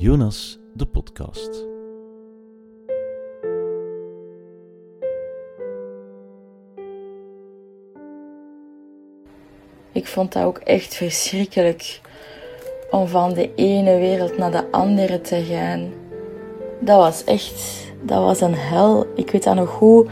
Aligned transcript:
Jonas, 0.00 0.58
de 0.74 0.86
podcast. 0.86 1.66
Ik 9.92 10.06
vond 10.06 10.32
dat 10.32 10.44
ook 10.44 10.58
echt 10.58 10.94
verschrikkelijk 10.94 12.00
om 12.90 13.08
van 13.08 13.32
de 13.32 13.54
ene 13.54 13.98
wereld 13.98 14.38
naar 14.38 14.50
de 14.50 14.70
andere 14.70 15.20
te 15.20 15.42
gaan. 15.42 15.92
Dat 16.78 16.96
was 16.96 17.24
echt, 17.24 17.84
dat 18.02 18.22
was 18.22 18.40
een 18.40 18.54
hel. 18.54 19.06
Ik 19.14 19.30
weet 19.30 19.44
dat 19.44 19.54
nog 19.54 19.70
goed. 19.70 20.08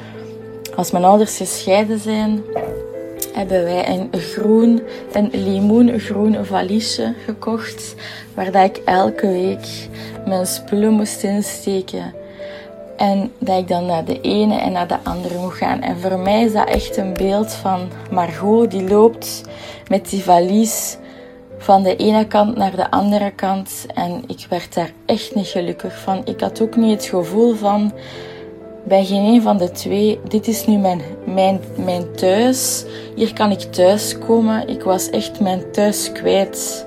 Als 0.76 0.90
mijn 0.90 1.04
ouders 1.04 1.36
gescheiden 1.36 1.98
zijn, 1.98 2.42
hebben 3.38 3.64
wij 3.64 3.88
een 3.88 4.20
groen, 4.20 4.82
een 5.12 5.30
limoengroen 5.32 6.44
valiesje 6.44 7.14
gekocht, 7.24 7.94
waar 8.34 8.52
dat 8.52 8.64
ik 8.64 8.76
elke 8.84 9.26
week 9.26 9.88
mijn 10.26 10.46
spullen 10.46 10.92
moest 10.92 11.22
insteken. 11.22 12.14
En 12.96 13.32
dat 13.38 13.58
ik 13.58 13.68
dan 13.68 13.86
naar 13.86 14.04
de 14.04 14.20
ene 14.20 14.58
en 14.58 14.72
naar 14.72 14.86
de 14.86 14.98
andere 15.02 15.38
moet 15.38 15.52
gaan. 15.52 15.82
En 15.82 15.98
voor 15.98 16.18
mij 16.18 16.44
is 16.44 16.52
dat 16.52 16.68
echt 16.68 16.96
een 16.96 17.12
beeld 17.12 17.52
van 17.52 17.88
Margot 18.10 18.70
die 18.70 18.88
loopt 18.88 19.42
met 19.88 20.10
die 20.10 20.22
valies 20.22 20.96
van 21.58 21.82
de 21.82 21.96
ene 21.96 22.26
kant 22.26 22.56
naar 22.56 22.76
de 22.76 22.90
andere 22.90 23.30
kant. 23.30 23.86
En 23.94 24.22
ik 24.26 24.46
werd 24.48 24.74
daar 24.74 24.92
echt 25.06 25.34
niet 25.34 25.46
gelukkig 25.46 25.98
van. 25.98 26.22
Ik 26.24 26.40
had 26.40 26.60
ook 26.60 26.76
niet 26.76 26.90
het 26.90 27.04
gevoel 27.04 27.54
van 27.54 27.92
bij 28.88 29.04
geen 29.04 29.24
een 29.24 29.42
van 29.42 29.56
de 29.56 29.70
twee, 29.70 30.20
dit 30.28 30.46
is 30.46 30.66
nu 30.66 30.76
mijn, 30.76 31.00
mijn, 31.24 31.60
mijn 31.84 32.12
thuis. 32.12 32.84
Hier 33.14 33.32
kan 33.32 33.50
ik 33.50 33.60
thuis 33.60 34.18
komen. 34.18 34.68
Ik 34.68 34.82
was 34.82 35.10
echt 35.10 35.40
mijn 35.40 35.70
thuis 35.70 36.12
kwijt. 36.12 36.86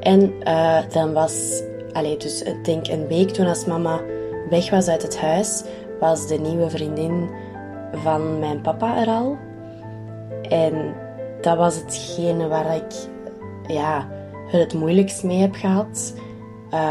En 0.00 0.32
uh, 0.48 0.78
dan 0.92 1.12
was, 1.12 1.62
allez, 1.92 2.16
dus 2.16 2.42
ik 2.42 2.64
denk 2.64 2.88
een 2.88 3.06
week 3.06 3.30
toen 3.30 3.46
als 3.46 3.64
mama 3.64 4.00
weg 4.50 4.70
was 4.70 4.88
uit 4.88 5.02
het 5.02 5.18
huis, 5.18 5.62
was 6.00 6.26
de 6.26 6.38
nieuwe 6.38 6.70
vriendin 6.70 7.30
van 7.92 8.38
mijn 8.38 8.60
papa 8.60 9.00
er 9.00 9.08
al. 9.08 9.36
En 10.48 10.94
dat 11.40 11.56
was 11.56 11.76
hetgene 11.76 12.48
waar 12.48 12.76
ik 12.76 12.92
ja, 13.66 14.08
het 14.46 14.74
moeilijkst 14.74 15.22
mee 15.22 15.38
heb 15.38 15.54
gehad. 15.54 16.14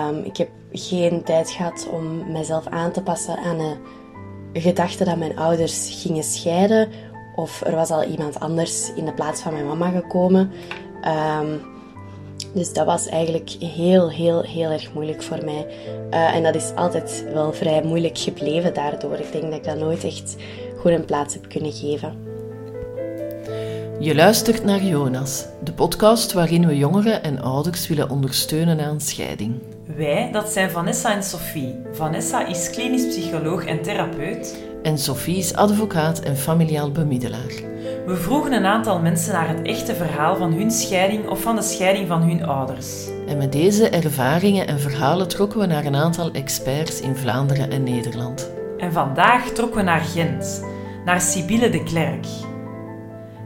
Um, 0.09 0.23
ik 0.23 0.37
heb 0.37 0.49
geen 0.73 1.23
tijd 1.23 1.51
gehad 1.51 1.87
om 1.91 2.31
mezelf 2.31 2.67
aan 2.67 2.91
te 2.91 3.01
passen 3.01 3.37
aan 3.37 3.57
de 3.57 4.59
gedachte 4.59 5.03
dat 5.03 5.17
mijn 5.17 5.37
ouders 5.37 6.01
gingen 6.01 6.23
scheiden. 6.23 6.89
Of 7.35 7.61
er 7.65 7.75
was 7.75 7.89
al 7.89 8.03
iemand 8.03 8.39
anders 8.39 8.93
in 8.93 9.05
de 9.05 9.13
plaats 9.13 9.41
van 9.41 9.53
mijn 9.53 9.67
mama 9.67 9.89
gekomen. 9.89 10.51
Um, 11.41 11.61
dus 12.53 12.73
dat 12.73 12.85
was 12.85 13.07
eigenlijk 13.07 13.49
heel, 13.59 14.11
heel, 14.11 14.41
heel 14.41 14.69
erg 14.69 14.93
moeilijk 14.93 15.23
voor 15.23 15.45
mij. 15.45 15.67
Uh, 16.11 16.35
en 16.35 16.43
dat 16.43 16.55
is 16.55 16.71
altijd 16.75 17.25
wel 17.33 17.53
vrij 17.53 17.83
moeilijk 17.83 18.17
gebleven 18.17 18.73
daardoor. 18.73 19.17
Ik 19.17 19.31
denk 19.31 19.43
dat 19.43 19.53
ik 19.53 19.63
dat 19.63 19.77
nooit 19.77 20.03
echt 20.03 20.35
goed 20.77 20.91
een 20.91 21.05
plaats 21.05 21.33
heb 21.33 21.49
kunnen 21.49 21.71
geven. 21.71 22.31
Je 23.99 24.15
luistert 24.15 24.63
naar 24.63 24.83
Jonas, 24.83 25.45
de 25.63 25.73
podcast 25.73 26.33
waarin 26.33 26.67
we 26.67 26.77
jongeren 26.77 27.23
en 27.23 27.41
ouders 27.41 27.87
willen 27.87 28.09
ondersteunen 28.09 28.79
aan 28.79 29.01
scheiding. 29.01 29.61
Wij, 29.95 30.29
dat 30.31 30.49
zijn 30.49 30.71
Vanessa 30.71 31.13
en 31.13 31.23
Sophie. 31.23 31.81
Vanessa 31.91 32.45
is 32.45 32.69
klinisch 32.69 33.07
psycholoog 33.07 33.65
en 33.65 33.81
therapeut. 33.81 34.57
En 34.83 34.97
Sophie 34.97 35.37
is 35.37 35.53
advocaat 35.53 36.19
en 36.19 36.37
familiaal 36.37 36.91
bemiddelaar. 36.91 37.53
We 38.05 38.15
vroegen 38.15 38.53
een 38.53 38.65
aantal 38.65 38.99
mensen 38.99 39.33
naar 39.33 39.47
het 39.47 39.61
echte 39.61 39.95
verhaal 39.95 40.35
van 40.35 40.53
hun 40.53 40.71
scheiding 40.71 41.27
of 41.27 41.41
van 41.41 41.55
de 41.55 41.61
scheiding 41.61 42.07
van 42.07 42.21
hun 42.21 42.45
ouders. 42.45 43.07
En 43.27 43.37
met 43.37 43.51
deze 43.51 43.89
ervaringen 43.89 44.67
en 44.67 44.79
verhalen 44.79 45.27
trokken 45.27 45.59
we 45.59 45.65
naar 45.65 45.85
een 45.85 45.95
aantal 45.95 46.31
experts 46.31 47.01
in 47.01 47.15
Vlaanderen 47.15 47.71
en 47.71 47.83
Nederland. 47.83 48.51
En 48.77 48.91
vandaag 48.91 49.49
trokken 49.49 49.77
we 49.77 49.83
naar 49.83 50.01
Gent, 50.01 50.65
naar 51.05 51.21
Sibylle 51.21 51.69
de 51.69 51.83
Klerk. 51.83 52.25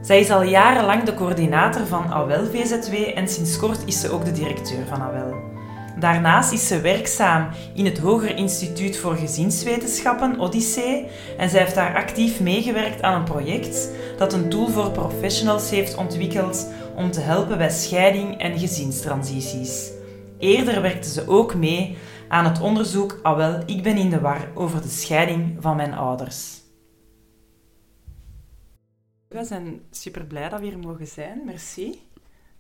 Zij 0.01 0.19
is 0.19 0.29
al 0.29 0.43
jarenlang 0.43 1.03
de 1.03 1.13
coördinator 1.13 1.85
van 1.85 2.11
AWEL 2.11 2.45
VZW 2.45 2.93
en 3.15 3.27
sinds 3.27 3.57
kort 3.57 3.79
is 3.85 3.99
ze 3.99 4.11
ook 4.11 4.25
de 4.25 4.31
directeur 4.31 4.85
van 4.85 5.01
AWEL. 5.01 5.55
Daarnaast 5.99 6.51
is 6.51 6.67
ze 6.67 6.81
werkzaam 6.81 7.49
in 7.73 7.85
het 7.85 7.97
Hoger 7.97 8.35
Instituut 8.35 8.97
voor 8.97 9.15
Gezinswetenschappen, 9.15 10.39
Odyssee, 10.39 11.07
en 11.37 11.49
zij 11.49 11.59
heeft 11.59 11.75
daar 11.75 11.95
actief 11.95 12.39
meegewerkt 12.39 13.01
aan 13.01 13.19
een 13.19 13.23
project 13.23 13.89
dat 14.17 14.33
een 14.33 14.49
tool 14.49 14.67
voor 14.67 14.91
professionals 14.91 15.69
heeft 15.69 15.95
ontwikkeld 15.95 16.71
om 16.95 17.11
te 17.11 17.19
helpen 17.19 17.57
bij 17.57 17.69
scheiding 17.69 18.37
en 18.37 18.59
gezinstransities. 18.59 19.91
Eerder 20.39 20.81
werkte 20.81 21.09
ze 21.09 21.27
ook 21.27 21.55
mee 21.55 21.97
aan 22.27 22.45
het 22.45 22.61
onderzoek 22.61 23.19
Awel, 23.23 23.61
ik 23.65 23.83
ben 23.83 23.97
in 23.97 24.09
de 24.09 24.19
war 24.19 24.51
over 24.53 24.81
de 24.81 24.89
scheiding 24.89 25.57
van 25.59 25.75
mijn 25.75 25.93
ouders. 25.93 26.61
We 29.27 29.43
zijn 29.43 29.81
super 29.91 30.25
blij 30.25 30.49
dat 30.49 30.59
we 30.59 30.65
hier 30.65 30.79
mogen 30.79 31.07
zijn. 31.07 31.41
Merci. 31.45 32.06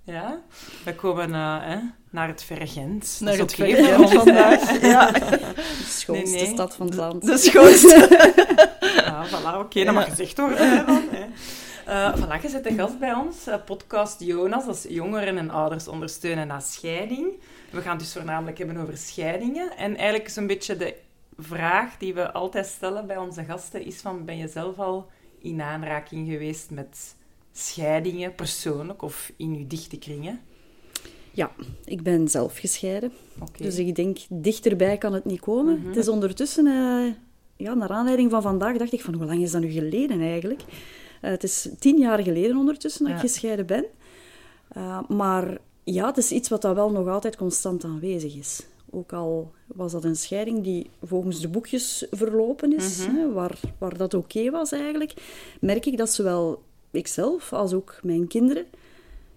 Ja, 0.07 0.41
we 0.83 0.95
komen 0.95 1.29
uh, 1.29 1.57
hè, 1.61 1.77
naar 2.09 2.27
het 2.27 2.43
Vergent. 2.43 3.17
Naar 3.21 3.37
het 3.37 3.53
Vergent 3.53 4.11
vandaag. 4.11 4.81
Ja. 4.81 5.11
De 5.11 5.63
schoonste 5.85 6.35
nee, 6.35 6.43
nee. 6.43 6.53
stad 6.53 6.75
van 6.75 6.85
het 6.85 6.95
land. 6.95 7.25
De 7.25 7.37
schoonste. 7.37 8.07
ja, 9.05 9.27
voilà, 9.27 9.47
oké, 9.47 9.57
okay, 9.57 9.83
dat 9.83 9.93
mag 9.93 10.09
gezegd 10.09 10.37
worden. 10.37 10.85
dan, 10.85 11.03
hè. 11.11 11.25
Uh, 11.87 12.15
voilà, 12.23 12.41
je 12.41 12.49
zit 12.49 12.63
de 12.63 12.73
gast 12.73 12.99
bij 12.99 13.13
ons, 13.13 13.47
uh, 13.47 13.55
podcast 13.65 14.19
Jonas, 14.19 14.65
dat 14.65 14.75
is 14.75 14.85
jongeren 14.89 15.37
en 15.37 15.49
ouders 15.49 15.87
ondersteunen 15.87 16.47
na 16.47 16.59
scheiding. 16.59 17.27
We 17.69 17.81
gaan 17.81 17.91
het 17.91 17.99
dus 17.99 18.13
voornamelijk 18.13 18.57
hebben 18.57 18.77
over 18.77 18.97
scheidingen. 18.97 19.77
En 19.77 19.95
eigenlijk 19.95 20.27
is 20.27 20.35
een 20.35 20.47
beetje 20.47 20.77
de 20.77 20.95
vraag 21.37 21.97
die 21.97 22.13
we 22.13 22.31
altijd 22.31 22.65
stellen 22.65 23.07
bij 23.07 23.17
onze 23.17 23.43
gasten 23.43 23.85
is 23.85 24.01
van, 24.01 24.25
ben 24.25 24.37
je 24.37 24.47
zelf 24.47 24.79
al 24.79 25.09
in 25.41 25.61
aanraking 25.61 26.29
geweest 26.29 26.69
met 26.69 27.15
scheidingen, 27.57 28.35
persoonlijk 28.35 29.01
of 29.01 29.31
in 29.37 29.55
uw 29.55 29.67
dichte 29.67 29.97
kringen? 29.97 30.39
Ja, 31.31 31.51
ik 31.85 32.03
ben 32.03 32.27
zelf 32.27 32.57
gescheiden. 32.57 33.11
Dus 33.57 33.77
ik 33.77 33.95
denk, 33.95 34.17
dichterbij 34.29 34.97
kan 34.97 35.13
het 35.13 35.25
niet 35.25 35.39
komen. 35.39 35.79
Mhm. 35.79 35.87
Het 35.87 35.97
is 35.97 36.07
ondertussen, 36.07 36.65
uh, 36.65 37.13
ja, 37.55 37.73
naar 37.73 37.89
aanleiding 37.89 38.31
van 38.31 38.41
vandaag, 38.41 38.77
dacht 38.77 38.93
ik 38.93 39.01
van, 39.01 39.13
hoe 39.13 39.25
lang 39.25 39.41
is 39.41 39.51
dat 39.51 39.61
nu 39.61 39.69
geleden 39.69 40.21
eigenlijk? 40.21 40.61
Uh, 40.61 41.29
het 41.29 41.43
is 41.43 41.69
tien 41.79 41.97
jaar 41.97 42.23
geleden 42.23 42.57
ondertussen 42.57 43.05
dat 43.05 43.13
ik 43.13 43.19
gescheiden 43.19 43.65
ben. 43.65 43.85
Uh, 44.77 44.99
maar 45.07 45.57
ja, 45.83 46.05
het 46.05 46.17
is 46.17 46.31
iets 46.31 46.49
wat 46.49 46.61
dat 46.61 46.75
wel 46.75 46.91
nog 46.91 47.07
altijd 47.07 47.35
constant 47.35 47.83
aanwezig 47.83 48.35
is. 48.35 48.65
Ook 48.89 49.13
al 49.13 49.51
was 49.67 49.91
dat 49.91 50.03
een 50.03 50.15
scheiding 50.15 50.63
die 50.63 50.89
volgens 51.03 51.39
de 51.39 51.47
boekjes 51.47 52.07
verlopen 52.11 52.75
is, 52.75 52.97
mhm. 52.97 53.15
hè, 53.15 53.31
waar, 53.31 53.59
waar 53.77 53.97
dat 53.97 54.13
oké 54.13 54.49
was 54.49 54.71
eigenlijk, 54.71 55.13
merk 55.59 55.85
ik 55.85 55.97
dat 55.97 56.09
zowel 56.09 56.63
ikzelf 56.91 57.53
als 57.53 57.73
ook 57.73 57.99
mijn 58.03 58.27
kinderen, 58.27 58.65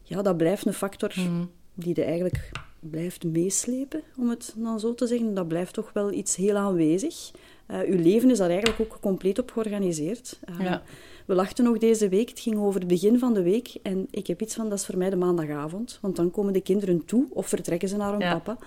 ja, 0.03 0.23
dat 0.23 0.37
blijft 0.37 0.67
een 0.67 0.73
factor 0.73 1.13
mhm. 1.17 1.45
die 1.75 1.95
er 1.95 2.05
eigenlijk 2.07 2.51
blijft 2.81 3.25
meeslepen, 3.25 4.03
om 4.17 4.29
het 4.29 4.55
dan 4.57 4.81
zo 4.81 4.95
te 4.95 5.07
zeggen. 5.07 5.35
Dat 5.35 5.49
blijft 5.49 5.75
toch 5.75 5.93
wel 5.93 6.13
iets 6.13 6.37
heel 6.37 6.57
aanwezig. 6.57 7.31
Uh, 7.71 7.79
uw 7.81 8.03
leven 8.03 8.31
is 8.31 8.39
daar 8.39 8.51
eigenlijk 8.51 8.81
ook 8.81 9.01
compleet 9.01 9.39
op 9.39 9.51
georganiseerd. 9.51 10.39
Uh, 10.51 10.61
ja. 10.61 10.83
We 11.27 11.35
lachten 11.35 11.65
nog 11.65 11.79
deze 11.79 12.09
week, 12.09 12.29
het 12.29 12.41
ging 12.41 12.59
over 12.59 12.81
het 12.81 12.89
begin 12.89 13.19
van 13.19 13.35
de 13.35 13.43
week. 13.43 13.75
En 13.83 14.07
ik 14.11 14.27
heb 14.27 14.41
iets 14.43 14.55
van, 14.55 14.69
dat 14.69 14.79
is 14.79 14.87
voor 14.87 14.99
mij 14.99 15.11
de 15.11 15.17
maandagavond. 15.17 15.99
Want 16.01 16.17
dan 16.17 16.31
komen 16.31 16.53
de 16.53 16.61
kinderen 16.61 17.05
toe 17.05 17.27
of 17.31 17.47
vertrekken 17.47 17.89
ze 17.89 17.97
naar 17.97 18.11
hun 18.11 18.19
papa. 18.19 18.59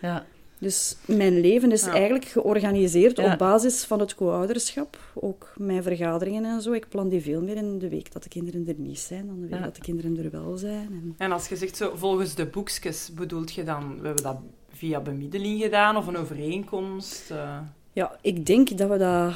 Ja. 0.00 0.26
Dus 0.60 0.96
mijn 1.06 1.40
leven 1.40 1.72
is 1.72 1.82
eigenlijk 1.82 2.24
georganiseerd 2.24 3.18
op 3.18 3.34
basis 3.38 3.84
van 3.84 4.00
het 4.00 4.14
co-ouderschap. 4.14 4.98
Ook 5.14 5.52
mijn 5.56 5.82
vergaderingen 5.82 6.44
en 6.44 6.62
zo. 6.62 6.72
Ik 6.72 6.88
plan 6.88 7.08
die 7.08 7.20
veel 7.20 7.42
meer 7.42 7.56
in 7.56 7.78
de 7.78 7.88
week 7.88 8.12
dat 8.12 8.22
de 8.22 8.28
kinderen 8.28 8.68
er 8.68 8.74
niet 8.76 8.98
zijn 8.98 9.26
dan 9.26 9.40
de 9.40 9.46
week 9.46 9.62
dat 9.62 9.74
de 9.74 9.80
kinderen 9.80 10.24
er 10.24 10.30
wel 10.30 10.56
zijn. 10.56 10.88
En... 10.90 11.14
en 11.18 11.32
als 11.32 11.48
je 11.48 11.56
zegt 11.56 11.76
zo, 11.76 11.92
volgens 11.96 12.34
de 12.34 12.46
boekjes, 12.46 13.10
bedoelt 13.14 13.52
je 13.52 13.64
dan, 13.64 14.00
we 14.00 14.06
hebben 14.06 14.24
dat 14.24 14.36
via 14.72 15.00
bemiddeling 15.00 15.62
gedaan 15.62 15.96
of 15.96 16.06
een 16.06 16.16
overeenkomst? 16.16 17.30
Uh... 17.30 17.58
Ja, 17.92 18.18
ik 18.20 18.46
denk 18.46 18.78
dat 18.78 18.88
we 18.88 18.96
dat 18.96 19.34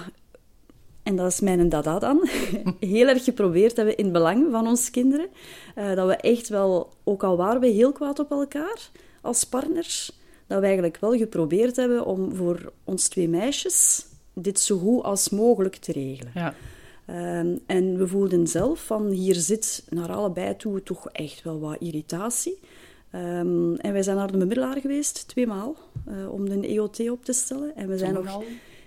en 1.04 1.16
dat 1.16 1.26
is 1.26 1.40
mijn 1.40 1.68
dada 1.68 1.98
dan, 1.98 2.28
heel 2.80 3.08
erg 3.08 3.24
geprobeerd 3.24 3.76
hebben 3.76 3.96
in 3.96 4.04
het 4.04 4.12
belang 4.12 4.46
van 4.50 4.66
onze 4.66 4.90
kinderen. 4.90 5.28
Uh, 5.76 5.94
dat 5.94 6.06
we 6.06 6.16
echt 6.16 6.48
wel, 6.48 6.92
ook 7.04 7.22
al 7.22 7.36
waren 7.36 7.60
we 7.60 7.66
heel 7.66 7.92
kwaad 7.92 8.18
op 8.18 8.30
elkaar 8.30 8.90
als 9.20 9.44
partners, 9.44 10.18
dat 10.46 10.58
we 10.58 10.64
eigenlijk 10.64 10.96
wel 11.00 11.16
geprobeerd 11.16 11.76
hebben 11.76 12.06
om 12.06 12.34
voor 12.34 12.72
ons 12.84 13.08
twee 13.08 13.28
meisjes 13.28 14.06
dit 14.34 14.60
zo 14.60 14.78
goed 14.78 15.02
als 15.02 15.28
mogelijk 15.28 15.76
te 15.76 15.92
regelen. 15.92 16.32
Ja. 16.34 16.54
Um, 17.40 17.58
en 17.66 17.98
we 17.98 18.08
voelden 18.08 18.46
zelf 18.46 18.84
van 18.84 19.06
hier 19.10 19.34
zit 19.34 19.84
naar 19.88 20.12
allebei 20.12 20.56
toe 20.56 20.82
toch 20.82 21.08
echt 21.10 21.42
wel 21.42 21.60
wat 21.60 21.76
irritatie. 21.80 22.58
Um, 23.14 23.76
en 23.76 23.92
wij 23.92 24.02
zijn 24.02 24.16
naar 24.16 24.32
de 24.32 24.38
bemiddelaar 24.38 24.80
geweest, 24.80 25.28
tweemaal, 25.28 25.76
uh, 26.08 26.32
om 26.32 26.48
de 26.48 26.66
EOT 26.66 27.10
op 27.10 27.24
te 27.24 27.32
stellen. 27.32 27.76
En 27.76 27.88
we 27.88 27.98
zijn 27.98 28.14
nog 28.14 28.42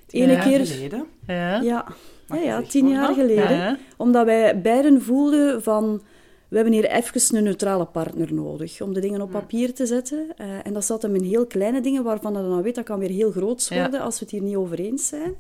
ene 0.10 0.40
keer. 0.40 0.66
Geleden. 0.66 1.06
Ja, 1.28 1.62
ja. 1.62 1.86
ja, 2.28 2.36
ja 2.36 2.62
tien 2.62 2.88
jaar 2.88 3.14
geleden. 3.14 3.80
Omdat 3.98 4.26
wij 4.26 4.62
beiden 4.62 5.02
voelden 5.02 5.64
van 5.64 6.02
we 6.48 6.56
hebben 6.56 6.74
hier 6.74 6.90
even 6.90 7.38
een 7.38 7.44
neutrale 7.44 7.86
partner 7.86 8.34
nodig 8.34 8.82
om 8.82 8.94
de 8.94 9.00
dingen 9.00 9.22
op 9.22 9.32
papier 9.32 9.74
te 9.74 9.86
zetten. 9.86 10.28
Uh, 10.42 10.48
en 10.64 10.74
dat 10.74 10.86
zat 10.86 11.02
hem 11.02 11.16
in 11.16 11.24
heel 11.24 11.46
kleine 11.46 11.82
dingen, 11.82 12.04
waarvan 12.04 12.34
je 12.34 12.40
dan 12.40 12.62
weet 12.62 12.76
dat 12.76 12.86
kan 12.86 13.00
weer 13.00 13.10
heel 13.10 13.32
groot 13.32 13.70
worden 13.70 14.02
als 14.02 14.20
we 14.20 14.26
het 14.26 14.32
hier 14.32 14.42
niet 14.42 14.56
over 14.56 14.80
eens 14.80 15.08
zijn. 15.08 15.36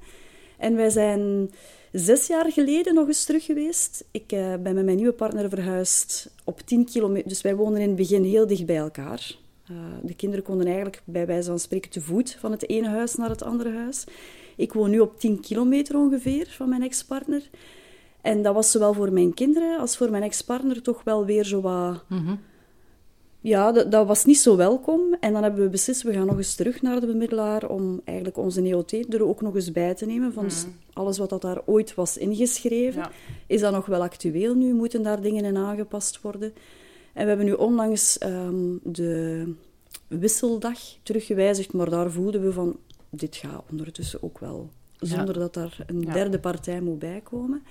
En 0.57 0.75
wij 0.75 0.89
zijn 0.89 1.51
zes 1.91 2.27
jaar 2.27 2.51
geleden 2.51 2.93
nog 2.93 3.07
eens 3.07 3.25
terug 3.25 3.45
geweest. 3.45 4.05
Ik 4.11 4.31
uh, 4.31 4.39
ben 4.39 4.75
met 4.75 4.85
mijn 4.85 4.97
nieuwe 4.97 5.13
partner 5.13 5.49
verhuisd 5.49 6.31
op 6.43 6.61
10 6.61 6.85
kilometer. 6.85 7.29
Dus 7.29 7.41
wij 7.41 7.55
woonden 7.55 7.81
in 7.81 7.87
het 7.87 7.97
begin 7.97 8.23
heel 8.23 8.47
dicht 8.47 8.65
bij 8.65 8.77
elkaar. 8.77 9.35
Uh, 9.71 9.77
de 10.03 10.15
kinderen 10.15 10.45
konden 10.45 10.65
eigenlijk 10.65 11.01
bij 11.05 11.25
wijze 11.25 11.49
van 11.49 11.59
spreken 11.59 11.89
te 11.89 12.01
voet 12.01 12.37
van 12.39 12.51
het 12.51 12.69
ene 12.69 12.87
huis 12.87 13.15
naar 13.15 13.29
het 13.29 13.43
andere 13.43 13.71
huis. 13.71 14.03
Ik 14.55 14.73
woon 14.73 14.89
nu 14.89 14.99
op 14.99 15.19
10 15.19 15.39
kilometer 15.39 15.97
ongeveer 15.97 16.47
van 16.49 16.69
mijn 16.69 16.83
ex-partner. 16.83 17.49
En 18.27 18.41
dat 18.41 18.53
was 18.53 18.71
zowel 18.71 18.93
voor 18.93 19.11
mijn 19.11 19.33
kinderen 19.33 19.79
als 19.79 19.97
voor 19.97 20.09
mijn 20.11 20.23
ex-partner 20.23 20.81
toch 20.81 21.03
wel 21.03 21.25
weer 21.25 21.43
zo 21.43 21.61
wat... 21.61 22.03
Mm 22.07 22.39
Ja, 23.41 23.71
dat, 23.71 23.91
dat, 23.91 24.07
was 24.07 24.25
niet 24.25 24.39
zo 24.39 24.55
welkom. 24.55 25.01
En 25.19 25.33
dan 25.33 25.43
hebben 25.43 25.63
we 25.63 25.69
beslist, 25.69 26.01
we 26.01 26.13
gaan 26.13 26.25
nog 26.25 26.37
eens 26.37 26.55
terug 26.55 26.81
naar 26.81 26.99
de 26.99 27.05
bemiddelaar 27.05 27.69
om 27.69 28.01
eigenlijk 28.03 28.37
onze 28.37 28.61
NEOT 28.61 28.91
er 28.91 29.23
ook 29.23 29.41
nog 29.41 29.55
eens 29.55 29.71
bij 29.71 29.93
te 29.93 30.05
nemen. 30.05 30.33
Van 30.33 30.45
mhm. 30.45 30.67
alles 30.93 31.17
wat 31.17 31.29
dat 31.29 31.41
daar 31.41 31.61
ooit 31.65 31.95
was 31.95 32.17
ingeschreven. 32.17 33.09
Is 33.47 33.61
dat 33.61 33.71
nog 33.71 33.85
wel 33.85 34.01
actueel 34.01 34.55
nu? 34.55 34.73
Moeten 34.73 35.03
daar 35.03 35.21
dingen 35.21 35.45
in 35.45 35.57
aangepast 35.57 36.21
worden? 36.21 36.53
En 37.13 37.23
we 37.23 37.27
hebben 37.27 37.45
nu 37.45 37.53
onlangs 37.53 38.17
ehm, 38.17 38.75
de 38.83 39.43
wisseldag 40.07 40.79
teruggewijzigd, 41.03 41.73
maar 41.73 41.89
daar 41.89 42.11
voelden 42.11 42.41
we 42.41 42.51
van, 42.51 42.77
dit 43.09 43.35
gaat 43.35 43.63
ondertussen 43.69 44.23
ook 44.23 44.39
wel 44.39 44.69
zonder 44.99 45.33
dat 45.33 45.53
daar 45.53 45.77
een 45.85 46.01
derde 46.01 46.39
partij 46.39 46.81
moet 46.81 46.99
bijkomen. 46.99 47.61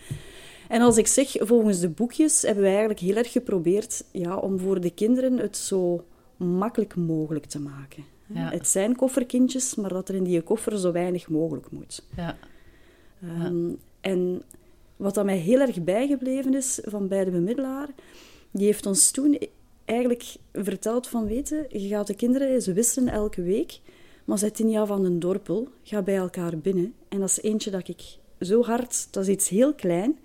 En 0.69 0.81
als 0.81 0.97
ik 0.97 1.07
zeg, 1.07 1.35
volgens 1.39 1.81
de 1.81 1.89
boekjes 1.89 2.43
hebben 2.43 2.63
wij 2.63 2.71
eigenlijk 2.71 3.01
heel 3.01 3.17
erg 3.17 3.33
geprobeerd 3.33 4.05
ja, 4.13 4.37
om 4.37 4.59
voor 4.59 4.81
de 4.81 4.91
kinderen 4.91 5.39
het 5.39 5.57
zo 5.57 6.05
makkelijk 6.37 6.97
mogelijk 6.97 7.47
te 7.47 7.61
maken. 7.61 8.05
Het 8.33 8.69
zijn 8.69 8.97
kofferkindjes, 8.97 9.75
maar 9.75 9.91
dat 9.91 10.09
er 10.09 10.15
in 10.15 10.25
die 10.25 10.43
koffer 10.43 10.79
zo 10.79 10.93
weinig 10.93 11.29
mogelijk 11.29 11.71
moet. 11.71 12.05
Ja. 12.17 12.37
Ehm, 13.23 13.69
en 14.01 14.43
wat 14.97 15.15
dat 15.15 15.25
mij 15.25 15.37
heel 15.37 15.61
erg 15.61 15.83
bijgebleven 15.83 16.55
is 16.55 16.81
van 16.85 17.09
bij 17.09 17.25
de 17.25 17.31
bemiddelaar, 17.31 17.89
die 18.51 18.67
heeft 18.67 18.87
ons 18.87 19.11
toen 19.11 19.39
eigenlijk 19.85 20.35
verteld 20.53 21.07
van, 21.07 21.27
weten, 21.27 21.67
je 21.69 21.89
gaat 21.89 22.07
de 22.07 22.15
kinderen, 22.15 22.63
ze 22.63 22.73
wisselen 22.73 23.13
elke 23.13 23.43
week, 23.43 23.81
maar 24.25 24.39
Zettinia 24.39 24.87
van 24.87 25.03
den 25.03 25.19
Dorpel 25.19 25.69
gaat 25.83 26.05
bij 26.05 26.17
elkaar 26.17 26.59
binnen. 26.59 26.95
En 27.09 27.21
dat 27.21 27.29
is 27.29 27.43
eentje 27.43 27.71
dat 27.71 27.89
ik 27.89 28.03
zo 28.41 28.63
hard... 28.63 29.09
Dat 29.11 29.23
is 29.23 29.29
iets 29.29 29.49
heel 29.49 29.75
klein. 29.75 30.19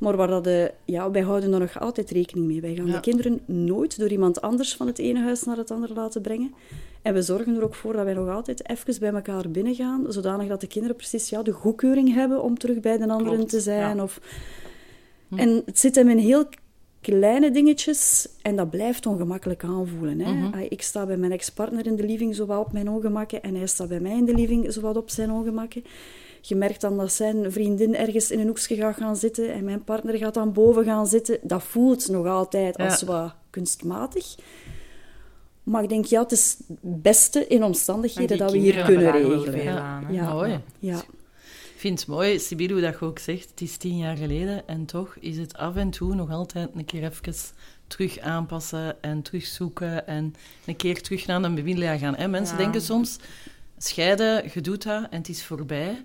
Maar 0.00 0.16
waar 0.16 0.28
dat 0.28 0.44
de, 0.44 0.72
ja, 0.84 1.10
wij 1.10 1.22
houden 1.22 1.52
er 1.52 1.60
nog 1.60 1.80
altijd 1.80 2.10
rekening 2.10 2.46
mee. 2.46 2.60
Wij 2.60 2.74
gaan 2.74 2.90
de 2.90 3.00
kinderen 3.00 3.40
nooit 3.46 3.98
door 3.98 4.08
iemand 4.08 4.40
anders 4.40 4.76
van 4.76 4.86
het 4.86 4.98
ene 4.98 5.20
huis 5.20 5.44
naar 5.44 5.56
het 5.56 5.70
andere 5.70 5.94
laten 5.94 6.22
brengen. 6.22 6.54
En 7.02 7.14
we 7.14 7.22
zorgen 7.22 7.56
er 7.56 7.64
ook 7.64 7.74
voor 7.74 7.92
dat 7.92 8.04
wij 8.04 8.14
nog 8.14 8.28
altijd 8.28 8.68
even 8.68 9.00
bij 9.00 9.12
elkaar 9.12 9.50
binnen 9.50 9.74
gaan, 9.74 10.04
zodanig 10.08 10.48
dat 10.48 10.60
de 10.60 10.66
kinderen 10.66 10.96
precies 10.96 11.28
ja, 11.28 11.42
de 11.42 11.52
goedkeuring 11.52 12.14
hebben 12.14 12.42
om 12.42 12.58
terug 12.58 12.80
bij 12.80 12.98
de 12.98 13.08
anderen 13.08 13.46
te 13.46 13.60
zijn. 13.60 14.02
Of... 14.02 14.20
Hm. 15.28 15.38
En 15.38 15.62
het 15.64 15.78
zit 15.78 15.94
hem 15.94 16.08
in 16.08 16.18
heel 16.18 16.44
kleine 17.00 17.50
dingetjes 17.50 18.28
en 18.42 18.56
dat 18.56 18.70
blijft 18.70 19.06
ongemakkelijk 19.06 19.64
aanvoelen. 19.64 20.20
Hè? 20.20 20.32
Mhm. 20.32 20.58
Ik 20.68 20.82
sta 20.82 21.06
bij 21.06 21.16
mijn 21.16 21.32
ex-partner 21.32 21.86
in 21.86 21.96
de 21.96 22.06
living 22.06 22.34
zowel 22.34 22.60
op 22.60 22.72
mijn 22.72 22.90
ongemakken 22.90 23.42
en 23.42 23.54
hij 23.54 23.66
staat 23.66 23.88
bij 23.88 24.00
mij 24.00 24.16
in 24.16 24.24
de 24.24 24.34
living 24.34 24.72
zowel 24.72 24.94
op 24.94 25.10
zijn 25.10 25.30
ongemakken. 25.30 25.84
Je 26.40 26.54
merkt 26.54 26.80
dan 26.80 26.96
dat 26.96 27.12
zijn 27.12 27.52
vriendin 27.52 27.96
ergens 27.96 28.30
in 28.30 28.40
een 28.40 28.46
hoekje 28.46 28.76
gaat 28.76 28.96
gaan 28.96 29.16
zitten 29.16 29.52
en 29.52 29.64
mijn 29.64 29.84
partner 29.84 30.16
gaat 30.16 30.34
dan 30.34 30.52
boven 30.52 30.84
gaan 30.84 31.06
zitten. 31.06 31.38
Dat 31.42 31.62
voelt 31.62 32.08
nog 32.08 32.26
altijd 32.26 32.76
als 32.76 33.02
wat 33.02 33.34
kunstmatig. 33.50 34.34
Maar 35.62 35.82
ik 35.82 35.88
denk, 35.88 36.04
ja, 36.04 36.22
het 36.22 36.32
is 36.32 36.56
het 36.68 37.02
beste 37.02 37.46
in 37.46 37.64
omstandigheden 37.64 38.38
dat 38.38 38.52
we 38.52 38.58
hier 38.58 38.84
kunnen 38.84 39.10
regelen. 39.10 39.62
Ja. 39.62 40.02
ja. 40.10 40.32
Mooi. 40.32 40.60
Ja 40.78 41.02
vind 41.80 41.98
het 41.98 42.08
mooi, 42.08 42.38
Sibyl, 42.38 42.70
hoe 42.70 42.80
dat 42.80 42.98
je 42.98 43.04
ook 43.04 43.18
zegt, 43.18 43.50
het 43.50 43.60
is 43.60 43.76
tien 43.76 43.96
jaar 43.96 44.16
geleden 44.16 44.68
en 44.68 44.84
toch 44.84 45.16
is 45.20 45.36
het 45.36 45.56
af 45.56 45.76
en 45.76 45.90
toe 45.90 46.14
nog 46.14 46.30
altijd 46.30 46.68
een 46.74 46.84
keer 46.84 47.04
even 47.04 47.34
terug 47.86 48.18
aanpassen 48.18 49.02
en 49.02 49.22
terugzoeken 49.22 50.06
en 50.06 50.34
een 50.66 50.76
keer 50.76 51.02
terug 51.02 51.26
naar 51.26 51.42
een 51.42 51.54
bemiddelaar 51.54 51.98
gaan. 51.98 52.14
Hè? 52.16 52.28
Mensen 52.28 52.56
denken 52.56 52.82
soms, 52.82 53.16
scheiden, 53.78 54.50
je 54.54 54.60
doet 54.60 54.82
dat 54.82 55.06
en 55.10 55.18
het 55.18 55.28
is 55.28 55.44
voorbij. 55.44 56.04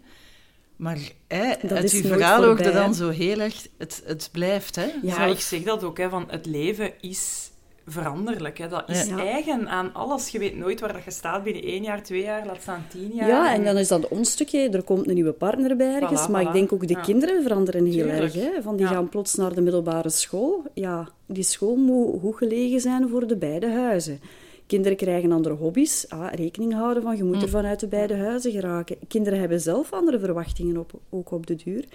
Maar 0.75 0.97
hè, 1.27 1.53
uit 1.69 1.91
uw 1.91 2.01
verhaal 2.01 2.43
hoorde 2.43 2.71
dan 2.71 2.93
zo 2.93 3.09
heel 3.09 3.39
erg, 3.39 3.67
het, 3.77 4.03
het 4.05 4.29
blijft. 4.31 4.75
Hè? 4.75 4.85
Ja, 5.01 5.25
ik 5.25 5.39
zeg 5.39 5.63
dat 5.63 5.83
ook, 5.83 5.97
hè, 5.97 6.09
van 6.09 6.25
het 6.27 6.45
leven 6.45 6.91
is 7.01 7.49
veranderlijk. 7.87 8.57
Hè. 8.57 8.67
Dat 8.67 8.89
is 8.89 9.07
eigen 9.07 9.69
aan 9.69 9.93
alles. 9.93 10.29
Je 10.29 10.39
weet 10.39 10.57
nooit 10.57 10.79
waar 10.79 10.93
dat 10.93 11.03
je 11.03 11.11
staat 11.11 11.43
binnen 11.43 11.63
één 11.63 11.83
jaar, 11.83 12.03
twee 12.03 12.21
jaar, 12.21 12.45
laat 12.45 12.61
staan 12.61 12.85
tien 12.89 13.11
jaar. 13.13 13.27
Ja, 13.27 13.53
en 13.53 13.63
dan 13.63 13.77
is 13.77 13.87
dat 13.87 14.07
ons 14.07 14.31
stukje. 14.31 14.69
Er 14.69 14.83
komt 14.83 15.07
een 15.07 15.13
nieuwe 15.13 15.31
partner 15.31 15.75
bij 15.75 16.01
ergens. 16.01 16.27
maar 16.27 16.41
ik 16.41 16.53
denk 16.53 16.73
ook 16.73 16.87
de 16.87 17.01
kinderen 17.01 17.43
veranderen 17.43 17.85
heel 17.85 18.07
erg. 18.07 18.33
Hè. 18.33 18.61
Van 18.61 18.75
die 18.75 18.87
gaan 18.87 19.09
plots 19.09 19.35
naar 19.35 19.53
de 19.53 19.61
middelbare 19.61 20.09
school. 20.09 20.63
Ja, 20.73 21.09
die 21.25 21.43
school 21.43 21.75
moet 21.75 22.19
goed 22.21 22.35
gelegen 22.35 22.79
zijn 22.79 23.09
voor 23.09 23.27
de 23.27 23.37
beide 23.37 23.71
huizen. 23.71 24.19
Kinderen 24.67 24.97
krijgen 24.97 25.31
andere 25.31 25.55
hobby's. 25.55 26.09
Ah, 26.09 26.33
rekening 26.33 26.73
houden 26.73 27.03
van 27.03 27.17
je 27.17 27.23
moet 27.23 27.35
er 27.35 27.41
mm. 27.41 27.47
vanuit 27.47 27.79
de 27.79 27.87
beide 27.87 28.15
huizen 28.15 28.51
geraken. 28.51 28.97
Kinderen 29.07 29.39
hebben 29.39 29.61
zelf 29.61 29.93
andere 29.93 30.19
verwachtingen 30.19 30.77
op, 30.77 30.91
ook 31.09 31.31
op 31.31 31.47
de 31.47 31.55
duur 31.55 31.85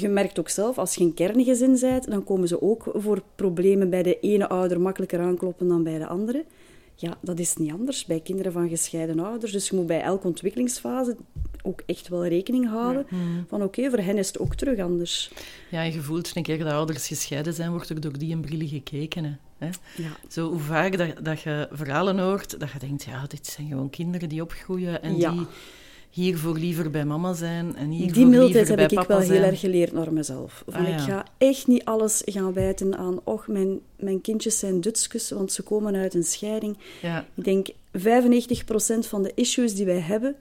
je 0.00 0.08
merkt 0.08 0.38
ook 0.38 0.48
zelf, 0.48 0.78
als 0.78 0.94
je 0.94 1.04
een 1.04 1.14
kerngezin 1.14 1.78
bent, 1.80 2.10
dan 2.10 2.24
komen 2.24 2.48
ze 2.48 2.62
ook 2.62 2.90
voor 2.94 3.22
problemen 3.34 3.90
bij 3.90 4.02
de 4.02 4.20
ene 4.20 4.48
ouder 4.48 4.80
makkelijker 4.80 5.20
aankloppen 5.20 5.68
dan 5.68 5.82
bij 5.82 5.98
de 5.98 6.06
andere. 6.06 6.44
Ja, 6.98 7.18
dat 7.20 7.38
is 7.38 7.56
niet 7.56 7.72
anders 7.72 8.04
bij 8.04 8.20
kinderen 8.20 8.52
van 8.52 8.68
gescheiden 8.68 9.20
ouders. 9.20 9.52
Dus 9.52 9.68
je 9.68 9.76
moet 9.76 9.86
bij 9.86 10.00
elke 10.00 10.26
ontwikkelingsfase 10.26 11.16
ook 11.62 11.82
echt 11.86 12.08
wel 12.08 12.26
rekening 12.26 12.68
houden 12.68 13.06
mm. 13.08 13.44
van 13.48 13.62
oké, 13.62 13.90
voor 13.90 13.98
hen 13.98 14.18
is 14.18 14.26
het 14.26 14.38
ook 14.38 14.54
terug 14.54 14.78
anders. 14.78 15.30
Ja, 15.70 15.82
je 15.82 16.00
voelt 16.00 16.36
een 16.36 16.42
keer 16.42 16.58
dat 16.58 16.72
ouders 16.72 17.06
gescheiden 17.06 17.54
zijn, 17.54 17.70
wordt 17.70 17.88
er 17.88 18.00
door 18.00 18.18
die 18.18 18.34
een 18.34 18.40
bril 18.40 18.68
gekeken. 18.68 19.40
Hè? 19.58 19.68
Ja. 19.96 20.16
Zo 20.28 20.48
hoe 20.50 20.58
vaak 20.58 20.98
dat, 20.98 21.24
dat 21.24 21.40
je 21.40 21.68
verhalen 21.70 22.18
hoort, 22.18 22.60
dat 22.60 22.70
je 22.70 22.78
denkt, 22.78 23.04
ja, 23.04 23.26
dit 23.26 23.46
zijn 23.46 23.68
gewoon 23.68 23.90
kinderen 23.90 24.28
die 24.28 24.42
opgroeien 24.42 25.02
en 25.02 25.14
die 25.14 25.46
hiervoor 26.16 26.58
liever 26.58 26.90
bij 26.90 27.04
mama 27.04 27.32
zijn 27.32 27.76
en 27.76 27.90
hiervoor 27.90 28.14
Die 28.14 28.26
mildheid 28.26 28.68
heb 28.68 28.92
ik 28.92 29.00
wel 29.00 29.18
heel 29.18 29.42
erg 29.42 29.60
geleerd 29.60 29.92
naar 29.92 30.12
mezelf. 30.12 30.64
Van, 30.66 30.86
ah, 30.86 30.92
Ik 30.92 30.98
ga 30.98 31.26
echt 31.38 31.66
niet 31.66 31.84
alles 31.84 32.22
gaan 32.24 32.52
wijten 32.52 32.96
aan... 32.96 33.20
Och, 33.24 33.46
mijn, 33.46 33.80
mijn 33.96 34.20
kindjes 34.20 34.58
zijn 34.58 34.80
Dutskus, 34.80 35.30
want 35.30 35.52
ze 35.52 35.62
komen 35.62 35.96
uit 35.96 36.14
een 36.14 36.24
scheiding. 36.24 36.76
Ja. 37.02 37.26
Ik 37.34 37.44
denk, 37.44 37.68
95% 37.68 39.08
van 39.08 39.22
de 39.22 39.32
issues 39.34 39.74
die 39.74 39.86
wij 39.86 40.00
hebben 40.00 40.36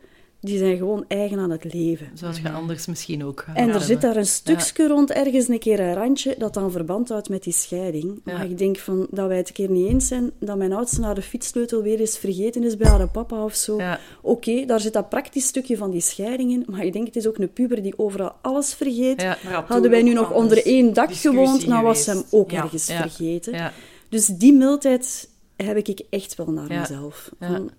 die 0.46 0.58
zijn 0.58 0.78
gewoon 0.78 1.06
eigen 1.08 1.40
aan 1.40 1.50
het 1.50 1.74
leven. 1.74 2.08
Zoals 2.14 2.40
je 2.40 2.50
anders 2.50 2.86
misschien 2.86 3.24
ook 3.24 3.46
En 3.54 3.70
er 3.70 3.82
zit 3.82 4.02
daar 4.02 4.16
een 4.16 4.25
stukje 4.25 4.88
rond, 4.88 5.12
ergens 5.12 5.48
een 5.48 5.60
keer 5.60 5.80
een 5.80 5.94
randje, 5.94 6.36
dat 6.38 6.54
dan 6.54 6.72
verband 6.72 7.10
houdt 7.10 7.30
met 7.30 7.44
die 7.44 7.54
scheiding. 7.54 8.22
Maar 8.24 8.46
ik 8.46 8.58
denk 8.58 8.78
van, 8.78 9.08
dat 9.10 9.28
wij 9.28 9.38
het 9.38 9.48
een 9.48 9.54
keer 9.54 9.70
niet 9.70 9.90
eens 9.90 10.08
zijn, 10.08 10.32
dat 10.40 10.58
mijn 10.58 10.74
oudste 10.74 11.00
naar 11.00 11.16
de 11.16 11.22
fietssleutel 11.22 11.82
weer 11.82 12.00
eens 12.00 12.18
vergeten 12.18 12.64
is 12.64 12.78
bij 12.78 12.90
haar 12.90 13.10
papa 13.10 13.44
of 13.44 13.56
zo. 13.56 13.80
Oké, 14.22 14.66
daar 14.66 14.80
zit 14.80 14.94
dat 14.94 15.10
praktisch 15.10 15.46
stukje 15.46 15.78
van 15.78 15.92
die 15.92 16.02
scheiding 16.02 16.52
in, 16.52 16.64
maar 16.70 16.86
ik 16.86 16.94
denk, 16.94 17.06
het 17.06 17.16
is 17.16 17.28
ook 17.28 17.38
een 17.38 17.54
puber 17.54 17.82
die 17.82 17.98
overal 17.98 18.32
alles 18.42 18.74
vergeet. 18.74 19.24
Hadden 19.68 19.92
wij 19.92 20.02
nu 20.02 20.14
nog 20.14 20.32
onder 20.32 20.66
één 20.66 20.94
dak 20.94 21.14
gewoond, 21.14 21.68
dan 21.68 21.84
was 21.84 22.06
hem 22.06 22.24
ook 22.30 22.52
ergens 22.52 22.86
vergeten. 22.86 23.72
Dus 24.10 24.25
die 24.25 24.54
mildheid 24.54 25.30
heb 25.56 25.78
ik 25.78 26.02
echt 26.10 26.36
wel 26.36 26.52
naar 26.52 26.68
mezelf. 26.68 27.32
Van, 27.40 27.72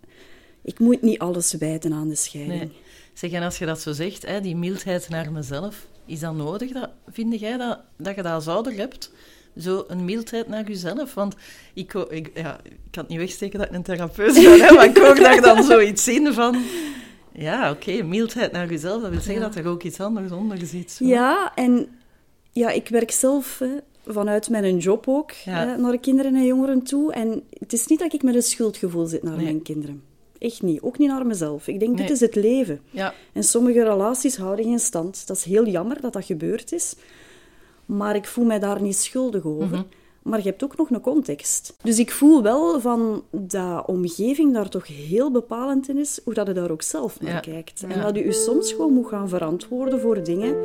ik 0.67 0.79
moet 0.79 1.03
niet 1.03 1.19
alles 1.19 1.53
wijten 1.53 1.93
aan 1.93 2.09
de 2.09 2.15
scheiding. 2.15 2.59
Nee. 2.59 2.73
Zeg, 3.13 3.31
en 3.31 3.43
als 3.43 3.59
je 3.59 3.67
dat 3.67 3.81
zo 3.81 3.93
zegt, 3.93 4.27
hè, 4.27 4.41
die 4.41 4.57
mildheid 4.57 5.09
naar 5.09 5.33
mezelf, 5.33 5.87
is 6.07 6.21
dat 6.21 6.35
nodig? 6.35 6.73
Dat, 6.73 6.91
vind 7.11 7.41
jij 7.41 7.57
dat, 7.57 7.79
dat 7.97 8.15
je 8.15 8.23
dat 8.23 8.33
als 8.33 8.49
ouder 8.49 8.73
hebt? 8.73 9.13
Zo 9.59 9.85
een 9.89 10.05
mildheid 10.05 10.49
naar 10.49 10.69
jezelf? 10.69 11.15
Want 11.15 11.35
ik, 11.75 11.95
ik, 11.95 12.31
ja, 12.35 12.59
ik 12.63 12.77
kan 12.91 13.03
het 13.03 13.09
niet 13.09 13.19
wegsteken 13.19 13.59
dat 13.59 13.69
ik 13.69 13.75
een 13.75 13.83
therapeut 13.83 14.35
ben, 14.35 14.61
hè, 14.61 14.73
maar 14.73 14.85
ik 14.85 14.97
hoor 14.97 15.15
daar 15.15 15.41
dan 15.41 15.63
zoiets 15.73 16.09
in 16.09 16.33
van... 16.33 16.63
Ja, 17.33 17.71
oké, 17.71 18.03
mildheid 18.03 18.53
naar 18.53 18.69
jezelf, 18.69 19.03
dat 19.03 19.11
wil 19.11 19.21
zeggen 19.21 19.43
dat 19.43 19.55
er 19.55 19.67
ook 19.67 19.83
iets 19.83 20.01
anders 20.01 20.33
onder 20.33 20.67
zit. 20.67 20.91
Zo. 20.91 21.05
Ja, 21.05 21.53
en 21.55 21.89
ja, 22.53 22.71
ik 22.71 22.89
werk 22.89 23.11
zelf 23.11 23.59
hè, 23.59 23.77
vanuit 24.07 24.49
mijn 24.49 24.79
job 24.79 25.09
ook 25.09 25.33
hè, 25.33 25.77
naar 25.77 25.99
kinderen 25.99 26.35
en 26.35 26.47
jongeren 26.47 26.83
toe. 26.83 27.13
En 27.13 27.43
het 27.59 27.73
is 27.73 27.87
niet 27.87 27.99
dat 27.99 28.13
ik 28.13 28.23
met 28.23 28.35
een 28.35 28.43
schuldgevoel 28.43 29.07
zit 29.07 29.23
naar 29.23 29.37
mijn 29.37 29.63
kinderen. 29.63 30.06
Echt 30.39 30.63
niet. 30.63 30.83
Ook 30.83 30.99
niet 30.99 31.09
naar 31.09 31.27
mezelf. 31.27 31.69
Ik 31.69 31.81
denk, 31.81 31.97
dit 31.97 32.11
is 32.11 32.21
het 32.21 32.35
leven. 32.35 32.81
Ja. 32.91 33.15
En 33.33 33.43
sommige 33.43 33.85
relaties 33.85 34.37
houden 34.37 34.65
geen 34.65 34.79
stand. 34.79 35.27
Dat 35.27 35.37
is 35.37 35.45
heel 35.45 35.67
jammer 35.67 36.01
dat 36.01 36.13
dat 36.13 36.25
gebeurd 36.25 36.73
is. 36.73 36.97
Maar 37.87 38.17
ik 38.17 38.27
voel 38.27 38.45
mij 38.45 38.59
daar 38.59 38.83
niet 38.83 38.97
schuldig 38.97 39.45
over. 39.45 39.67
Mhm. 39.67 39.83
Maar 40.23 40.39
je 40.39 40.49
hebt 40.49 40.65
ook 40.65 40.77
nog 40.77 40.91
een 40.91 41.01
context. 41.01 41.77
Dus 41.83 41.99
ik 41.99 42.11
voel 42.11 42.43
wel 42.43 42.81
van 42.81 43.23
dat 43.31 43.87
omgeving 43.87 44.53
daar 44.53 44.69
toch 44.69 44.87
heel 44.87 45.31
bepalend 45.31 45.89
in 45.89 45.99
is, 45.99 46.21
hoe 46.25 46.35
dat 46.35 46.47
je 46.47 46.53
daar 46.53 46.71
ook 46.71 46.83
zelf 46.83 47.21
naar 47.21 47.41
kijkt. 47.41 47.85
En 47.89 48.01
dat 48.01 48.17
je 48.17 48.25
je 48.25 48.33
soms 48.33 48.73
gewoon 48.73 48.93
moet 48.93 49.07
gaan 49.09 49.29
verantwoorden 49.29 50.01
voor 50.01 50.23
dingen 50.23 50.57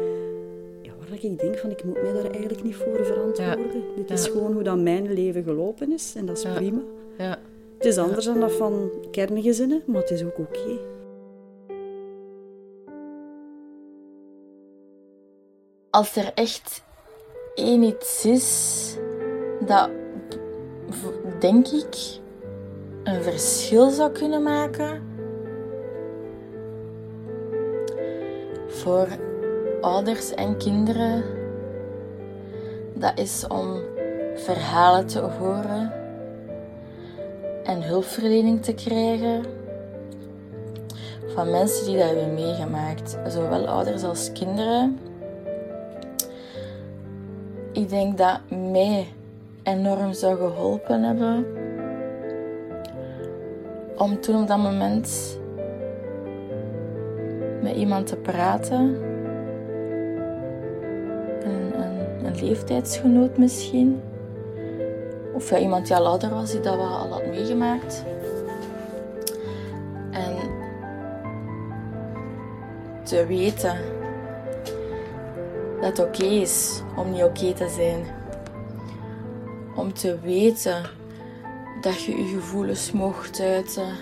ja, 0.82 0.92
waar 1.00 1.10
dat 1.10 1.24
ik 1.24 1.40
denk 1.40 1.58
van 1.58 1.70
ik 1.70 1.84
moet 1.84 2.02
mij 2.02 2.14
daar 2.14 2.32
eigenlijk 2.32 2.64
niet 2.64 2.76
voor 2.76 3.06
verantwoorden. 3.06 3.84
Dit 3.96 4.10
is 4.10 4.28
gewoon 4.28 4.54
hoe 4.54 4.64
dat 4.64 4.80
mijn 4.80 5.14
leven 5.14 5.44
gelopen 5.44 5.92
is 5.92 6.14
en 6.16 6.26
dat 6.26 6.38
is 6.38 6.54
prima. 6.56 6.82
Het 7.82 7.90
is 7.90 7.98
anders 7.98 8.26
dan 8.26 8.40
dat 8.40 8.52
van 8.52 8.92
kerngezinnen, 9.12 9.84
maar 9.86 10.02
het 10.02 10.10
is 10.10 10.24
ook 10.24 10.38
oké. 10.38 10.80
Als 15.90 16.16
er 16.16 16.32
echt 16.34 16.84
één 17.56 17.84
iets 17.84 18.26
is 18.26 18.98
dat, 19.66 19.90
denk 21.40 21.68
ik, 21.68 21.96
een 23.04 23.24
verschil 23.24 23.90
zou 23.90 24.12
kunnen 24.12 24.44
maken 24.44 25.02
voor 28.68 29.08
ouders 29.82 30.34
en 30.34 30.58
kinderen, 30.58 31.24
dat 32.94 33.20
is 33.20 33.48
om 33.48 33.82
verhalen 34.36 35.08
te 35.08 35.20
horen 35.20 36.01
en 37.64 37.84
hulpverlening 37.84 38.64
te 38.64 38.74
krijgen 38.74 39.44
van 41.34 41.52
mensen 41.52 41.86
die 41.86 41.98
dat 41.98 42.06
hebben 42.06 42.34
meegemaakt, 42.34 43.18
zowel 43.28 43.68
ouders 43.68 44.04
als 44.04 44.32
kinderen. 44.32 45.00
Ik 47.72 47.90
denk 47.90 48.18
dat 48.18 48.40
mij 48.50 49.08
enorm 49.64 50.14
zou 50.14 50.38
geholpen 50.38 51.04
hebben 51.04 51.46
om 53.98 54.22
toen 54.22 54.42
op 54.42 54.48
dat 54.48 54.58
moment 54.58 55.40
met 57.62 57.76
iemand 57.76 58.08
te 58.08 58.16
praten. 58.16 58.80
Een, 61.44 61.82
een, 61.82 62.26
een 62.26 62.36
leeftijdsgenoot 62.46 63.38
misschien. 63.38 64.02
Of 65.34 65.52
iemand 65.52 65.88
die 65.88 65.96
al 65.96 66.08
ouder 66.08 66.30
was, 66.30 66.52
die 66.52 66.60
dat 66.60 66.76
wel 66.76 66.98
al 66.98 67.12
had 67.12 67.26
meegemaakt. 67.26 68.04
En 70.12 70.36
te 73.04 73.26
weten 73.26 73.78
dat 75.82 75.98
het 75.98 76.00
oké 76.00 76.24
is 76.24 76.82
om 76.96 77.12
niet 77.12 77.24
oké 77.24 77.54
te 77.54 77.70
zijn. 77.70 78.06
Om 79.76 79.94
te 79.94 80.20
weten 80.20 80.84
dat 81.82 82.04
je 82.04 82.18
je 82.18 82.28
gevoelens 82.28 82.92
mocht 82.92 83.40
uiten. 83.40 83.96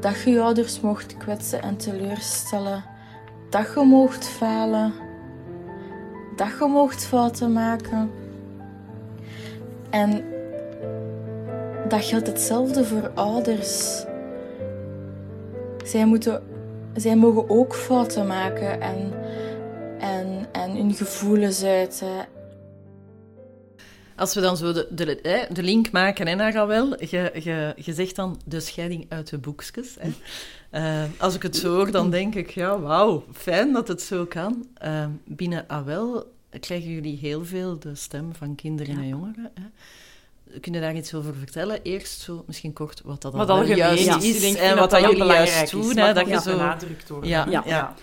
Dat 0.00 0.20
je 0.22 0.30
je 0.30 0.40
ouders 0.40 0.80
mocht 0.80 1.16
kwetsen 1.16 1.62
en 1.62 1.76
teleurstellen. 1.76 2.84
Dat 3.50 3.72
je 3.74 3.80
mocht 3.80 4.26
falen. 4.26 4.92
Dat 6.36 6.48
je 6.58 6.66
mocht 6.66 7.04
fouten 7.04 7.52
maken. 7.52 8.10
En 9.90 10.24
dat 11.88 12.04
geldt 12.04 12.26
hetzelfde 12.26 12.84
voor 12.84 13.10
ouders. 13.14 14.04
Zij, 15.84 16.06
moeten, 16.06 16.42
zij 16.94 17.16
mogen 17.16 17.50
ook 17.50 17.74
fouten 17.74 18.26
maken 18.26 18.80
en, 18.80 19.12
en, 19.98 20.46
en 20.52 20.76
hun 20.76 20.94
gevoelens 20.94 21.64
uiten. 21.64 22.26
Als 24.16 24.34
we 24.34 24.40
dan 24.40 24.56
zo 24.56 24.72
de, 24.72 24.86
de, 24.90 25.46
de 25.52 25.62
link 25.62 25.90
maken 25.90 26.26
hè, 26.26 26.34
naar 26.34 26.56
Awel, 26.56 27.04
je, 27.04 27.30
je, 27.42 27.72
je 27.76 27.92
zegt 27.92 28.16
dan 28.16 28.40
de 28.44 28.60
scheiding 28.60 29.06
uit 29.08 29.30
de 29.30 29.38
boekjes. 29.38 29.96
Hè. 29.98 30.10
Uh, 30.72 31.02
als 31.18 31.34
ik 31.34 31.42
het 31.42 31.56
zo 31.56 31.74
hoor, 31.74 31.90
dan 31.90 32.10
denk 32.10 32.34
ik, 32.34 32.50
ja, 32.50 32.80
wauw, 32.80 33.24
fijn 33.32 33.72
dat 33.72 33.88
het 33.88 34.02
zo 34.02 34.24
kan. 34.26 34.66
Uh, 34.84 35.06
binnen 35.24 35.64
Awel 35.68 36.26
krijgen 36.60 36.90
jullie 36.90 37.16
heel 37.16 37.44
veel 37.44 37.78
de 37.78 37.94
stem 37.94 38.34
van 38.34 38.54
kinderen 38.54 38.96
en 38.96 39.08
jongeren. 39.08 39.50
Hè. 39.54 39.64
Kun 40.60 40.72
je 40.72 40.80
daar 40.80 40.96
iets 40.96 41.14
over 41.14 41.34
vertellen? 41.34 41.82
Eerst 41.82 42.20
zo, 42.20 42.44
misschien 42.46 42.72
kort, 42.72 43.02
wat 43.04 43.22
dat 43.22 43.32
wat 43.32 43.66
juist 43.66 44.04
ja. 44.04 44.18
is 44.20 44.54
en 44.54 44.76
wat 44.76 44.90
dat 44.90 45.00
jullie 45.00 45.24
juist 45.24 45.70
doen. 45.70 45.96
Hè, 45.96 46.12
dat 46.12 46.28
je 46.28 46.40
zo 46.40 46.56
benadrukt 46.56 47.08
wordt. 47.08 47.26
Ja, 47.26 47.46
ja. 47.50 47.62
ja. 47.66 47.94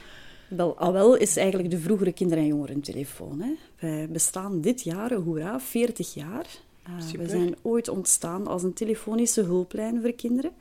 Wel, 0.47 0.77
AWEL 0.77 1.15
is 1.15 1.37
eigenlijk 1.37 1.69
de 1.69 1.79
vroegere 1.79 2.11
kinder- 2.11 2.37
en 2.37 2.47
jongerentelefoon. 2.47 3.41
Hè. 3.41 3.55
Wij 3.79 4.09
bestaan 4.09 4.61
dit 4.61 4.81
jaar, 4.81 5.13
hoera, 5.13 5.59
40 5.59 6.13
jaar. 6.13 6.45
Uh, 6.89 7.19
we 7.19 7.29
zijn 7.29 7.55
ooit 7.61 7.89
ontstaan 7.89 8.47
als 8.47 8.63
een 8.63 8.73
telefonische 8.73 9.41
hulplijn 9.41 10.01
voor 10.01 10.13
kinderen. 10.13 10.51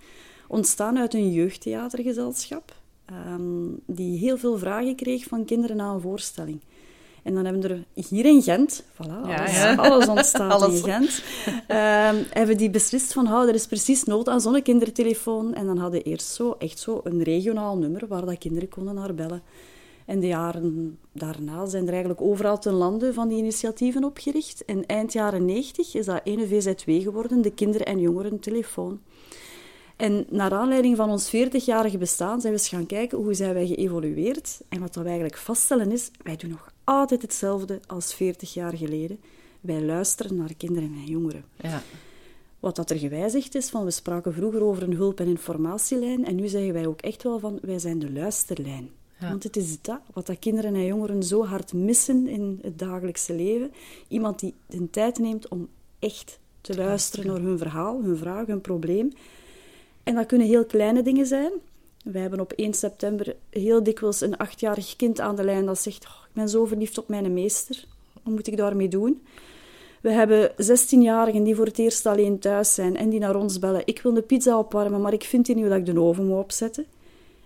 Ontstaan 0.46 0.98
uit 0.98 1.14
een 1.14 1.32
jeugdtheatergezelschap, 1.32 2.74
um, 3.28 3.80
die 3.86 4.18
heel 4.18 4.38
veel 4.38 4.58
vragen 4.58 4.96
kreeg 4.96 5.24
van 5.24 5.44
kinderen 5.44 5.76
na 5.76 5.90
een 5.90 6.00
voorstelling. 6.00 6.60
En 7.24 7.34
dan 7.34 7.44
hebben 7.44 7.62
we 7.62 7.68
er 7.68 7.84
hier 8.08 8.24
in 8.24 8.42
Gent, 8.42 8.82
voilà, 8.92 9.20
alles, 9.22 9.76
alles 9.88 10.08
ontstaat 10.08 10.68
in 10.68 10.82
Gent, 10.82 11.22
um, 11.46 12.24
hebben 12.30 12.56
die 12.56 12.70
beslist 12.70 13.12
van, 13.12 13.26
oh, 13.26 13.48
er 13.48 13.54
is 13.54 13.66
precies 13.66 14.04
nood 14.04 14.28
aan 14.28 14.40
zo'n 14.40 14.62
kindertelefoon. 14.62 15.54
En 15.54 15.66
dan 15.66 15.78
hadden 15.78 16.02
we 16.02 16.10
eerst 16.10 16.26
zo, 16.26 16.54
echt 16.58 16.78
zo 16.78 17.00
een 17.04 17.22
regionaal 17.22 17.76
nummer 17.76 18.06
waar 18.06 18.24
dat 18.26 18.38
kinderen 18.38 18.68
konden 18.68 18.94
naar 18.94 19.14
bellen. 19.14 19.42
En 20.06 20.20
de 20.20 20.26
jaren 20.26 20.98
daarna 21.12 21.66
zijn 21.66 21.84
er 21.84 21.90
eigenlijk 21.90 22.20
overal 22.20 22.58
ten 22.58 22.72
lande 22.72 23.12
van 23.12 23.28
die 23.28 23.38
initiatieven 23.38 24.04
opgericht. 24.04 24.64
En 24.64 24.86
eind 24.86 25.12
jaren 25.12 25.44
90 25.44 25.94
is 25.94 26.06
dat 26.06 26.20
ene 26.24 26.46
VZW 26.46 26.90
geworden, 27.02 27.42
de 27.42 27.50
Kinder- 27.50 27.82
en 27.82 28.00
Jongerentelefoon. 28.00 29.00
En 29.96 30.26
naar 30.30 30.52
aanleiding 30.52 30.96
van 30.96 31.10
ons 31.10 31.28
40-jarige 31.36 31.98
bestaan 31.98 32.40
zijn 32.40 32.52
we 32.52 32.58
eens 32.58 32.68
gaan 32.68 32.86
kijken 32.86 33.18
hoe 33.18 33.34
zijn 33.34 33.54
wij 33.54 33.66
geëvolueerd. 33.66 34.60
En 34.68 34.80
wat 34.80 34.94
we 34.94 35.04
eigenlijk 35.04 35.36
vaststellen 35.36 35.92
is, 35.92 36.10
wij 36.22 36.36
doen 36.36 36.50
nog 36.50 36.72
altijd 36.84 37.22
hetzelfde 37.22 37.80
als 37.86 38.14
40 38.14 38.54
jaar 38.54 38.76
geleden. 38.76 39.20
Wij 39.60 39.82
luisteren 39.82 40.36
naar 40.36 40.54
kinderen 40.56 40.92
en 40.94 41.04
jongeren. 41.04 41.44
Ja. 41.60 41.82
Wat 42.60 42.76
dat 42.76 42.90
er 42.90 42.98
gewijzigd 42.98 43.54
is, 43.54 43.70
van 43.70 43.84
we 43.84 43.90
spraken 43.90 44.34
vroeger 44.34 44.62
over 44.62 44.82
een 44.82 44.94
hulp- 44.94 45.20
en 45.20 45.26
informatielijn 45.26 46.24
en 46.24 46.34
nu 46.34 46.48
zeggen 46.48 46.72
wij 46.72 46.86
ook 46.86 47.00
echt 47.00 47.22
wel 47.22 47.38
van 47.38 47.58
wij 47.62 47.78
zijn 47.78 47.98
de 47.98 48.12
luisterlijn. 48.12 48.90
Want 49.20 49.42
het 49.42 49.56
is 49.56 49.80
dat, 49.80 50.00
wat 50.12 50.26
dat 50.26 50.38
kinderen 50.38 50.74
en 50.74 50.84
jongeren 50.84 51.22
zo 51.22 51.44
hard 51.44 51.72
missen 51.72 52.28
in 52.28 52.58
het 52.62 52.78
dagelijkse 52.78 53.34
leven. 53.34 53.72
Iemand 54.08 54.40
die 54.40 54.54
de 54.66 54.90
tijd 54.90 55.18
neemt 55.18 55.48
om 55.48 55.68
echt 55.98 56.38
te 56.60 56.76
luisteren 56.76 57.26
naar 57.26 57.40
hun 57.40 57.58
verhaal, 57.58 58.02
hun 58.02 58.16
vraag, 58.16 58.46
hun 58.46 58.60
probleem. 58.60 59.12
En 60.02 60.14
dat 60.14 60.26
kunnen 60.26 60.46
heel 60.46 60.64
kleine 60.64 61.02
dingen 61.02 61.26
zijn. 61.26 61.52
Wij 62.04 62.20
hebben 62.20 62.40
op 62.40 62.52
1 62.52 62.74
september 62.74 63.36
heel 63.50 63.82
dikwijls 63.82 64.20
een 64.20 64.36
achtjarig 64.36 64.96
kind 64.96 65.20
aan 65.20 65.36
de 65.36 65.44
lijn 65.44 65.66
dat 65.66 65.80
zegt: 65.80 66.04
oh, 66.04 66.23
ben 66.34 66.48
zo 66.48 66.64
verliefd 66.64 66.98
op 66.98 67.08
mijn 67.08 67.34
meester. 67.34 67.84
Wat 68.22 68.34
moet 68.34 68.46
ik 68.46 68.56
daarmee 68.56 68.88
doen? 68.88 69.22
We 70.00 70.10
hebben 70.10 70.50
16-jarigen 70.50 71.42
die 71.42 71.54
voor 71.54 71.66
het 71.66 71.78
eerst 71.78 72.06
alleen 72.06 72.38
thuis 72.38 72.74
zijn 72.74 72.96
en 72.96 73.08
die 73.08 73.20
naar 73.20 73.36
ons 73.36 73.58
bellen: 73.58 73.82
Ik 73.84 74.00
wil 74.00 74.16
een 74.16 74.26
pizza 74.26 74.58
opwarmen, 74.58 75.00
maar 75.00 75.12
ik 75.12 75.24
vind 75.24 75.48
niet 75.48 75.66
hoe 75.66 75.76
ik 75.76 75.86
de 75.86 76.00
oven 76.00 76.26
moet 76.26 76.38
opzetten. 76.38 76.86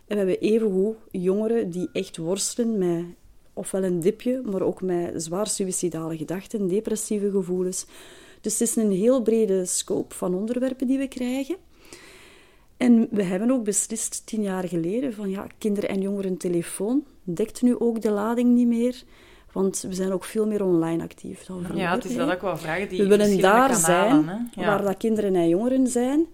En 0.07 0.17
we 0.17 0.31
hebben 0.31 0.41
evengoed 0.41 0.97
jongeren 1.11 1.71
die 1.71 1.89
echt 1.93 2.17
worstelen 2.17 2.79
met 2.79 3.05
ofwel 3.53 3.85
een 3.85 4.01
dipje, 4.01 4.43
maar 4.45 4.63
ook 4.63 4.83
met 4.83 5.23
zwaar 5.23 5.47
suïcidale 5.47 6.17
gedachten, 6.17 6.69
depressieve 6.69 7.31
gevoelens. 7.31 7.87
Dus 8.41 8.59
het 8.59 8.69
is 8.69 8.77
een 8.77 8.93
heel 8.93 9.23
brede 9.23 9.65
scope 9.65 10.15
van 10.15 10.35
onderwerpen 10.35 10.87
die 10.87 10.99
we 10.99 11.09
krijgen. 11.09 11.57
En 12.79 13.09
we 13.11 13.23
hebben 13.23 13.51
ook 13.51 13.65
beslist 13.65 14.27
tien 14.27 14.43
jaar 14.43 14.69
geleden 14.69 15.15
van 15.15 15.31
ja, 15.31 15.47
kinderen 15.59 15.89
en 15.89 16.01
jongeren 16.01 16.37
telefoon 16.37 17.05
dekt 17.23 17.63
nu 17.63 17.79
ook 17.79 18.01
de 18.01 18.11
lading 18.11 18.55
niet 18.55 18.67
meer. 18.67 19.03
Want 19.53 19.85
we 19.89 19.95
zijn 19.95 20.13
ook 20.13 20.25
veel 20.25 20.47
meer 20.47 20.65
online 20.65 21.03
actief 21.03 21.45
dan 21.45 21.57
vroeger. 21.57 21.85
Ja, 21.85 21.95
het 21.95 22.05
is 22.05 22.17
dat 22.17 22.31
ook 22.31 22.41
wel 22.41 22.57
vragen 22.57 22.89
die 22.89 23.03
We 23.03 23.09
willen 23.09 23.41
daar 23.41 23.75
zijn 23.75 24.51
waar 24.55 24.83
dat 24.83 24.97
kinderen 24.97 25.35
en 25.35 25.49
jongeren 25.49 25.87
zijn. 25.87 26.27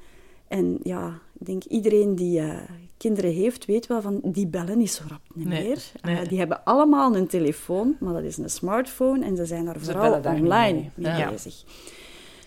En 0.48 0.78
ja, 0.82 1.20
ik 1.38 1.46
denk 1.46 1.64
iedereen 1.64 2.14
die 2.14 2.40
uh, 2.40 2.58
kinderen 2.96 3.32
heeft, 3.32 3.64
weet 3.64 3.86
wel 3.86 4.00
van 4.00 4.20
die 4.24 4.46
bellen 4.46 4.78
niet 4.78 4.90
zo 4.90 5.02
rap 5.08 5.20
niet 5.34 5.46
meer. 5.46 5.92
Uh, 6.02 6.18
die 6.28 6.38
hebben 6.38 6.64
allemaal 6.64 7.16
een 7.16 7.26
telefoon, 7.26 7.96
maar 8.00 8.12
dat 8.12 8.22
is 8.22 8.36
een 8.36 8.50
smartphone 8.50 9.24
en 9.24 9.36
ze 9.36 9.44
zijn 9.44 9.64
daar 9.64 9.80
vooral 9.80 10.20
online 10.24 10.90
mee 10.94 11.26
bezig. 11.30 11.64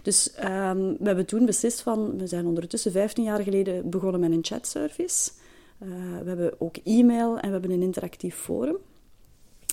Dus 0.08 0.32
um, 0.44 0.98
we 1.00 1.06
hebben 1.06 1.26
toen 1.26 1.46
beslist 1.46 1.82
van, 1.82 2.18
we 2.18 2.28
zijn 2.28 2.46
ondertussen 2.46 2.92
15 2.92 3.24
jaar 3.24 3.44
geleden 3.44 3.90
begonnen 3.90 4.20
met 4.20 4.32
een 4.32 4.44
chatservice. 4.46 5.32
Uh, 5.80 5.90
we 6.24 6.28
hebben 6.28 6.62
ook 6.62 6.78
e-mail 6.78 7.40
en 7.40 7.46
we 7.46 7.52
hebben 7.52 7.72
een 7.72 7.82
interactief 7.82 8.36
forum. 8.36 8.78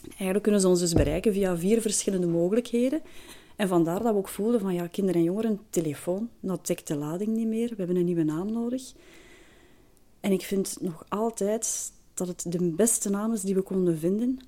Eigenlijk 0.09 0.43
kunnen 0.43 0.61
ze 0.61 0.69
ons 0.69 0.81
dus 0.81 0.93
bereiken 0.93 1.33
via 1.33 1.57
vier 1.57 1.81
verschillende 1.81 2.27
mogelijkheden. 2.27 3.03
En 3.57 3.69
vandaar 3.69 4.03
dat 4.03 4.13
we 4.13 4.19
ook 4.19 4.29
voelden 4.29 4.61
van 4.61 4.75
ja, 4.75 4.87
kinderen 4.87 5.21
en 5.21 5.27
jongeren, 5.27 5.61
telefoon, 5.71 6.29
dat 6.41 6.67
dekt 6.67 6.87
de 6.87 6.97
lading 6.97 7.37
niet 7.37 7.49
meer. 7.49 7.69
We 7.69 7.77
hebben 7.77 7.97
een 7.97 8.05
nieuwe 8.05 8.25
naam 8.25 8.53
nodig. 8.53 8.93
En 10.21 10.33
ik 10.33 10.43
vind 10.43 10.77
nog 10.81 11.05
altijd 11.09 11.93
dat 12.15 12.29
het 12.29 12.45
de 12.49 12.71
beste 12.71 13.11
naam 13.11 13.33
is 13.33 13.41
die 13.41 13.55
we 13.55 13.63
konden 13.63 13.99
vinden. 13.99 14.39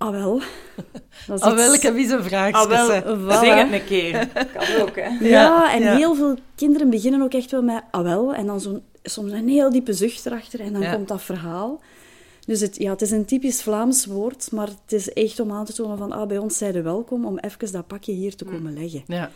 Ah 0.00 0.10
wel. 0.10 0.40
Dat 1.26 1.40
ah 1.40 1.54
wel, 1.54 1.74
ik 1.74 1.82
heb 1.82 1.96
eens 1.96 2.10
een 2.10 2.24
vraag. 2.24 2.52
Ah 2.52 2.68
wel, 2.68 2.86
zeg 3.30 3.54
het 3.54 3.72
een 3.72 3.84
keer. 3.84 4.28
Kan 4.28 4.80
ook, 4.80 4.96
hè. 4.96 5.08
Ja, 5.08 5.18
ja 5.28 5.74
en 5.74 5.96
heel 5.96 6.14
veel 6.14 6.36
kinderen 6.54 6.90
beginnen 6.90 7.22
ook 7.22 7.34
echt 7.34 7.50
wel 7.50 7.62
met 7.62 7.82
ah 7.90 8.02
wel. 8.02 8.34
En 8.34 8.46
dan 8.46 8.60
zo'n, 8.60 8.82
soms 9.02 9.32
een 9.32 9.48
heel 9.48 9.70
diepe 9.70 9.92
zucht 9.92 10.26
erachter 10.26 10.60
en 10.60 10.72
dan 10.72 10.92
komt 10.92 11.08
dat 11.08 11.22
verhaal. 11.22 11.80
Dus 12.46 12.60
het, 12.60 12.76
ja, 12.76 12.90
het 12.90 13.02
is 13.02 13.10
een 13.10 13.24
typisch 13.24 13.62
Vlaams 13.62 14.06
woord, 14.06 14.52
maar 14.52 14.66
het 14.66 14.92
is 14.92 15.12
echt 15.12 15.40
om 15.40 15.52
aan 15.52 15.64
te 15.64 15.72
tonen 15.72 15.98
van 15.98 16.12
ah, 16.12 16.28
bij 16.28 16.38
ons 16.38 16.58
zijde 16.58 16.82
welkom 16.82 17.24
om 17.24 17.38
even 17.38 17.72
dat 17.72 17.86
pakje 17.86 18.12
hier 18.12 18.36
te 18.36 18.44
komen 18.44 18.72
leggen. 18.72 19.02
Ja. 19.06 19.30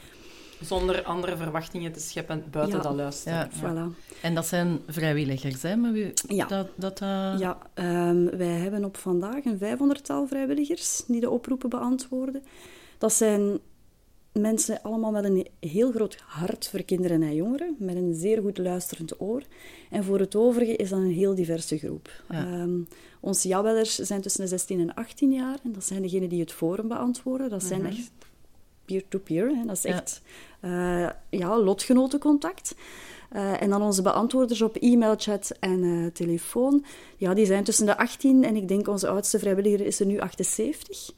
Zonder 0.66 1.02
andere 1.02 1.36
verwachtingen 1.36 1.92
te 1.92 2.00
scheppen 2.00 2.44
buiten 2.50 2.82
dat 2.82 2.94
luisteren. 2.94 3.38
Ja, 3.38 3.48
Voilà. 3.50 4.12
En 4.22 4.34
dat 4.34 4.46
zijn 4.46 4.80
vrijwilligers, 4.86 5.62
hè? 5.62 5.76
Maar 5.76 5.92
wie, 5.92 6.12
ja. 6.28 6.46
Dat, 6.46 6.68
dat, 6.74 7.00
uh... 7.00 7.34
ja 7.38 7.58
um, 7.74 8.30
wij 8.30 8.46
hebben 8.46 8.84
op 8.84 8.96
vandaag 8.96 9.44
een 9.44 9.58
vijfhonderdtal 9.58 10.26
vrijwilligers 10.26 11.02
die 11.06 11.20
de 11.20 11.30
oproepen 11.30 11.68
beantwoorden. 11.68 12.42
Dat 12.98 13.12
zijn 13.12 13.58
mensen 14.32 14.82
allemaal 14.82 15.10
met 15.10 15.24
een 15.24 15.46
heel 15.60 15.92
groot 15.92 16.16
hart 16.26 16.68
voor 16.68 16.82
kinderen 16.82 17.22
en 17.22 17.34
jongeren, 17.34 17.76
met 17.78 17.96
een 17.96 18.14
zeer 18.14 18.42
goed 18.42 18.58
luisterend 18.58 19.20
oor. 19.20 19.42
En 19.90 20.04
voor 20.04 20.18
het 20.18 20.36
overige 20.36 20.76
is 20.76 20.88
dat 20.88 20.98
een 20.98 21.12
heel 21.12 21.34
diverse 21.34 21.78
groep. 21.78 22.10
Ja. 22.30 22.60
Um, 22.60 22.88
onze 23.20 23.48
jawellers 23.48 23.94
zijn 23.94 24.20
tussen 24.20 24.40
de 24.40 24.48
16 24.48 24.80
en 24.80 24.94
18 24.94 25.32
jaar 25.32 25.58
en 25.64 25.72
dat 25.72 25.84
zijn 25.84 26.02
degenen 26.02 26.28
die 26.28 26.40
het 26.40 26.52
forum 26.52 26.88
beantwoorden. 26.88 27.50
Dat 27.50 27.62
zijn 27.62 27.80
mhm. 27.80 27.90
echt 27.90 28.10
peer-to-peer, 28.84 29.54
dat 29.66 29.76
is 29.76 29.84
echt 29.84 30.22
ja. 30.60 31.04
Uh, 31.04 31.10
ja, 31.30 31.58
lotgenotencontact. 31.58 32.74
Uh, 33.32 33.62
en 33.62 33.70
dan 33.70 33.82
onze 33.82 34.02
beantwoorders 34.02 34.62
op 34.62 34.76
e-mail, 34.76 35.14
chat 35.16 35.52
en 35.60 35.82
uh, 35.82 36.06
telefoon. 36.06 36.84
Ja, 37.16 37.34
die 37.34 37.46
zijn 37.46 37.64
tussen 37.64 37.86
de 37.86 37.96
18 37.96 38.44
en 38.44 38.56
ik 38.56 38.68
denk 38.68 38.88
onze 38.88 39.08
oudste 39.08 39.38
vrijwilliger 39.38 39.86
is 39.86 40.00
er 40.00 40.06
nu 40.06 40.18
78. 40.18 41.10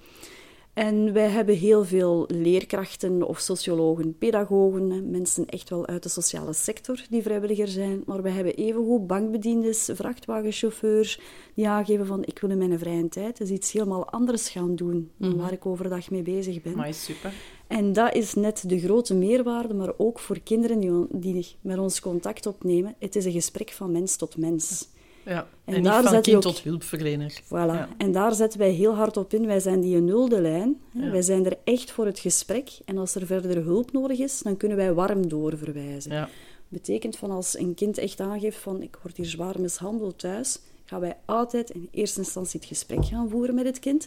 En 0.77 1.13
wij 1.13 1.29
hebben 1.29 1.55
heel 1.55 1.85
veel 1.85 2.25
leerkrachten 2.29 3.23
of 3.23 3.39
sociologen, 3.39 4.19
pedagogen, 4.19 5.11
mensen 5.11 5.47
echt 5.47 5.71
wel 5.71 5.87
uit 5.87 6.03
de 6.03 6.09
sociale 6.09 6.53
sector 6.53 7.03
die 7.11 7.23
vrijwilliger 7.23 7.69
zijn. 7.69 8.03
Maar 8.07 8.23
we 8.23 8.31
hebben 8.31 8.55
evengoed 8.55 9.07
bankbediendes, 9.07 9.91
vrachtwagenchauffeurs 9.95 11.21
die 11.55 11.69
aangeven 11.69 12.07
van 12.07 12.25
ik 12.25 12.39
wil 12.39 12.51
in 12.51 12.59
mijn 12.59 12.79
vrije 12.79 13.09
tijd 13.09 13.37
dus 13.37 13.51
iets 13.51 13.73
helemaal 13.73 14.11
anders 14.11 14.49
gaan 14.49 14.75
doen 14.75 15.11
dan 15.17 15.31
mhm. 15.31 15.39
waar 15.39 15.53
ik 15.53 15.67
overdag 15.67 16.11
mee 16.11 16.23
bezig 16.23 16.63
ben. 16.63 16.77
Maar 16.77 16.95
super. 16.95 17.33
En 17.67 17.93
dat 17.93 18.15
is 18.15 18.35
net 18.35 18.69
de 18.69 18.81
grote 18.81 19.15
meerwaarde, 19.15 19.75
maar 19.75 19.93
ook 19.97 20.19
voor 20.19 20.41
kinderen 20.41 20.81
die, 20.81 21.07
die 21.11 21.57
met 21.61 21.79
ons 21.79 22.01
contact 22.01 22.47
opnemen. 22.47 22.95
Het 22.99 23.17
is 23.17 23.25
een 23.25 23.33
gesprek 23.33 23.71
van 23.71 23.93
mens 23.93 24.17
tot 24.17 24.37
mens. 24.37 24.89
Ja, 25.25 25.47
en, 25.65 25.75
en 25.75 25.83
daar 25.83 26.03
van 26.03 26.21
kind 26.23 26.37
ook... 26.37 26.43
tot 26.43 26.63
hulpverlener. 26.63 27.41
Voilà. 27.45 27.97
En 27.97 28.13
daar 28.13 28.35
zetten 28.35 28.59
wij 28.59 28.71
heel 28.71 28.95
hard 28.95 29.17
op 29.17 29.33
in. 29.33 29.47
Wij 29.47 29.61
zijn 29.61 29.81
die 29.81 29.97
nulde 29.97 30.41
lijn. 30.41 30.81
Wij 30.93 31.23
zijn 31.23 31.47
er 31.47 31.59
echt 31.65 31.91
voor 31.91 32.07
het 32.07 32.19
gesprek. 32.19 32.71
En 32.85 32.99
als 32.99 33.15
er 33.15 33.27
verder 33.27 33.65
hulp 33.65 33.93
nodig 33.93 34.19
is, 34.19 34.43
dan 34.43 34.57
kunnen 34.57 34.77
wij 34.77 34.93
warm 34.93 35.29
doorverwijzen. 35.29 36.13
Ja. 36.13 36.29
betekent 36.69 37.17
van 37.17 37.31
als 37.31 37.59
een 37.59 37.75
kind 37.75 37.99
echt 37.99 38.21
aangeeft 38.21 38.59
van 38.59 38.83
ik 38.83 38.99
word 39.03 39.17
hier 39.17 39.27
zwaar 39.27 39.61
mishandeld 39.61 40.19
thuis, 40.19 40.59
gaan 40.85 41.01
wij 41.01 41.17
altijd 41.25 41.71
in 41.71 41.89
eerste 41.91 42.19
instantie 42.19 42.61
het 42.61 42.69
gesprek 42.69 43.05
gaan 43.05 43.29
voeren 43.29 43.55
met 43.55 43.65
het 43.65 43.79
kind. 43.79 44.07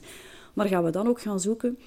Maar 0.53 0.67
gaan 0.67 0.83
we 0.83 0.91
dan 0.91 1.07
ook 1.07 1.21
gaan 1.21 1.39
zoeken 1.39 1.77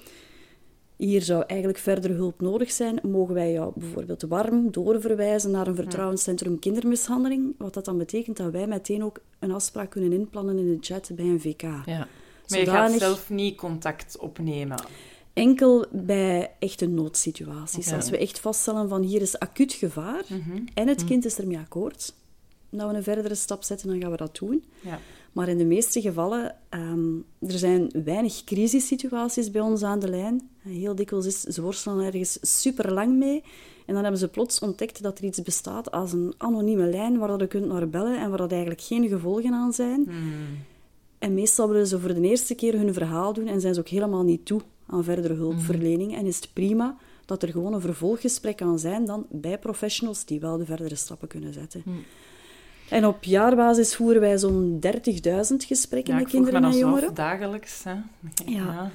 hier 0.95 1.21
zou 1.21 1.43
eigenlijk 1.47 1.79
verder 1.79 2.11
hulp 2.11 2.41
nodig 2.41 2.71
zijn, 2.71 2.99
mogen 3.03 3.33
wij 3.33 3.51
jou 3.51 3.71
bijvoorbeeld 3.75 4.21
warm 4.21 4.71
doorverwijzen 4.71 5.51
naar 5.51 5.67
een 5.67 5.75
vertrouwenscentrum 5.75 6.59
kindermishandeling. 6.59 7.55
Wat 7.57 7.73
dat 7.73 7.85
dan 7.85 7.97
betekent 7.97 8.37
dat 8.37 8.51
wij 8.51 8.67
meteen 8.67 9.03
ook 9.03 9.19
een 9.39 9.51
afspraak 9.51 9.89
kunnen 9.89 10.13
inplannen 10.13 10.57
in 10.57 10.67
de 10.67 10.77
chat 10.81 11.11
bij 11.15 11.25
een 11.25 11.41
VK. 11.41 11.61
Ja. 11.61 12.07
Maar 12.47 12.59
je 12.59 12.65
gaat 12.65 12.91
zelf 12.91 13.29
niet 13.29 13.57
contact 13.57 14.17
opnemen? 14.17 14.83
Enkel 15.33 15.85
bij 15.91 16.51
echte 16.59 16.87
noodsituaties. 16.87 17.91
Als 17.91 18.09
we 18.09 18.17
echt 18.17 18.39
vaststellen 18.39 18.89
van 18.89 19.01
hier 19.01 19.21
is 19.21 19.39
acuut 19.39 19.73
gevaar 19.73 20.23
mhm. 20.29 20.61
en 20.73 20.87
het 20.87 20.99
mhm. 20.99 21.07
kind 21.07 21.25
is 21.25 21.37
ermee 21.37 21.57
akkoord, 21.57 22.13
dat 22.69 22.89
we 22.89 22.95
een 22.95 23.03
verdere 23.03 23.35
stap 23.35 23.63
zetten, 23.63 23.87
dan 23.87 24.01
gaan 24.01 24.11
we 24.11 24.17
dat 24.17 24.37
doen. 24.37 24.63
Ja. 24.81 24.99
Maar 25.33 25.47
in 25.47 25.57
de 25.57 25.65
meeste 25.65 26.01
gevallen, 26.01 26.55
um, 26.69 27.25
er 27.39 27.57
zijn 27.57 27.91
weinig 28.03 28.43
crisissituaties 28.43 29.51
bij 29.51 29.61
ons 29.61 29.83
aan 29.83 29.99
de 29.99 30.09
lijn. 30.09 30.49
Heel 30.59 30.95
dikwijls 30.95 31.25
is 31.25 31.41
ze 31.41 31.61
worstelen 31.61 32.05
ergens 32.05 32.37
super 32.41 32.93
lang 32.93 33.17
mee. 33.17 33.43
En 33.85 33.93
dan 33.93 34.03
hebben 34.03 34.19
ze 34.19 34.27
plots 34.27 34.59
ontdekt 34.59 35.03
dat 35.03 35.17
er 35.17 35.23
iets 35.23 35.41
bestaat 35.41 35.91
als 35.91 36.13
een 36.13 36.33
anonieme 36.37 36.85
lijn 36.85 37.17
waar 37.17 37.39
je 37.39 37.47
kunt 37.47 37.67
naar 37.67 37.89
bellen 37.89 38.19
en 38.19 38.29
waar 38.29 38.37
dat 38.37 38.51
eigenlijk 38.51 38.81
geen 38.81 39.07
gevolgen 39.07 39.53
aan 39.53 39.73
zijn. 39.73 40.03
Hmm. 40.03 40.57
En 41.19 41.33
meestal 41.33 41.69
willen 41.69 41.87
ze 41.87 41.99
voor 41.99 42.13
de 42.13 42.21
eerste 42.21 42.55
keer 42.55 42.73
hun 42.73 42.93
verhaal 42.93 43.33
doen 43.33 43.47
en 43.47 43.61
zijn 43.61 43.73
ze 43.73 43.79
ook 43.79 43.87
helemaal 43.87 44.23
niet 44.23 44.45
toe 44.45 44.61
aan 44.85 45.03
verdere 45.03 45.33
hulpverlening. 45.33 46.09
Hmm. 46.09 46.19
En 46.19 46.25
is 46.25 46.35
het 46.35 46.49
prima 46.53 46.97
dat 47.25 47.43
er 47.43 47.49
gewoon 47.49 47.73
een 47.73 47.81
vervolggesprek 47.81 48.57
kan 48.57 48.79
zijn 48.79 49.05
dan 49.05 49.25
bij 49.29 49.59
professionals 49.59 50.25
die 50.25 50.39
wel 50.39 50.57
de 50.57 50.65
verdere 50.65 50.95
stappen 50.95 51.27
kunnen 51.27 51.53
zetten. 51.53 51.81
Hmm. 51.83 52.03
En 52.89 53.05
op 53.05 53.23
jaarbasis 53.23 53.95
voeren 53.95 54.21
wij 54.21 54.37
zo'n 54.37 54.79
30.000 54.85 54.91
gesprekken 55.57 56.15
met 56.15 56.27
kinderen 56.27 56.63
en 56.63 56.77
jongeren. 56.77 57.13
dagelijks. 57.13 57.83
Hè? 57.83 57.95
Ja. 58.45 58.91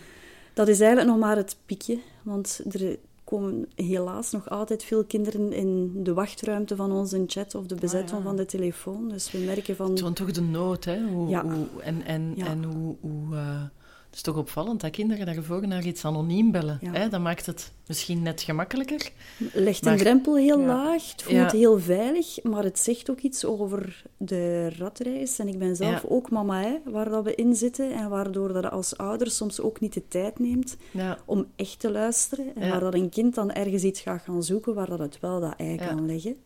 dat 0.54 0.68
is 0.68 0.80
eigenlijk 0.80 1.10
nog 1.10 1.18
maar 1.18 1.36
het 1.36 1.56
piekje. 1.66 1.98
Want 2.22 2.60
er 2.70 2.96
komen 3.24 3.68
helaas 3.74 4.30
nog 4.30 4.50
altijd 4.50 4.84
veel 4.84 5.04
kinderen 5.04 5.52
in 5.52 5.92
de 6.02 6.14
wachtruimte 6.14 6.76
van 6.76 6.92
onze 6.92 7.24
chat 7.26 7.54
of 7.54 7.66
de 7.66 7.74
bezetting 7.74 8.18
ah, 8.18 8.24
van 8.24 8.36
de 8.36 8.46
telefoon. 8.46 9.08
Dus 9.08 9.32
we 9.32 9.38
merken 9.38 9.76
van... 9.76 9.90
Het 9.90 10.16
toch 10.16 10.32
de 10.32 10.42
nood, 10.42 10.84
hè? 10.84 11.02
Hoe, 11.02 11.28
ja. 11.28 11.42
hoe 11.42 11.66
en, 11.82 12.04
en, 12.04 12.34
en 12.36 12.64
hoe... 12.64 12.96
hoe 13.00 13.34
uh 13.34 13.62
het 14.08 14.16
is 14.16 14.22
toch 14.22 14.36
opvallend 14.36 14.80
dat 14.80 14.90
kinderen 14.90 15.26
daarvoor 15.26 15.68
naar 15.68 15.84
iets 15.84 16.04
anoniem 16.04 16.50
bellen. 16.50 16.78
Hè? 16.82 17.08
Dat 17.08 17.20
maakt 17.20 17.46
het 17.46 17.72
misschien 17.86 18.22
net 18.22 18.42
gemakkelijker. 18.42 19.10
Legt 19.52 19.86
een 19.86 19.96
drempel 19.96 20.36
heel 20.36 20.60
laag, 20.60 21.10
het 21.10 21.22
voelt 21.22 21.52
heel 21.52 21.78
veilig, 21.78 22.42
maar 22.42 22.64
het 22.64 22.78
zegt 22.78 23.10
ook 23.10 23.20
iets 23.20 23.44
over 23.44 24.02
de 24.16 24.68
ratreis. 24.68 25.38
En 25.38 25.48
ik 25.48 25.58
ben 25.58 25.76
zelf 25.76 26.04
ook 26.04 26.30
mama, 26.30 26.62
hè, 26.62 26.76
waar 26.84 27.08
dat 27.08 27.24
we 27.24 27.34
in 27.34 27.54
zitten 27.54 27.92
en 27.92 28.08
waardoor 28.08 28.52
dat 28.52 28.70
als 28.70 28.96
ouder 28.96 29.30
soms 29.30 29.60
ook 29.60 29.80
niet 29.80 29.94
de 29.94 30.08
tijd 30.08 30.38
neemt 30.38 30.76
om 31.24 31.46
echt 31.56 31.80
te 31.80 31.90
luisteren. 31.90 32.56
En 32.56 32.70
waar 32.70 32.80
dat 32.80 32.94
een 32.94 33.08
kind 33.08 33.34
dan 33.34 33.52
ergens 33.52 33.82
iets 33.82 34.00
gaat 34.00 34.22
gaan 34.22 34.42
zoeken 34.42 34.74
waar 34.74 34.88
dat 34.88 34.98
het 34.98 35.20
wel 35.20 35.40
dat 35.40 35.54
ei 35.56 35.76
kan 35.76 36.06
leggen. 36.06 36.36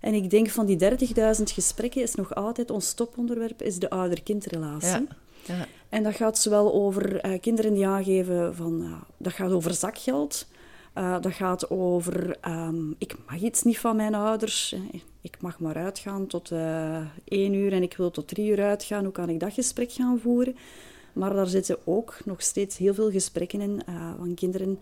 En 0.00 0.14
ik 0.14 0.30
denk 0.30 0.48
van 0.48 0.66
die 0.66 0.78
30.000 0.78 1.42
gesprekken 1.42 2.02
is 2.02 2.14
nog 2.14 2.34
altijd 2.34 2.70
ons 2.70 2.92
toponderwerp, 2.92 3.62
is 3.62 3.78
de 3.78 3.90
ouder-kindrelatie. 3.90 5.06
En 5.88 6.02
dat 6.02 6.14
gaat 6.14 6.38
zowel 6.38 6.72
over 6.72 7.26
uh, 7.26 7.40
kinderen 7.40 7.74
die 7.74 7.86
aangeven 7.86 8.54
van... 8.54 9.04
Dat 9.16 9.32
gaat 9.32 9.52
over 9.52 9.74
zakgeld. 9.74 10.46
Uh, 10.94 11.20
dat 11.20 11.32
gaat 11.32 11.70
over... 11.70 12.36
Um, 12.48 12.94
ik 12.98 13.16
mag 13.26 13.40
iets 13.40 13.62
niet 13.62 13.78
van 13.78 13.96
mijn 13.96 14.14
ouders. 14.14 14.76
Ik 15.20 15.40
mag 15.40 15.58
maar 15.58 15.76
uitgaan 15.76 16.26
tot 16.26 16.52
één 17.24 17.52
uur 17.52 17.72
en 17.72 17.82
ik 17.82 17.96
wil 17.96 18.10
tot 18.10 18.28
drie 18.28 18.50
uur 18.50 18.64
uitgaan. 18.64 19.04
Hoe 19.04 19.12
kan 19.12 19.28
ik 19.28 19.40
dat 19.40 19.52
gesprek 19.52 19.92
gaan 19.92 20.18
voeren? 20.18 20.56
Maar 21.12 21.34
daar 21.34 21.46
zitten 21.46 21.78
ook 21.84 22.18
nog 22.24 22.42
steeds 22.42 22.76
heel 22.76 22.94
veel 22.94 23.10
gesprekken 23.10 23.60
in 23.60 23.82
van 24.18 24.34
kinderen 24.34 24.78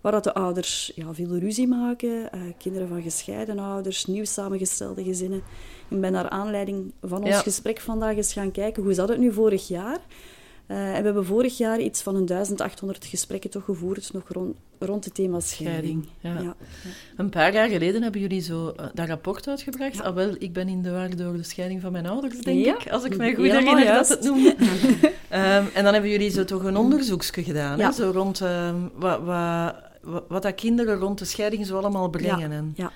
waar 0.00 0.12
dat 0.12 0.24
de 0.24 0.34
ouders 0.34 0.92
ja, 0.94 1.14
veel 1.14 1.38
ruzie 1.38 1.68
maken. 1.68 2.30
kinderen 2.58 2.88
van 2.88 3.02
gescheiden 3.02 3.58
ouders, 3.58 4.06
nieuw 4.06 4.24
samengestelde 4.24 5.04
gezinnen. 5.04 5.42
Ik 5.88 6.00
ben 6.00 6.12
naar 6.12 6.28
aanleiding 6.28 6.92
van 7.02 7.24
ons 7.24 7.36
gesprek 7.36 7.80
vandaag 7.80 8.16
eens 8.16 8.32
gaan 8.32 8.50
kijken, 8.50 8.82
hoe 8.82 8.94
zat 8.94 9.08
het 9.08 9.18
nu 9.18 9.32
vorig 9.32 9.68
jaar? 9.68 9.98
Uh, 10.68 10.76
en 10.76 10.98
we 10.98 11.04
hebben 11.04 11.24
vorig 11.24 11.58
jaar 11.58 11.80
iets 11.80 12.02
van 12.02 12.14
een 12.14 12.26
1800 12.26 13.04
gesprekken 13.04 13.50
toch 13.50 13.64
gevoerd, 13.64 14.12
nog 14.12 14.28
rond, 14.28 14.56
rond 14.78 15.04
het 15.04 15.14
thema 15.14 15.40
scheiding. 15.40 16.08
Ja. 16.20 16.38
ja. 16.40 16.56
Een 17.16 17.28
paar 17.28 17.52
jaar 17.52 17.68
geleden 17.68 18.02
hebben 18.02 18.20
jullie 18.20 18.40
zo 18.40 18.74
uh, 18.80 18.86
dat 18.94 19.08
rapport 19.08 19.48
uitgebracht. 19.48 19.96
Ja. 19.96 20.02
Ah, 20.02 20.14
wel, 20.14 20.34
ik 20.38 20.52
ben 20.52 20.68
in 20.68 20.82
de 20.82 20.90
war 20.90 21.16
door 21.16 21.36
de 21.36 21.42
scheiding 21.42 21.80
van 21.80 21.92
mijn 21.92 22.06
ouders, 22.06 22.40
denk 22.40 22.66
ik. 22.66 22.90
Als 22.90 23.04
ik 23.04 23.16
mij 23.16 23.34
goed 23.34 23.50
herinner 23.50 23.84
dat 23.84 24.08
het 24.08 24.22
noemde. 24.22 24.56
um, 24.60 25.68
en 25.74 25.84
dan 25.84 25.92
hebben 25.92 26.10
jullie 26.10 26.30
zo 26.30 26.44
toch 26.44 26.64
een 26.64 26.76
onderzoekje 26.76 27.42
gedaan, 27.42 27.80
hè? 27.80 27.92
zo 27.92 28.10
rond 28.10 28.40
um, 28.40 28.90
wat, 28.94 29.20
wat, 29.20 29.74
wat, 30.28 30.42
dat 30.42 30.54
kinderen 30.54 30.98
rond 30.98 31.18
de 31.18 31.24
scheiding 31.24 31.66
zo 31.66 31.78
allemaal 31.78 32.08
brengen. 32.08 32.52
En... 32.52 32.72
ja. 32.76 32.92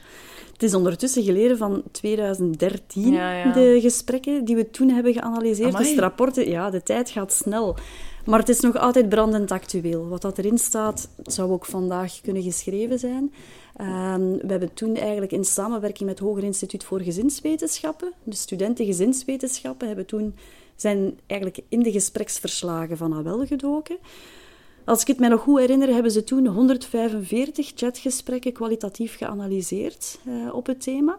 Het 0.53 0.62
is 0.70 0.77
ondertussen 0.77 1.22
geleden 1.22 1.57
van 1.57 1.83
2013, 1.90 3.11
de 3.55 3.79
gesprekken 3.81 4.44
die 4.44 4.57
we 4.57 4.70
toen 4.70 4.88
hebben 4.88 5.12
geanalyseerd. 5.12 5.77
Dus 5.77 5.94
de 5.94 6.01
rapporten, 6.01 6.48
ja, 6.48 6.70
de 6.70 6.83
tijd 6.83 7.11
gaat 7.11 7.33
snel. 7.33 7.77
Maar 8.25 8.38
het 8.38 8.48
is 8.48 8.61
nog 8.61 8.77
altijd 8.77 9.09
brandend 9.09 9.51
actueel. 9.51 10.09
Wat 10.09 10.22
dat 10.22 10.38
erin 10.38 10.59
staat, 10.59 11.09
zou 11.22 11.51
ook 11.51 11.64
vandaag 11.64 12.20
kunnen 12.20 12.42
geschreven 12.42 12.98
zijn. 12.98 13.33
Ehm, 13.77 14.20
we 14.20 14.46
hebben 14.46 14.75
toen 14.75 14.96
eigenlijk 14.96 15.33
in 15.33 15.44
samenwerking 15.44 16.09
met 16.09 16.18
het 16.18 16.29
Hoger 16.29 16.44
Instituut 16.44 16.85
voor 16.85 17.01
Gezinswetenschappen, 17.01 18.12
de 18.22 18.35
studenten 18.35 18.87
gezinswetenschappen, 18.87 19.87
hebben 19.87 20.07
toen, 20.07 20.35
zijn 20.77 21.18
eigenlijk 21.27 21.61
in 21.68 21.83
de 21.83 21.92
gespreksverslagen 21.92 22.96
van 22.96 23.14
AWEL 23.14 23.46
gedoken. 23.46 23.98
Als 24.85 25.01
ik 25.01 25.07
het 25.07 25.18
mij 25.18 25.29
nog 25.29 25.40
goed 25.40 25.59
herinner, 25.59 25.88
hebben 25.88 26.12
ze 26.12 26.25
toen 26.25 26.47
145 26.47 27.73
chatgesprekken 27.75 28.53
kwalitatief 28.53 29.16
geanalyseerd 29.16 30.18
uh, 30.29 30.55
op 30.55 30.66
het 30.66 30.83
thema. 30.83 31.18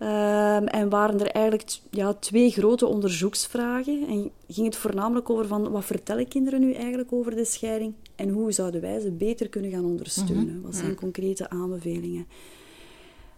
Um, 0.00 0.66
en 0.66 0.88
waren 0.88 1.20
er 1.20 1.30
eigenlijk 1.30 1.78
ja, 1.90 2.12
twee 2.12 2.50
grote 2.50 2.86
onderzoeksvragen. 2.86 4.06
En 4.08 4.30
ging 4.48 4.66
het 4.66 4.76
voornamelijk 4.76 5.30
over 5.30 5.46
van 5.46 5.70
wat 5.70 5.84
vertellen 5.84 6.28
kinderen 6.28 6.60
nu 6.60 6.72
eigenlijk 6.72 7.12
over 7.12 7.34
de 7.34 7.44
scheiding 7.44 7.94
en 8.14 8.28
hoe 8.28 8.52
zouden 8.52 8.80
wij 8.80 9.00
ze 9.00 9.10
beter 9.10 9.48
kunnen 9.48 9.70
gaan 9.70 9.84
ondersteunen? 9.84 10.54
Mhm. 10.54 10.60
Wat 10.60 10.74
zijn 10.74 10.94
concrete 10.94 11.50
aanbevelingen? 11.50 12.26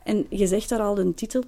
En 0.02 0.26
je 0.28 0.46
zegt 0.46 0.68
daar 0.68 0.80
al 0.80 0.98
een 0.98 1.14
titel, 1.14 1.42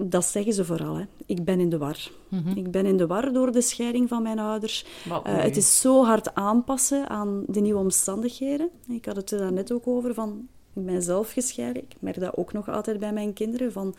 Dat 0.00 0.24
zeggen 0.24 0.52
ze 0.52 0.64
vooral. 0.64 0.94
Hè. 0.94 1.04
Ik 1.26 1.44
ben 1.44 1.60
in 1.60 1.68
de 1.68 1.78
war. 1.78 2.10
Mhm. 2.28 2.56
Ik 2.56 2.70
ben 2.70 2.86
in 2.86 2.96
de 2.96 3.06
war 3.06 3.32
door 3.32 3.52
de 3.52 3.60
scheiding 3.60 4.08
van 4.08 4.22
mijn 4.22 4.38
ouders. 4.38 4.84
Eh, 5.08 5.20
het 5.24 5.56
is 5.56 5.80
zo 5.80 6.04
hard 6.04 6.34
aanpassen 6.34 7.08
aan 7.08 7.44
de 7.46 7.60
nieuwe 7.60 7.80
omstandigheden. 7.80 8.68
Ik 8.88 9.04
had 9.04 9.16
het 9.16 9.30
er 9.30 9.38
daar 9.38 9.52
net 9.52 9.72
ook 9.72 9.86
over 9.86 10.14
van 10.14 10.48
ik 10.74 10.86
ben 10.86 11.02
zelf 11.02 11.32
gescheiden. 11.32 11.82
Ik 11.82 11.96
merk 11.98 12.20
dat 12.20 12.36
ook 12.36 12.52
nog 12.52 12.68
altijd 12.68 12.98
bij 12.98 13.12
mijn 13.12 13.32
kinderen. 13.32 13.72
Van 13.72 13.94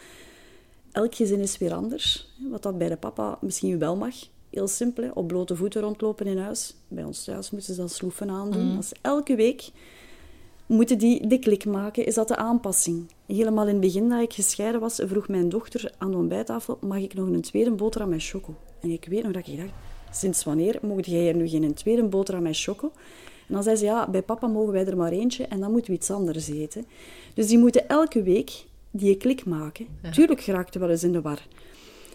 elk 0.91 1.15
gezin 1.15 1.39
is 1.39 1.57
weer 1.57 1.73
anders. 1.73 2.27
Wat 2.49 2.63
dat 2.63 2.77
bij 2.77 2.89
de 2.89 2.97
papa 2.97 3.37
misschien 3.41 3.79
wel 3.79 3.95
mag. 3.95 4.15
Heel 4.49 4.67
simpel, 4.67 5.03
hè, 5.03 5.09
op 5.13 5.27
blote 5.27 5.55
voeten 5.55 5.81
rondlopen 5.81 6.25
in 6.25 6.37
huis. 6.37 6.75
Bij 6.87 7.03
ons 7.03 7.23
thuis 7.23 7.51
moeten 7.51 7.73
ze 7.73 7.79
dan 7.79 7.89
sloeven 7.89 8.29
aandoen. 8.29 8.73
Dat 8.73 8.83
is 8.83 8.91
elke 9.01 9.35
week 9.35 9.71
moeten 10.69 10.97
die 10.97 11.27
de 11.27 11.39
klik 11.39 11.65
maken. 11.65 12.05
Is 12.05 12.13
dat 12.13 12.27
de 12.27 12.35
aanpassing? 12.35 13.11
Helemaal 13.25 13.67
in 13.67 13.71
het 13.71 13.81
begin 13.81 14.09
dat 14.09 14.21
ik 14.21 14.33
gescheiden 14.33 14.81
was, 14.81 15.01
vroeg 15.05 15.27
mijn 15.27 15.49
dochter 15.49 15.91
aan 15.97 16.11
de 16.11 16.17
ontbijttafel, 16.17 16.77
mag 16.81 16.97
ik 16.97 17.13
nog 17.13 17.27
een 17.27 17.41
tweede 17.41 17.71
boterham 17.71 18.09
met 18.09 18.23
choco? 18.23 18.55
En 18.81 18.89
ik 18.89 19.05
weet 19.09 19.23
nog 19.23 19.31
dat 19.31 19.47
ik 19.47 19.57
dacht, 19.57 19.71
sinds 20.11 20.43
wanneer 20.43 20.79
mocht 20.81 21.05
jij 21.05 21.21
hier 21.21 21.35
nu 21.35 21.47
geen 21.47 21.73
tweede 21.73 22.03
boterham 22.03 22.43
met 22.43 22.57
choco? 22.57 22.91
En 23.47 23.53
dan 23.53 23.63
zei 23.63 23.75
ze, 23.75 23.85
ja, 23.85 24.09
bij 24.09 24.21
papa 24.21 24.47
mogen 24.47 24.73
wij 24.73 24.85
er 24.85 24.97
maar 24.97 25.11
eentje 25.11 25.45
en 25.45 25.59
dan 25.59 25.71
moeten 25.71 25.91
we 25.91 25.97
iets 25.97 26.11
anders 26.11 26.49
eten. 26.49 26.85
Dus 27.33 27.47
die 27.47 27.57
moeten 27.57 27.89
elke 27.89 28.23
week 28.23 28.65
die 28.91 29.17
klik 29.17 29.45
maken. 29.45 29.87
Tuurlijk 30.11 30.41
geraakte 30.41 30.79
wel 30.79 30.89
eens 30.89 31.03
in 31.03 31.11
de 31.11 31.21
war. 31.21 31.47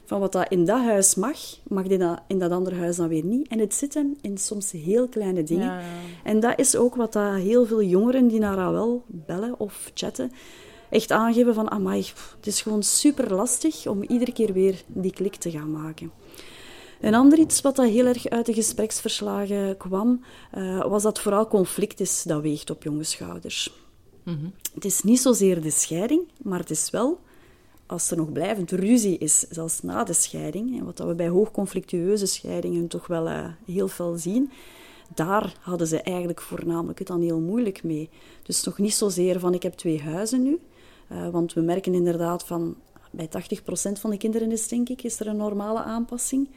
Van 0.05 0.21
wat 0.21 0.33
dat 0.33 0.49
in 0.49 0.65
dat 0.65 0.83
huis 0.83 1.15
mag, 1.15 1.39
mag 1.69 1.85
in 1.85 1.99
dat, 1.99 2.21
in 2.27 2.39
dat 2.39 2.51
andere 2.51 2.77
huis 2.77 2.97
dan 2.97 3.09
weer 3.09 3.25
niet. 3.25 3.49
En 3.49 3.59
het 3.59 3.75
zit 3.75 3.95
hem 3.95 4.17
in 4.21 4.39
soms 4.39 4.71
heel 4.71 5.09
kleine 5.09 5.43
dingen. 5.43 5.67
Ja, 5.67 5.79
ja. 5.79 5.87
En 6.23 6.41
dat 6.41 6.59
is 6.59 6.77
ook 6.77 6.95
wat 6.95 7.13
dat 7.13 7.35
heel 7.35 7.67
veel 7.67 7.83
jongeren 7.83 8.29
die 8.29 8.39
naar 8.39 8.73
wel 8.73 9.05
bellen 9.07 9.59
of 9.59 9.91
chatten, 9.95 10.33
echt 10.91 11.13
aangeven 11.13 11.55
van, 11.55 11.71
amai, 11.71 12.01
pff, 12.01 12.35
het 12.37 12.47
is 12.47 12.63
gewoon 12.63 12.83
super 12.83 13.35
lastig 13.35 13.87
om 13.87 14.03
iedere 14.03 14.33
keer 14.33 14.53
weer 14.53 14.83
die 14.87 15.13
klik 15.13 15.35
te 15.35 15.51
gaan 15.51 15.71
maken. 15.71 16.11
Een 17.01 17.15
ander 17.15 17.39
iets 17.39 17.61
wat 17.61 17.77
dat 17.77 17.89
heel 17.89 18.07
erg 18.07 18.29
uit 18.29 18.47
de 18.47 18.55
gespreksverslagen 18.55 19.77
kwam, 19.77 20.25
eh, 20.51 20.85
was 20.87 21.03
dat 21.03 21.21
vooral 21.21 21.49
conflict 21.49 22.01
is 22.01 22.23
dat 22.23 22.43
weegt 22.43 22.71
op 22.71 22.83
jonge 22.83 23.05
schouders. 23.05 23.83
Het 24.75 24.85
is 24.85 25.03
niet 25.03 25.21
zozeer 25.21 25.63
de 25.63 25.71
scheiding, 25.71 26.23
maar 26.43 26.59
het 26.59 26.71
is 26.71 26.91
wel, 26.91 27.21
als 27.87 28.11
er 28.11 28.17
nog 28.17 28.33
blijvend 28.33 28.71
ruzie 28.71 29.19
is, 29.19 29.39
zelfs 29.39 29.83
na 29.83 30.05
de 30.05 30.13
scheiding, 30.13 30.85
wat 30.85 30.97
dat 30.97 31.07
we 31.07 31.15
bij 31.15 31.29
hoogconflictueuze 31.29 32.27
scheidingen 32.27 32.89
toch 32.89 33.07
wel 33.07 33.29
eh, 33.29 33.47
heel 33.67 33.89
veel 33.89 34.17
zien, 34.17 34.51
daar 35.15 35.57
hadden 35.61 35.87
ze 35.87 36.03
eigenlijk 36.03 36.41
voornamelijk 36.41 36.99
het 36.99 37.09
dan 37.09 37.23
heel 37.23 37.41
moeilijk 37.41 37.83
mee. 37.83 38.11
Dus 38.43 38.65
nog 38.65 38.79
niet 38.79 38.95
zozeer 38.95 39.41
van 39.41 39.55
ik 39.55 39.63
heb 39.63 39.75
twee 39.75 40.01
huizen 40.01 40.43
nu, 40.43 40.61
eh, 41.09 41.29
want 41.29 41.53
we 41.53 41.61
merken 41.61 41.95
inderdaad 41.95 42.45
van 42.45 42.77
bij 43.11 43.29
80% 43.29 43.99
van 43.99 44.11
de 44.11 44.17
kinderen 44.17 44.53
is 44.53 44.69
denk 44.69 44.89
ik 44.89 45.03
is 45.03 45.21
er 45.21 45.27
een 45.27 45.37
normale 45.37 45.83
aanpassing. 45.83 46.49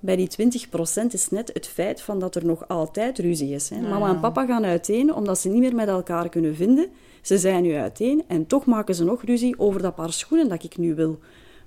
Bij 0.00 0.16
die 0.16 0.28
20% 0.28 1.12
is 1.12 1.30
net 1.30 1.50
het 1.52 1.66
feit 1.66 2.00
van 2.00 2.18
dat 2.18 2.34
er 2.34 2.44
nog 2.44 2.68
altijd 2.68 3.18
ruzie 3.18 3.54
is. 3.54 3.68
Hè. 3.68 3.80
Mama 3.80 4.08
en 4.08 4.20
papa 4.20 4.46
gaan 4.46 4.64
uiteen 4.64 5.14
omdat 5.14 5.38
ze 5.38 5.48
niet 5.48 5.60
meer 5.60 5.74
met 5.74 5.88
elkaar 5.88 6.28
kunnen 6.28 6.56
vinden. 6.56 6.88
Ze 7.28 7.38
zijn 7.38 7.62
nu 7.62 7.74
uiteen 7.74 8.24
en 8.26 8.46
toch 8.46 8.66
maken 8.66 8.94
ze 8.94 9.04
nog 9.04 9.22
ruzie 9.22 9.58
over 9.58 9.82
dat 9.82 9.94
paar 9.94 10.12
schoenen 10.12 10.48
dat 10.48 10.64
ik 10.64 10.76
nu 10.76 10.94
wil. 10.94 11.18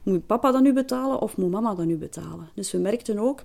Moet 0.04 0.26
papa 0.26 0.52
dat 0.52 0.62
nu 0.62 0.74
betalen 0.74 1.20
of 1.20 1.38
moet 1.38 1.52
mama 1.52 1.76
dat 1.76 1.86
nu 1.86 1.98
betalen? 1.98 2.50
Dus 2.54 2.72
we 2.72 2.78
merkten 2.78 3.20
ook, 3.20 3.42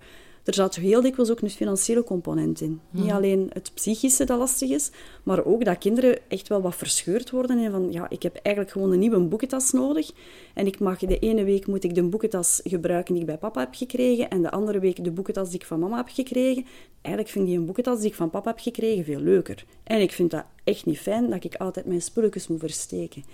er 0.46 0.54
zat 0.54 0.74
heel 0.74 1.00
dikwijls 1.00 1.30
ook 1.30 1.40
een 1.40 1.50
financiële 1.50 2.04
component 2.04 2.60
in. 2.60 2.80
Niet 2.90 3.10
alleen 3.10 3.50
het 3.52 3.70
psychische 3.74 4.24
dat 4.24 4.38
lastig 4.38 4.70
is, 4.70 4.90
maar 5.22 5.44
ook 5.44 5.64
dat 5.64 5.78
kinderen 5.78 6.18
echt 6.28 6.48
wel 6.48 6.60
wat 6.62 6.74
verscheurd 6.74 7.30
worden. 7.30 7.58
En 7.58 7.70
van, 7.70 7.92
ja, 7.92 8.10
ik 8.10 8.22
heb 8.22 8.34
eigenlijk 8.34 8.76
gewoon 8.76 8.92
een 8.92 8.98
nieuwe 8.98 9.20
boekentas 9.20 9.72
nodig. 9.72 10.10
En 10.54 10.66
ik 10.66 10.78
mag, 10.78 10.98
de 10.98 11.18
ene 11.18 11.44
week 11.44 11.66
moet 11.66 11.84
ik 11.84 11.94
de 11.94 12.02
boekentas 12.02 12.60
gebruiken 12.64 13.12
die 13.12 13.22
ik 13.22 13.28
bij 13.28 13.38
papa 13.38 13.60
heb 13.60 13.74
gekregen. 13.74 14.30
En 14.30 14.42
de 14.42 14.50
andere 14.50 14.78
week 14.78 15.04
de 15.04 15.10
boekentas 15.10 15.50
die 15.50 15.60
ik 15.60 15.66
van 15.66 15.78
mama 15.78 15.96
heb 15.96 16.08
gekregen. 16.08 16.64
Eigenlijk 17.00 17.28
vind 17.28 17.44
ik 17.44 17.50
die 17.50 17.58
een 17.58 17.66
boekentas 17.66 18.00
die 18.00 18.08
ik 18.08 18.14
van 18.14 18.30
papa 18.30 18.50
heb 18.50 18.60
gekregen 18.60 19.04
veel 19.04 19.20
leuker. 19.20 19.64
En 19.82 20.00
ik 20.00 20.12
vind 20.12 20.30
dat 20.30 20.44
echt 20.64 20.86
niet 20.86 20.98
fijn 20.98 21.30
dat 21.30 21.44
ik 21.44 21.54
altijd 21.54 21.86
mijn 21.86 22.02
spulletjes 22.02 22.48
moet 22.48 22.60
versteken. 22.60 23.24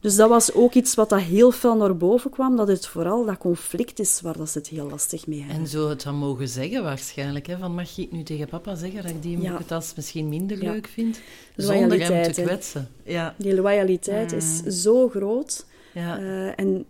Dus 0.00 0.16
dat 0.16 0.28
was 0.28 0.52
ook 0.52 0.74
iets 0.74 0.94
wat 0.94 1.08
dat 1.08 1.20
heel 1.20 1.50
fel 1.50 1.76
naar 1.76 1.96
boven 1.96 2.30
kwam, 2.30 2.56
dat 2.56 2.68
het 2.68 2.86
vooral 2.86 3.24
dat 3.24 3.38
conflict 3.38 3.98
is 3.98 4.20
waar 4.20 4.36
dat 4.36 4.48
ze 4.50 4.58
het 4.58 4.68
heel 4.68 4.88
lastig 4.88 5.26
mee 5.26 5.38
hebben. 5.40 5.56
En 5.56 5.66
zo 5.66 5.88
het 5.88 6.02
dan 6.02 6.14
mogen 6.14 6.48
zeggen 6.48 6.82
waarschijnlijk. 6.82 7.46
Hè? 7.46 7.58
Van, 7.58 7.74
mag 7.74 7.98
ik 7.98 8.12
nu 8.12 8.22
tegen 8.22 8.48
papa 8.48 8.74
zeggen 8.74 9.02
dat 9.02 9.10
ik 9.10 9.22
die 9.22 9.40
Ja. 9.40 9.48
boekentas 9.48 9.92
misschien 9.96 10.28
minder 10.28 10.62
Ja. 10.62 10.72
leuk 10.72 10.86
vind? 10.88 11.20
Zonder 11.56 12.00
hem 12.12 12.32
te 12.32 12.42
kwetsen. 12.42 12.88
Ja, 13.02 13.34
Die 13.36 13.54
loyaliteit 13.54 14.32
is 14.32 14.62
zo 14.82 15.08
groot. 15.08 15.66
ja. 15.94 16.18
Eh, 16.18 16.52
en 16.58 16.84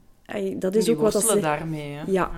dat 0.59 0.75
is 0.75 0.85
Die 0.85 0.95
ook 0.95 1.01
wat 1.01 1.13
dat 1.13 1.29
ze... 1.29 1.41
daarmee. 1.41 1.93
Hè. 1.93 2.03
Ja. 2.07 2.31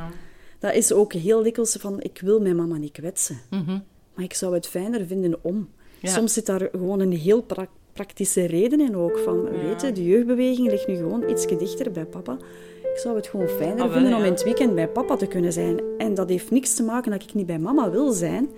Dat 0.58 0.74
is 0.74 0.92
ook 0.92 1.12
heel 1.12 1.42
dikwijls 1.42 1.76
van, 1.80 2.00
ik 2.02 2.20
wil 2.22 2.40
mijn 2.40 2.56
mama 2.56 2.76
niet 2.76 2.92
kwetsen. 2.92 3.40
Mhm. 3.50 3.78
Maar 4.14 4.24
ik 4.24 4.34
zou 4.34 4.54
het 4.54 4.66
fijner 4.66 5.06
vinden 5.06 5.38
om. 5.42 5.68
Ja. 6.00 6.10
Soms 6.12 6.32
zit 6.32 6.46
daar 6.46 6.68
gewoon 6.72 7.00
een 7.00 7.12
heel 7.12 7.42
pra- 7.42 7.68
praktische 8.00 8.46
reden 8.46 8.80
in 8.80 8.96
ook. 8.96 9.18
Van, 9.18 9.42
weet 9.42 9.80
je, 9.80 9.92
de 9.92 10.04
jeugdbeweging 10.04 10.70
ligt 10.70 10.86
nu 10.86 10.96
gewoon 10.96 11.30
iets 11.30 11.46
dichter 11.46 11.92
bij 11.92 12.04
papa. 12.04 12.36
Ik 12.82 12.98
zou 12.98 13.16
het 13.16 13.26
gewoon 13.26 13.48
fijner 13.48 13.82
Ah, 13.82 13.88
wel, 13.88 13.92
vinden 13.92 14.12
om 14.12 14.18
ja. 14.20 14.24
in 14.24 14.32
het 14.32 14.44
weekend 14.44 14.74
bij 14.74 14.88
papa 14.88 15.16
te 15.16 15.26
kunnen 15.26 15.52
zijn. 15.52 15.80
En 15.98 16.14
dat 16.14 16.28
heeft 16.28 16.50
niks 16.50 16.74
te 16.74 16.82
maken 16.82 17.10
dat 17.10 17.22
ik 17.22 17.34
niet 17.34 17.46
bij 17.46 17.58
mama 17.58 17.90
wil 17.90 18.12
zijn. 18.12 18.48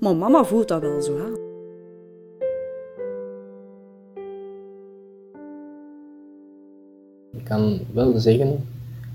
Maar 0.00 0.16
mama 0.16 0.44
voelt 0.44 0.68
dat 0.68 0.80
wel 0.80 1.02
zo 1.02 1.18
aan. 1.18 1.36
Ik 7.32 7.44
kan 7.44 7.80
wel 7.92 8.18
zeggen 8.18 8.66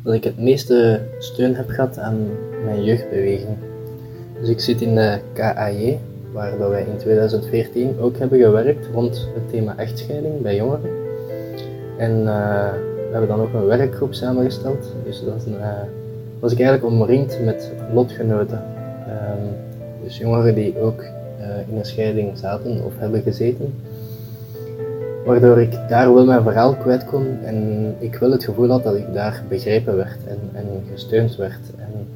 dat 0.04 0.14
ik 0.14 0.24
het 0.24 0.40
meeste 0.40 1.02
steun 1.20 1.56
heb 1.56 1.70
gehad 1.70 1.98
aan 1.98 2.30
mijn 2.64 2.84
jeugdbeweging. 2.84 3.58
Dus 4.40 4.50
ik 4.50 4.60
zit 4.60 4.82
in 4.82 4.96
de 4.96 5.20
KAJ, 5.34 6.00
waar 6.38 6.58
dat 6.58 6.70
wij 6.70 6.82
in 6.82 6.98
2014 6.98 8.00
ook 8.00 8.18
hebben 8.18 8.40
gewerkt 8.40 8.88
rond 8.94 9.30
het 9.34 9.50
thema 9.50 9.74
echtscheiding 9.78 10.42
bij 10.42 10.56
jongeren. 10.56 10.90
En 11.98 12.12
eh, 12.12 12.72
we 12.96 13.10
hebben 13.12 13.28
dan 13.28 13.40
ook 13.40 13.54
een 13.54 13.66
werkgroep 13.66 14.14
samengesteld. 14.14 14.94
Dus 15.04 15.24
dan 15.26 15.62
eh, 15.62 15.70
was 16.40 16.52
ik 16.52 16.60
eigenlijk 16.60 16.94
omringd 16.94 17.40
met 17.44 17.72
lotgenoten. 17.94 18.64
Ehm, 19.08 19.44
dus 20.04 20.18
jongeren 20.18 20.56
die 20.56 20.80
ook 20.80 21.02
eh, 21.02 21.70
in 21.70 21.78
een 21.78 21.86
scheiding 21.86 22.38
zaten 22.38 22.84
of 22.86 22.94
hebben 22.98 23.22
gezeten 23.22 23.74
waardoor 25.26 25.62
ik 25.62 25.72
daar 25.90 26.14
wel 26.14 26.26
mijn 26.26 26.44
verhaal 26.44 26.76
kwijt 26.76 27.06
kon 27.06 27.38
en 27.44 27.96
ik 28.00 28.16
wel 28.16 28.32
het 28.32 28.44
gevoel 28.44 28.70
had 28.70 28.84
dat 28.84 28.96
ik 28.96 29.14
daar 29.14 29.44
begrepen 29.50 29.96
werd 29.96 30.18
en, 30.28 30.40
en 30.54 30.66
gesteund 30.92 31.36
werd. 31.36 31.60
En 31.78 32.08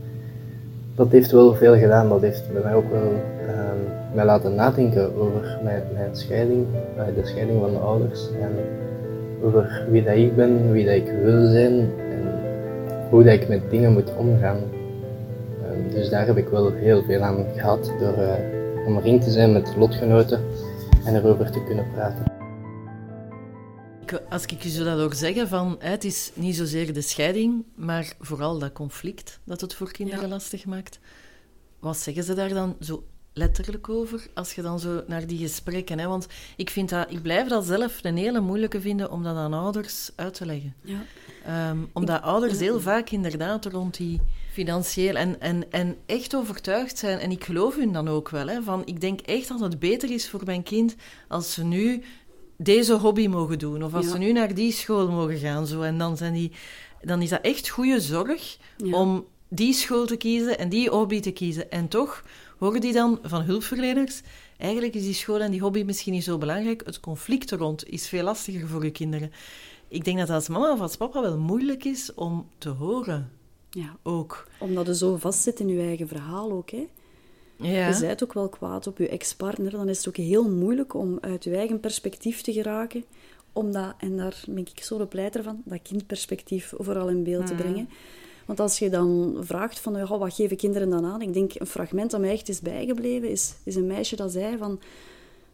dat 0.96 1.12
heeft 1.12 1.32
wel 1.32 1.54
veel 1.56 1.78
gedaan, 1.78 2.10
dat 2.10 2.22
heeft 2.22 2.54
bij 2.54 2.62
mij 2.62 2.76
ook 2.76 2.92
wel 2.92 3.14
ehm, 3.48 4.16
mij 4.16 4.26
laten 4.26 4.56
nadenken 4.56 5.16
over 5.16 5.60
mijn, 5.64 5.84
scheiding, 6.12 6.66
eh, 6.98 7.04
de 7.16 7.26
scheiding 7.28 7.60
van 7.60 7.72
mijn 7.72 7.84
ouders 7.84 8.30
en 8.42 8.52
over 9.44 9.86
wie 9.90 10.04
dat 10.04 10.16
ik 10.16 10.36
ben, 10.36 10.72
wie 10.72 10.86
dat 10.86 10.96
ik 10.96 11.12
wil 11.24 11.46
zijn 11.46 11.74
en 12.12 12.40
hoe 13.10 13.24
dat 13.24 13.34
ik 13.34 13.48
met 13.48 13.62
dingen 13.70 13.92
moet 13.92 14.16
omgaan. 14.18 14.58
Ehm, 15.64 15.96
dus 15.96 16.10
daar 16.10 16.26
heb 16.26 16.38
ik 16.38 16.48
wel 16.48 16.72
heel 16.72 17.04
veel 17.04 17.22
aan 17.22 17.46
gehad 17.56 17.92
door 18.00 18.14
eh, 18.14 18.88
omringd 18.88 19.24
te 19.24 19.32
zijn 19.32 19.52
met 19.52 19.76
lotgenoten 19.78 20.40
en 21.06 21.16
erover 21.16 21.52
te 21.52 21.64
kunnen 21.64 21.86
praten. 21.94 22.41
Ik- 24.12 24.22
Als 24.30 24.46
ik 24.46 24.64
je 24.64 24.70
zo 24.70 24.84
dat 24.84 25.00
ook 25.00 25.14
zeggen, 25.14 25.48
van, 25.48 25.76
het 25.80 26.04
is 26.04 26.32
niet 26.34 26.56
zozeer 26.56 26.94
de 26.94 27.02
scheiding, 27.02 27.64
maar 27.76 28.14
vooral 28.20 28.60
dat 28.60 28.72
conflict 28.74 29.40
dat 29.44 29.62
het 29.62 29.74
voor 29.74 29.92
kinderen 29.92 30.30
lastig 30.30 30.66
maakt. 30.66 31.00
Wat 31.80 31.98
zeggen 31.98 32.24
ze 32.24 32.34
daar 32.34 32.50
dan 32.50 32.76
zo 32.80 33.04
letterlijk 33.34 33.90
over, 33.90 34.28
als 34.34 34.54
je 34.54 34.62
dan 34.62 34.80
zo 34.80 35.04
naar 35.08 35.28
die 35.28 35.38
gesprekken... 35.38 36.00
Hè? 36.00 36.08
Want 36.08 36.28
ik, 36.56 36.70
vind 36.70 36.90
dat, 36.90 37.12
ik 37.12 37.22
blijf 37.22 37.48
dat 37.48 37.66
zelf 37.66 38.00
een 38.02 38.18
hele 38.18 38.40
moeilijke 38.40 38.82
vinden 38.82 39.12
om 39.12 39.24
dat 39.24 39.36
aan 39.36 39.54
ouders 39.54 40.12
uit 40.16 40.34
te 40.34 40.46
leggen. 40.46 40.76
Ja. 40.84 41.04
Ehm, 41.46 41.78
omdat 41.94 42.22
ouders 42.22 42.60
heel 42.60 42.80
vaak 42.80 43.10
inderdaad 43.10 43.66
rond 43.66 43.98
die 43.98 44.20
financieel 44.52 45.16
en, 45.16 45.40
en, 45.42 45.72
en 45.72 45.96
echt 46.06 46.36
overtuigd 46.36 46.98
zijn. 46.98 47.20
En 47.20 47.32
ik 47.32 47.44
geloof 47.44 47.76
hun 47.76 47.92
dan 47.94 48.08
ook 48.08 48.30
wel. 48.30 48.48
Hè, 48.48 48.62
van, 48.64 48.82
ik 48.86 49.02
denk 49.02 49.20
echt 49.22 49.48
dat 49.48 49.60
het 49.60 49.80
beter 49.80 50.12
is 50.12 50.30
voor 50.30 50.42
mijn 50.46 50.64
kind 50.64 50.96
als 51.28 51.54
ze 51.54 51.64
nu 51.64 52.04
deze 52.64 52.94
hobby 52.94 53.28
mogen 53.28 53.60
doen. 53.60 53.84
Of 53.84 53.94
als 53.94 54.06
Ja. 54.06 54.12
ze 54.12 54.18
nu 54.18 54.32
naar 54.32 54.54
die 54.54 54.72
school 54.72 55.10
mogen 55.12 55.38
gaan. 55.38 55.68
Zo. 55.68 55.82
En 55.82 55.98
dan, 55.98 56.18
zijn 56.18 56.34
die, 56.34 56.52
dan 57.02 57.22
is 57.22 57.30
dat 57.30 57.42
echt 57.42 57.70
goede 57.70 58.00
zorg 58.02 58.58
Ja. 58.78 58.98
om 58.98 59.26
die 59.48 59.74
school 59.74 60.06
te 60.06 60.16
kiezen 60.16 60.58
en 60.58 60.70
die 60.70 60.90
hobby 60.90 61.20
te 61.20 61.32
kiezen. 61.32 61.72
En 61.72 61.88
toch 61.88 62.24
horen 62.58 62.82
die 62.82 62.94
dan 62.94 63.20
van 63.24 63.42
hulpverleners... 63.42 64.22
Eigenlijk 64.58 64.94
is 64.94 65.04
die 65.04 65.14
school 65.14 65.40
en 65.40 65.52
die 65.52 65.62
hobby 65.62 65.84
misschien 65.84 66.14
niet 66.14 66.24
zo 66.24 66.38
belangrijk. 66.38 66.82
Het 66.86 67.00
conflict 67.00 67.52
er 67.52 67.58
rond 67.58 67.90
is 67.90 68.08
veel 68.08 68.24
lastiger 68.24 68.68
voor 68.68 68.84
je 68.84 68.92
kinderen. 68.92 69.32
Ik 69.88 70.04
denk 70.04 70.18
dat 70.18 70.28
dat 70.28 70.36
als 70.36 70.48
mama 70.48 70.72
of 70.72 70.80
als 70.80 70.98
papa 70.98 71.22
wel 71.22 71.38
moeilijk 71.38 71.84
is 71.84 72.14
om 72.14 72.48
te 72.58 72.70
horen. 72.70 73.32
Ja. 73.70 73.96
Ook. 74.04 74.48
Omdat 74.60 74.86
je 74.86 74.96
zo 74.96 75.16
vastzit 75.18 75.60
in 75.60 75.68
je 75.68 75.80
eigen 75.82 76.08
verhaal 76.08 76.52
ook. 76.52 76.70
Hè. 76.70 76.88
Ja. 77.62 77.88
Je 77.88 78.00
bent 78.00 78.24
ook 78.24 78.34
wel 78.34 78.50
kwaad 78.50 78.88
op 78.88 78.98
je 78.98 79.10
ex-partner. 79.10 79.72
Dan 79.72 79.90
is 79.90 79.98
het 79.98 80.08
ook 80.08 80.16
heel 80.16 80.50
moeilijk 80.50 80.94
om 80.94 81.18
uit 81.22 81.44
je 81.44 81.56
eigen 81.56 81.80
perspectief 81.80 82.42
te 82.42 82.54
geraken. 82.54 83.04
omdat, 83.54 83.94
en 83.98 84.18
daar 84.18 84.44
ben 84.48 84.58
ik 84.58 84.84
zo 84.84 84.98
de 84.98 85.06
pleiter 85.06 85.44
van, 85.44 85.62
dat 85.66 85.82
kindperspectief 85.82 86.74
vooral 86.78 87.10
in 87.10 87.24
beeld 87.24 87.48
te 87.48 87.56
brengen. 87.56 87.90
Want 88.46 88.60
als 88.60 88.80
je 88.80 88.90
dan 88.90 89.38
vraagt 89.40 89.80
van, 89.80 90.02
oh, 90.02 90.20
wat 90.20 90.34
geven 90.34 90.58
kinderen 90.58 90.90
dan 90.90 91.06
aan? 91.06 91.22
Ik 91.22 91.34
denk, 91.34 91.60
een 91.60 91.66
fragment 91.66 92.12
dat 92.12 92.20
mij 92.20 92.32
echt 92.32 92.50
is 92.50 92.60
bijgebleven, 92.60 93.30
is, 93.30 93.54
is 93.64 93.76
een 93.76 93.88
meisje 93.88 94.16
dat 94.16 94.32
zei 94.32 94.58
van... 94.58 94.72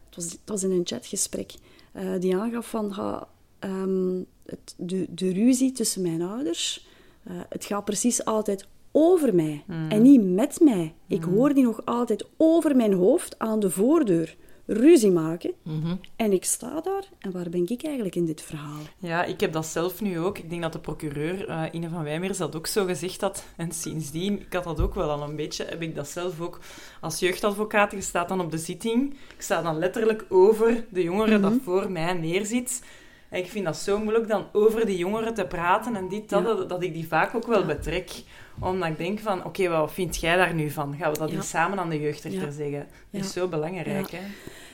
Het 0.05 0.15
was, 0.15 0.31
het 0.31 0.39
was 0.45 0.63
in 0.63 0.71
een 0.71 0.85
chatgesprek. 0.85 1.53
Uh, 1.95 2.19
die 2.19 2.35
aangaf 2.35 2.69
van, 2.69 2.91
ha, 2.91 3.27
um, 3.59 4.25
het, 4.45 4.75
de, 4.77 5.05
de 5.09 5.31
ruzie 5.31 5.71
tussen 5.71 6.01
mijn 6.01 6.21
ouders... 6.21 6.85
Uh, 7.31 7.33
het 7.49 7.65
gaat 7.65 7.85
precies 7.85 8.25
altijd 8.25 8.67
over 8.99 9.35
mij 9.35 9.63
en 9.89 10.01
niet 10.01 10.23
met 10.23 10.59
mij. 10.59 10.93
Ik 11.07 11.23
hoor 11.23 11.53
die 11.53 11.63
nog 11.63 11.85
altijd 11.85 12.27
over 12.37 12.75
mijn 12.75 12.93
hoofd 12.93 13.39
aan 13.39 13.59
de 13.59 13.69
voordeur 13.69 14.35
ruzie 14.65 15.11
maken. 15.11 15.53
Mhm. 15.63 15.95
En 16.15 16.31
ik 16.31 16.45
sta 16.45 16.81
daar 16.81 17.03
en 17.19 17.31
waar 17.31 17.49
ben 17.49 17.67
ik 17.67 17.83
eigenlijk 17.83 18.15
in 18.15 18.25
dit 18.25 18.41
verhaal? 18.41 18.81
Ja, 18.97 19.23
ik 19.23 19.39
heb 19.39 19.53
dat 19.53 19.65
zelf 19.65 20.01
nu 20.01 20.19
ook. 20.19 20.37
Ik 20.37 20.49
denk 20.49 20.61
dat 20.61 20.73
de 20.73 20.79
procureur, 20.79 21.49
uh, 21.49 21.63
Ine 21.71 21.89
van 21.89 22.03
Wijmers, 22.03 22.37
dat 22.37 22.55
ook 22.55 22.67
zo 22.67 22.85
gezegd 22.85 23.21
had. 23.21 23.45
En 23.55 23.71
sindsdien, 23.71 24.39
ik 24.39 24.53
had 24.53 24.63
dat 24.63 24.79
ook 24.79 24.95
wel 24.95 25.09
al 25.09 25.21
een 25.21 25.35
beetje, 25.35 25.65
heb 25.65 25.81
ik 25.81 25.95
dat 25.95 26.07
zelf 26.07 26.41
ook 26.41 26.59
als 27.01 27.19
jeugdadvocaat. 27.19 27.91
Je 27.91 28.01
staat 28.01 28.27
dan 28.27 28.41
op 28.41 28.51
de 28.51 28.57
zitting. 28.57 29.13
Ik 29.13 29.41
sta 29.41 29.61
dan 29.61 29.77
letterlijk 29.77 30.25
over 30.29 30.85
de 30.89 31.03
jongere 31.03 31.39
dat 31.39 31.53
mhm. 31.53 31.63
voor 31.63 31.91
mij 31.91 32.13
neerzit. 32.13 32.81
En 33.29 33.39
ik 33.39 33.49
vind 33.49 33.65
dat 33.65 33.77
zo 33.77 33.99
moeilijk 33.99 34.27
dan 34.27 34.45
over 34.51 34.85
die 34.85 34.97
jongeren 34.97 35.33
te 35.33 35.45
praten 35.45 35.95
en 35.95 36.07
dit, 36.07 36.29
dat, 36.29 36.69
dat, 36.69 36.83
ik 36.83 36.93
die 36.93 37.07
vaak 37.07 37.35
ook 37.35 37.47
wel 37.47 37.65
betrek. 37.65 38.23
Omdat 38.59 38.89
ik 38.89 38.97
denk 38.97 39.19
van, 39.19 39.45
oké, 39.45 39.67
wat 39.67 39.93
vind 39.93 40.17
jij 40.17 40.35
daar 40.35 40.53
nu 40.53 40.69
van? 40.69 40.95
Gaan 40.95 41.13
we 41.13 41.17
dat 41.17 41.45
samen 41.45 41.79
aan 41.79 41.89
de 41.89 41.99
jeugdrechter 41.99 42.51
zeggen? 42.51 42.87
Dat 43.09 43.23
is 43.23 43.31
zo 43.31 43.47
belangrijk, 43.47 44.11
hè? 44.11 44.21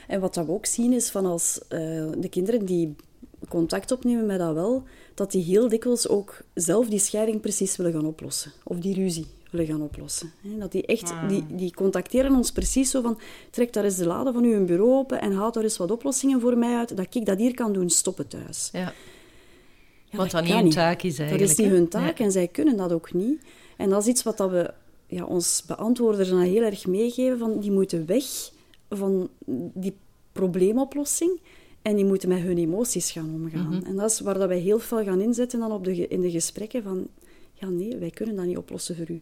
En 0.06 0.20
wat 0.20 0.36
we 0.36 0.48
ook 0.48 0.66
zien 0.66 0.92
is 0.92 1.10
van 1.10 1.26
als 1.26 1.60
uh, 1.68 1.78
de 2.18 2.28
kinderen 2.30 2.64
die 2.64 2.96
contact 3.48 3.92
opnemen 3.92 4.26
met 4.26 4.38
dat 4.38 4.54
wel, 4.54 4.82
dat 5.14 5.30
die 5.30 5.44
heel 5.44 5.68
dikwijls 5.68 6.08
ook 6.08 6.42
zelf 6.54 6.88
die 6.88 6.98
scheiding 6.98 7.40
precies 7.40 7.76
willen 7.76 7.92
gaan 7.92 8.06
oplossen. 8.06 8.52
Of 8.64 8.78
die 8.78 8.94
ruzie 8.94 9.26
willen 9.56 9.72
gaan 9.72 9.82
oplossen. 9.82 10.32
Dat 10.58 10.72
die 10.72 10.86
echt, 10.86 11.10
ah. 11.10 11.28
die, 11.28 11.44
die 11.48 11.74
contacteren 11.74 12.34
ons 12.34 12.52
precies 12.52 12.90
zo 12.90 13.02
van, 13.02 13.18
trek 13.50 13.72
daar 13.72 13.84
eens 13.84 13.96
de 13.96 14.06
lade 14.06 14.32
van 14.32 14.44
uw 14.44 14.64
bureau 14.64 14.92
open 14.92 15.20
en 15.20 15.32
haal 15.32 15.52
daar 15.52 15.62
eens 15.62 15.76
wat 15.76 15.90
oplossingen 15.90 16.40
voor 16.40 16.58
mij 16.58 16.76
uit, 16.76 16.96
dat 16.96 17.14
ik 17.14 17.26
dat 17.26 17.38
hier 17.38 17.54
kan 17.54 17.72
doen 17.72 17.90
stoppen 17.90 18.28
thuis. 18.28 18.68
Ja. 18.72 18.92
Ja, 20.04 20.20
Wat 20.20 20.30
dan 20.30 20.44
niet 20.44 20.52
hun 20.52 20.70
taak 20.70 21.02
is 21.02 21.18
eigenlijk. 21.18 21.48
Dat 21.48 21.58
is 21.58 21.64
niet 21.64 21.74
hun 21.74 21.88
taak 21.88 22.18
en 22.18 22.32
zij 22.32 22.48
kunnen 22.48 22.76
dat 22.76 22.92
ook 22.92 23.12
niet. 23.12 23.42
En 23.76 23.90
dat 23.90 24.02
is 24.02 24.08
iets 24.08 24.22
wat 24.22 24.36
dat 24.36 24.50
we 24.50 24.74
ja, 25.06 25.24
ons 25.24 25.62
beantwoorders 25.66 26.28
dan 26.28 26.38
heel 26.38 26.62
erg 26.62 26.86
meegeven, 26.86 27.38
van 27.38 27.60
die 27.60 27.70
moeten 27.70 28.06
weg 28.06 28.24
van 28.88 29.28
die 29.74 29.96
probleemoplossing 30.32 31.40
en 31.82 31.96
die 31.96 32.04
moeten 32.04 32.28
met 32.28 32.40
hun 32.40 32.58
emoties 32.58 33.10
gaan 33.10 33.30
omgaan. 33.34 33.76
Mhm. 33.76 33.86
En 33.86 33.96
dat 33.96 34.10
is 34.10 34.20
waar 34.20 34.38
dat 34.38 34.48
wij 34.48 34.58
heel 34.58 34.78
veel 34.78 35.04
gaan 35.04 35.20
inzetten 35.20 35.58
dan 35.58 35.72
op 35.72 35.84
de, 35.84 36.08
in 36.08 36.20
de 36.20 36.30
gesprekken 36.30 36.82
van 36.82 37.06
ja 37.54 37.68
nee, 37.68 37.96
wij 37.96 38.10
kunnen 38.10 38.36
dat 38.36 38.46
niet 38.46 38.56
oplossen 38.56 38.96
voor 38.96 39.10
u. 39.10 39.20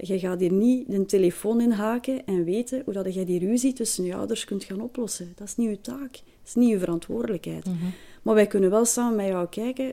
Je 0.00 0.18
gaat 0.18 0.40
hier 0.40 0.52
niet 0.52 0.90
de 0.90 1.06
telefoon 1.06 1.60
inhaken 1.60 2.26
en 2.26 2.44
weten 2.44 2.82
hoe 2.84 2.94
dat 2.94 3.14
jij 3.14 3.24
die 3.24 3.38
ruzie 3.38 3.72
tussen 3.72 4.04
je 4.04 4.14
ouders 4.14 4.44
kunt 4.44 4.64
gaan 4.64 4.80
oplossen. 4.80 5.32
Dat 5.36 5.46
is 5.46 5.56
niet 5.56 5.68
uw 5.68 5.80
taak. 5.80 6.12
Dat 6.12 6.22
is 6.44 6.54
niet 6.54 6.72
uw 6.72 6.78
verantwoordelijkheid. 6.78 7.64
Mhm. 7.64 7.76
Maar 8.22 8.34
wij 8.34 8.46
kunnen 8.46 8.70
wel 8.70 8.84
samen 8.84 9.16
met 9.16 9.26
jou 9.26 9.48
kijken 9.48 9.92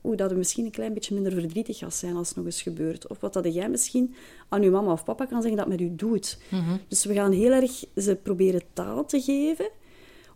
hoe 0.00 0.16
dat 0.16 0.30
we 0.30 0.36
misschien 0.36 0.64
een 0.64 0.70
klein 0.70 0.94
beetje 0.94 1.14
minder 1.14 1.32
verdrietig 1.32 1.78
gaat 1.78 1.94
zijn 1.94 2.16
als 2.16 2.28
het 2.28 2.36
nog 2.36 2.46
eens 2.46 2.62
gebeurt. 2.62 3.06
Of 3.06 3.20
wat 3.20 3.32
dat 3.32 3.54
jij 3.54 3.70
misschien 3.70 4.14
aan 4.48 4.62
je 4.62 4.70
mama 4.70 4.92
of 4.92 5.04
papa 5.04 5.26
kan 5.26 5.42
zeggen 5.42 5.58
dat 5.58 5.68
met 5.68 5.80
u 5.80 5.94
doet. 5.94 6.38
Mhm. 6.50 6.76
Dus 6.88 7.04
we 7.04 7.14
gaan 7.14 7.32
heel 7.32 7.52
erg 7.52 7.84
ze 7.96 8.16
proberen 8.22 8.62
taal 8.72 9.04
te 9.04 9.20
geven 9.20 9.70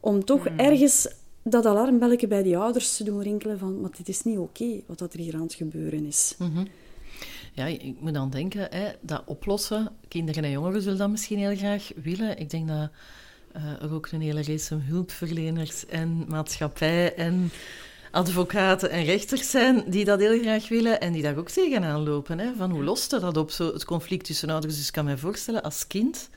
om 0.01 0.25
toch 0.25 0.45
mhm. 0.45 0.59
ergens 0.59 1.09
dat 1.43 1.67
alarmbelletje 1.67 2.27
bij 2.27 2.43
die 2.43 2.57
ouders 2.57 2.97
te 2.97 3.05
doen 3.05 3.23
rinkelen 3.23 3.59
van 3.59 3.81
maar 3.81 3.91
dit 3.97 4.09
is 4.09 4.23
niet 4.23 4.39
oké 4.39 4.81
wat 4.87 4.99
dat 4.99 5.13
er 5.13 5.21
hier 5.21 5.35
aan 5.35 5.43
het 5.43 5.55
gebeuren 5.55 6.07
is. 6.07 6.35
Mhm. 6.39 6.65
Ja, 7.53 7.67
ik 7.67 8.01
moet 8.01 8.15
dan 8.15 8.31
denken, 8.31 8.67
hè, 8.71 8.93
dat 9.01 9.23
oplossen, 9.27 9.91
kinderen 10.09 10.45
en 10.45 10.51
jongeren 10.51 10.83
zullen 10.83 10.99
dat 10.99 11.11
misschien 11.11 11.39
heel 11.39 11.57
graag 11.57 11.91
willen. 12.03 12.39
Ik 12.39 12.51
denk 12.51 12.69
dat 12.69 12.91
uh, 13.57 13.83
er 13.83 13.93
ook 13.93 14.09
een 14.11 14.21
hele 14.21 14.43
race 14.43 14.75
hulpverleners 14.75 15.87
en 15.87 16.25
maatschappij 16.29 17.15
en 17.15 17.51
advocaten 18.11 18.91
en 18.91 19.05
rechters 19.05 19.51
zijn 19.51 19.85
die 19.91 20.05
dat 20.05 20.21
heel 20.21 20.41
graag 20.41 20.69
willen 20.69 21.01
en 21.01 21.13
die 21.13 21.23
daar 21.23 21.37
ook 21.37 21.51
tegenaan 21.51 22.03
lopen. 22.03 22.39
Hè, 22.39 22.55
van 22.57 22.71
hoe 22.71 22.85
lost 22.85 23.11
dat 23.11 23.37
op, 23.37 23.51
zo, 23.51 23.73
het 23.73 23.85
conflict 23.85 24.25
tussen 24.25 24.51
ouders? 24.51 24.77
Dus 24.77 24.87
ik 24.87 24.93
kan 24.93 25.05
me 25.05 25.19
voorstellen, 25.19 25.63
als 25.63 25.87
kind 25.87 26.29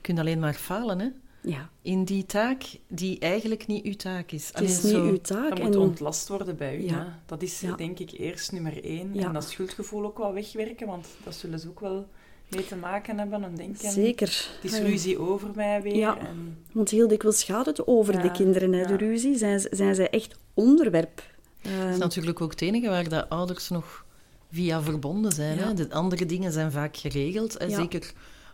kun 0.00 0.14
je 0.14 0.20
alleen 0.20 0.38
maar 0.38 0.54
falen. 0.54 0.98
Hè? 0.98 1.08
Ja. 1.46 1.70
In 1.82 2.04
die 2.04 2.26
taak 2.26 2.62
die 2.88 3.18
eigenlijk 3.18 3.66
niet 3.66 3.84
uw 3.84 3.94
taak 3.94 4.30
is. 4.30 4.50
Het 4.52 4.60
is 4.60 4.82
niet 4.82 4.94
uw 4.94 5.20
taak. 5.20 5.48
Dat 5.48 5.62
moet 5.62 5.76
ontlast 5.76 6.28
worden 6.28 6.56
bij 6.56 6.76
u. 6.76 6.82
Ja. 6.82 7.18
Dat 7.26 7.42
is 7.42 7.62
denk 7.76 7.98
ik 7.98 8.10
eerst 8.10 8.52
nummer 8.52 8.84
één. 8.84 9.16
En 9.16 9.32
dat 9.32 9.44
schuldgevoel 9.44 10.04
ook 10.04 10.18
wel 10.18 10.32
wegwerken, 10.32 10.86
want 10.86 11.06
dat 11.24 11.34
zullen 11.34 11.58
ze 11.58 11.68
ook 11.68 11.80
wel 11.80 12.08
mee 12.48 12.66
te 12.66 12.76
maken 12.76 13.18
hebben 13.18 13.44
en 13.44 13.54
denken... 13.54 13.90
Zeker. 13.90 14.48
Het 14.62 14.72
is 14.72 14.78
ruzie 14.78 15.18
over 15.18 15.50
mij 15.54 15.82
weer. 15.82 15.96
Ja, 15.96 16.18
en... 16.18 16.58
want 16.72 16.90
heel 16.90 17.08
dikwijls 17.08 17.44
gaat 17.44 17.66
het 17.66 17.86
over 17.86 18.22
de 18.22 18.30
kinderen, 18.30 18.72
hè, 18.72 18.86
de 18.86 18.96
ruzie. 18.96 19.36
Zijn, 19.36 19.68
zijn 19.70 19.94
zij 19.94 20.10
echt 20.10 20.38
onderwerp. 20.54 21.22
Dat 21.62 21.72
is 21.72 21.78
ehm, 21.78 21.98
natuurlijk 21.98 22.40
ook 22.40 22.50
het 22.50 22.62
enige 22.62 22.88
waar 22.88 23.08
de 23.08 23.28
ouders 23.28 23.68
nog 23.68 24.04
via 24.52 24.82
verbonden 24.82 25.32
zijn. 25.32 25.58
Hè? 25.58 25.74
De 25.74 25.90
andere 25.90 26.26
dingen 26.26 26.52
zijn 26.52 26.72
vaak 26.72 26.96
geregeld. 26.96 27.56
En 27.56 27.70
zeker 27.70 28.12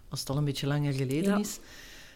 als 0.09 0.21
het 0.21 0.31
al 0.31 0.37
een 0.37 0.45
beetje 0.45 0.67
langer 0.67 0.93
geleden 0.93 1.39
is. 1.39 1.59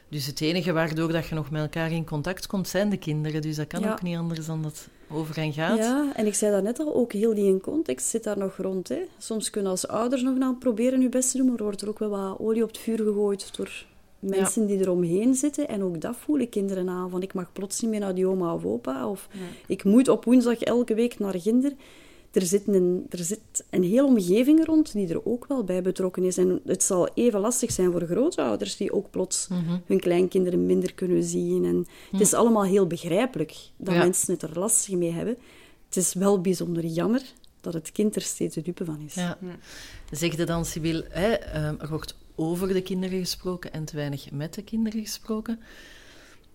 Dus 0.08 0.26
het 0.26 0.40
enige 0.40 0.72
waardoor 0.72 1.12
dat 1.12 1.26
je 1.26 1.34
nog 1.34 1.50
met 1.50 1.60
elkaar 1.62 1.92
in 1.92 2.04
contact 2.04 2.46
komt, 2.46 2.68
zijn 2.68 2.90
de 2.90 2.96
kinderen. 2.96 3.42
Dus 3.42 3.56
dat 3.56 3.66
kan 3.66 3.90
ook 3.90 4.02
niet 4.02 4.16
anders 4.16 4.46
dan 4.46 4.62
dat 4.62 4.88
over 5.10 5.34
gaat. 5.34 5.78
Ja, 5.78 6.12
en 6.14 6.26
ik 6.26 6.34
zei 6.34 6.52
dat 6.52 6.62
net 6.62 6.78
al, 6.78 6.94
ook 6.94 7.12
heel 7.12 7.34
die 7.34 7.46
in 7.46 7.60
context 7.60 8.06
zit 8.06 8.24
daar 8.24 8.38
nog 8.38 8.56
rond. 8.56 8.88
Hè. 8.88 9.00
Soms 9.18 9.50
kunnen 9.50 9.70
als 9.70 9.88
ouders 9.88 10.22
nog 10.22 10.36
nou 10.36 10.54
proberen 10.54 11.00
hun 11.00 11.10
best 11.10 11.30
te 11.30 11.36
doen, 11.36 11.46
maar 11.46 11.56
wordt 11.56 11.82
er 11.82 11.88
ook 11.88 11.98
wel 11.98 12.08
wat 12.10 12.38
olie 12.38 12.62
op 12.62 12.68
het 12.68 12.78
vuur 12.78 12.98
gegooid 12.98 13.56
door 13.56 13.84
mensen 14.18 14.66
die 14.66 14.78
eromheen 14.78 15.34
zitten. 15.34 15.68
En 15.68 15.82
ook 15.82 16.00
dat 16.00 16.16
voelen 16.16 16.48
kinderen 16.48 16.88
aan. 16.88 17.10
Van 17.10 17.22
ik 17.22 17.34
mag 17.34 17.52
plots 17.52 17.80
niet 17.80 17.90
meer 17.90 18.00
naar 18.00 18.14
die 18.14 18.26
oma 18.26 18.54
of 18.54 18.64
opa. 18.64 19.08
Of 19.08 19.28
ik 19.66 19.84
moet 19.84 20.08
op 20.08 20.24
woensdag 20.24 20.62
elke 20.62 20.94
week 20.94 21.18
naar 21.18 21.40
ginder 21.40 21.72
er 22.36 22.46
zit, 22.46 22.66
een, 22.66 23.06
er 23.08 23.18
zit 23.18 23.64
een 23.70 23.82
hele 23.82 24.04
omgeving 24.04 24.64
rond 24.64 24.92
die 24.92 25.08
er 25.08 25.26
ook 25.26 25.46
wel 25.46 25.64
bij 25.64 25.82
betrokken 25.82 26.24
is. 26.24 26.38
En 26.38 26.60
het 26.64 26.82
zal 26.82 27.08
even 27.14 27.40
lastig 27.40 27.72
zijn 27.72 27.92
voor 27.92 28.06
grootouders 28.06 28.76
die 28.76 28.92
ook 28.92 29.10
plots 29.10 29.48
mhm. 29.48 29.78
hun 29.86 30.00
kleinkinderen 30.00 30.66
minder 30.66 30.94
kunnen 30.94 31.22
zien. 31.22 31.64
En 31.64 31.86
Het 32.10 32.20
is 32.20 32.34
allemaal 32.34 32.64
heel 32.64 32.86
begrijpelijk 32.86 33.56
dat 33.76 33.94
mensen 33.94 34.32
het 34.32 34.42
er 34.42 34.58
lastig 34.58 34.94
mee 34.94 35.12
hebben. 35.12 35.36
Het 35.86 35.96
is 35.96 36.14
wel 36.14 36.40
bijzonder 36.40 36.84
jammer 36.84 37.22
dat 37.60 37.72
het 37.74 37.92
kind 37.92 38.16
er 38.16 38.22
steeds 38.22 38.54
de 38.54 38.62
dupe 38.62 38.84
van 38.84 39.00
is. 39.00 39.14
Ja. 39.14 39.38
Zeg 40.10 40.36
je 40.36 40.44
dan, 40.44 40.64
Sibyl, 40.64 41.02
hè, 41.08 41.32
ehm, 41.32 41.74
er 41.78 41.88
wordt 41.88 42.16
over 42.34 42.68
de 42.68 42.82
kinderen 42.82 43.18
gesproken 43.18 43.72
en 43.72 43.84
te 43.84 43.96
weinig 43.96 44.30
met 44.30 44.54
de 44.54 44.62
kinderen 44.62 45.00
gesproken. 45.00 45.60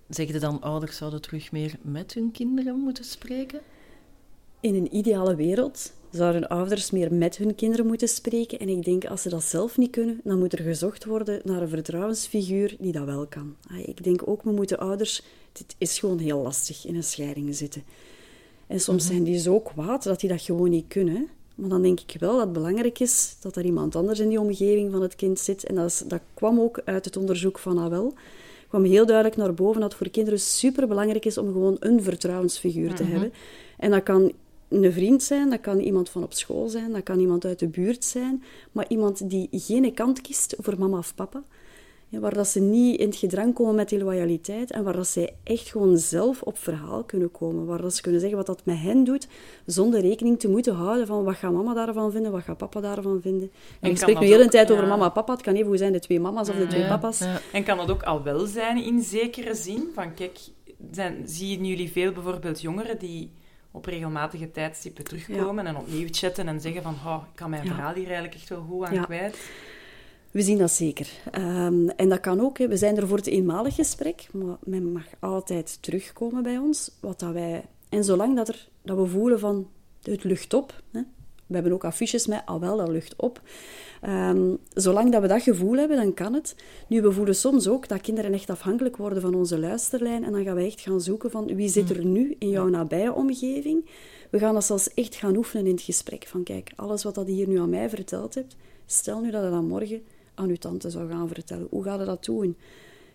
Zeg 0.10 0.28
je 0.28 0.40
dan, 0.40 0.62
ouders 0.62 0.98
zouden 0.98 1.22
terug 1.22 1.52
meer 1.52 1.76
met 1.82 2.14
hun 2.14 2.32
kinderen 2.32 2.80
moeten 2.80 3.04
spreken? 3.04 3.62
In 4.62 4.76
een 4.76 4.96
ideale 4.96 5.36
wereld 5.36 5.92
zouden 6.12 6.48
ouders 6.48 6.92
meer 6.92 7.14
met 7.14 7.38
hun 7.38 7.56
kinderen 7.56 7.86
moeten 7.86 8.08
spreken. 8.08 8.60
En 8.60 8.70
ik 8.70 8.84
denk, 8.84 9.06
als 9.06 9.22
ze 9.22 9.30
dat 9.30 9.44
zelf 9.44 9.78
niet 9.78 9.92
kunnen, 9.92 10.22
dan 10.24 10.40
moet 10.40 10.54
er 10.54 10.64
gezocht 10.64 11.06
worden 11.06 11.42
naar 11.44 11.62
een 11.62 11.70
vertrouwensfiguur 11.70 12.76
die 12.80 12.92
dat 12.92 13.06
wel 13.06 13.26
kan. 13.26 13.56
Ah, 13.72 13.88
ik 13.88 14.04
denk 14.04 14.28
ook, 14.28 14.42
we 14.42 14.52
moeten 14.52 14.80
ouders... 14.80 15.22
Het 15.58 15.76
is 15.78 16.00
gewoon 16.00 16.20
heel 16.20 16.42
lastig 16.42 16.86
in 16.86 16.96
een 16.96 17.04
scheiding 17.04 17.56
zitten. 17.56 17.84
En 18.68 18.80
soms 18.80 19.04
mhm. 19.04 19.12
zijn 19.12 19.24
die 19.24 19.40
zo 19.40 19.60
kwaad 19.60 20.04
dat 20.04 20.20
die 20.20 20.30
dat 20.30 20.42
gewoon 20.42 20.70
niet 20.70 20.88
kunnen. 20.88 21.28
Maar 21.56 21.70
dan 21.70 21.82
denk 21.82 22.00
ik 22.00 22.20
wel 22.20 22.32
dat 22.32 22.42
het 22.42 22.54
belangrijk 22.54 23.00
is 23.00 23.36
dat 23.40 23.56
er 23.56 23.66
iemand 23.66 23.96
anders 23.96 24.20
in 24.20 24.30
die 24.30 24.40
omgeving 24.40 24.92
van 24.92 25.02
het 25.02 25.16
kind 25.16 25.40
zit. 25.40 25.64
En 25.64 25.76
dat, 25.76 26.04
dat 26.08 26.22
kwam 26.34 26.60
ook 26.60 26.82
uit 26.86 27.06
het 27.06 27.18
onderzoek 27.18 27.60
van 27.60 27.80
AWEL. 27.80 28.14
kwam 28.68 28.84
heel 28.84 29.06
duidelijk 29.06 29.38
naar 29.38 29.54
boven 29.54 29.82
dat 29.82 29.90
het 29.90 30.00
voor 30.00 30.10
kinderen 30.10 30.40
superbelangrijk 30.40 31.26
is 31.26 31.38
om 31.38 31.52
gewoon 31.52 31.78
een 31.80 32.04
vertrouwensfiguur 32.04 32.96
te 32.96 33.04
mhm. 33.04 33.12
hebben. 33.12 33.34
En 33.78 33.92
dat 33.92 34.04
kan 34.04 34.32
een 34.72 34.94
vriend 34.94 35.24
zijn, 35.24 35.50
dat 35.50 35.62
kan 35.62 35.80
iemand 35.80 36.10
van 36.10 36.24
op 36.24 36.34
school 36.34 36.70
zijn, 36.70 36.92
dat 36.92 37.04
kan 37.04 37.20
iemand 37.20 37.46
uit 37.46 37.60
de 37.60 37.68
buurt 37.68 38.06
zijn, 38.06 38.44
maar 38.72 38.86
iemand 38.88 39.30
die 39.30 39.48
geen 39.52 39.94
kant 39.94 40.22
kiest 40.22 40.56
voor 40.60 40.80
mama 40.80 40.98
of 40.98 41.16
papa. 41.16 41.44
Ja, 42.08 42.20
waar 42.20 42.34
dat 42.34 42.48
ze 42.48 42.60
niet 42.60 43.00
in 43.00 43.08
het 43.08 43.16
gedrang 43.16 43.54
komen 43.54 43.76
met 43.76 43.90
die 43.90 44.04
loyaliteit 44.04 44.72
en 44.72 44.84
waar 44.84 44.96
dat 44.96 45.08
zij 45.08 45.36
echt 45.44 45.70
gewoon 45.70 45.98
zelf 45.98 46.42
op 46.42 46.58
verhaal 46.58 47.04
kunnen 47.04 47.32
komen. 47.32 47.66
Waar 47.66 47.82
dat 47.82 47.96
ze 47.96 48.02
kunnen 48.02 48.20
zeggen 48.20 48.38
wat 48.38 48.48
dat 48.48 48.66
met 48.66 48.78
hen 48.78 49.04
doet, 49.04 49.28
zonder 49.66 50.02
rekening 50.02 50.40
te 50.40 50.50
moeten 50.50 50.76
houden 50.76 51.08
van 51.08 51.24
wat 51.24 51.36
gaat 51.36 51.52
mama 51.52 51.74
daarvan 51.74 52.12
vinden, 52.12 52.32
wat 52.32 52.44
gaat 52.44 52.58
papa 52.58 52.82
daarvan 52.82 53.22
vinden. 53.22 53.52
En, 53.80 53.90
ik 53.90 53.98
spreek 53.98 54.20
nu 54.20 54.28
de 54.28 54.48
tijd 54.48 54.72
over 54.72 54.88
mama 54.88 55.06
en 55.06 55.12
papa. 55.12 55.34
Het 55.34 55.42
kan 55.42 55.54
even 55.54 55.68
hoe 55.68 55.78
zijn 55.78 55.94
de 55.94 56.00
twee 56.00 56.20
mama's 56.20 56.50
of 56.50 56.56
de 56.56 56.68
twee 56.68 56.88
papa's. 56.88 57.24
En 57.52 57.64
kan 57.64 57.78
dat 57.78 57.92
ook 57.92 58.04
al 58.04 58.24
wel 58.24 58.46
zijn 58.46 58.84
in 58.84 59.02
zekere 59.02 59.56
zin? 59.56 59.90
Van 59.94 60.14
kijk, 60.14 60.40
zijn, 60.92 61.24
zien 61.26 61.66
jullie 61.66 61.92
veel 61.92 62.12
bijvoorbeeld 62.12 62.62
jongeren 62.62 63.00
die 63.00 63.32
op 63.72 63.86
regelmatige 63.86 64.52
tijdstippen 64.52 65.04
terugkomen 65.04 65.66
en 65.66 65.78
opnieuw 65.78 66.08
chatten 66.12 66.48
en 66.48 66.62
zeggen 66.62 66.84
van 66.84 66.94
oh, 67.06 67.24
ik 67.30 67.36
kan 67.36 67.50
mijn 67.50 67.66
verhaal 67.66 67.94
hier 67.94 68.06
eigenlijk 68.06 68.36
echt 68.36 68.50
wel 68.50 68.66
goed 68.70 68.86
aan 68.86 69.06
kwijt. 69.06 69.38
We 70.32 70.42
zien 70.42 70.58
dat 70.58 70.72
zeker. 70.72 71.10
Ehm, 71.32 71.88
en 71.88 72.10
dat 72.10 72.20
kan 72.20 72.42
ook. 72.42 72.58
Hè. 72.58 72.68
We 72.68 72.78
zijn 72.78 72.98
er 72.98 73.08
voor 73.08 73.18
het 73.18 73.28
eenmalig 73.28 73.76
gesprek, 73.76 74.28
maar 74.32 74.58
men 74.64 74.92
mag 74.92 75.06
altijd 75.20 75.78
terugkomen 75.82 76.44
bij 76.44 76.58
ons. 76.58 76.92
Wat 77.00 77.20
dat 77.20 77.34
wij 77.34 77.66
En 77.90 78.04
zolang 78.04 78.36
dat, 78.36 78.48
er, 78.48 78.68
dat 78.82 78.98
we 78.98 79.06
voelen 79.06 79.40
van 79.40 79.68
het 80.02 80.24
lucht 80.24 80.54
op, 80.54 80.82
hè, 80.92 81.02
we 81.46 81.54
hebben 81.54 81.74
ook 81.74 81.86
affiches 81.86 82.28
met, 82.28 82.42
al 82.46 82.60
wel, 82.60 82.78
dat 82.78 82.90
lucht 82.90 83.16
op. 83.16 83.42
Um, 84.08 84.58
zolang 84.74 85.12
dat 85.12 85.22
we 85.22 85.28
dat 85.28 85.42
gevoel 85.42 85.76
hebben, 85.76 85.98
dan 85.98 86.14
kan 86.14 86.34
het. 86.34 86.56
Nu, 86.88 87.02
we 87.02 87.12
voelen 87.12 87.36
soms 87.36 87.68
ook 87.68 87.88
dat 87.88 88.02
kinderen 88.02 88.34
echt 88.34 88.50
afhankelijk 88.50 88.98
worden 88.98 89.22
van 89.22 89.36
onze 89.36 89.60
luisterlijn. 89.60 90.24
En 90.24 90.32
dan 90.32 90.44
gaan 90.44 90.56
we 90.56 90.66
echt 90.66 90.82
gaan 90.82 91.02
zoeken 91.02 91.32
van 91.32 91.56
wie 91.56 91.70
zit 91.70 91.90
er 91.90 92.06
nu 92.06 92.36
in 92.40 92.50
jouw 92.50 92.68
nabije 92.68 93.14
omgeving. 93.14 93.86
We 94.30 94.40
gaan 94.40 94.54
dat 94.54 94.66
zelfs 94.66 94.94
echt 94.94 95.16
gaan 95.16 95.36
oefenen 95.36 95.66
in 95.66 95.72
het 95.72 95.82
gesprek. 95.82 96.26
Van 96.28 96.44
kijk, 96.44 96.72
alles 96.76 97.04
wat 97.04 97.16
dat 97.16 97.28
hier 97.28 97.48
nu 97.48 97.60
aan 97.60 97.70
mij 97.70 97.90
verteld 97.90 98.36
hebt, 98.36 98.56
stel 98.86 99.22
nu 99.22 99.32
dat 99.32 99.44
je 99.44 99.50
dat 99.50 99.64
morgen 99.64 100.02
aan 100.34 100.50
uw 100.50 100.56
tante 100.56 100.90
zou 100.90 101.10
gaan 101.10 101.28
vertellen. 101.28 101.68
Hoe 101.70 101.84
gaat 101.84 102.00
je 102.00 102.06
dat 102.06 102.26
doen? 102.26 102.56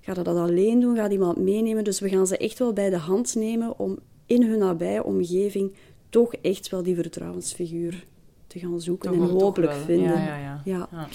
Gaat 0.00 0.16
je 0.16 0.22
dat 0.22 0.36
alleen 0.36 0.80
doen? 0.80 0.96
Gaat 0.96 1.12
iemand 1.12 1.36
meenemen? 1.38 1.84
Dus 1.84 2.00
we 2.00 2.08
gaan 2.08 2.26
ze 2.26 2.36
echt 2.36 2.58
wel 2.58 2.72
bij 2.72 2.90
de 2.90 2.96
hand 2.96 3.34
nemen 3.34 3.78
om 3.78 3.98
in 4.26 4.42
hun 4.42 4.58
nabije 4.58 5.04
omgeving 5.04 5.72
toch 6.08 6.34
echt 6.34 6.68
wel 6.68 6.82
die 6.82 6.94
vertrouwensfiguur 6.94 8.06
te 8.46 8.58
gaan 8.58 8.80
zoeken 8.80 9.12
en 9.12 9.18
hopelijk 9.18 9.72
vinden. 9.72 10.12
Ja, 10.12 10.36
ja, 10.36 10.36
ja. 10.64 10.88
ja. 10.90 11.08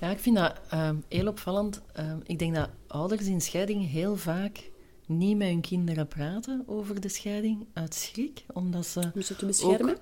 ja. 0.00 0.10
ik 0.10 0.18
vind 0.18 0.36
dat 0.36 0.54
ehm, 0.68 0.96
heel 1.08 1.26
opvallend. 1.26 1.82
Ehm, 1.92 2.18
ik 2.24 2.38
denk 2.38 2.54
dat 2.54 2.68
ouders 2.86 3.26
in 3.26 3.40
scheiding 3.40 3.90
heel 3.90 4.16
vaak 4.16 4.70
niet 5.06 5.36
met 5.36 5.48
hun 5.48 5.60
kinderen 5.60 6.08
praten 6.08 6.64
over 6.66 7.00
de 7.00 7.08
scheiding 7.08 7.66
uit 7.72 7.94
schrik, 7.94 8.44
omdat 8.52 8.86
ze... 8.86 9.10
Om 9.14 9.22
ze 9.22 9.36
te 9.36 9.46
beschermen? 9.46 9.96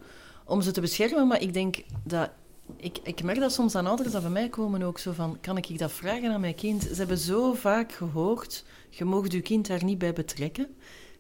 om 0.45 0.63
ze 0.63 0.71
te 0.71 0.81
beschermen, 0.81 1.27
maar 1.27 1.41
ik 1.41 1.53
denk 1.53 1.83
dat... 2.05 2.31
Ik, 2.77 2.99
ik 3.03 3.23
merk 3.23 3.39
dat 3.39 3.53
soms 3.53 3.75
aan 3.75 3.87
ouders 3.87 4.13
dat 4.13 4.23
bij 4.23 4.31
mij 4.31 4.49
komen 4.49 4.83
ook 4.83 4.99
zo 4.99 5.13
van... 5.13 5.39
Kan 5.41 5.57
ik 5.57 5.79
dat 5.79 5.93
vragen 5.93 6.33
aan 6.33 6.41
mijn 6.41 6.55
kind? 6.55 6.83
Ze 6.83 6.95
hebben 6.95 7.19
zo 7.19 7.55
vaak 7.55 7.93
gehoord... 7.93 8.65
Je 8.91 9.05
mocht 9.05 9.33
je 9.33 9.41
kind 9.41 9.67
daar 9.67 9.85
niet 9.85 9.99
bij 9.99 10.13
betrekken. 10.13 10.69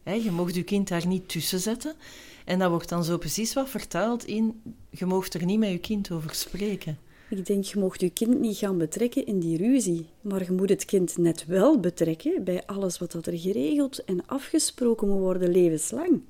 Hè, 0.02 0.12
je 0.12 0.30
mocht 0.30 0.54
je 0.54 0.62
kind 0.62 0.88
daar 0.88 1.06
niet 1.06 1.28
tussen 1.28 1.60
zetten. 1.60 1.94
En 2.44 2.58
dat 2.58 2.70
wordt 2.70 2.88
dan 2.88 3.04
zo 3.04 3.18
precies 3.18 3.52
wat 3.52 3.68
vertaald 3.68 4.24
in... 4.24 4.62
Je 4.98 5.07
mocht 5.07 5.35
er 5.35 5.44
niet 5.44 5.59
met 5.59 5.70
je 5.70 5.78
kind 5.78 6.11
over 6.11 6.35
spreken. 6.35 6.98
Ik 7.30 7.46
denk, 7.46 7.64
je 7.64 7.78
mocht 7.78 8.00
je 8.00 8.11
kind 8.11 8.40
niet 8.40 8.57
gaan 8.57 8.78
betrekken 8.78 9.26
in 9.26 9.38
die 9.38 9.57
ruzie. 9.57 10.07
Maar 10.20 10.44
je 10.44 10.52
moet 10.52 10.68
het 10.68 10.85
kind 10.85 11.18
net 11.18 11.46
wel 11.46 11.80
betrekken 11.80 12.44
bij 12.44 12.66
alles 12.66 12.98
wat 12.98 13.26
er 13.26 13.38
geregeld 13.38 14.04
en 14.04 14.26
afgesproken 14.26 15.09
moet 15.09 15.18
worden 15.18 15.50
levenslang. 15.50 16.22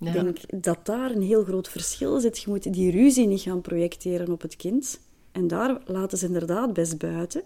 Ik 0.00 0.12
denk 0.12 0.62
dat 0.62 0.86
daar 0.86 1.10
een 1.10 1.22
heel 1.22 1.44
groot 1.44 1.68
verschil 1.68 2.20
zit. 2.20 2.38
Je 2.38 2.50
moet 2.50 2.72
die 2.72 2.90
ruzie 2.90 3.26
niet 3.26 3.40
gaan 3.40 3.60
projecteren 3.60 4.32
op 4.32 4.42
het 4.42 4.56
kind. 4.56 5.00
En 5.32 5.46
daar 5.46 5.80
laten 5.84 6.18
ze 6.18 6.26
inderdaad 6.26 6.72
best 6.72 6.98
buiten. 6.98 7.42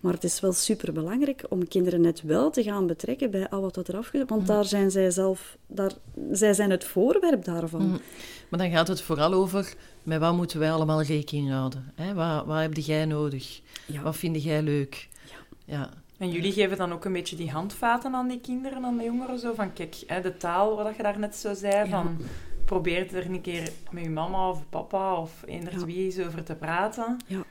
Maar 0.00 0.12
het 0.12 0.24
is 0.24 0.40
wel 0.40 0.52
superbelangrijk 0.52 1.44
om 1.48 1.68
kinderen 1.68 2.00
net 2.00 2.22
wel 2.22 2.50
te 2.50 2.62
gaan 2.62 2.86
betrekken 2.86 3.30
bij 3.30 3.48
al 3.48 3.60
wat 3.60 3.88
er 3.88 3.96
afgebeurt. 3.96 4.28
Want 4.28 4.40
mm. 4.40 4.46
daar 4.46 4.64
zijn 4.64 4.90
zij 4.90 5.10
zelf, 5.10 5.56
daar, 5.66 5.92
zij 6.32 6.52
zijn 6.52 6.70
het 6.70 6.84
voorwerp 6.84 7.44
daarvan. 7.44 7.82
Mm. 7.82 8.00
Maar 8.48 8.60
dan 8.60 8.70
gaat 8.70 8.88
het 8.88 9.00
vooral 9.00 9.32
over, 9.32 9.74
met 10.02 10.20
wat 10.20 10.34
moeten 10.34 10.58
wij 10.58 10.72
allemaal 10.72 11.02
rekening 11.02 11.50
houden? 11.50 11.92
Hè? 11.94 12.14
Wat, 12.14 12.46
wat 12.46 12.60
heb 12.60 12.76
jij 12.76 13.04
nodig? 13.04 13.60
Wat 14.02 14.16
vind 14.16 14.42
jij 14.42 14.62
leuk? 14.62 15.08
Ja. 15.24 15.36
ja. 15.64 15.90
En 16.18 16.30
jullie 16.30 16.52
geven 16.52 16.76
dan 16.76 16.92
ook 16.92 17.04
een 17.04 17.12
beetje 17.12 17.36
die 17.36 17.50
handvaten 17.50 18.14
aan 18.14 18.28
die 18.28 18.40
kinderen, 18.40 18.84
aan 18.84 18.96
de 18.96 19.04
jongeren? 19.04 19.38
Zo 19.38 19.54
van, 19.54 19.72
kijk, 19.72 19.96
hè, 20.06 20.20
de 20.20 20.36
taal, 20.36 20.76
wat 20.76 20.96
je 20.96 21.02
daar 21.02 21.18
net 21.18 21.36
zo 21.36 21.54
zei, 21.54 21.88
van... 21.88 22.16
Probeer 22.64 23.14
er 23.14 23.26
een 23.26 23.40
keer 23.40 23.70
met 23.90 24.02
je 24.02 24.10
mama 24.10 24.48
of 24.50 24.62
papa 24.68 25.14
of 25.14 25.42
eender 25.46 25.84
wie 25.84 26.04
eens 26.04 26.18
over 26.18 26.42
te 26.42 26.54
praten. 26.54 27.16
Ja 27.26 27.44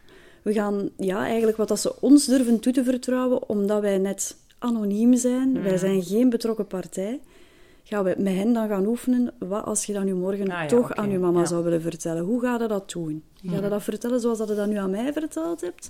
we 0.47 0.53
gaan 0.53 0.89
ja, 0.97 1.25
eigenlijk 1.25 1.57
wat 1.57 1.67
dat 1.67 1.79
ze 1.79 2.01
ons 2.01 2.25
durven 2.25 2.59
toe 2.59 2.73
te 2.73 2.83
vertrouwen, 2.83 3.49
omdat 3.49 3.81
wij 3.81 3.97
net 3.97 4.37
anoniem 4.59 5.15
zijn, 5.15 5.61
wij 5.63 5.77
zijn 5.77 6.03
geen 6.03 6.29
betrokken 6.29 6.67
partij, 6.67 7.19
gaan 7.83 8.03
we 8.03 8.15
met 8.17 8.33
hen 8.33 8.53
dan 8.53 8.67
gaan 8.67 8.85
oefenen. 8.85 9.33
Wat 9.39 9.65
als 9.65 9.85
je 9.85 9.93
dat 9.93 10.03
nu 10.03 10.13
morgen 10.13 10.51
ah, 10.51 10.65
toch 10.65 10.95
aan 10.95 11.11
je 11.11 11.19
mama 11.19 11.45
zou 11.45 11.63
willen 11.63 11.81
vertellen? 11.81 12.23
Hoe 12.23 12.41
ga 12.41 12.57
je 12.61 12.67
dat 12.67 12.91
doen? 12.91 13.23
Ga 13.45 13.55
je 13.55 13.69
dat 13.69 13.83
vertellen 13.83 14.19
zoals 14.19 14.37
dat 14.37 14.47
je 14.47 14.55
dat 14.55 14.67
nu 14.67 14.75
aan 14.75 14.89
mij 14.89 15.13
verteld 15.13 15.61
hebt? 15.61 15.89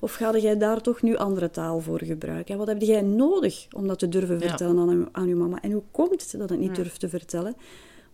Of 0.00 0.14
ga 0.14 0.38
jij 0.38 0.58
daar 0.58 0.80
toch 0.80 1.02
nu 1.02 1.16
andere 1.16 1.50
taal 1.50 1.80
voor 1.80 2.02
gebruiken? 2.02 2.52
En 2.52 2.58
wat 2.58 2.68
heb 2.68 2.80
jij 2.80 3.02
nodig 3.02 3.66
om 3.72 3.86
dat 3.86 3.98
te 3.98 4.08
durven 4.08 4.40
vertellen 4.40 4.78
aan, 4.78 5.08
aan 5.12 5.28
je 5.28 5.34
mama? 5.34 5.58
En 5.62 5.72
hoe 5.72 5.82
komt 5.90 6.22
het 6.22 6.34
dat 6.38 6.50
het 6.50 6.58
niet 6.58 6.74
durft 6.76 7.00
te 7.00 7.08
vertellen? 7.08 7.54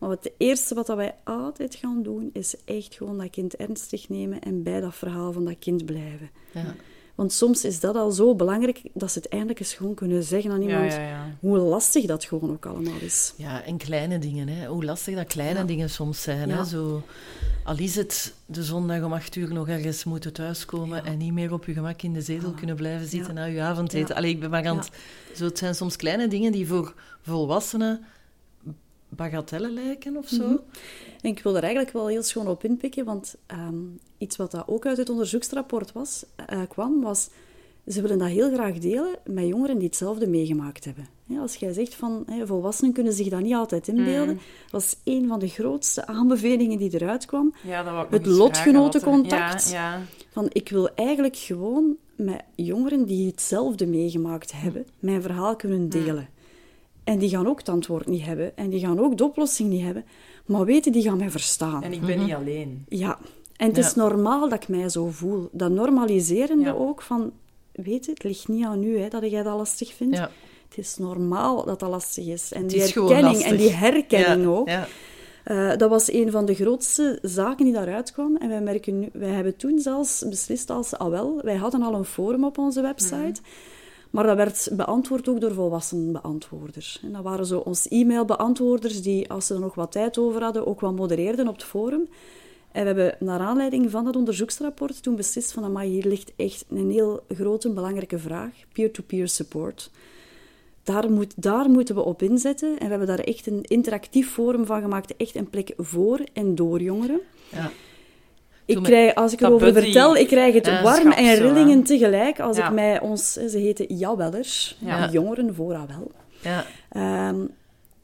Maar 0.03 0.11
het 0.11 0.33
eerste 0.37 0.75
wat 0.75 0.87
wij 0.87 1.15
altijd 1.25 1.75
gaan 1.75 2.03
doen, 2.03 2.31
is 2.33 2.55
echt 2.65 2.95
gewoon 2.95 3.19
dat 3.19 3.31
kind 3.31 3.57
ernstig 3.57 4.09
nemen 4.09 4.41
en 4.41 4.63
bij 4.63 4.81
dat 4.81 4.95
verhaal 4.95 5.33
van 5.33 5.45
dat 5.45 5.59
kind 5.59 5.85
blijven. 5.85 6.31
Ja. 6.53 6.75
Want 7.15 7.33
soms 7.33 7.65
is 7.65 7.81
dat 7.81 7.97
al 7.97 8.11
zo 8.11 8.35
belangrijk 8.35 8.83
dat 8.95 9.13
ze 9.13 9.19
het 9.19 9.29
eindelijk 9.29 9.61
eens 9.61 9.75
gewoon 9.75 9.95
kunnen 9.95 10.23
zeggen 10.23 10.51
aan 10.51 10.63
iemand 10.63 10.99
hoe 11.41 11.59
lastig 11.59 12.07
dat 12.07 12.25
gewoon 12.25 12.51
ook 12.51 12.67
allemaal 12.67 13.01
is. 13.01 13.35
Ja, 13.37 13.65
en 13.65 13.77
kleine 13.77 14.19
dingen, 14.19 14.49
hè. 14.49 14.67
hoe 14.67 14.85
lastig 14.85 15.15
dat 15.15 15.27
kleine 15.27 15.65
dingen 15.65 15.91
soms 15.91 16.23
zijn. 16.23 16.51
Hè. 16.51 16.65
Zo, 16.65 17.03
al 17.65 17.79
is 17.79 17.97
het 17.97 18.35
de 18.47 18.63
zondag 18.63 19.03
om 19.03 19.13
acht 19.13 19.37
uur 19.37 19.53
nog 19.53 19.69
ergens 19.69 20.05
moeten 20.05 20.33
thuiskomen 20.33 21.05
en 21.05 21.19
niet 21.19 21.33
meer 21.33 21.53
op 21.53 21.65
je 21.65 21.73
gemak 21.73 22.03
in 22.03 22.13
de 22.13 22.23
zetel 22.23 22.53
kunnen 22.53 22.77
blijven 22.77 23.09
zitten 23.09 23.35
na 23.35 23.45
je 23.45 23.61
avondeten. 23.61 24.17
Allee, 24.17 24.31
ik 24.31 24.41
ben 24.41 24.51
maar 24.51 24.67
aan 24.67 24.77
het... 24.77 24.91
Zo, 25.35 25.45
het 25.45 25.59
zijn 25.59 25.75
soms 25.75 25.97
kleine 25.97 26.29
dingen 26.29 26.53
die 26.53 26.67
voor 26.67 26.95
volwassenen 27.21 28.05
bagatellen 29.17 29.73
lijken 29.73 30.17
of 30.17 30.29
zo. 30.29 30.49
Mhm. 30.49 30.57
ik 31.21 31.43
wil 31.43 31.57
er 31.57 31.63
eigenlijk 31.63 31.93
wel 31.93 32.07
heel 32.07 32.23
schoon 32.23 32.47
op 32.47 32.65
inpikken, 32.65 33.05
want 33.05 33.35
ehm, 33.47 33.85
iets 34.19 34.37
wat 34.37 34.51
dat 34.51 34.69
ook 34.69 34.87
uit 34.87 34.97
het 34.97 35.11
onderzoeksrapport 35.11 35.93
was, 35.93 36.25
uh, 36.53 36.61
kwam, 36.69 37.01
was... 37.01 37.29
Ze 37.87 38.03
willen 38.03 38.19
dat 38.19 38.29
heel 38.29 38.53
graag 38.53 38.79
delen 38.79 39.15
met 39.25 39.47
jongeren 39.47 39.79
die 39.79 39.87
hetzelfde 39.87 40.27
meegemaakt 40.27 40.85
hebben. 40.85 41.09
als 41.41 41.55
jij 41.55 41.73
zegt 41.73 41.95
van 41.95 42.27
volwassenen 42.45 42.93
kunnen 42.93 43.13
zich 43.13 43.29
dat 43.29 43.41
niet 43.41 43.55
altijd 43.55 43.89
inbeelden, 43.89 44.35
mm. 44.35 44.41
was 44.71 44.97
een 45.05 45.29
van 45.29 45.39
de 45.39 45.49
grootste 45.49 46.07
aanbevelingen 46.07 46.79
die 46.79 46.95
eruit 46.95 47.25
kwam. 47.25 47.55
Ja, 47.67 48.07
het 48.11 48.27
lotgenotencontact. 48.27 49.71
Ja, 49.71 49.95
ja. 49.95 50.03
Van 50.31 50.47
ik 50.53 50.69
wil 50.69 50.95
eigenlijk 50.95 51.37
gewoon 51.37 51.97
met 52.17 52.43
jongeren 52.55 53.05
die 53.05 53.27
hetzelfde 53.27 53.87
meegemaakt 53.87 54.53
hebben, 54.53 54.87
mijn 54.99 55.23
verhaal 55.23 55.57
kunnen 55.57 55.89
delen. 55.89 56.29
En 57.05 57.19
die 57.19 57.29
gaan 57.29 57.47
ook 57.47 57.59
het 57.59 57.69
antwoord 57.69 58.07
niet 58.07 58.25
hebben. 58.25 58.57
En 58.57 58.71
die 58.71 58.81
gaan 58.81 59.01
ook 59.01 59.17
de 59.17 59.25
oplossing 59.25 59.69
niet 59.69 59.83
hebben. 59.83 60.05
Maar 60.47 60.65
weten, 60.65 60.93
die 60.93 61.03
gaan 61.03 61.19
mij 61.19 61.31
verstaan. 61.31 61.83
En 61.83 61.93
ik 61.93 62.01
ben 62.01 62.19
niet 62.19 62.29
mhm. 62.29 62.37
alleen. 62.37 62.85
Ja. 62.89 63.19
En 63.57 63.69
het 63.69 63.79
is 63.79 63.95
normaal 63.95 64.49
dat 64.49 64.63
ik 64.63 64.69
mij 64.69 64.89
zo 64.89 65.09
voel. 65.11 65.49
Dat 65.53 65.71
normaliserende 65.71 66.77
ook 66.77 67.03
van... 67.03 67.33
Weet 67.73 68.07
het 68.07 68.23
ligt 68.23 68.49
niet 68.49 68.65
aan 68.65 68.83
u 68.83 68.99
hè, 68.99 69.09
dat 69.09 69.31
jij 69.31 69.43
dat 69.43 69.57
lastig 69.57 69.95
vindt. 69.95 70.17
Ja. 70.17 70.31
Het 70.69 70.79
is 70.79 70.97
normaal 70.97 71.65
dat 71.65 71.81
dat 71.81 71.91
lastig 71.91 72.27
is. 72.27 72.53
En 72.53 72.67
die 72.67 72.81
herkenning 72.81 73.43
en 73.43 73.57
die 73.57 73.71
herkenning 73.71 74.47
ook. 74.47 74.69
Uh, 75.45 75.77
dat 75.77 75.91
was 75.91 76.13
een 76.13 76.31
van 76.31 76.45
de 76.45 76.55
grootste 76.55 77.19
zaken 77.23 77.65
die 77.65 77.75
daaruit 77.75 78.13
kwam. 78.13 78.37
En 78.37 78.49
wij, 78.49 78.61
merken 78.61 78.99
nu, 78.99 79.09
wij 79.13 79.29
hebben 79.29 79.57
toen 79.57 79.79
zelfs 79.79 80.25
beslist 80.29 80.71
als... 80.71 80.95
Ah 80.95 81.11
wel, 81.11 81.41
wij 81.43 81.57
hadden 81.57 81.83
al 81.83 81.95
een 81.95 82.05
forum 82.05 82.45
op 82.45 82.59
onze 82.59 82.81
website... 82.81 83.17
Mhm. 83.17 83.71
Maar 84.13 84.27
dat 84.27 84.37
werd 84.37 84.69
beantwoord 84.73 85.29
ook 85.29 85.41
door 85.41 85.55
volwassen 85.55 86.13
beantwoorders. 86.13 87.01
En 87.03 87.13
dat 87.13 87.23
waren 87.23 87.47
zo 87.47 87.59
ons 87.59 87.89
e-mailbeantwoorders 87.89 89.03
die, 89.03 89.31
als 89.31 89.47
ze 89.47 89.55
er 89.55 89.61
nog 89.61 89.75
wat 89.75 89.93
tijd 89.93 90.19
over 90.19 90.43
hadden, 90.43 90.67
ook 90.67 90.81
wel 90.81 90.93
modereerden 90.93 91.49
op 91.49 91.55
het 91.55 91.65
forum. 91.65 92.09
En 92.73 92.83
we 92.83 92.87
hebben 92.87 93.17
naar 93.19 93.41
aanleiding 93.41 93.91
van 93.91 94.05
dat 94.05 94.17
onderzoeksrapport 94.17 95.03
toen 95.03 95.17
beslist 95.17 95.53
van, 95.53 95.65
amai, 95.65 95.91
hier 95.91 96.07
ligt 96.07 96.33
echt 96.37 96.65
een 96.69 96.91
heel 96.91 97.25
grote, 97.29 97.71
belangrijke 97.71 98.19
vraag. 98.19 98.53
Peer-to-peer 98.73 99.29
support. 99.29 99.91
Daar, 100.83 101.11
moet, 101.11 101.43
daar 101.43 101.71
moeten 101.71 101.95
we 101.95 102.03
op 102.03 102.23
inzetten. 102.23 102.79
En 102.79 102.85
we 102.85 102.91
hebben 102.91 103.07
daar 103.07 103.19
echt 103.19 103.47
een 103.47 103.63
interactief 103.63 104.33
forum 104.33 104.67
van 104.67 104.81
gemaakt. 104.81 105.17
Echt 105.17 105.35
een 105.35 105.51
plek 105.51 105.75
voor 105.77 106.21
en 106.33 106.55
door 106.55 106.81
jongeren. 106.81 107.21
Ja. 107.51 107.71
Ik 108.65 108.83
krijg, 108.83 109.15
als 109.15 109.33
ik 109.33 109.41
erover 109.41 109.73
vertel, 109.73 110.17
ik 110.17 110.27
krijg 110.27 110.55
het 110.55 110.81
warm 110.83 111.11
en 111.13 111.35
rillingen 111.35 111.83
tegelijk 111.83 112.41
als 112.41 112.59
ik 112.59 112.71
mij 112.71 113.01
ons... 113.01 113.33
Ze 113.33 113.59
heten 113.59 113.97
Jawellers, 113.97 114.77
ja. 114.79 115.11
jongeren 115.11 115.55
voor 115.55 115.69
wel. 115.69 116.11
Ja. 116.41 116.65
Um, 117.29 117.51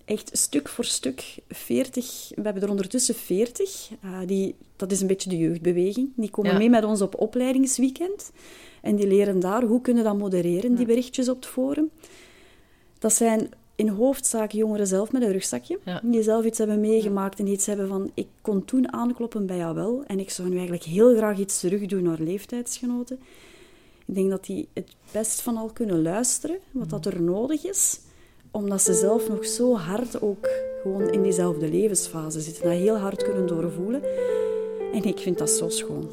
echt 0.05 0.31
stuk 0.33 0.69
voor 0.69 0.85
stuk, 0.85 1.37
40... 1.49 2.31
We 2.35 2.43
hebben 2.43 2.63
er 2.63 2.71
ondertussen 2.71 3.15
40. 3.15 3.89
Uh, 4.05 4.21
eh, 4.21 4.29
die, 4.29 4.55
dat 4.77 4.93
is 4.93 5.01
een 5.01 5.07
beetje 5.07 5.31
de 5.31 5.39
jeugdbeweging. 5.39 6.11
Die 6.17 6.31
komen 6.31 6.57
mee 6.57 6.71
met 6.71 6.85
ons 6.85 7.01
op 7.03 7.21
opleidingsweekend. 7.21 8.31
En 8.83 8.97
die 8.97 9.07
leren 9.07 9.41
daar 9.41 9.63
hoe 9.63 9.81
kunnen 9.81 10.05
dat 10.05 10.19
modereren, 10.19 10.75
die 10.75 10.87
berichtjes 10.87 11.29
op 11.29 11.37
het 11.37 11.47
forum. 11.47 11.91
Dat 12.99 13.13
zijn 13.13 13.51
in 13.79 13.89
hoofdzaak 13.89 14.53
jongeren 14.53 14.87
zelf 14.87 15.13
met 15.13 15.23
een 15.23 15.33
rugzakje, 15.33 15.79
die 16.03 16.23
zelf 16.23 16.45
iets 16.45 16.59
hebben 16.59 16.81
meegemaakt 16.81 17.39
en 17.39 17.47
iets 17.47 17.67
hebben 17.67 17.89
van, 17.89 18.11
ik 18.15 18.27
kon 18.41 18.65
toen 18.65 18.93
aankloppen 18.93 19.47
bij 19.47 19.57
jou 19.57 19.75
wel 19.75 20.05
en 20.07 20.19
ik 20.19 20.31
zou 20.31 20.49
nu 20.49 20.55
eigenlijk 20.55 20.85
heel 20.85 21.17
graag 21.17 21.39
iets 21.39 21.61
terug 21.61 21.87
doen 21.87 22.03
naar 22.03 22.19
leeftijdsgenoten. 22.21 23.21
Ik 24.07 24.15
denk 24.15 24.31
dat 24.31 24.45
die 24.45 24.69
het 24.73 24.95
best 25.13 25.41
van 25.41 25.57
al 25.57 25.71
kunnen 25.73 26.03
luisteren, 26.03 26.59
wat 26.71 26.91
dat 26.91 27.07
er 27.07 27.23
nodig 27.23 27.65
is, 27.65 28.01
omdat 28.51 28.83
ze 28.83 28.95
zelf 28.95 29.29
nog 29.29 29.47
zo 29.47 29.77
hard 29.77 30.23
ook 30.23 30.49
gewoon 30.83 31.11
in 31.11 31.23
diezelfde 31.23 31.69
levensfase 31.69 32.41
zitten, 32.41 32.63
dat 32.63 32.73
heel 32.73 32.97
hard 32.97 33.23
kunnen 33.23 33.47
doorvoelen. 33.47 34.03
En 34.93 35.05
ik 35.05 35.19
vind 35.19 35.39
dat 35.39 35.51
zo 35.51 35.69
schoon. 35.69 36.09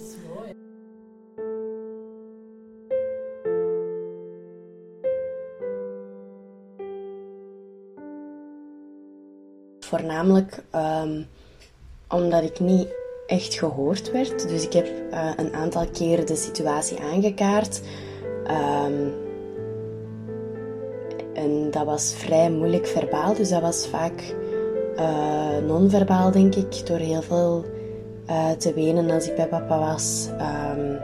Voornamelijk 9.85 10.63
ehm, 10.71 11.21
omdat 12.09 12.43
ik 12.43 12.59
niet 12.59 12.87
echt 13.27 13.53
gehoord 13.53 14.11
werd. 14.11 14.49
Dus 14.49 14.65
ik 14.65 14.73
heb 14.73 14.87
uh, 14.87 15.29
een 15.35 15.53
aantal 15.53 15.85
keren 15.87 16.25
de 16.25 16.35
situatie 16.35 16.99
aangekaart. 17.13 17.81
Um, 18.47 19.13
en 21.33 21.71
dat 21.71 21.85
was 21.85 22.13
vrij 22.17 22.51
moeilijk 22.51 22.87
verbaal, 22.87 23.33
dus 23.33 23.49
dat 23.49 23.61
was 23.61 23.87
vaak 23.87 24.35
uh, 24.97 25.67
non-verbaal, 25.67 26.31
denk 26.31 26.55
ik, 26.55 26.87
door 26.87 26.97
heel 26.97 27.21
veel 27.21 27.65
uh, 28.29 28.51
te 28.51 28.73
wenen 28.73 29.11
als 29.11 29.29
ik 29.29 29.35
bij 29.35 29.47
papa 29.47 29.79
was. 29.79 30.29
Um, 30.77 30.97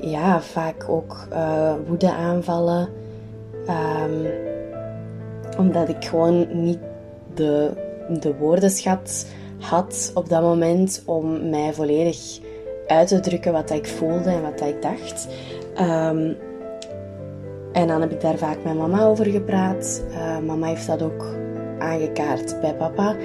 ja, 0.00 0.40
vaak 0.40 0.88
ook 0.88 1.26
uh, 1.32 1.74
woede 1.86 2.12
aanvallen. 2.12 2.88
Omdat 5.58 5.88
ik 5.88 6.04
gewoon 6.04 6.62
niet 6.62 6.78
de, 7.36 7.70
de 8.20 8.34
woordenschat 8.38 9.26
had 9.58 10.10
op 10.14 10.28
dat 10.28 10.42
moment 10.42 11.02
om 11.06 11.50
mij 11.50 11.72
volledig 11.72 12.38
uit 12.86 13.08
te 13.08 13.20
drukken 13.20 13.52
wat 13.52 13.70
ik 13.70 13.86
voelde 13.86 14.30
en 14.30 14.42
wat 14.42 14.60
ik 14.60 14.82
dacht. 14.82 15.28
Um, 15.80 16.36
en 17.72 17.86
dan 17.86 18.00
heb 18.00 18.12
ik 18.12 18.20
daar 18.20 18.38
vaak 18.38 18.64
met 18.64 18.74
mama 18.74 19.04
over 19.04 19.26
gepraat. 19.26 20.04
Uh, 20.10 20.38
mama 20.38 20.66
heeft 20.66 20.86
dat 20.86 21.02
ook 21.02 21.24
aangekaart 21.78 22.60
bij 22.60 22.74
papa, 22.74 23.16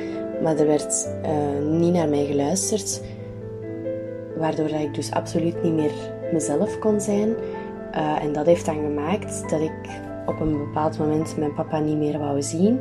maar 0.43 0.57
er 0.57 0.67
werd 0.67 1.09
uh, 1.25 1.69
niet 1.69 1.93
naar 1.93 2.09
mij 2.09 2.25
geluisterd. 2.25 3.01
Waardoor 4.37 4.69
ik 4.69 4.93
dus 4.93 5.11
absoluut 5.11 5.63
niet 5.63 5.73
meer 5.73 5.91
mezelf 6.33 6.79
kon 6.79 7.01
zijn. 7.01 7.29
Uh, 7.95 8.23
en 8.23 8.33
dat 8.33 8.45
heeft 8.45 8.65
dan 8.65 8.75
gemaakt 8.75 9.49
dat 9.49 9.61
ik 9.61 9.99
op 10.25 10.39
een 10.39 10.57
bepaald 10.57 10.97
moment 10.97 11.37
mijn 11.37 11.53
papa 11.53 11.79
niet 11.79 11.97
meer 11.97 12.19
wou 12.19 12.41
zien. 12.41 12.79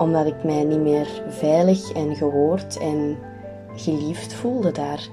Omdat 0.00 0.26
ik 0.26 0.44
mij 0.44 0.64
niet 0.64 0.80
meer 0.80 1.22
veilig 1.28 1.92
en 1.92 2.16
gehoord 2.16 2.78
en 2.78 3.18
geliefd 3.74 4.34
voelde 4.34 4.72
daar. 4.72 5.08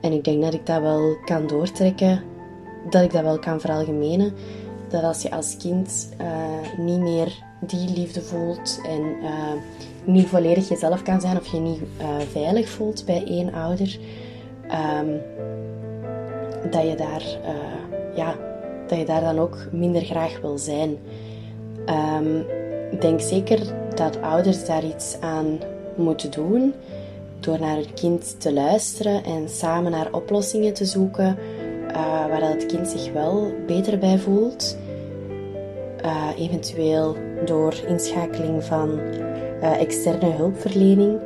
En 0.00 0.12
ik 0.12 0.24
denk 0.24 0.42
dat 0.42 0.54
ik 0.54 0.66
dat 0.66 0.80
wel 0.80 1.16
kan 1.24 1.46
doortrekken, 1.46 2.22
dat 2.90 3.02
ik 3.02 3.12
dat 3.12 3.22
wel 3.22 3.38
kan 3.38 3.60
veralgemenen 3.60 4.32
dat 4.88 5.02
als 5.02 5.22
je 5.22 5.30
als 5.30 5.56
kind 5.56 6.08
uh, 6.20 6.78
niet 6.78 7.00
meer 7.00 7.42
die 7.60 7.88
liefde 7.94 8.22
voelt 8.22 8.80
en 8.86 9.02
uh, 9.22 9.52
niet 10.04 10.26
volledig 10.26 10.68
jezelf 10.68 11.02
kan 11.02 11.20
zijn 11.20 11.36
of 11.36 11.46
je 11.46 11.58
niet 11.58 11.80
uh, 12.00 12.18
veilig 12.30 12.68
voelt 12.68 13.04
bij 13.04 13.24
één 13.26 13.52
ouder, 13.52 13.98
um, 15.00 15.20
dat, 16.70 16.82
je 16.82 16.94
daar, 16.96 17.22
ja, 18.14 18.34
dat 18.86 18.98
je 18.98 19.04
daar 19.04 19.20
dan 19.20 19.38
ook 19.38 19.58
minder 19.72 20.02
graag 20.02 20.40
wil 20.40 20.58
zijn. 20.58 20.96
Um, 21.86 22.46
ik 22.90 23.00
denk 23.00 23.20
zeker 23.20 23.60
dat 23.94 24.22
ouders 24.22 24.66
daar 24.66 24.84
iets 24.84 25.16
aan 25.20 25.58
moeten 25.94 26.30
doen 26.30 26.74
door 27.40 27.60
naar 27.60 27.76
hun 27.76 27.94
kind 27.94 28.40
te 28.40 28.52
luisteren 28.52 29.24
en 29.24 29.48
samen 29.48 29.90
naar 29.90 30.12
oplossingen 30.12 30.74
te 30.74 30.84
zoeken 30.84 31.36
uh, 31.90 32.26
waar 32.26 32.50
het 32.50 32.66
kind 32.66 32.88
zich 32.88 33.12
wel 33.12 33.52
beter 33.66 33.98
bij 33.98 34.18
voelt. 34.18 34.76
Uh, 36.04 36.28
eventueel 36.38 37.16
door 37.44 37.74
inschakeling 37.86 38.64
van 38.64 38.98
uh, 39.62 39.80
externe 39.80 40.30
hulpverlening. 40.30 41.18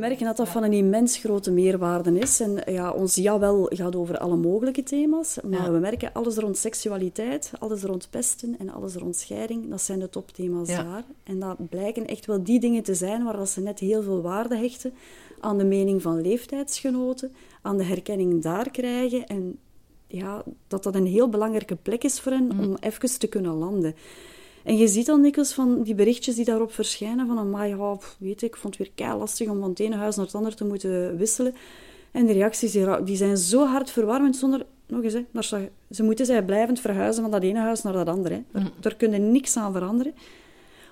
Merken 0.00 0.26
dat 0.26 0.36
dat 0.36 0.48
van 0.48 0.62
een 0.62 0.72
immens 0.72 1.16
grote 1.16 1.50
meerwaarde 1.50 2.18
is. 2.18 2.40
En 2.40 2.62
ja, 2.72 2.90
ons 2.90 3.14
jawel 3.14 3.66
gaat 3.74 3.96
over 3.96 4.18
alle 4.18 4.36
mogelijke 4.36 4.82
thema's. 4.82 5.38
Maar 5.42 5.64
ja. 5.64 5.72
we 5.72 5.78
merken 5.78 6.12
alles 6.12 6.36
rond 6.36 6.58
seksualiteit, 6.58 7.52
alles 7.58 7.82
rond 7.82 8.10
pesten 8.10 8.58
en 8.58 8.70
alles 8.70 8.94
rond 8.94 9.16
scheiding. 9.16 9.70
Dat 9.70 9.82
zijn 9.82 9.98
de 9.98 10.10
topthema's 10.10 10.68
ja. 10.68 10.82
daar. 10.82 11.04
En 11.24 11.38
dat 11.38 11.68
blijken 11.68 12.06
echt 12.06 12.26
wel 12.26 12.42
die 12.42 12.60
dingen 12.60 12.82
te 12.82 12.94
zijn 12.94 13.24
waar 13.24 13.46
ze 13.46 13.60
net 13.60 13.78
heel 13.78 14.02
veel 14.02 14.22
waarde 14.22 14.56
hechten 14.56 14.92
aan 15.40 15.58
de 15.58 15.64
mening 15.64 16.02
van 16.02 16.20
leeftijdsgenoten, 16.20 17.32
aan 17.62 17.76
de 17.76 17.84
herkenning 17.84 18.42
daar 18.42 18.70
krijgen 18.70 19.26
en 19.26 19.58
ja, 20.06 20.42
dat 20.68 20.82
dat 20.82 20.94
een 20.94 21.06
heel 21.06 21.28
belangrijke 21.28 21.76
plek 21.76 22.04
is 22.04 22.20
voor 22.20 22.32
hen 22.32 22.44
mm. 22.52 22.60
om 22.60 22.76
even 22.80 23.18
te 23.18 23.26
kunnen 23.26 23.52
landen. 23.52 23.94
En 24.64 24.76
je 24.76 24.88
ziet 24.88 25.06
dan 25.06 25.22
dikwijls 25.22 25.52
van 25.52 25.82
die 25.82 25.94
berichtjes 25.94 26.34
die 26.34 26.44
daarop 26.44 26.72
verschijnen 26.72 27.26
van 27.26 27.38
amai, 27.38 27.76
ja, 27.76 27.98
weet 28.18 28.42
ik, 28.42 28.48
ik 28.48 28.56
vond 28.56 28.78
het 28.78 28.86
weer 28.86 28.94
kei 28.94 29.18
lastig 29.18 29.48
om 29.48 29.60
van 29.60 29.68
het 29.68 29.80
ene 29.80 29.96
huis 29.96 30.16
naar 30.16 30.24
het 30.24 30.34
andere 30.34 30.54
te 30.56 30.64
moeten 30.64 31.16
wisselen. 31.16 31.54
En 32.10 32.26
de 32.26 32.32
reacties 32.32 32.72
die 33.04 33.16
zijn 33.16 33.36
zo 33.36 33.66
hard 33.66 33.90
verwarmend 33.90 34.36
zonder... 34.36 34.66
Nog 34.86 35.02
eens, 35.02 35.12
hè, 35.50 35.68
ze 35.90 36.02
moeten 36.02 36.26
zij 36.26 36.44
blijvend 36.44 36.80
verhuizen 36.80 37.22
van 37.22 37.30
dat 37.30 37.42
ene 37.42 37.58
huis 37.58 37.82
naar 37.82 37.92
dat 37.92 38.08
andere. 38.08 38.34
Hè. 38.34 38.40
Daar, 38.52 38.62
mm. 38.62 38.70
daar 38.80 38.94
kun 38.94 39.12
je 39.12 39.18
niks 39.18 39.56
aan 39.56 39.72
veranderen. 39.72 40.14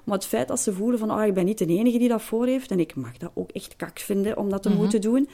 Maar 0.05 0.16
het 0.16 0.27
feit 0.27 0.49
dat 0.49 0.61
ze 0.61 0.73
voelen 0.73 0.99
van, 0.99 1.11
ah, 1.11 1.27
ik 1.27 1.35
ben 1.35 1.45
niet 1.45 1.59
de 1.59 1.66
enige 1.66 1.99
die 1.99 2.09
dat 2.09 2.23
voor 2.23 2.47
heeft, 2.47 2.71
en 2.71 2.81
ik 2.81 2.95
mag 2.95 3.16
dat 3.16 3.31
ook 3.35 3.51
echt 3.51 3.77
kak 3.77 3.99
vinden 3.99 4.37
om 4.37 4.51
dat 4.51 4.62
te 4.62 4.69
mhm. 4.69 4.79
moeten 4.79 5.01
doen, 5.01 5.29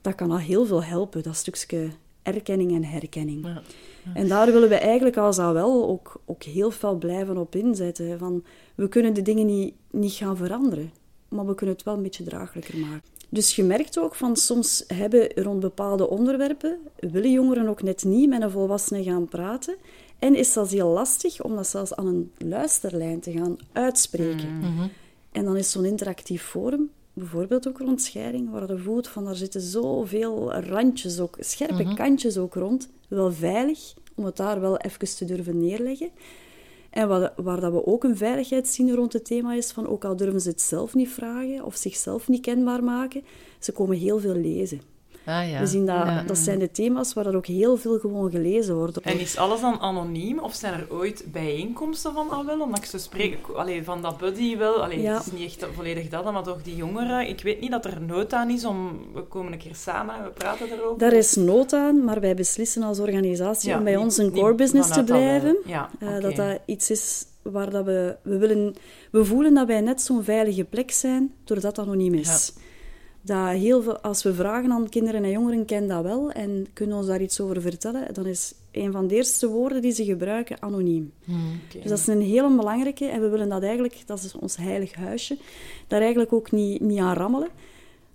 dat 0.00 0.14
kan 0.14 0.30
al 0.30 0.38
heel 0.38 0.66
veel 0.66 0.84
helpen, 0.84 1.22
dat 1.22 1.36
stukje 1.36 1.88
erkenning 2.22 2.74
en 2.74 2.84
herkenning. 2.84 3.46
Ja, 3.46 3.62
En 4.14 4.28
daar 4.28 4.52
willen 4.52 4.68
we 4.68 4.74
eigenlijk 4.74 5.16
als 5.16 5.36
dat 5.36 5.52
wel 5.52 5.88
ook, 5.88 6.20
ook 6.24 6.42
heel 6.42 6.70
veel 6.70 6.94
blijven 6.94 7.36
op 7.36 7.54
inzetten. 7.54 8.18
Van, 8.18 8.44
we 8.74 8.88
kunnen 8.88 9.14
de 9.14 9.22
dingen 9.22 9.46
niet, 9.46 9.74
niet 9.90 10.12
gaan 10.12 10.36
veranderen, 10.36 10.92
maar 11.28 11.46
we 11.46 11.54
kunnen 11.54 11.74
het 11.74 11.84
wel 11.84 11.94
een 11.94 12.02
beetje 12.02 12.24
draaglijker 12.24 12.78
maken. 12.78 13.10
Dus 13.28 13.56
je 13.56 13.62
merkt 13.62 13.98
ook 13.98 14.14
van 14.14 14.36
soms 14.36 14.84
hebben 14.86 15.32
rond 15.34 15.60
bepaalde 15.60 16.08
onderwerpen, 16.08 16.78
willen 16.98 17.30
jongeren 17.30 17.68
ook 17.68 17.82
net 17.82 18.04
niet 18.04 18.28
met 18.28 18.42
een 18.42 18.50
volwassene 18.50 19.02
gaan 19.02 19.28
praten. 19.28 19.76
En 20.18 20.34
is 20.34 20.52
dat 20.52 20.70
heel 20.70 20.88
lastig 20.88 21.42
om 21.42 21.56
dat 21.56 21.66
zelfs 21.66 21.94
aan 21.94 22.06
een 22.06 22.32
luisterlijn 22.38 23.20
te 23.20 23.32
gaan 23.32 23.56
uitspreken. 23.72 24.48
Mm. 24.48 24.60
Mhm. 24.60 24.88
En 25.32 25.44
dan 25.44 25.56
is 25.56 25.70
zo'n 25.70 25.84
interactief 25.84 26.42
forum, 26.42 26.90
bijvoorbeeld 27.12 27.68
ook 27.68 27.78
rond 27.78 28.02
scheiding, 28.02 28.50
waar 28.50 28.72
je 28.72 28.78
voelt 28.78 29.08
van 29.08 29.28
er 29.28 29.36
zitten 29.36 29.60
zoveel 29.60 30.52
randjes 30.54 31.20
ook, 31.20 31.36
scherpe 31.40 31.82
mhm. 31.82 31.94
kantjes 31.94 32.38
ook 32.38 32.54
rond, 32.54 32.88
wel 33.08 33.32
veilig 33.32 33.94
om 34.14 34.24
het 34.24 34.36
daar 34.36 34.60
wel 34.60 34.76
even 34.76 35.16
te 35.16 35.24
durven 35.24 35.58
neerleggen. 35.58 36.10
En 36.90 37.08
waar, 37.08 37.32
waar 37.36 37.60
dat 37.60 37.72
we 37.72 37.86
ook 37.86 38.04
een 38.04 38.16
veiligheidszin 38.16 38.94
rond 38.94 39.12
het 39.12 39.24
thema 39.24 39.54
is 39.54 39.72
van 39.72 39.88
ook 39.88 40.04
al 40.04 40.16
durven 40.16 40.40
ze 40.40 40.48
het 40.48 40.60
zelf 40.60 40.94
niet 40.94 41.08
vragen 41.08 41.64
of 41.64 41.76
zichzelf 41.76 42.28
niet 42.28 42.40
kenbaar 42.40 42.84
maken, 42.84 43.22
ze 43.58 43.72
komen 43.72 43.96
heel 43.96 44.18
veel 44.18 44.34
lezen. 44.34 44.91
Ah, 45.24 45.50
ja. 45.50 45.58
We 45.60 45.66
zien 45.66 45.86
dat, 45.86 46.06
dat 46.26 46.38
zijn 46.38 46.58
de 46.58 46.70
thema's 46.70 47.12
waar 47.12 47.26
er 47.26 47.36
ook 47.36 47.46
heel 47.46 47.76
veel 47.76 47.98
gewoon 47.98 48.30
gelezen 48.30 48.74
wordt. 48.74 49.00
En 49.00 49.20
is 49.20 49.36
alles 49.36 49.60
dan 49.60 49.80
anoniem? 49.80 50.38
Of 50.38 50.54
zijn 50.54 50.72
er 50.74 50.86
ooit 50.90 51.24
bijeenkomsten 51.32 52.12
van 52.12 52.30
al 52.30 52.44
wel? 52.44 52.60
Omdat 52.60 52.78
ik 52.78 52.84
zo 52.84 52.98
spreek, 52.98 53.36
allee, 53.56 53.84
van 53.84 54.02
dat 54.02 54.18
buddy 54.18 54.56
wel, 54.56 54.82
allee, 54.82 55.06
het 55.06 55.26
is 55.26 55.32
niet 55.32 55.44
echt 55.44 55.66
volledig 55.74 56.08
dat, 56.08 56.32
maar 56.32 56.42
toch 56.42 56.62
die 56.62 56.76
jongeren. 56.76 57.28
Ik 57.28 57.42
weet 57.42 57.60
niet 57.60 57.70
dat 57.70 57.84
er 57.84 58.00
nood 58.02 58.32
aan 58.32 58.50
is 58.50 58.64
om, 58.64 59.00
we 59.14 59.22
komen 59.22 59.52
een 59.52 59.58
keer 59.58 59.74
samen 59.74 60.14
en 60.14 60.24
we 60.24 60.30
praten 60.30 60.66
erover. 60.72 60.98
Daar 60.98 61.12
is 61.12 61.34
nood 61.34 61.72
aan, 61.72 62.04
maar 62.04 62.20
wij 62.20 62.34
beslissen 62.34 62.82
als 62.82 62.98
organisatie 62.98 63.74
om 63.74 63.84
bij 63.84 63.96
ons 63.96 64.18
een 64.18 64.32
core 64.32 64.54
business 64.54 64.90
te 64.90 65.04
blijven. 65.04 65.56
ja, 65.66 65.90
uh, 66.00 66.20
Dat 66.20 66.36
dat 66.36 66.58
iets 66.66 66.90
is 66.90 67.24
waar 67.42 67.70
dat 67.70 67.84
we, 67.84 68.16
we 68.22 68.38
willen... 68.38 68.74
We 69.10 69.24
voelen 69.24 69.54
dat 69.54 69.66
wij 69.66 69.80
net 69.80 70.00
zo'n 70.00 70.24
veilige 70.24 70.64
plek 70.64 70.90
zijn, 70.90 71.32
doordat 71.44 71.74
dat 71.74 71.84
anoniem 71.86 72.14
is 72.14 72.52
dat 73.22 73.48
heel 73.48 73.82
veel, 73.82 73.98
als 73.98 74.22
we 74.22 74.34
vragen 74.34 74.72
aan 74.72 74.88
kinderen 74.88 75.24
en 75.24 75.30
jongeren, 75.30 75.64
kennen 75.64 75.88
dat 75.88 76.02
wel 76.02 76.30
en 76.30 76.66
kunnen 76.72 76.96
ons 76.96 77.06
daar 77.06 77.22
iets 77.22 77.40
over 77.40 77.60
vertellen, 77.60 78.14
dan 78.14 78.26
is 78.26 78.54
een 78.70 78.92
van 78.92 79.06
de 79.06 79.14
eerste 79.14 79.48
woorden 79.48 79.82
die 79.82 79.92
ze 79.92 80.04
gebruiken 80.04 80.62
anoniem. 80.62 81.12
Hmm, 81.24 81.60
dus 81.72 81.90
dat 81.90 81.98
is 81.98 82.06
een 82.06 82.22
hele 82.22 82.56
belangrijke 82.56 83.06
en 83.06 83.20
we 83.20 83.28
willen 83.28 83.48
dat 83.48 83.62
eigenlijk, 83.62 84.02
dat 84.06 84.22
is 84.22 84.34
ons 84.34 84.56
heilig 84.56 84.94
huisje, 84.94 85.38
daar 85.86 86.00
eigenlijk 86.00 86.32
ook 86.32 86.50
niet, 86.50 86.80
niet 86.80 86.98
aan 86.98 87.14
rammelen. 87.14 87.48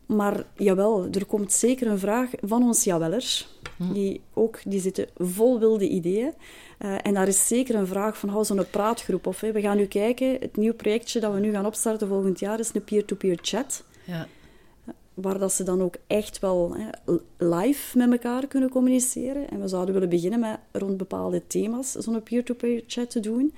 Maar 0.06 0.46
jawel, 0.56 1.08
er 1.12 1.26
komt 1.26 1.52
zeker 1.52 1.88
een 1.88 2.00
vraag 2.00 2.30
van 2.42 2.64
ons 2.64 2.84
jawellers. 2.84 3.60
Hmm. 3.78 3.94
Die, 3.94 4.22
ook, 4.34 4.60
die 4.66 4.80
zitten 4.80 5.08
vol 5.18 5.60
wilde 5.60 5.90
ideeën. 5.90 6.34
Uh, 6.80 6.96
en 7.02 7.14
daar 7.14 7.28
is 7.28 7.48
zeker 7.48 7.76
een 7.76 7.88
vraag 7.88 8.18
van, 8.18 8.30
hou 8.30 8.46
zo'n 8.46 8.70
praatgroep. 8.72 9.28
Of, 9.28 9.40
we 9.40 9.62
gaan 9.62 9.78
nu 9.78 9.86
kijken, 9.86 10.38
het 10.40 10.58
nieuwe 10.58 10.76
projectje 10.76 11.20
dat 11.20 11.34
we 11.34 11.40
nu 11.40 11.52
gaan 11.52 11.66
opstarten 11.66 12.08
volgend 12.08 12.40
jaar 12.40 12.60
is 12.60 12.70
een 12.74 12.84
peer-to-peer 12.84 13.40
chat. 13.42 13.84
Ja 14.04 14.28
waar 15.22 15.40
dat 15.40 15.54
ze 15.54 15.64
dan 15.64 15.82
ook 15.82 15.96
echt 16.08 16.40
wel 16.40 16.76
hè, 16.76 17.14
live 17.38 17.98
met 17.98 18.12
elkaar 18.12 18.48
kunnen 18.48 18.70
communiceren. 18.70 19.50
En 19.50 19.62
we 19.62 19.68
zouden 19.68 19.94
willen 19.94 20.10
beginnen 20.10 20.40
met 20.40 20.60
rond 20.72 20.98
bepaalde 20.98 21.48
thema's 21.48 21.92
zo'n 21.92 22.24
peer-to-peer 22.24 22.84
chat 22.88 23.10
te 23.10 23.20
doen. 23.20 23.54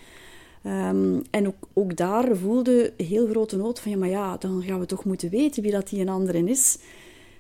Um, 0.66 1.22
en 1.30 1.48
ook, 1.48 1.68
ook 1.74 1.96
daar 1.96 2.38
voelde 2.38 2.94
heel 2.98 3.28
grote 3.28 3.58
nood 3.58 3.80
van, 3.80 3.92
ja, 3.92 3.98
maar 3.98 4.10
ja, 4.10 4.38
dan 4.38 4.64
gaan 4.64 4.80
we 4.80 4.86
toch 4.86 5.06
moeten 5.06 5.30
weten 5.30 5.64
wie 5.64 5.72
dat 5.72 5.90
die 5.90 6.02
een 6.02 6.10
andere 6.10 6.44
is. 6.44 6.78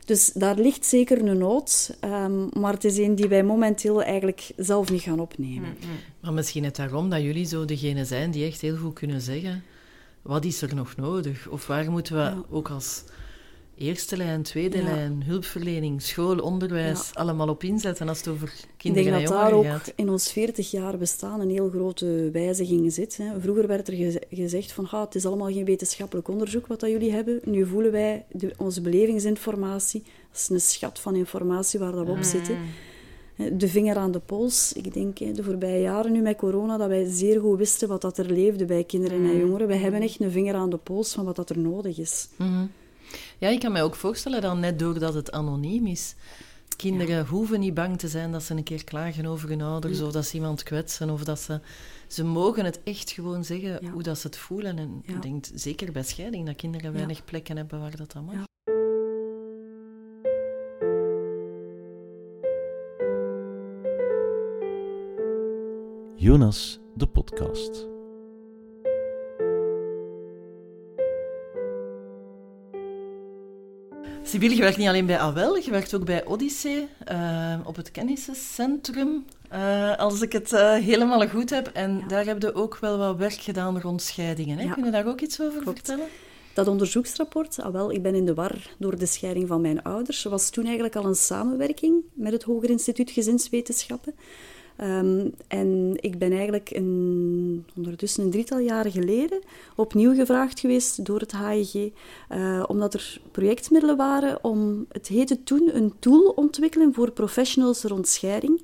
Dus 0.05 0.31
daar 0.33 0.55
ligt 0.55 0.85
zeker 0.85 1.27
een 1.27 1.37
nood, 1.37 1.97
um, 2.03 2.49
maar 2.53 2.73
het 2.73 2.83
is 2.83 2.97
een 2.97 3.15
die 3.15 3.27
wij 3.27 3.43
momenteel 3.43 4.03
eigenlijk 4.03 4.51
zelf 4.55 4.91
niet 4.91 5.01
gaan 5.01 5.19
opnemen. 5.19 5.69
Mm, 5.69 5.89
mm. 5.89 5.97
Maar 6.21 6.33
misschien 6.33 6.63
het 6.63 6.75
daarom 6.75 7.09
dat 7.09 7.21
jullie 7.21 7.45
zo 7.45 7.65
degene 7.65 8.05
zijn 8.05 8.31
die 8.31 8.45
echt 8.45 8.61
heel 8.61 8.77
goed 8.77 8.93
kunnen 8.93 9.21
zeggen, 9.21 9.63
wat 10.21 10.45
is 10.45 10.61
er 10.61 10.75
nog 10.75 10.95
nodig? 10.95 11.47
Of 11.49 11.67
waar 11.67 11.91
moeten 11.91 12.15
we 12.15 12.55
ook 12.55 12.69
als 12.69 13.03
eerste 13.79 14.17
lijn, 14.17 14.41
tweede 14.41 14.83
lijn, 14.83 15.23
hulpverlening, 15.23 16.01
school, 16.01 16.37
onderwijs, 16.37 17.11
allemaal 17.13 17.49
op 17.49 17.63
inzetten 17.63 18.09
als 18.09 18.17
het 18.17 18.27
over 18.27 18.53
kinderen 18.77 19.13
en 19.13 19.21
jongeren 19.21 19.39
gaat. 19.39 19.47
Ik 19.47 19.61
denk 19.61 19.73
dat 19.73 19.85
daar 19.85 19.87
ook 19.87 19.95
in 19.95 20.09
ons 20.09 20.31
40 20.31 20.71
jaar 20.71 20.97
bestaan 20.97 21.39
een 21.39 21.49
heel 21.49 21.69
grote 21.69 22.29
wijziging 22.31 22.93
zit. 22.93 23.17
Hè. 23.17 23.39
Vroeger 23.39 23.67
werd 23.67 23.87
er 23.87 24.13
gezegd 24.29 24.71
van 24.71 24.87
het 24.91 25.15
is 25.15 25.25
allemaal 25.25 25.51
geen 25.51 25.65
wetenschappelijk 25.65 26.27
onderzoek 26.27 26.67
wat 26.67 26.79
dat 26.79 26.89
jullie 26.89 27.11
hebben. 27.11 27.39
Nu 27.43 27.65
voelen 27.65 27.91
wij 27.91 28.25
de, 28.31 28.53
onze 28.57 28.81
belevingsinformatie, 28.81 30.03
dat 30.31 30.41
is 30.41 30.49
een 30.49 30.61
schat 30.61 30.99
van 30.99 31.15
informatie 31.15 31.79
waar 31.79 31.91
dat 31.91 32.05
we 32.05 32.11
op 32.11 32.17
mm. 32.17 32.23
zitten 32.23 32.57
de 33.53 33.67
vinger 33.67 33.95
aan 33.95 34.11
de 34.11 34.19
pols. 34.19 34.73
Ik 34.73 34.93
denk 34.93 35.17
de 35.17 35.43
voorbije 35.43 35.81
jaren 35.81 36.11
nu 36.11 36.21
met 36.21 36.37
corona 36.37 36.77
dat 36.77 36.87
wij 36.87 37.05
zeer 37.09 37.39
goed 37.39 37.57
wisten 37.57 37.87
wat 37.87 38.01
dat 38.01 38.17
er 38.17 38.31
leefde 38.31 38.65
bij 38.65 38.83
kinderen 38.83 39.17
en 39.17 39.33
mm. 39.33 39.39
jongeren. 39.39 39.67
Wij 39.67 39.77
hebben 39.77 40.01
echt 40.01 40.21
een 40.21 40.31
vinger 40.31 40.55
aan 40.55 40.69
de 40.69 40.77
pols 40.77 41.13
van 41.13 41.25
wat 41.25 41.35
dat 41.35 41.49
er 41.49 41.59
nodig 41.59 41.97
is. 41.97 42.27
Mhm. 42.35 42.65
Ja, 43.39 43.47
ik 43.47 43.59
kan 43.59 43.71
mij 43.71 43.83
ook 43.83 43.95
voorstellen 43.95 44.41
dat 44.41 44.57
net 44.57 44.79
doordat 44.79 45.13
het 45.13 45.31
anoniem 45.31 45.87
is, 45.87 46.15
kinderen 46.75 47.25
hoeven 47.25 47.59
niet 47.59 47.73
bang 47.73 47.97
te 47.97 48.07
zijn 48.07 48.31
dat 48.31 48.43
ze 48.43 48.53
een 48.53 48.63
keer 48.63 48.83
klagen 48.83 49.25
over 49.25 49.49
hun 49.49 49.61
ouders 49.61 50.01
of 50.01 50.11
dat 50.11 50.25
ze 50.25 50.35
iemand 50.35 50.63
kwetsen 50.63 51.09
of 51.09 51.23
dat 51.23 51.39
ze... 51.39 51.59
Ze 52.07 52.23
mogen 52.23 52.65
het 52.65 52.79
echt 52.83 53.11
gewoon 53.11 53.43
zeggen 53.43 53.89
hoe 53.89 54.03
dat 54.03 54.17
ze 54.17 54.27
het 54.27 54.37
voelen. 54.37 54.77
En 54.77 55.01
ik 55.05 55.21
denk 55.21 55.45
zeker 55.53 55.91
bij 55.91 56.03
scheiding 56.03 56.45
dat 56.45 56.55
kinderen 56.55 56.93
weinig 56.93 57.25
plekken 57.25 57.57
hebben 57.57 57.79
waar 57.79 57.95
dat 57.95 58.11
dan 58.11 58.25
mag. 58.25 58.47
Jonas, 66.15 66.79
de 66.95 67.07
podcast. 67.07 67.98
Sibyl, 74.29 74.51
je 74.51 74.61
werkt 74.61 74.77
niet 74.77 74.87
alleen 74.87 75.05
bij 75.05 75.19
AWEL, 75.19 75.57
je 75.57 75.71
werkt 75.71 75.93
ook 75.95 76.05
bij 76.05 76.25
Odyssee 76.25 76.87
uh, 77.11 77.55
op 77.63 77.75
het 77.75 77.91
kenniscentrum, 77.91 79.25
uh, 79.53 79.97
als 79.97 80.21
ik 80.21 80.31
het 80.31 80.51
uh, 80.51 80.73
helemaal 80.73 81.27
goed 81.27 81.49
heb. 81.49 81.67
En 81.67 82.03
daar 82.07 82.25
heb 82.25 82.41
je 82.41 82.53
ook 82.53 82.77
wel 82.77 82.97
wat 82.97 83.17
werk 83.17 83.41
gedaan 83.41 83.81
rond 83.81 84.01
scheidingen. 84.01 84.57
Hè? 84.57 84.73
Kun 84.73 84.85
je 84.85 84.91
daar 84.91 85.07
ook 85.07 85.21
iets 85.21 85.41
over 85.41 85.63
vertellen? 85.63 86.05
Dat 86.53 86.67
onderzoeksrapport, 86.67 87.59
ah, 87.59 87.71
wel, 87.71 87.91
ik 87.91 88.01
ben 88.01 88.15
in 88.15 88.25
de 88.25 88.33
war 88.33 88.55
door 88.77 88.97
de 88.97 89.05
scheiding 89.05 89.47
van 89.47 89.61
mijn 89.61 89.83
ouders. 89.83 90.23
Er 90.23 90.29
was 90.29 90.49
toen 90.49 90.65
eigenlijk 90.65 90.95
al 90.95 91.05
een 91.05 91.15
samenwerking 91.15 92.03
met 92.13 92.31
het 92.31 92.43
Hoger 92.43 92.69
Instituut 92.69 93.11
Gezinswetenschappen. 93.11 94.15
Ehm, 94.79 95.27
en 95.47 95.93
ik 95.99 96.17
ben 96.17 96.31
eigenlijk 96.31 96.69
een, 96.73 97.65
ondertussen 97.75 98.23
een 98.23 98.29
drietal 98.29 98.59
jaren 98.59 98.91
geleden 98.91 99.39
opnieuw 99.75 100.13
gevraagd 100.13 100.59
geweest 100.59 101.05
door 101.05 101.19
het 101.19 101.37
HIG, 101.37 101.73
uh, 101.73 101.89
eh, 102.29 102.63
omdat 102.67 102.93
er 102.93 103.21
projectmiddelen 103.31 103.97
waren 103.97 104.43
om, 104.43 104.85
het 104.91 105.07
heette 105.07 105.43
toen, 105.43 105.69
een 105.73 105.93
tool 105.99 106.33
ontwikkelen 106.35 106.93
voor 106.93 107.11
professionals 107.11 107.83
rond 107.83 108.07
scheiding. 108.07 108.61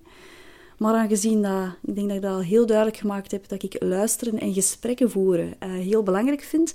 Maar 0.78 0.94
aangezien 0.94 1.42
dat, 1.42 1.68
ik 1.84 1.96
denk 1.96 2.08
dat 2.08 2.18
ik 2.18 2.24
dat 2.24 2.32
al 2.32 2.42
heel 2.42 2.66
duidelijk 2.66 2.98
gemaakt 2.98 3.32
heb, 3.32 3.48
dat 3.48 3.64
ik 3.64 3.76
luisteren 3.80 4.40
en 4.40 4.54
gesprekken 4.54 5.12
voeren 5.12 5.54
uh, 5.64 5.70
heel 5.70 6.04
belangrijk 6.04 6.42
vind, 6.42 6.74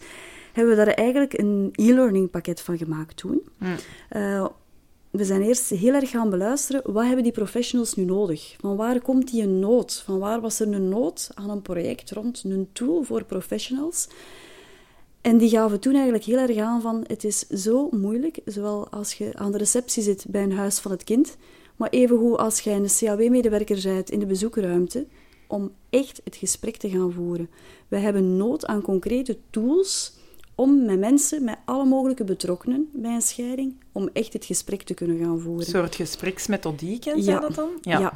hebben 0.53 0.76
we 0.76 0.84
daar 0.84 0.95
eigenlijk 0.95 1.38
een 1.38 1.70
e-learning 1.74 2.30
pakket 2.30 2.61
van 2.61 2.78
gemaakt 2.78 3.16
toen. 3.16 3.43
Mm 3.59 3.76
we 5.11 5.25
zijn 5.25 5.43
eerst 5.43 5.69
heel 5.69 5.95
erg 5.95 6.11
gaan 6.11 6.31
beluisteren, 6.31 6.93
wat 6.93 7.05
hebben 7.05 7.23
die 7.23 7.33
professionals 7.33 7.95
nu 7.95 8.05
nodig? 8.05 8.55
Van 8.59 8.77
waar 8.77 9.01
komt 9.01 9.31
die 9.31 9.43
een 9.43 9.59
nood? 9.59 10.03
Van 10.05 10.19
waar 10.19 10.41
was 10.41 10.61
er 10.61 10.73
een 10.73 10.89
nood 10.89 11.31
aan 11.35 11.51
een 11.51 11.63
project 11.63 12.11
rond 12.11 12.43
een 12.45 12.69
tool 12.73 13.03
voor 13.03 13.25
professionals? 13.25 14.09
En 15.21 15.39
die 15.39 15.49
gaven 15.49 15.81
toen 15.81 15.95
eigenlijk 15.95 16.25
heel 16.25 16.39
erg 16.39 16.57
aan 16.57 16.81
van, 16.81 17.05
het 17.07 17.25
is 17.25 17.39
zo 17.39 17.89
moeilijk, 17.91 18.39
zowel 18.45 18.89
als 18.89 19.13
je 19.13 19.31
aan 19.35 19.53
de 19.53 19.59
receptie 19.59 20.03
zit 20.03 20.25
bij 20.29 20.43
een 20.43 20.53
huis 20.53 20.79
van 20.79 20.91
het 20.91 21.05
kind, 21.05 21.37
maar 21.77 21.91
evengoed 21.91 22.39
als 22.39 22.61
jij 22.61 22.77
een 22.77 22.89
CAW-medewerker 22.99 23.81
bent 23.83 24.11
in 24.11 24.19
de 24.19 24.27
bezoekruimte, 24.27 25.07
om 25.47 25.73
echt 25.91 26.21
het 26.25 26.37
gesprek 26.37 26.77
te 26.77 26.89
gaan 26.91 27.13
voeren. 27.13 27.51
We 27.89 27.97
hebben 27.97 28.37
nood 28.37 28.67
aan 28.67 28.83
concrete 28.83 29.39
tools 29.51 30.19
om 30.61 30.85
met 30.85 30.99
mensen, 30.99 31.45
met 31.45 31.59
alle 31.65 31.85
mogelijke 31.85 32.25
betrokkenen 32.25 32.89
bij 32.93 33.15
een 33.15 33.23
scheiding, 33.23 33.75
om 33.93 34.09
echt 34.13 34.33
het 34.33 34.45
gesprek 34.45 34.83
te 34.83 34.95
kunnen 34.95 35.19
gaan 35.19 35.41
voeren. 35.41 35.65
Een 35.65 35.71
soort 35.71 35.95
gespreksmethodiek, 35.95 37.05
ja. 37.05 37.41
dat 37.41 37.55
dan? 37.55 37.69
Ja. 37.81 37.99
ja. 37.99 38.13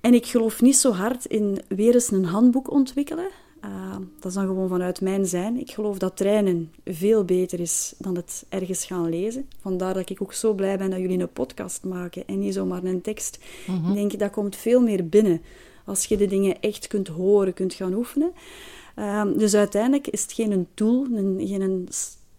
En 0.00 0.14
ik 0.14 0.26
geloof 0.26 0.60
niet 0.60 0.76
zo 0.76 0.92
hard 0.92 1.24
in 1.24 1.60
weer 1.68 1.94
eens 1.94 2.10
een 2.10 2.24
handboek 2.24 2.70
ontwikkelen. 2.70 3.28
Uh, 3.64 3.96
dat 4.18 4.30
is 4.30 4.34
dan 4.34 4.46
gewoon 4.46 4.68
vanuit 4.68 5.00
mijn 5.00 5.26
zijn. 5.26 5.60
Ik 5.60 5.70
geloof 5.70 5.98
dat 5.98 6.16
trainen 6.16 6.72
veel 6.84 7.24
beter 7.24 7.60
is 7.60 7.94
dan 7.98 8.16
het 8.16 8.44
ergens 8.48 8.84
gaan 8.84 9.08
lezen. 9.08 9.48
Vandaar 9.60 9.94
dat 9.94 10.10
ik 10.10 10.22
ook 10.22 10.32
zo 10.32 10.54
blij 10.54 10.78
ben 10.78 10.90
dat 10.90 11.00
jullie 11.00 11.20
een 11.20 11.32
podcast 11.32 11.84
maken 11.84 12.26
en 12.26 12.38
niet 12.38 12.54
zomaar 12.54 12.84
een 12.84 13.00
tekst. 13.00 13.38
Mhm. 13.66 13.88
Ik 13.88 13.94
denk 13.94 14.18
dat 14.18 14.30
komt 14.30 14.56
veel 14.56 14.80
meer 14.80 15.08
binnen 15.08 15.42
als 15.84 16.04
je 16.04 16.16
de 16.16 16.26
dingen 16.26 16.60
echt 16.60 16.86
kunt 16.86 17.08
horen, 17.08 17.54
kunt 17.54 17.74
gaan 17.74 17.94
oefenen. 17.94 18.32
Ehm, 19.00 19.38
dus 19.38 19.54
uiteindelijk 19.54 20.06
is 20.06 20.22
het 20.22 20.32
geen 20.32 20.50
een 20.50 20.66
tool, 20.74 21.06
een, 21.12 21.40
geen 21.46 21.60
een 21.60 21.88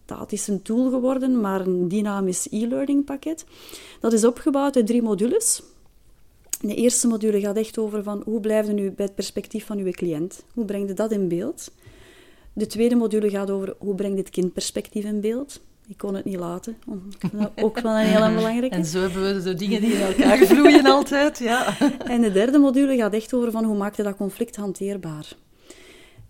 statische 0.05 0.62
tool 0.62 0.89
geworden, 0.89 1.39
maar 1.39 1.62
een 1.62 1.88
dynamisch 1.88 2.47
e-learning 2.51 3.05
pakket. 3.05 3.45
Dat 3.99 4.14
is 4.14 4.26
opgebouwd 4.26 4.76
uit 4.76 4.88
drie 4.88 5.01
modules. 5.01 5.64
De 6.59 6.76
eerste 6.76 7.07
module 7.07 7.39
gaat 7.39 7.55
echt 7.57 7.78
over 7.78 8.03
van 8.03 8.22
hoe 8.26 8.39
blijf 8.39 8.68
je 8.68 8.74
nu 8.74 8.91
bij 8.91 9.05
het 9.05 9.16
perspectief 9.16 9.66
van 9.66 9.78
uw 9.78 9.91
cliënt? 9.91 10.43
Hoe 10.53 10.66
breng 10.66 10.88
je 10.88 10.93
dat 10.93 11.12
in 11.12 11.28
beeld? 11.28 11.72
De 12.53 12.68
tweede 12.68 12.95
module 12.95 13.30
gaat 13.30 13.49
over 13.49 13.76
hoe 13.78 13.95
breng 13.95 14.14
je 14.14 14.20
het 14.20 14.30
kindperspectief 14.30 15.05
in 15.05 15.22
beeld? 15.22 15.62
Ik 15.88 15.97
kon 15.97 16.16
het 16.16 16.26
niet 16.26 16.39
laten. 16.39 16.78
Ook 17.55 17.80
wel 17.80 17.91
een 17.91 18.05
heel 18.05 18.36
belangrijke. 18.36 18.76
En 18.76 18.86
zo 18.86 18.99
hebben 18.99 19.36
we 19.36 19.43
de 19.43 19.53
dingen 19.53 19.82
die 19.82 19.93
in 19.93 20.01
elkaar 20.01 20.38
vloeien 20.38 20.86
altijd, 20.86 21.38
ja. 21.38 21.78
En 22.05 22.22
de 22.22 22.32
derde 22.32 22.57
module 22.57 22.95
gaat 22.95 23.14
echt 23.14 23.34
over 23.34 23.51
van 23.51 23.64
hoe 23.64 23.78
maak 23.78 23.95
je 23.95 24.03
dat 24.03 24.16
conflict 24.16 24.55
hanteerbaar? 24.55 25.36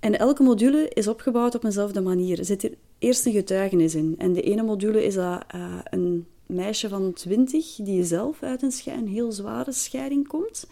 En 0.02 0.20
elke 0.20 0.44
module 0.44 0.90
is 0.94 1.08
opgebouwd 1.08 1.56
op 1.56 1.64
eenzelfde 1.64 2.02
manier. 2.02 2.40
Er 2.40 2.46
zit 2.46 2.72
eerst 3.00 3.26
een 3.26 3.32
getuigenis 3.32 3.96
in. 3.96 4.16
En 4.18 4.34
de 4.34 4.42
ene 4.42 4.64
module 4.64 5.06
is 5.06 5.14
dat 5.14 5.44
uh, 5.56 5.76
een 5.84 6.26
meisje 6.46 6.90
van 6.90 7.14
20 7.14 7.76
die 7.76 8.04
zelf 8.04 8.44
uit 8.44 8.62
een, 8.62 8.72
een 8.86 9.08
heel 9.08 9.32
zware 9.32 9.72
scheiding 9.72 10.28
komt. 10.28 10.68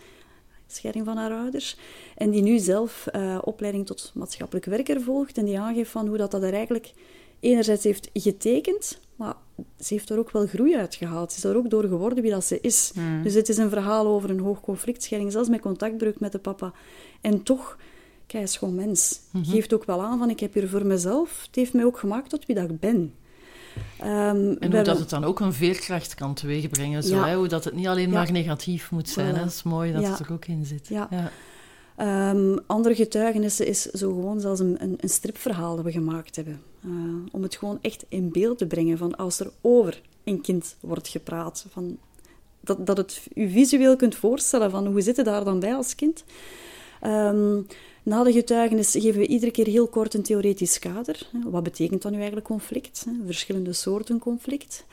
Scheiding 0.67 1.05
van 1.05 1.17
haar 1.17 1.31
ouders. 1.31 1.77
En 2.15 2.29
die 2.29 2.41
nu 2.41 2.59
zelf 2.59 3.05
uh, 3.15 3.37
opleiding 3.43 3.85
tot 3.85 4.11
maatschappelijk 4.15 4.65
werker 4.65 5.01
volgt. 5.01 5.37
En 5.37 5.45
die 5.45 5.59
aangeeft 5.59 5.91
van 5.91 6.07
hoe 6.07 6.17
dat, 6.17 6.31
dat 6.31 6.43
er 6.43 6.53
eigenlijk 6.53 6.93
enerzijds 7.39 7.83
heeft 7.83 8.09
getekend, 8.13 8.99
maar 9.15 9.35
ze 9.79 9.93
heeft 9.93 10.09
er 10.09 10.19
ook 10.19 10.31
wel 10.31 10.47
groei 10.47 10.75
uit 10.75 10.95
gehaald. 10.95 11.31
Ze 11.31 11.37
is 11.37 11.43
er 11.43 11.57
ook 11.57 11.69
door 11.69 11.83
geworden 11.83 12.21
wie 12.21 12.31
dat 12.31 12.45
ze 12.45 12.59
is. 12.61 12.91
Hmm. 12.93 13.23
Dus 13.23 13.33
het 13.33 13.49
is 13.49 13.57
een 13.57 13.69
verhaal 13.69 14.07
over 14.07 14.29
een 14.29 14.39
hoog 14.39 14.61
conflictscheiding, 14.61 15.31
zelfs 15.31 15.49
met 15.49 15.61
contactbreuk 15.61 16.19
met 16.19 16.31
de 16.31 16.39
papa. 16.39 16.73
En 17.21 17.43
toch 17.43 17.77
Kijk, 18.29 18.43
is 18.43 18.57
gewoon 18.57 18.75
mens. 18.75 19.19
Mm 19.31 19.45
Geeft 19.45 19.73
ook 19.73 19.85
wel 19.85 20.01
aan 20.01 20.19
van, 20.19 20.29
ik 20.29 20.39
heb 20.39 20.53
hier 20.53 20.69
voor 20.69 20.85
mezelf. 20.85 21.41
Het 21.45 21.55
heeft 21.55 21.73
mij 21.73 21.85
ook 21.85 21.99
gemaakt 21.99 22.29
tot 22.29 22.45
wie 22.45 22.55
dat 22.55 22.69
ik 22.69 22.79
ben. 22.79 23.13
Um, 24.01 24.57
en 24.59 24.71
hoe 24.71 24.83
dat 24.83 24.99
het 24.99 25.09
dan 25.09 25.23
ook 25.23 25.39
een 25.39 25.53
veerkracht 25.53 26.15
kan 26.15 26.33
teweegbrengen. 26.33 27.03
Zo, 27.03 27.23
hè? 27.23 27.35
Hoe 27.35 27.47
dat 27.47 27.63
het 27.63 27.73
niet 27.73 27.87
alleen 27.87 28.09
maar 28.09 28.31
negatief 28.31 28.91
moet 28.91 29.09
zijn. 29.09 29.35
Hè? 29.35 29.39
Dat 29.43 29.51
is 29.51 29.63
mooi 29.63 29.91
dat 29.93 30.07
het 30.07 30.19
er 30.19 30.33
ook 30.33 30.45
in 30.45 30.65
zit. 30.65 30.87
Ja. 30.87 31.09
Um, 32.31 32.59
andere 32.65 32.95
getuigenissen 32.95 33.67
is 33.67 33.81
zo 33.81 34.09
gewoon 34.09 34.39
zelfs 34.39 34.59
een, 34.59 34.83
een, 34.83 34.95
een 34.99 35.09
stripverhaal 35.09 35.75
dat 35.75 35.85
we 35.85 35.91
gemaakt 35.91 36.35
hebben. 36.35 36.61
Uh, 36.85 36.91
om 37.31 37.43
het 37.43 37.55
gewoon 37.55 37.79
echt 37.81 38.05
in 38.09 38.31
beeld 38.31 38.57
te 38.57 38.65
brengen 38.65 38.97
van 38.97 39.15
als 39.15 39.39
er 39.39 39.51
over 39.61 40.01
een 40.23 40.41
kind 40.41 40.75
wordt 40.79 41.07
gepraat. 41.07 41.65
Van 41.69 41.97
dat, 42.59 42.85
dat 42.85 42.97
het 42.97 43.21
u 43.33 43.49
visueel 43.49 43.95
kunt 43.95 44.15
voorstellen 44.15 44.71
van 44.71 44.87
hoe 44.87 45.01
zit 45.01 45.17
het 45.17 45.25
daar 45.25 45.43
dan 45.43 45.59
bij 45.59 45.75
als 45.75 45.95
kind. 45.95 46.23
Um, 47.03 47.67
na 48.03 48.23
de 48.23 48.31
getuigenis 48.31 48.91
geven 48.91 49.19
we 49.19 49.27
iedere 49.27 49.51
keer 49.51 49.67
heel 49.67 49.87
kort 49.87 50.13
een 50.13 50.23
theoretisch 50.23 50.79
kader. 50.79 51.29
Wat 51.45 51.63
betekent 51.63 52.01
dan 52.01 52.11
nu 52.11 52.17
eigenlijk 52.17 52.47
conflict? 52.47 53.05
Verschillende 53.25 53.73
soorten 53.73 54.19
conflict. 54.19 54.85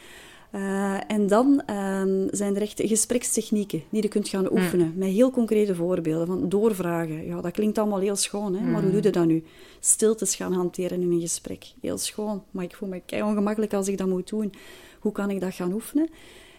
Uh, 0.53 1.11
en 1.11 1.27
dan 1.27 1.63
um, 1.71 2.29
zijn 2.31 2.57
er 2.57 2.63
echt 2.63 2.81
gesprekstechnieken 2.85 3.83
die 3.91 4.03
je 4.03 4.09
kunt 4.09 4.29
gaan 4.29 4.53
oefenen. 4.53 4.93
Met 4.97 5.09
heel 5.09 5.31
concrete 5.31 5.75
voorbeelden 5.75 6.27
van 6.27 6.49
doorvragen. 6.49 7.27
Ja, 7.27 7.41
dat 7.41 7.53
klinkt 7.53 7.79
allemaal 7.79 7.99
heel 7.99 8.17
schoon, 8.17 8.55
hè? 8.55 8.71
maar 8.71 8.83
hoe 8.83 8.91
doe 8.91 9.03
je 9.03 9.11
dat 9.11 9.27
nu? 9.27 9.45
Stiltes 9.81 10.35
gaan 10.35 10.53
hanteren 10.53 11.03
in 11.03 11.13
een 11.13 11.21
gesprek. 11.21 11.73
Heel 11.81 11.99
schoon, 11.99 12.43
maar 12.51 12.65
ik 12.65 12.75
voel 12.75 12.89
me 12.89 13.03
kei 13.07 13.23
ongemakkelijk 13.23 13.75
als 13.75 13.89
ik 13.89 13.99
dat 13.99 14.09
moet 14.09 14.29
doen. 14.29 14.53
Hoe 15.01 15.13
kan 15.13 15.31
ik 15.31 15.41
dat 15.41 15.55
gaan 15.55 15.73
oefenen? 15.73 16.09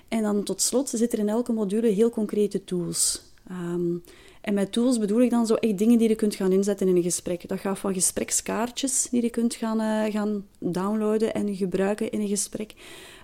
En 0.07 0.21
dan 0.21 0.43
tot 0.43 0.61
slot 0.61 0.89
zit 0.89 1.13
er 1.13 1.19
in 1.19 1.29
elke 1.29 1.53
module 1.53 1.87
heel 1.87 2.09
concrete 2.09 2.63
tools. 2.63 3.21
Um, 3.51 4.03
en 4.47 4.53
met 4.53 4.71
tools 4.71 4.99
bedoel 4.99 5.21
ik 5.21 5.29
dan 5.29 5.45
zo 5.45 5.53
echt 5.53 5.77
dingen 5.77 5.97
die 5.97 6.09
je 6.09 6.15
kunt 6.15 6.35
gaan 6.35 6.51
inzetten 6.51 6.87
in 6.87 6.95
een 6.95 7.03
gesprek. 7.03 7.47
Dat 7.47 7.59
gaat 7.59 7.79
van 7.79 7.93
gesprekskaartjes 7.93 9.07
die 9.11 9.21
je 9.21 9.29
kunt 9.29 9.55
gaan, 9.55 9.81
uh, 9.81 10.13
gaan 10.13 10.45
downloaden 10.59 11.33
en 11.33 11.55
gebruiken 11.55 12.11
in 12.11 12.21
een 12.21 12.27
gesprek, 12.27 12.73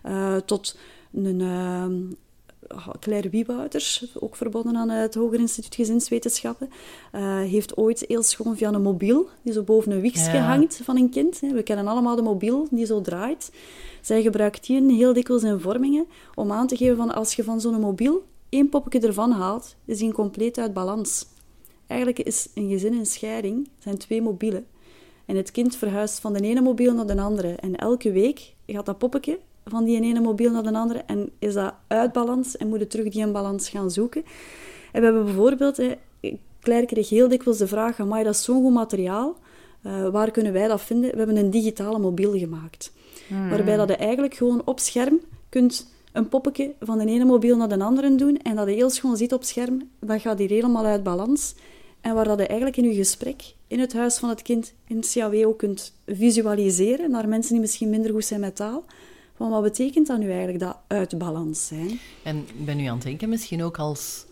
uh, 0.05 0.35
tot 0.35 0.77
een, 1.13 1.39
uh, 1.39 1.85
Claire 2.99 3.29
Wiewouters, 3.29 4.05
ook 4.19 4.35
verbonden 4.35 4.75
aan 4.75 4.89
het 4.89 5.15
Hoger 5.15 5.39
Instituut 5.39 5.75
Gezinswetenschappen, 5.75 6.69
uh, 7.15 7.37
heeft 7.37 7.77
ooit 7.77 8.05
heel 8.07 8.23
schoon 8.23 8.57
via 8.57 8.73
een 8.73 8.81
mobiel, 8.81 9.29
die 9.41 9.53
zo 9.53 9.63
boven 9.63 9.91
een 9.91 10.01
wiegje 10.01 10.37
hangt 10.37 10.81
van 10.83 10.97
een 10.97 11.09
kind. 11.09 11.39
We 11.39 11.63
kennen 11.63 11.87
allemaal 11.87 12.15
de 12.15 12.21
mobiel 12.21 12.67
die 12.71 12.85
zo 12.85 13.01
draait. 13.01 13.51
Zij 14.01 14.21
gebruikt 14.21 14.65
die 14.65 14.93
heel 14.93 15.13
dikwijls 15.13 15.43
in 15.43 15.59
vormingen 15.59 16.05
om 16.35 16.51
aan 16.51 16.67
te 16.67 16.75
geven 16.75 16.97
van 16.97 17.13
als 17.13 17.33
je 17.33 17.43
van 17.43 17.61
zo'n 17.61 17.79
mobiel 17.79 18.23
één 18.53 18.69
poppetje 18.69 19.07
ervan 19.07 19.31
haalt, 19.31 19.75
is 19.85 19.97
die 19.97 20.11
compleet 20.11 20.57
uit 20.57 20.73
balans. 20.73 21.25
Eigenlijk 21.87 22.19
is 22.19 22.47
een 22.55 22.69
gezin 22.69 22.93
in 22.93 23.05
scheiding, 23.05 23.69
zijn 23.79 23.97
twee 23.97 24.21
mobielen. 24.21 24.65
En 25.25 25.35
het 25.35 25.51
kind 25.51 25.75
verhuist 25.75 26.19
van 26.19 26.33
de 26.33 26.39
ene 26.39 26.61
mobiel 26.61 26.93
naar 26.93 27.05
de 27.05 27.21
andere. 27.21 27.55
En 27.55 27.75
elke 27.75 28.11
week 28.11 28.53
gaat 28.67 28.85
dat 28.85 28.97
poppetje 28.97 29.39
van 29.65 29.83
die 29.83 30.01
ene 30.01 30.19
mobiel 30.19 30.51
naar 30.51 30.63
de 30.63 30.73
andere 30.73 30.99
en 30.99 31.29
is 31.39 31.53
dat 31.53 31.73
uit 31.87 32.11
balans 32.11 32.57
en 32.57 32.67
moet 32.67 32.79
je 32.79 32.87
terug 32.87 33.09
die 33.09 33.27
balans 33.27 33.69
gaan 33.69 33.91
zoeken. 33.91 34.23
En 34.91 34.99
we 34.99 35.05
hebben 35.05 35.25
bijvoorbeeld, 35.25 35.81
Claire 36.59 36.85
kreeg 36.85 37.09
heel 37.09 37.27
dikwijls 37.27 37.57
de 37.57 37.67
vraag, 37.67 37.99
amai, 37.99 38.23
dat 38.23 38.33
is 38.33 38.43
zo'n 38.43 38.61
goed 38.61 38.73
materiaal, 38.73 39.35
uh, 39.85 40.09
waar 40.09 40.31
kunnen 40.31 40.53
wij 40.53 40.67
dat 40.67 40.81
vinden? 40.81 41.11
We 41.11 41.17
hebben 41.17 41.37
een 41.37 41.49
digitale 41.49 41.99
mobiel 41.99 42.37
gemaakt. 42.37 42.93
Hmm. 43.27 43.49
Waarbij 43.49 43.77
dat 43.77 43.89
je 43.89 43.95
eigenlijk 43.95 44.33
gewoon 44.33 44.61
op 44.65 44.79
scherm 44.79 45.19
kunt 45.49 45.92
een 46.13 46.29
poppetje 46.29 46.73
van 46.79 46.97
de 46.97 47.05
ene 47.05 47.25
mobiel 47.25 47.57
naar 47.57 47.69
de 47.69 47.83
andere 47.83 48.15
doen 48.15 48.37
en 48.37 48.55
dat 48.55 48.67
je 48.67 48.73
heel 48.73 48.89
schoon 48.89 49.17
ziet 49.17 49.33
op 49.33 49.43
scherm, 49.43 49.89
dan 49.99 50.19
gaat 50.19 50.37
die 50.37 50.47
helemaal 50.47 50.85
uit 50.85 51.03
balans. 51.03 51.55
En 52.01 52.15
waar 52.15 52.25
dat 52.25 52.39
je 52.39 52.47
eigenlijk 52.47 52.77
in 52.77 52.83
je 52.83 52.95
gesprek 52.95 53.53
in 53.67 53.79
het 53.79 53.93
huis 53.93 54.17
van 54.17 54.29
het 54.29 54.41
kind 54.41 54.73
in 54.87 54.95
het 54.95 55.11
CAW 55.11 55.47
ook 55.47 55.57
kunt 55.57 55.93
visualiseren 56.05 57.11
naar 57.11 57.27
mensen 57.27 57.51
die 57.51 57.61
misschien 57.61 57.89
minder 57.89 58.11
goed 58.11 58.25
zijn 58.25 58.39
met 58.39 58.55
taal. 58.55 58.83
Van 59.35 59.49
wat 59.49 59.61
betekent 59.63 60.07
dat 60.07 60.19
nu 60.19 60.29
eigenlijk, 60.29 60.59
dat 60.59 60.77
uit 60.87 61.17
balans 61.17 61.67
zijn? 61.67 61.99
En 62.23 62.37
ik 62.37 62.65
ben 62.65 62.77
nu 62.77 62.85
aan 62.85 62.95
het 62.95 63.03
denken, 63.03 63.29
misschien 63.29 63.63
ook 63.63 63.77
als 63.77 64.25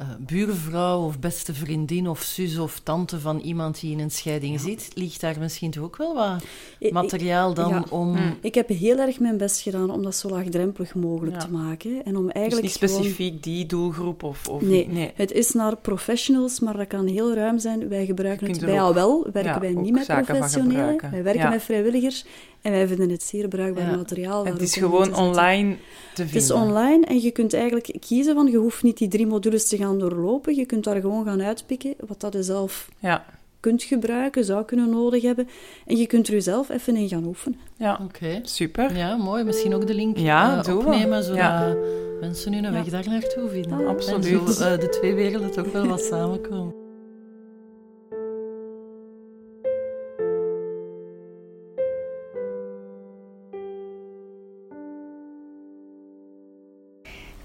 uh, 0.00 0.06
buurvrouw 0.18 1.04
of 1.04 1.18
beste 1.18 1.54
vriendin 1.54 2.08
of 2.08 2.22
zus 2.22 2.58
of 2.58 2.80
tante 2.82 3.20
van 3.20 3.38
iemand 3.38 3.80
die 3.80 3.92
in 3.92 4.00
een 4.00 4.10
scheiding 4.10 4.60
zit, 4.60 4.90
ligt 4.94 5.20
daar 5.20 5.36
misschien 5.38 5.70
toch 5.70 5.84
ook 5.84 5.96
wel 5.96 6.14
wat 6.14 6.44
materiaal 6.90 7.54
dan 7.54 7.90
om... 7.90 8.16
Hm. 8.16 8.32
Ik 8.40 8.54
heb 8.54 8.68
heel 8.68 8.98
erg 8.98 9.20
mijn 9.20 9.36
best 9.36 9.60
gedaan 9.60 9.90
om 9.90 10.02
dat 10.02 10.14
zo 10.14 10.28
laagdrempelig 10.28 10.94
mogelijk 10.94 11.38
te 11.38 11.50
maken. 11.50 12.04
En 12.04 12.16
om 12.16 12.24
dus 12.24 12.32
eigenlijk 12.32 12.66
dus 12.66 12.80
niet 12.80 12.90
specifiek 12.90 13.42
die 13.42 13.66
doelgroep? 13.66 14.22
Of, 14.22 14.48
of 14.48 14.62
nee, 14.62 14.88
nee, 14.88 15.10
het 15.14 15.32
is 15.32 15.52
naar 15.52 15.76
professionals, 15.76 16.60
maar 16.60 16.76
dat 16.76 16.86
kan 16.86 17.06
heel 17.06 17.34
ruim 17.34 17.58
zijn. 17.58 17.88
Wij 17.88 18.06
gebruiken 18.06 18.50
het 18.50 18.60
bij 18.60 18.80
al 18.80 18.94
wel, 18.94 19.26
werken 19.32 19.60
wij 19.60 19.72
niet 19.72 19.92
met 19.92 20.06
professionelen. 20.06 21.00
Wij 21.10 21.22
werken 21.22 21.50
met 21.50 21.62
vrijwilligers. 21.62 22.24
En 22.60 22.72
wij 22.72 22.86
vinden 22.86 23.10
het 23.10 23.22
zeer 23.22 23.48
bruikbaar 23.48 23.96
materiaal. 23.96 24.44
het 24.46 24.60
is 24.60 24.76
gewoon 24.76 25.14
online 25.14 25.76
te 26.14 26.26
vinden. 26.26 26.34
Het 26.34 26.42
is 26.42 26.50
online 26.50 27.06
en 27.06 27.20
je 27.20 27.30
kunt 27.30 27.54
eigenlijk 27.54 27.96
kiezen 28.00 28.34
van, 28.34 28.46
je 28.46 28.56
hoeft 28.56 28.82
niet 28.82 28.98
die 28.98 29.08
drie 29.08 29.26
modules 29.26 29.68
te 29.68 29.76
gaan 29.76 29.89
doorlopen. 29.98 30.54
Je 30.54 30.66
kunt 30.66 30.84
daar 30.84 31.00
gewoon 31.00 31.24
gaan 31.24 31.42
uitpikken 31.42 31.94
wat 32.06 32.20
dat 32.20 32.32
je 32.32 32.42
zelf 32.42 32.88
ja. 32.98 33.24
kunt 33.60 33.82
gebruiken, 33.82 34.44
zou 34.44 34.64
kunnen 34.64 34.90
nodig 34.90 35.22
hebben. 35.22 35.48
En 35.86 35.96
je 35.96 36.06
kunt 36.06 36.26
er 36.26 36.32
jezelf 36.32 36.68
even 36.68 36.96
in 36.96 37.08
gaan 37.08 37.24
oefenen. 37.24 37.58
Ja, 37.76 38.00
oké. 38.04 38.40
Super. 38.42 38.96
Ja, 38.96 39.16
mooi. 39.16 39.44
Misschien 39.44 39.74
ook 39.74 39.86
de 39.86 39.94
link 39.94 40.16
ja, 40.16 40.64
uh, 40.68 40.76
opnemen, 40.76 41.24
zodat 41.24 41.76
mensen 42.20 42.50
nu 42.50 42.58
een 42.58 42.72
weg 42.72 42.84
daar 42.84 43.08
naartoe 43.08 43.48
vinden. 43.48 43.86
absoluut. 43.86 44.46
En 44.46 44.52
zo, 44.52 44.72
uh, 44.72 44.78
de 44.78 44.88
twee 44.88 45.14
werelden 45.14 45.50
toch 45.50 45.72
wel 45.72 45.86
wat 45.86 46.00
samenkomen. 46.00 46.79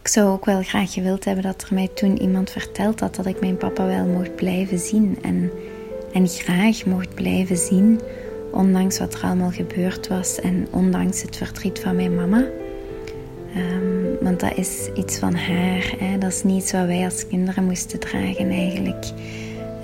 Ik 0.06 0.12
zou 0.12 0.30
ook 0.30 0.46
wel 0.46 0.62
graag 0.62 0.94
gewild 0.94 1.26
hebben 1.26 1.44
dat 1.44 1.62
er 1.62 1.74
mij 1.74 1.90
toen 1.94 2.22
iemand 2.22 2.50
verteld 2.50 3.00
had 3.00 3.16
dat 3.16 3.26
ik 3.26 3.40
mijn 3.40 3.58
papa 3.58 3.86
wel 3.86 4.06
mocht 4.06 4.36
blijven 4.36 4.80
zien. 4.80 5.18
En, 5.22 5.52
en 6.14 6.28
graag 6.28 6.86
mocht 6.86 7.14
blijven 7.14 7.58
zien, 7.58 8.00
ondanks 8.52 9.00
wat 9.00 9.14
er 9.14 9.24
allemaal 9.24 9.52
gebeurd 9.52 10.08
was 10.08 10.40
en 10.40 10.68
ondanks 10.72 11.22
het 11.22 11.38
verdriet 11.38 11.80
van 11.80 11.96
mijn 11.96 12.16
mama. 12.16 12.46
Um, 13.58 14.18
want 14.22 14.40
dat 14.40 14.58
is 14.58 14.90
iets 14.96 15.18
van 15.18 15.34
haar. 15.34 15.94
Hè? 15.98 16.18
Dat 16.18 16.32
is 16.32 16.44
niets 16.44 16.72
wat 16.72 16.86
wij 16.86 17.04
als 17.04 17.28
kinderen 17.28 17.64
moesten 17.64 18.00
dragen 18.00 18.50
eigenlijk. 18.50 19.06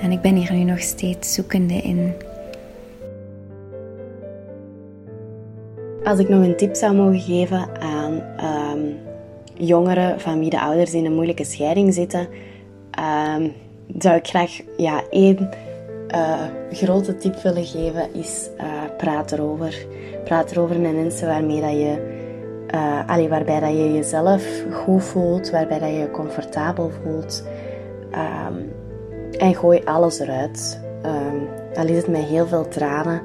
En 0.01 0.11
ik 0.11 0.21
ben 0.21 0.35
hier 0.35 0.53
nu 0.53 0.63
nog 0.63 0.81
steeds 0.81 1.33
zoekende 1.33 1.73
in. 1.81 2.13
Als 6.03 6.19
ik 6.19 6.29
nog 6.29 6.43
een 6.43 6.57
tip 6.57 6.75
zou 6.75 6.95
mogen 6.95 7.19
geven 7.19 7.79
aan 7.79 8.23
um, 8.43 9.09
jongeren 9.65 10.19
van 10.19 10.39
wie 10.39 10.49
de 10.49 10.61
ouders 10.61 10.93
in 10.93 11.05
een 11.05 11.13
moeilijke 11.13 11.43
scheiding 11.43 11.93
zitten, 11.93 12.27
uh, 12.99 13.35
zou 13.97 14.15
ik 14.15 14.27
graag 14.27 14.59
ja, 14.77 15.01
één 15.09 15.49
uh, 16.15 16.41
grote 16.71 17.17
tip 17.17 17.35
willen 17.35 17.65
geven, 17.65 18.13
is 18.13 18.49
uh, 18.57 18.63
praat 18.97 19.31
erover. 19.31 19.85
Praat 20.23 20.51
erover 20.51 20.79
met 20.79 20.95
mensen 20.95 21.27
waarmee 21.27 21.61
dat 21.61 21.71
je, 21.71 22.19
uh, 22.73 23.29
waarbij 23.29 23.59
dat 23.59 23.69
je 23.69 23.93
jezelf 23.93 24.63
goed 24.71 25.03
voelt, 25.03 25.49
waarbij 25.49 25.79
dat 25.79 25.89
je 25.89 25.95
je 25.95 26.11
comfortabel 26.11 26.91
voelt. 27.03 27.43
Um, 28.11 28.73
en 29.37 29.55
gooi 29.55 29.81
alles 29.85 30.19
eruit. 30.19 30.81
Um, 31.05 31.47
al 31.75 31.85
is 31.85 31.97
het 31.97 32.07
met 32.07 32.23
heel 32.23 32.47
veel 32.47 32.67
tranen, 32.67 33.21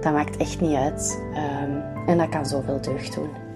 dat 0.00 0.12
maakt 0.12 0.36
echt 0.36 0.60
niet 0.60 0.76
uit. 0.76 1.22
Um, 1.34 1.82
en 2.06 2.18
dat 2.18 2.28
kan 2.28 2.46
zoveel 2.46 2.80
deugd 2.80 3.14
doen. 3.14 3.47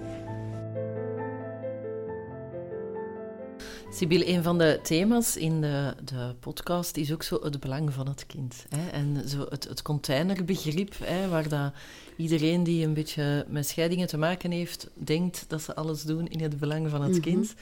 Sibyl, 3.95 4.27
een 4.27 4.43
van 4.43 4.57
de 4.57 4.79
thema's 4.83 5.35
in 5.35 5.61
de, 5.61 5.93
de 6.05 6.33
podcast 6.39 6.97
is 6.97 7.13
ook 7.13 7.23
zo 7.23 7.39
het 7.43 7.59
belang 7.59 7.93
van 7.93 8.07
het 8.07 8.25
kind. 8.25 8.65
Hè? 8.69 8.89
En 8.89 9.29
zo 9.29 9.45
het, 9.49 9.63
het 9.63 9.81
containerbegrip, 9.81 10.93
hè, 11.03 11.27
waar 11.27 11.49
dat 11.49 11.71
iedereen 12.15 12.63
die 12.63 12.85
een 12.85 12.93
beetje 12.93 13.45
met 13.49 13.67
scheidingen 13.67 14.07
te 14.07 14.17
maken 14.17 14.51
heeft, 14.51 14.87
denkt 14.93 15.45
dat 15.47 15.61
ze 15.61 15.75
alles 15.75 16.03
doen 16.03 16.27
in 16.27 16.41
het 16.41 16.59
belang 16.59 16.89
van 16.89 17.01
het 17.01 17.19
kind. 17.19 17.53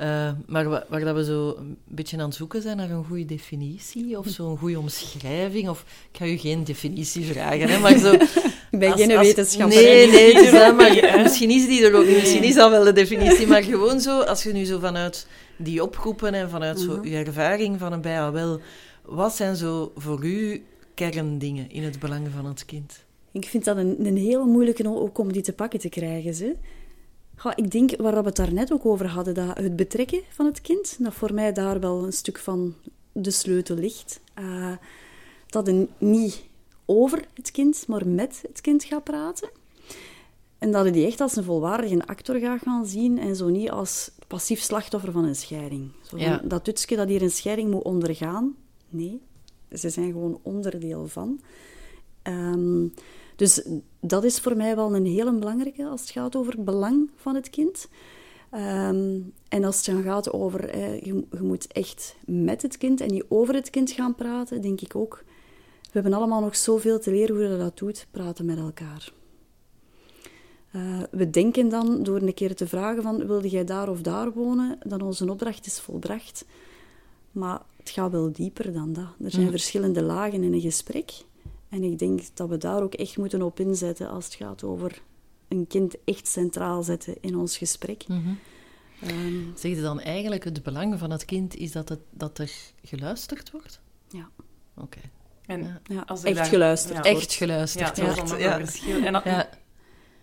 Uh, 0.00 0.30
maar 0.46 0.68
waar, 0.68 0.84
waar, 0.88 1.04
dat 1.04 1.14
we 1.14 1.24
zo 1.24 1.54
een 1.58 1.76
beetje 1.84 2.18
aan 2.18 2.24
het 2.24 2.34
zoeken 2.34 2.62
zijn 2.62 2.76
naar 2.76 2.90
een 2.90 3.04
goede 3.04 3.24
definitie 3.24 4.18
of 4.18 4.26
zo'n 4.28 4.58
goede 4.58 4.78
omschrijving. 4.78 5.68
Of 5.68 5.84
ik 6.12 6.18
ga 6.18 6.26
u 6.26 6.36
geen 6.36 6.64
definitie 6.64 7.24
vragen, 7.24 7.68
hè, 7.68 7.78
maar 7.78 7.98
zo. 7.98 8.12
ik 8.70 8.78
ben 8.78 8.92
geen 8.92 9.18
wetenschapper. 9.18 9.82
Nee, 9.82 10.06
nee, 10.06 10.34
dus, 10.34 10.52
maar, 10.52 11.20
misschien 11.22 11.50
is 11.50 11.66
die 11.66 11.84
er 11.86 11.94
ook 11.94 12.06
niet. 12.06 12.16
Misschien 12.16 12.42
is 12.42 12.54
dat 12.54 12.70
wel 12.70 12.84
de 12.84 12.92
definitie. 12.92 13.46
Maar 13.46 13.62
gewoon 13.62 14.00
zo, 14.00 14.20
als 14.20 14.42
je 14.42 14.52
nu 14.52 14.64
zo 14.64 14.78
vanuit 14.78 15.26
die 15.56 15.82
opgroepen 15.82 16.34
en 16.34 16.50
vanuit 16.50 16.80
zo 16.80 16.96
mhm. 16.96 17.06
uw 17.06 17.12
ervaring 17.12 17.78
van 17.78 17.92
een 17.92 18.00
BAWL, 18.00 18.60
wat 19.04 19.34
zijn 19.34 19.56
zo 19.56 19.92
voor 19.96 20.24
u 20.24 20.64
kerndingen 20.94 21.70
in 21.70 21.82
het 21.82 21.98
belang 21.98 22.28
van 22.34 22.44
het 22.44 22.64
kind? 22.64 23.04
Ik 23.32 23.44
vind 23.44 23.64
dat 23.64 23.76
een, 23.76 24.06
een 24.06 24.16
heel 24.16 24.46
moeilijke 24.46 24.88
ook 24.88 25.18
om 25.18 25.32
die 25.32 25.42
te 25.42 25.52
pakken 25.52 25.78
te 25.78 25.88
krijgen. 25.88 26.34
Ze. 26.34 26.56
ik 27.54 27.70
denk, 27.70 27.96
waar 27.96 28.20
we 28.20 28.26
het 28.26 28.36
daar 28.36 28.52
net 28.52 28.72
ook 28.72 28.86
over 28.86 29.06
hadden, 29.06 29.34
dat 29.34 29.58
het 29.58 29.76
betrekken 29.76 30.20
van 30.30 30.46
het 30.46 30.60
kind, 30.60 30.96
dat 30.98 31.14
voor 31.14 31.34
mij 31.34 31.52
daar 31.52 31.80
wel 31.80 32.04
een 32.04 32.12
stuk 32.12 32.38
van 32.38 32.74
de 33.12 33.30
sleutel 33.30 33.76
ligt. 33.76 34.20
Uh, 34.38 34.72
dat 35.46 35.66
je 35.66 35.88
niet 35.98 36.44
over 36.84 37.24
het 37.34 37.50
kind, 37.50 37.84
maar 37.86 38.08
met 38.08 38.42
het 38.48 38.60
kind 38.60 38.84
gaat 38.84 39.04
praten. 39.04 39.50
En 40.58 40.70
dat 40.70 40.84
je 40.84 40.90
die 40.90 41.06
echt 41.06 41.20
als 41.20 41.36
een 41.36 41.44
volwaardige 41.44 42.06
actor 42.06 42.38
gaat 42.38 42.62
gaan 42.62 42.86
zien 42.86 43.18
en 43.18 43.36
zo 43.36 43.48
niet 43.48 43.70
als 43.70 44.10
passief 44.32 44.60
slachtoffer 44.60 45.12
van 45.12 45.24
een 45.24 45.36
scheiding. 45.36 45.90
Zo 46.02 46.16
Dat 46.44 46.64
Tutske 46.64 46.96
dat 46.96 47.08
hier 47.08 47.22
een 47.22 47.30
scheiding 47.30 47.70
moet 47.70 47.82
ondergaan. 47.82 48.56
Nee, 48.88 49.20
ze 49.72 49.90
zijn 49.90 50.12
gewoon 50.12 50.40
onderdeel 50.42 51.06
van. 51.06 51.40
Ehm, 52.22 52.86
dus 53.36 53.66
dat 54.00 54.24
is 54.24 54.40
voor 54.40 54.56
mij 54.56 54.76
wel 54.76 54.94
een 54.94 55.06
hele 55.06 55.32
belangrijke 55.32 55.86
als 55.86 56.00
het 56.00 56.10
gaat 56.10 56.36
over 56.36 56.52
het 56.52 56.64
belang 56.64 57.10
van 57.16 57.34
het 57.34 57.50
kind. 57.50 57.88
Ehm, 58.50 59.20
en 59.48 59.64
als 59.64 59.76
het 59.76 59.84
dan 59.84 60.02
gaat 60.02 60.32
over, 60.32 60.68
eh, 60.68 61.00
je, 61.00 61.24
je, 61.30 61.42
moet 61.42 61.66
echt 61.66 62.16
met 62.26 62.62
het 62.62 62.78
kind 62.78 63.00
en 63.00 63.10
niet 63.10 63.24
over 63.28 63.54
het 63.54 63.70
kind 63.70 63.90
gaan 63.90 64.14
praten, 64.14 64.60
denk 64.60 64.80
ik 64.80 64.96
ook. 64.96 65.24
We 65.82 65.90
hebben 66.00 66.12
allemaal 66.12 66.40
nog 66.40 66.56
zoveel 66.56 66.98
te 66.98 67.10
leren 67.10 67.36
hoe 67.36 67.44
je 67.44 67.58
dat 67.58 67.78
doet, 67.78 68.06
praten 68.10 68.44
met 68.44 68.58
elkaar. 68.58 69.12
Uh, 70.76 71.02
we 71.10 71.30
denken 71.30 71.68
dan, 71.68 72.02
door 72.02 72.20
een 72.20 72.34
keer 72.34 72.54
te 72.54 72.66
vragen 72.66 73.02
van, 73.02 73.26
wilde 73.26 73.48
jij 73.48 73.64
daar 73.64 73.88
of 73.88 74.00
daar 74.00 74.32
wonen, 74.32 74.78
dat 74.86 75.02
onze 75.02 75.30
opdracht 75.30 75.66
is 75.66 75.80
volbracht. 75.80 76.44
Maar 77.32 77.60
het 77.76 77.90
gaat 77.90 78.10
wel 78.10 78.32
dieper 78.32 78.72
dan 78.72 78.92
dat. 78.92 79.08
Er 79.24 79.30
zijn 79.30 79.44
mm. 79.44 79.50
verschillende 79.50 80.02
lagen 80.02 80.42
in 80.42 80.52
een 80.52 80.60
gesprek. 80.60 81.12
En 81.68 81.82
ik 81.82 81.98
denk 81.98 82.20
dat 82.34 82.48
we 82.48 82.58
daar 82.58 82.82
ook 82.82 82.94
echt 82.94 83.16
moeten 83.16 83.42
op 83.42 83.60
inzetten 83.60 84.08
als 84.08 84.24
het 84.24 84.34
gaat 84.34 84.62
over 84.62 85.02
een 85.48 85.66
kind 85.66 85.96
echt 86.04 86.28
centraal 86.28 86.82
zetten 86.82 87.14
in 87.20 87.36
ons 87.36 87.56
gesprek. 87.56 88.08
Mm 88.08 88.22
-hmm. 88.22 88.38
um, 89.10 89.52
zeg 89.56 89.74
je 89.74 89.82
dan 89.82 90.00
eigenlijk 90.00 90.44
het 90.44 90.62
belang 90.62 90.98
van 90.98 91.10
het 91.10 91.24
kind 91.24 91.56
is 91.56 91.72
dat, 91.72 91.88
het, 91.88 92.00
dat 92.10 92.38
er 92.38 92.52
geluisterd 92.84 93.50
wordt? 93.50 93.80
Ja. 94.08 94.28
Oké. 94.76 95.00
En 95.46 95.80
ja. 95.84 96.00
als 96.06 96.22
echt, 96.22 96.48
geluisterd 96.48 97.06
echt 97.06 97.32
geluisterd. 97.32 97.84
Echt 97.84 97.98
geluisterd. 97.98 98.40
Ja, 98.40 98.58
verschil. 98.58 99.04
En 99.04 99.12
ja. 99.12 99.48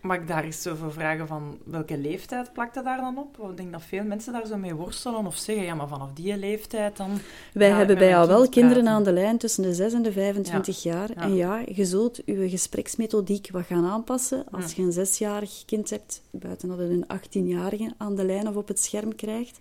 Mag 0.01 0.17
ik 0.17 0.27
daar 0.27 0.43
eens 0.43 0.67
over 0.67 0.91
vragen 0.91 1.27
van 1.27 1.57
welke 1.63 1.97
leeftijd 1.97 2.53
plakt 2.53 2.73
dat 2.73 2.83
daar 2.83 2.97
dan 2.97 3.17
op? 3.17 3.37
Want 3.37 3.51
ik 3.51 3.57
denk 3.57 3.71
dat 3.71 3.83
veel 3.83 4.03
mensen 4.03 4.33
daar 4.33 4.47
zo 4.47 4.57
mee 4.57 4.73
worstelen 4.73 5.25
of 5.25 5.37
zeggen, 5.37 5.65
ja, 5.65 5.75
maar 5.75 5.87
vanaf 5.87 6.13
die 6.13 6.37
leeftijd 6.37 6.97
dan... 6.97 7.09
Wij 7.53 7.69
hebben 7.69 7.97
bij 7.97 8.09
jou 8.09 8.27
wel 8.27 8.49
kinderen 8.49 8.87
aan 8.87 9.03
de 9.03 9.11
lijn 9.11 9.37
tussen 9.37 9.63
de 9.63 9.73
6 9.73 9.93
en 9.93 10.01
de 10.01 10.11
25 10.11 10.83
jaar. 10.83 11.09
En 11.09 11.35
ja, 11.35 11.61
je 11.65 11.85
zult 11.85 12.21
je 12.25 12.49
gespreksmethodiek 12.49 13.49
wat 13.51 13.65
gaan 13.65 13.85
aanpassen. 13.85 14.43
Als 14.51 14.73
je 14.73 14.81
een 14.81 14.91
zesjarig 14.91 15.63
kind 15.65 15.89
hebt, 15.89 16.21
buiten 16.31 16.67
dat 16.69 16.77
je 16.77 16.83
een 16.83 17.07
18-jarige 17.19 17.93
aan 17.97 18.15
de 18.15 18.25
lijn 18.25 18.47
of 18.47 18.55
op 18.55 18.67
het 18.67 18.79
scherm 18.79 19.15
krijgt. 19.15 19.59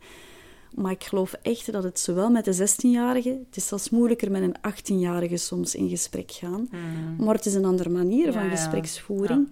Maar 0.75 0.93
ik 0.93 1.05
geloof 1.05 1.33
echt 1.43 1.73
dat 1.73 1.83
het 1.83 1.99
zowel 1.99 2.31
met 2.31 2.45
de 2.45 2.57
16-jarige, 2.57 3.29
het 3.29 3.57
is 3.57 3.67
zelfs 3.67 3.91
moeilijker 3.91 4.31
met 4.31 4.43
een 4.43 4.57
18-jarige 4.73 5.37
soms 5.37 5.75
in 5.75 5.89
gesprek 5.89 6.33
gaan. 6.33 6.69
Mhm. 6.71 7.25
Maar 7.25 7.35
het 7.35 7.47
is 7.47 7.55
een 7.55 7.65
andere 7.65 7.89
manier 7.89 8.33
van 8.33 8.51
gespreksvoering. 8.51 9.51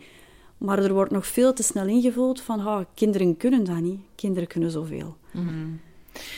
Maar 0.58 0.78
er 0.78 0.92
wordt 0.92 1.10
nog 1.12 1.26
veel 1.26 1.52
te 1.52 1.62
snel 1.62 1.86
ingevuld 1.86 2.40
van, 2.40 2.86
kinderen 2.94 3.36
kunnen 3.36 3.64
dat 3.64 3.80
niet. 3.80 4.00
Kinderen 4.14 4.48
kunnen 4.48 4.70
zoveel. 4.70 5.16
Mm 5.32 5.80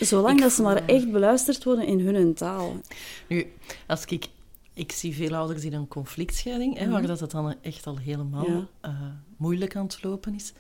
Zolang 0.01 0.41
dat 0.41 0.53
ze 0.53 0.63
maar 0.63 0.85
echt 0.87 1.11
beluisterd 1.13 1.65
worden 1.65 1.87
in 1.87 2.01
hun 2.01 2.35
taal. 2.35 2.77
Nu, 3.29 3.53
als 3.87 4.05
ik... 4.05 4.27
Ik 4.75 4.93
zie 4.93 5.15
veel 5.15 5.35
ouders 5.35 5.65
in 5.65 5.73
een 5.73 5.89
conflictscheiding, 5.89 6.79
hè, 6.79 6.89
waar 6.89 7.07
dat 7.07 7.21
het 7.21 7.31
dan 7.31 7.55
echt 7.63 7.87
al 7.87 7.99
helemaal 7.99 8.47
Ja. 8.47 8.67
eh, 8.81 8.91
moeilijk 9.37 9.77
aan 9.77 9.85
het 9.85 10.03
lopen 10.03 10.35
is. 10.35 10.53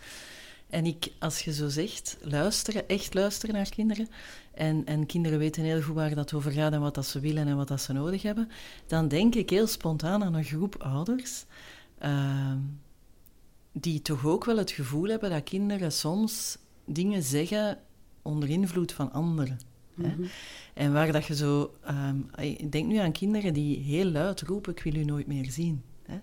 En 0.70 0.86
ik, 0.86 1.08
als 1.18 1.40
je 1.40 1.52
zo 1.52 1.68
zegt, 1.68 2.16
luisteren, 2.20 2.88
echt 2.88 3.14
luisteren 3.14 3.54
naar 3.54 3.68
kinderen, 3.68 4.08
en, 4.54 4.82
en 4.86 5.06
kinderen 5.06 5.38
weten 5.38 5.62
heel 5.62 5.82
goed 5.82 5.94
waar 5.94 6.14
dat 6.14 6.32
over 6.32 6.50
gaat 6.52 6.72
en 6.72 6.80
wat 6.80 6.94
dat 6.94 7.06
ze 7.06 7.20
willen 7.20 7.46
en 7.48 7.56
wat 7.56 7.68
dat 7.68 7.80
ze 7.80 7.92
nodig 7.92 8.22
hebben, 8.22 8.48
dan 8.86 9.08
denk 9.08 9.34
ik 9.34 9.50
heel 9.50 9.66
spontaan 9.66 10.24
aan 10.24 10.34
een 10.34 10.44
groep 10.44 10.76
ouders 10.82 11.44
ehm, 11.98 12.58
die 13.80 14.02
toch 14.02 14.26
ook 14.26 14.44
wel 14.44 14.56
het 14.56 14.70
gevoel 14.70 15.08
hebben 15.08 15.30
dat 15.30 15.42
kinderen 15.42 15.92
soms 15.92 16.58
dingen 16.84 17.22
zeggen 17.22 17.78
onder 18.22 18.48
invloed 18.48 18.92
van 18.92 19.12
anderen. 19.12 19.58
Hè? 20.02 20.14
En 20.74 20.92
waar 20.92 21.12
dat 21.12 21.26
je 21.26 21.34
zo... 21.34 21.74
ehm, 21.84 22.16
ik 22.40 22.72
denk 22.72 22.86
nu 22.86 22.96
aan 22.96 23.12
kinderen 23.12 23.54
die 23.54 23.78
heel 23.78 24.04
luid 24.04 24.40
roepen, 24.40 24.72
ik 24.72 24.82
wil 24.82 24.94
u 24.94 25.04
nooit 25.04 25.26
meer 25.26 25.50
zien. 25.50 25.82
Hè? 26.02 26.18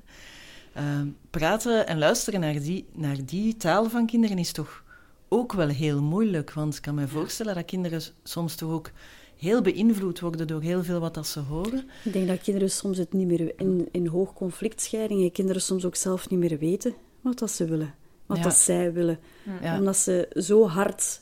Ehm, 0.74 1.08
praten 1.30 1.88
en 1.88 1.98
luisteren 1.98 2.40
naar 2.40 2.62
die, 2.62 2.86
naar 2.94 3.26
die 3.26 3.58
taal 3.58 3.90
van 3.90 4.06
kinderen 4.06 4.38
is 4.38 4.52
toch 4.52 4.84
ook 5.28 5.54
wel 5.54 5.68
heel 5.68 6.02
moeilijk. 6.02 6.54
Want 6.54 6.76
ik 6.76 6.82
kan 6.82 6.96
me 6.96 7.08
voorstellen 7.08 7.56
dat 7.56 7.66
kinderen 7.66 8.02
soms 8.24 8.56
toch 8.56 8.72
ook 8.72 8.92
heel 9.38 9.62
beïnvloed 9.62 10.20
worden 10.20 10.48
door 10.48 10.62
heel 10.62 10.84
veel 10.84 11.00
wat 11.00 11.14
dat 11.14 11.28
ze 11.28 11.40
horen. 11.40 11.90
Ik 12.04 12.14
denk 12.14 12.28
dat 12.28 12.42
kinderen 12.42 12.72
soms 12.72 12.98
het 12.98 13.14
niet 13.14 13.28
meer... 13.28 13.60
In, 13.60 13.88
in 13.92 14.08
hoogconflictscheidingen 14.08 15.32
kinderen 15.32 15.62
soms 15.62 15.86
ook 15.86 15.96
zelf 15.96 16.30
niet 16.30 16.40
meer 16.40 16.58
weten 16.58 16.96
wat 17.30 17.40
dat 17.40 17.52
ze 17.52 17.66
willen. 17.66 17.94
Wat 18.26 18.38
Ja. 18.38 18.44
dat 18.44 18.54
zij 18.54 18.94
willen. 18.94 19.20
Ja. 19.62 19.78
Omdat 19.80 19.98
ze 19.98 20.28
zo 20.34 20.68
hard 20.68 21.22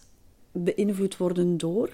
beïnvloed 0.52 1.18
worden 1.18 1.58
door... 1.58 1.90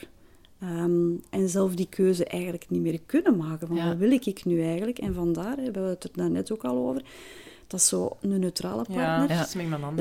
ehm, 0.62 1.10
en 1.30 1.50
zelf 1.50 1.76
die 1.76 1.88
keuze 1.90 2.26
eigenlijk 2.26 2.70
niet 2.70 2.82
meer 2.82 3.00
kunnen 3.06 3.38
maken. 3.38 3.68
Van 3.68 3.76
Ja. 3.76 3.88
wat 3.88 3.98
wil 3.98 4.12
ik 4.12 4.46
nu 4.46 4.64
eigenlijk? 4.64 5.00
En 5.00 5.14
vandaar 5.14 5.56
hè, 5.58 5.64
hebben 5.64 5.84
we 5.84 5.90
het 5.90 6.04
er 6.04 6.10
daarnet 6.14 6.52
ook 6.52 6.64
al 6.64 6.88
over. 6.88 7.02
Dat 7.68 7.82
zo 7.82 8.18
een 8.22 8.40
neutrale 8.40 8.84
partner 8.94 9.30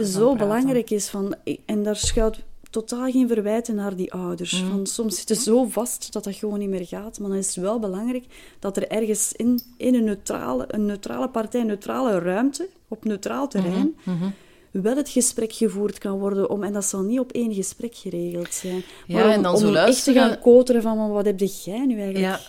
zo 0.07 0.35
belangrijk 0.37 0.91
is. 0.91 1.09
Van, 1.09 1.35
en 1.67 1.83
daar 1.83 1.97
schuilt 1.97 2.39
totaal 2.71 3.11
geen 3.11 3.29
verwijten 3.29 3.75
naar 3.75 3.97
die 3.97 4.13
ouders. 4.13 4.63
Mm. 4.63 4.69
Want 4.69 4.89
soms 4.89 5.19
zit 5.19 5.29
het 5.29 5.39
zo 5.39 5.65
vast 5.65 6.13
dat 6.13 6.25
dat 6.25 6.35
gewoon 6.35 6.59
niet 6.59 6.69
meer 6.69 6.87
gaat. 6.87 7.19
Maar 7.19 7.29
dan 7.29 7.39
is 7.39 7.47
het 7.55 7.65
wel 7.65 7.79
belangrijk 7.79 8.25
dat 8.59 8.77
er 8.77 8.89
ergens 8.89 9.33
in, 9.33 9.61
in 9.77 9.95
een, 9.95 10.05
neutrale, 10.05 10.65
een 10.69 10.87
neutrale 10.87 11.29
partij, 11.29 11.61
een 11.61 11.67
neutrale 11.67 12.19
ruimte, 12.19 12.69
op 12.89 13.05
neutraal 13.05 13.49
terrein, 13.49 13.95
Mhm. 14.05 14.29
wel 14.71 14.97
het 14.97 15.09
gesprek 15.09 15.53
gevoerd 15.53 15.99
kan 15.99 16.19
worden. 16.19 16.51
Om, 16.51 16.63
en 16.63 16.73
dat 16.73 16.85
zal 16.85 17.03
niet 17.03 17.19
op 17.21 17.33
één 17.33 17.55
gesprek 17.55 17.95
geregeld 17.97 18.53
zijn. 18.55 18.83
Ja, 19.07 19.15
maar 19.15 19.25
om, 19.25 19.31
en 19.31 19.43
dan 19.43 19.55
om 19.55 19.61
zo 19.61 19.73
echt 19.73 20.05
te 20.05 20.13
gaan 20.13 20.39
koteren 20.39 20.83
van, 20.83 21.11
wat 21.11 21.25
heb 21.25 21.39
jij 21.41 21.87
nu 21.87 22.01
eigenlijk? 22.01 22.19
Ja, 22.19 22.41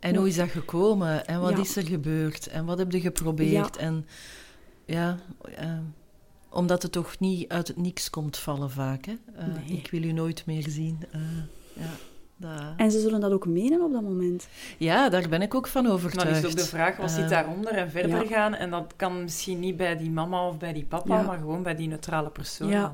en 0.00 0.16
hoe 0.16 0.28
is 0.28 0.36
dat 0.36 0.48
gekomen? 0.48 1.26
En 1.26 1.40
wat 1.40 1.50
Ja. 1.50 1.58
is 1.60 1.76
er 1.76 1.86
gebeurd? 1.86 2.46
En 2.46 2.64
wat 2.64 2.78
heb 2.78 2.92
je 2.92 3.00
geprobeerd? 3.00 3.74
Ja. 3.76 3.80
En 3.80 4.06
ja, 4.84 5.18
eh, 5.56 5.78
omdat 6.50 6.82
het 6.82 6.92
toch 6.92 7.18
niet 7.18 7.48
uit 7.48 7.68
het 7.68 7.76
niks 7.76 8.10
komt 8.10 8.36
vallen 8.36 8.70
vaak. 8.70 9.04
Hè? 9.06 9.12
Eh, 9.36 9.44
Nee. 9.46 9.78
Ik 9.78 9.90
wil 9.90 10.02
u 10.02 10.12
nooit 10.12 10.46
meer 10.46 10.64
zien. 10.68 10.98
Eh, 11.10 11.20
ja, 11.72 11.90
dat... 12.38 12.50
En 12.76 12.90
ze 12.90 13.00
zullen 13.00 13.20
dat 13.20 13.32
ook 13.32 13.46
menen 13.46 13.82
op 13.82 13.92
dat 13.92 14.02
moment. 14.02 14.48
ja, 14.78 15.08
daar 15.08 15.28
ben 15.28 15.42
ik 15.42 15.54
ook 15.54 15.66
van 15.66 15.86
overtuigd. 15.86 16.28
Dan 16.42 16.50
is 16.50 16.56
ook 16.56 16.56
de 16.64 16.66
vraag, 16.66 16.96
wat 16.96 17.10
zit 17.10 17.22
Eh, 17.24 17.30
daaronder 17.30 17.72
en 17.72 17.90
verder 17.90 18.22
ja. 18.22 18.26
gaan? 18.26 18.54
En 18.54 18.70
dat 18.70 18.92
kan 18.96 19.22
misschien 19.22 19.60
niet 19.60 19.76
bij 19.76 19.96
die 19.96 20.10
mama 20.10 20.48
of 20.48 20.58
bij 20.58 20.72
die 20.72 20.84
papa, 20.84 21.16
Ja. 21.18 21.22
maar 21.22 21.38
gewoon 21.38 21.62
bij 21.62 21.74
die 21.76 21.88
neutrale 21.88 22.30
persoon. 22.30 22.68
Ja. 22.68 22.92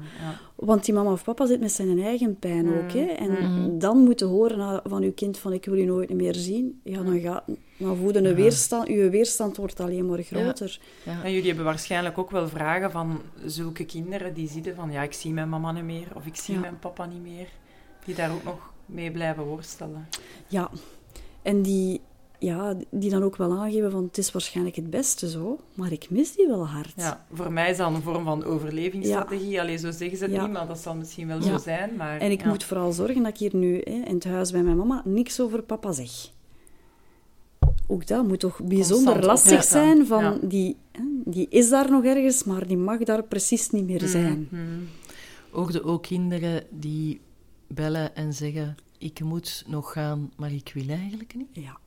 Want 0.54 0.84
die 0.84 0.94
mama 0.94 1.12
of 1.12 1.24
papa 1.24 1.46
zit 1.46 1.60
met 1.60 1.72
zijn 1.72 2.02
eigen 2.02 2.38
pijn 2.38 2.66
ook. 2.78 2.92
Hè? 2.92 3.04
En 3.04 3.30
Mm. 3.30 3.78
dan 3.78 3.98
moeten 3.98 4.26
horen 4.28 4.80
van 4.84 5.02
uw 5.02 5.12
kind 5.12 5.38
van 5.38 5.52
ik 5.52 5.64
wil 5.64 5.78
u 5.78 5.84
nooit 5.84 6.12
meer 6.12 6.34
zien. 6.34 6.80
Ja, 6.84 7.02
dan, 7.02 7.20
gaat, 7.20 7.42
dan 7.78 7.96
voelde 7.96 8.18
een 8.18 8.24
Ja. 8.28 8.34
weerstand. 8.34 8.88
Uw 8.88 9.10
weerstand 9.10 9.56
wordt 9.56 9.80
alleen 9.80 10.06
maar 10.06 10.22
groter. 10.22 10.78
ja. 11.04 11.22
En 11.22 11.32
jullie 11.32 11.46
hebben 11.46 11.64
waarschijnlijk 11.64 12.18
ook 12.18 12.30
wel 12.30 12.48
vragen 12.48 12.90
van 12.90 13.20
zulke 13.44 13.84
kinderen 13.84 14.34
die 14.34 14.48
zitten 14.48 14.74
van 14.74 14.90
ja, 14.92 15.02
ik 15.02 15.12
zie 15.12 15.32
mijn 15.32 15.48
mama 15.48 15.72
niet 15.72 15.84
meer 15.84 16.06
of 16.14 16.26
ik 16.26 16.36
zie 16.36 16.54
Ja. 16.54 16.60
mijn 16.60 16.78
papa 16.78 17.06
niet 17.06 17.22
meer. 17.22 17.48
Die 18.04 18.14
daar 18.14 18.32
ook 18.32 18.44
nog 18.44 18.72
mee 18.86 19.10
blijven 19.10 19.44
worstelen. 19.44 20.08
Ja. 20.48 20.70
En 21.42 21.62
die, 21.62 22.00
ja, 22.38 22.76
die 22.90 23.10
dan 23.10 23.22
ook 23.22 23.36
wel 23.36 23.52
aangeven 23.52 23.90
van 23.90 24.04
het 24.04 24.18
is 24.18 24.32
waarschijnlijk 24.32 24.76
het 24.76 24.90
beste 24.90 25.30
zo, 25.30 25.58
maar 25.74 25.92
ik 25.92 26.10
mis 26.10 26.34
die 26.36 26.46
wel 26.46 26.66
hard. 26.66 26.92
Ja, 26.96 27.26
voor 27.32 27.52
mij 27.52 27.70
is 27.70 27.76
dat 27.76 27.92
een 27.94 28.02
vorm 28.02 28.24
van 28.24 28.44
overlevingsstrategie. 28.44 29.60
Allee, 29.60 29.76
zo 29.78 29.90
zeggen 29.90 30.18
ze 30.18 30.24
het 30.24 30.32
Ja. 30.32 30.42
niet, 30.42 30.52
maar 30.52 30.66
dat 30.66 30.78
zal 30.78 30.94
misschien 30.94 31.26
wel 31.26 31.38
Ja. 31.38 31.42
zo 31.44 31.58
zijn. 31.58 31.96
Maar, 31.96 32.18
En 32.18 32.30
ik 32.30 32.40
ja. 32.42 32.48
moet 32.48 32.64
vooral 32.64 32.92
zorgen 32.92 33.22
dat 33.22 33.32
ik 33.32 33.38
hier 33.38 33.56
nu 33.56 33.74
hè, 33.84 33.90
in 34.08 34.14
het 34.14 34.24
huis 34.24 34.50
bij 34.52 34.62
mijn 34.62 34.76
mama 34.76 35.02
niks 35.04 35.40
over 35.40 35.62
papa 35.62 35.92
zeg. 35.92 36.10
Ook 37.86 38.06
dat 38.06 38.28
moet 38.28 38.40
toch 38.40 38.60
bijzonder 38.62 39.12
Constant 39.12 39.24
lastig 39.24 39.50
opletten. 39.52 39.70
zijn. 39.80 40.06
Van 40.06 40.22
Ja. 40.24 40.38
die, 40.42 40.76
hè, 40.92 41.02
die 41.24 41.46
is 41.50 41.68
daar 41.68 41.90
nog 41.90 42.04
ergens, 42.04 42.44
maar 42.44 42.66
die 42.66 42.76
mag 42.76 42.98
daar 42.98 43.22
precies 43.22 43.70
niet 43.70 43.86
meer 43.86 44.02
zijn. 44.08 44.48
Mhm. 44.50 44.62
Hoorde 45.50 45.84
ook 45.84 46.02
kinderen 46.02 46.64
die 46.70 47.20
bellen 47.74 48.16
en 48.16 48.34
zeggen... 48.34 48.76
Ik 48.98 49.20
moet 49.20 49.64
nog 49.66 49.92
gaan, 49.92 50.32
maar 50.36 50.52
ik 50.52 50.70
wil 50.74 50.88
eigenlijk 50.88 51.34
niet. 51.34 51.48
Ja. 51.52 51.78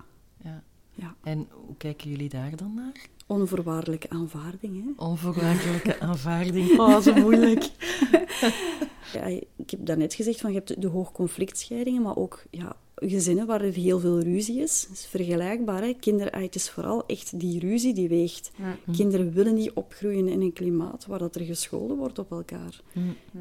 Ja. 0.44 0.64
Ja. 0.94 1.16
En 1.24 1.48
hoe 1.66 1.78
kijken 1.78 2.10
jullie 2.10 2.30
daar 2.30 2.56
dan 2.56 2.74
naar? 2.74 3.06
Onvoorwaardelijke 3.28 4.10
aanvaarding. 4.10 4.84
Hè? 4.84 5.04
Onvoorwaardelijke 5.06 6.00
aanvaarding. 6.10 6.80
Oh, 6.80 7.00
zo 7.00 7.14
moeilijk. 7.14 7.70
Ja, 9.14 9.24
ik 9.56 9.70
heb 9.70 9.86
daarnet 9.86 10.14
gezegd 10.14 10.40
van 10.42 10.52
je 10.52 10.58
hebt 10.58 10.82
de 10.82 10.88
hoogconflictscheidingen, 10.88 12.02
maar 12.02 12.16
ook 12.16 12.44
ja, 12.52 12.76
gezinnen 13.00 13.48
waar 13.48 13.62
er 13.62 13.74
heel 13.74 14.00
veel 14.00 14.20
ruzie 14.20 14.62
is. 14.62 14.86
Dat 14.88 14.98
is 14.98 15.06
vergelijkbaar. 15.06 15.82
Hè? 15.82 15.93
Kinderen, 16.00 16.41
het 16.41 16.56
is 16.56 16.70
vooral 16.70 17.06
echt 17.06 17.39
die 17.39 17.60
ruzie 17.60 17.93
die 17.93 18.10
weegt. 18.10 18.52
Kinderen 18.91 19.34
willen 19.34 19.54
niet 19.54 19.72
opgroeien 19.72 20.28
in 20.28 20.41
een 20.41 20.54
klimaat 20.54 21.06
waar 21.06 21.20
dat 21.20 21.36
er 21.36 21.41
gescholden 21.41 21.98
wordt 21.98 22.20
op 22.20 22.32
elkaar. 22.32 22.82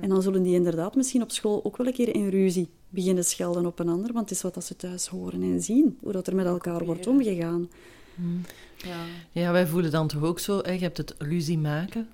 En 0.00 0.08
dan 0.08 0.22
zullen 0.22 0.42
die 0.42 0.54
inderdaad 0.54 0.94
misschien 0.94 1.22
op 1.22 1.30
school 1.30 1.64
ook 1.64 1.76
wel 1.76 1.86
een 1.86 1.92
keer 1.92 2.14
in 2.14 2.28
ruzie 2.28 2.68
beginnen 2.88 3.24
schelden 3.24 3.66
op 3.66 3.78
een 3.78 3.88
ander, 3.88 4.12
want 4.12 4.28
het 4.28 4.36
is 4.36 4.42
wat 4.42 4.54
dat 4.54 4.64
ze 4.64 4.76
thuis 4.76 5.06
horen 5.06 5.42
en 5.42 5.62
zien, 5.62 5.98
hoe 6.02 6.12
dat 6.12 6.26
er 6.26 6.34
met 6.34 6.46
elkaar 6.46 6.84
wordt 6.84 7.06
omgegaan. 7.06 7.70
Ja. 8.76 9.04
Ja, 9.32 9.52
wij 9.52 9.66
voelen 9.66 9.90
dan 9.90 10.08
toch 10.08 10.22
ook 10.22 10.38
zo, 10.38 10.58
hè, 10.62 10.72
je 10.72 10.78
hebt 10.78 10.96
het 10.96 11.14
ruzie 11.18 11.58
maken 11.58 12.08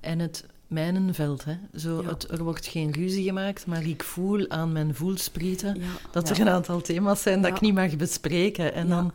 en 0.00 0.18
het 0.18 0.46
mijnenveld. 0.74 1.44
Hè. 1.44 1.54
Zo, 1.78 2.02
Ja. 2.02 2.08
het, 2.08 2.30
er 2.30 2.42
wordt 2.44 2.66
geen 2.66 2.92
ruzie 2.92 3.24
gemaakt, 3.24 3.66
maar 3.66 3.86
ik 3.86 4.02
voel 4.02 4.50
aan 4.50 4.72
mijn 4.72 4.94
voelsprieten 4.94 5.74
Ja. 5.74 5.86
dat 6.10 6.30
er 6.30 6.40
een 6.40 6.48
aantal 6.48 6.80
thema's 6.80 7.22
zijn 7.22 7.42
dat 7.42 7.50
ik 7.50 7.60
niet 7.60 7.74
mag 7.74 7.96
bespreken. 7.96 8.74
En 8.74 8.88
dan, 8.88 9.12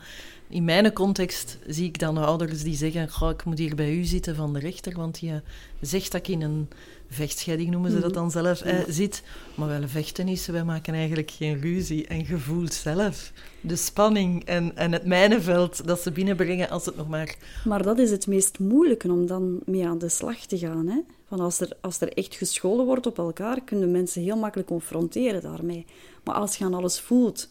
in 0.49 0.63
mijn 0.63 0.93
context, 0.93 1.57
zie 1.67 1.85
ik 1.87 1.99
dan 1.99 2.17
ouders 2.17 2.63
die 2.63 2.75
zeggen, 2.75 3.09
"Goh, 3.09 3.29
ik 3.29 3.43
moet 3.45 3.57
hier 3.57 3.75
bij 3.75 3.93
u 3.95 4.03
zitten 4.03 4.35
van 4.35 4.53
de 4.53 4.59
rechter, 4.59 4.93
want 4.95 5.19
je 5.19 5.41
zegt 5.81 6.11
dat 6.11 6.21
ik 6.21 6.27
in 6.27 6.41
een 6.41 6.67
vechtscheiding, 7.09 7.69
noemen 7.71 7.91
ze 7.91 7.99
dat 7.99 8.13
dan 8.13 8.31
zelf, 8.31 8.61
eh, 8.61 8.79
zit. 8.87 9.23
Maar 9.55 9.67
wel 9.67 9.87
vechten 9.87 10.27
is, 10.27 10.47
wij 10.47 10.63
maken 10.63 10.93
eigenlijk 10.93 11.31
geen 11.31 11.61
ruzie. 11.61 12.07
En 12.07 12.25
je 12.27 12.37
voelt 12.37 12.73
zelf 12.73 13.31
de 13.61 13.75
spanning 13.75 14.45
en, 14.45 14.77
en 14.77 14.91
het 14.91 15.05
mijnenveld 15.05 15.87
dat 15.87 15.99
ze 16.01 16.11
binnenbrengen 16.11 16.69
als 16.69 16.85
het 16.85 16.95
nog 16.95 17.07
maar 17.07 17.35
Maar 17.65 17.83
dat 17.83 17.97
is 17.99 18.11
het 18.11 18.27
meest 18.27 18.59
moeilijke 18.59 19.11
om 19.11 19.27
dan 19.27 19.59
mee 19.65 19.87
aan 19.87 19.97
de 19.97 20.09
slag 20.09 20.37
te 20.45 20.57
gaan. 20.57 20.87
Hè? 20.87 20.99
Van 21.29 21.39
als, 21.39 21.59
er, 21.59 21.71
als 21.81 22.01
er 22.01 22.13
echt 22.13 22.35
gescholden 22.35 22.85
wordt 22.85 23.07
op 23.07 23.17
elkaar, 23.17 23.61
kunnen 23.63 23.91
mensen 23.91 24.21
heel 24.21 24.37
makkelijk 24.37 24.69
confronteren 24.69 25.41
daarmee. 25.41 25.85
Maar 26.23 26.35
als 26.35 26.55
je 26.55 26.65
aan 26.65 26.73
alles 26.73 26.99
voelt, 26.99 27.49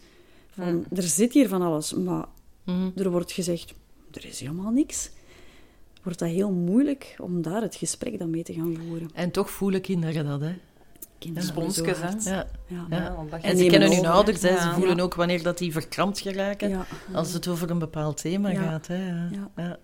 van, 0.51 0.85
er 0.95 1.03
zit 1.03 1.33
hier 1.33 1.49
van 1.49 1.63
alles, 1.63 1.93
maar 1.95 2.25
Mhm. 2.65 2.89
er 2.97 3.11
wordt 3.11 3.33
gezegd, 3.33 3.75
er 4.13 4.25
is 4.25 4.41
helemaal 4.41 4.71
niks, 4.71 5.11
wordt 6.03 6.19
dat 6.19 6.29
heel 6.29 6.51
moeilijk 6.51 7.17
om 7.21 7.43
daar 7.43 7.63
het 7.63 7.75
gesprek 7.75 8.19
dan 8.19 8.31
mee 8.31 8.43
te 8.43 8.53
gaan 8.53 8.77
voeren. 8.87 9.11
En 9.15 9.31
toch 9.31 9.51
voelen 9.51 9.81
kinderen 9.81 10.25
dat, 10.27 10.41
hè? 10.41 10.53
Kinderen 11.19 11.49
Sponsjes, 11.49 11.99
hè? 12.01 12.31
Ja. 12.31 12.47
Ja. 12.91 13.17
En 13.41 13.57
ze 13.59 13.67
kennen 13.67 13.95
hun 13.95 14.07
ouders, 14.07 14.43
hè. 14.43 14.59
ze 14.61 14.71
voelen 14.75 14.97
Ja. 14.97 15.03
ook 15.03 15.15
wanneer 15.15 15.43
dat 15.43 15.59
die 15.59 15.73
verkrampt 15.73 16.21
geraken, 16.21 16.69
Ja. 16.69 16.87
als 17.13 17.33
het 17.33 17.49
over 17.49 17.71
een 17.71 17.79
bepaald 17.79 18.17
thema 18.17 18.51
Ja. 18.51 18.63
gaat. 18.63 18.87
Hè. 18.87 19.29
Ja. 19.57 19.79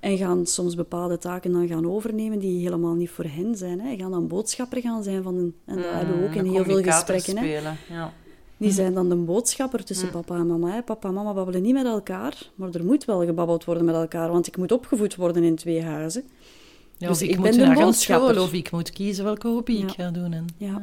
En 0.00 0.16
gaan 0.16 0.46
soms 0.46 0.74
bepaalde 0.74 1.18
taken 1.18 1.52
dan 1.52 1.68
gaan 1.68 1.90
overnemen 1.90 2.38
die 2.38 2.60
helemaal 2.62 2.94
niet 2.94 3.10
voor 3.10 3.24
hen 3.24 3.56
zijn. 3.56 3.80
Hè. 3.80 3.96
Gaan 3.96 4.10
dan 4.10 4.28
boodschapper 4.28 4.80
gaan 4.80 5.02
zijn 5.02 5.22
van... 5.22 5.34
Een, 5.36 5.54
en 5.64 5.76
dat 5.76 5.84
Mm, 5.84 5.92
hebben 5.96 6.18
we 6.20 6.26
ook 6.28 6.34
in 6.34 6.44
heel 6.44 6.64
veel 6.64 6.82
gesprekken. 6.82 7.36
Hè. 7.36 7.44
Ja. 7.88 8.12
Die 8.56 8.70
zijn 8.72 8.94
dan 8.94 9.08
de 9.08 9.14
boodschapper 9.14 9.84
tussen 9.84 10.06
Mm. 10.06 10.12
papa 10.12 10.34
en 10.36 10.46
mama. 10.46 10.70
Hè. 10.70 10.82
Papa 10.82 11.08
en 11.08 11.14
mama 11.14 11.32
babbelen 11.34 11.62
niet 11.62 11.72
met 11.74 11.84
elkaar, 11.86 12.50
maar 12.54 12.70
er 12.74 12.84
moet 12.84 13.04
wel 13.04 13.24
gebabbeld 13.24 13.64
worden 13.64 13.84
met 13.84 13.94
elkaar, 13.94 14.30
want 14.30 14.46
ik 14.46 14.56
moet 14.56 14.72
opgevoed 14.72 15.16
worden 15.16 15.42
in 15.44 15.56
twee 15.56 15.82
huizen. 15.82 16.22
Ja, 16.96 17.08
Dus 17.08 17.22
ik, 17.22 17.30
ik 17.30 17.36
moet 17.38 17.56
ben 17.56 17.58
de 17.74 17.80
boodschapper. 17.80 18.30
school, 18.34 18.44
of 18.44 18.52
ik 18.52 18.70
moet 18.70 18.90
kiezen 18.90 19.24
welke 19.24 19.48
hobby 19.48 19.72
ik 19.72 19.90
ga 19.90 20.10
doen. 20.10 20.32
En, 20.32 20.46
Ja. 20.56 20.82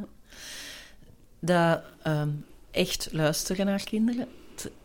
Dat 1.39 1.82
ehm, 2.03 2.30
echt 2.72 3.09
luisteren 3.11 3.65
naar 3.65 3.84
kinderen, 3.84 4.28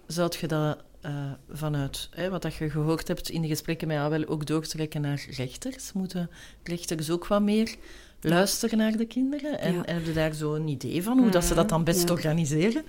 zou 0.07 0.30
je 0.41 0.47
dat 0.47 0.78
eh, 1.03 1.13
vanuit 1.51 2.09
hè, 2.11 2.31
wat 2.31 2.43
dat 2.43 2.55
je 2.55 2.71
gehoord 2.71 3.09
hebt 3.09 3.29
in 3.29 3.43
de 3.43 3.49
gesprekken 3.49 3.89
met 3.89 4.09
wel 4.09 4.27
ook 4.27 4.47
doortrekken 4.47 5.01
naar 5.01 5.27
rechters? 5.37 5.93
Moeten 5.93 6.31
rechters 6.63 7.11
ook 7.11 7.27
wat 7.27 7.43
meer 7.43 7.75
luisteren 8.21 8.79
naar 8.79 8.97
de 8.97 9.07
kinderen? 9.07 9.59
En 9.61 9.75
Ja. 9.75 9.83
heb 9.85 10.05
je 10.05 10.13
daar 10.13 10.33
zo 10.35 10.55
een 10.55 10.69
idee 10.69 11.03
van, 11.03 11.19
hoe 11.19 11.31
dat 11.31 11.45
ze 11.45 11.55
dat 11.55 11.69
dan 11.69 11.85
best 11.85 12.09
Ja. 12.09 12.15
organiseren? 12.15 12.83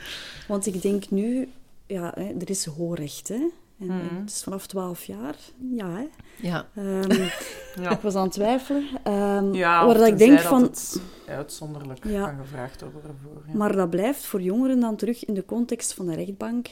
Want 0.48 0.66
ik 0.66 0.82
denk 0.82 1.10
nu, 1.10 1.50
ja, 1.88 2.12
hè, 2.16 2.24
er 2.40 2.50
is 2.50 2.66
hoorrecht, 2.66 3.28
hè. 3.28 3.50
En, 3.80 3.90
en 3.90 4.18
het 4.20 4.30
is 4.30 4.44
vanaf 4.44 4.68
12 4.68 5.04
jaar, 5.06 5.36
ja, 5.76 5.90
hè. 5.90 6.04
Ja, 6.48 6.68
Ehm, 6.76 7.12
Ja. 7.82 7.90
Ik 7.92 8.00
was 8.00 8.16
aan 8.16 8.24
het 8.24 8.32
twijfelen. 8.32 8.84
Ehm, 9.04 9.54
Ja, 9.54 9.86
waar 9.86 9.98
dat 9.98 10.08
ik 10.08 10.18
denk 10.18 10.32
dat 10.32 10.42
van... 10.42 10.62
het 10.64 11.02
uitzonderlijk 11.28 12.06
Ja. 12.08 12.26
kan 12.26 12.38
gevraagd 12.46 12.82
worden 12.82 13.16
voor. 13.24 13.44
Ja. 13.48 13.58
Maar 13.58 13.76
dat 13.76 13.90
blijft 13.90 14.26
voor 14.26 14.42
jongeren 14.42 14.80
dan 14.80 14.96
terug 14.96 15.26
in 15.26 15.34
de 15.34 15.46
context 15.46 15.94
van 15.94 16.06
de 16.06 16.16
rechtbank. 16.16 16.68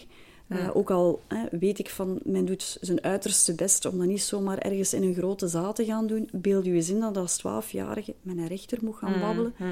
Eh, 0.52 0.58
Ja. 0.58 0.72
ook 0.74 0.92
al 0.92 1.22
hè, 1.28 1.58
weet 1.60 1.80
ik 1.80 1.90
van, 1.90 2.20
men 2.24 2.46
doet 2.46 2.78
zijn 2.82 3.04
uiterste 3.04 3.56
best 3.56 3.86
om 3.86 3.98
dat 3.98 4.08
niet 4.08 4.22
zomaar 4.22 4.58
ergens 4.58 4.94
in 4.94 5.04
een 5.04 5.14
grote 5.14 5.48
zaal 5.48 5.74
te 5.74 5.86
gaan 5.86 6.08
doen. 6.08 6.30
Beeld 6.32 6.66
je 6.66 6.72
eens 6.72 6.90
in 6.90 7.00
dat 7.00 7.18
als 7.18 7.38
twaalfjarige 7.38 8.14
met 8.22 8.38
een 8.38 8.48
rechter 8.48 8.78
moet 8.82 8.96
gaan 8.96 9.20
babbelen. 9.20 9.54
Mhm. 9.58 9.70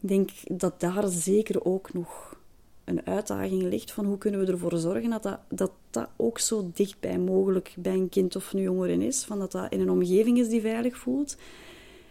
Ik 0.00 0.08
denk 0.08 0.30
dat 0.46 0.80
daar 0.80 1.08
zeker 1.08 1.64
ook 1.64 1.92
nog 1.92 2.36
een 2.84 3.06
uitdaging 3.06 3.62
ligt 3.62 3.92
van 3.92 4.04
hoe 4.04 4.18
kunnen 4.18 4.40
we 4.40 4.52
ervoor 4.52 4.76
zorgen 4.78 5.10
dat 5.10 5.22
dat, 5.22 5.38
dat, 5.48 5.70
dat 5.90 6.08
ook 6.16 6.38
zo 6.38 6.70
dichtbij 6.74 7.18
mogelijk 7.18 7.74
bij 7.78 7.92
een 7.94 8.08
kind 8.08 8.36
of 8.36 8.52
een 8.52 8.60
jongere 8.62 9.06
is. 9.06 9.24
Van 9.24 9.38
dat 9.38 9.52
dat 9.52 9.72
in 9.72 9.80
een 9.80 9.90
omgeving 9.90 10.38
is 10.38 10.48
die 10.48 10.60
veilig 10.60 10.96
voelt. 10.98 11.36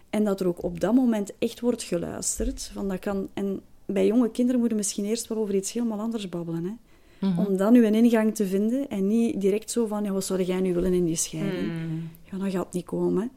En 0.09 0.23
dat 0.23 0.39
er 0.39 0.47
ook 0.47 0.63
op 0.63 0.79
dat 0.79 0.93
moment 0.93 1.31
echt 1.39 1.59
wordt 1.59 1.83
geluisterd. 1.83 2.69
Van 2.73 2.87
dat 2.87 2.99
kan, 2.99 3.29
en 3.33 3.61
bij 3.85 4.07
jonge 4.07 4.31
kinderen 4.31 4.59
moeten 4.59 4.77
we 4.77 4.83
misschien 4.83 5.05
eerst 5.05 5.27
wel 5.27 5.37
over 5.37 5.55
iets 5.55 5.71
helemaal 5.71 5.99
anders 5.99 6.29
babbelen. 6.29 6.63
Hè? 6.63 6.71
Mhm. 7.19 7.39
Om 7.39 7.57
dan 7.57 7.73
nu 7.73 7.85
een 7.85 7.95
ingang 7.95 8.35
te 8.35 8.45
vinden 8.47 8.89
en 8.89 9.07
niet 9.07 9.41
direct 9.41 9.71
zo 9.71 9.85
van, 9.85 10.03
ja, 10.03 10.11
wat 10.11 10.25
zou 10.25 10.41
jij 10.43 10.59
nu 10.59 10.73
willen 10.73 10.93
in 10.93 11.05
die 11.05 11.15
scheiding? 11.15 11.67
Mhm. 11.67 11.95
Ja, 12.31 12.37
dat 12.43 12.51
gaat 12.51 12.73
niet 12.73 12.85
komen. 12.85 13.31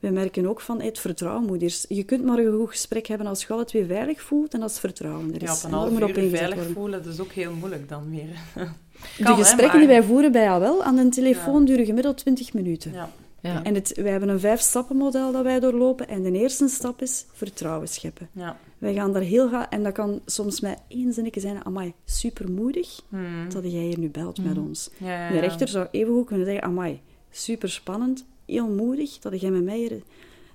We 0.00 0.10
merken 0.10 0.46
ook 0.46 0.60
van 0.60 0.80
het 0.80 0.98
vertrouwen 0.98 1.46
moet 1.46 1.62
eerst. 1.62 1.86
Je 1.88 2.02
kunt 2.02 2.24
maar 2.24 2.38
een 2.38 2.56
goed 2.58 2.70
gesprek 2.70 3.06
hebben 3.06 3.26
als 3.26 3.42
je 3.42 3.52
alle 3.52 3.64
twee 3.64 3.84
veilig 3.86 4.20
voelt 4.22 4.54
en 4.54 4.62
als 4.62 4.70
het 4.72 4.80
vertrouwen 4.80 5.34
er 5.34 5.42
is. 5.42 5.48
Ja, 5.48 5.54
op 5.54 5.58
En 5.62 5.66
een 5.68 5.74
half 5.74 5.90
uur 5.90 6.04
op 6.04 6.12
veilig 6.14 6.54
worden. 6.54 6.72
voelen, 6.72 7.02
dat 7.04 7.12
is 7.12 7.20
ook 7.20 7.32
heel 7.32 7.52
moeilijk 7.52 7.88
dan 7.88 8.10
weer. 8.10 8.26
De 9.18 9.24
hè, 9.24 9.34
gesprekken 9.34 9.66
maar- 9.68 9.78
die 9.78 9.96
wij 9.96 10.02
voeren 10.02 10.32
bij 10.32 10.48
AWEL 10.48 10.82
aan 10.82 10.96
de 10.96 11.08
telefoon 11.08 11.60
Ja. 11.60 11.66
duren 11.66 11.84
gemiddeld 11.86 12.16
20 12.16 12.52
minuten. 12.52 12.92
Ja. 12.92 13.10
Ja. 13.42 13.62
En 13.62 13.74
het, 13.74 13.92
wij 13.94 14.10
hebben 14.10 14.28
een 14.28 14.40
vijf-stappen-model 14.40 15.32
dat 15.32 15.42
wij 15.42 15.60
doorlopen. 15.60 16.08
En 16.08 16.22
de 16.22 16.32
eerste 16.32 16.68
stap 16.68 17.02
is 17.02 17.26
vertrouwen 17.32 17.88
scheppen. 17.88 18.28
Ja. 18.32 18.56
Wij 18.78 18.94
gaan 18.94 19.12
daar 19.12 19.22
heel 19.22 19.48
gaan... 19.48 19.66
En 19.70 19.82
dat 19.82 19.92
kan 19.92 20.20
soms 20.26 20.60
met 20.60 20.78
één 20.88 21.12
zinnetje 21.12 21.40
zijn... 21.40 21.64
Amai, 21.64 21.92
supermoedig 22.04 23.00
Mhm. 23.08 23.50
dat 23.50 23.62
jij 23.62 23.80
hier 23.82 23.98
nu 23.98 24.08
belt 24.10 24.44
met 24.44 24.58
ons. 24.58 24.90
Ja, 24.96 25.26
ja, 25.26 25.32
De 25.32 25.38
rechter 25.38 25.68
zou 25.68 25.86
evengoed 25.90 26.26
kunnen 26.26 26.46
zeggen... 26.46 26.64
Amai, 26.64 27.00
super 27.30 27.70
spannend, 27.70 28.24
heel 28.44 28.68
moedig 28.68 29.18
dat 29.18 29.40
jij 29.40 29.50
met 29.50 29.64
mij 29.64 29.78
hier 29.78 30.02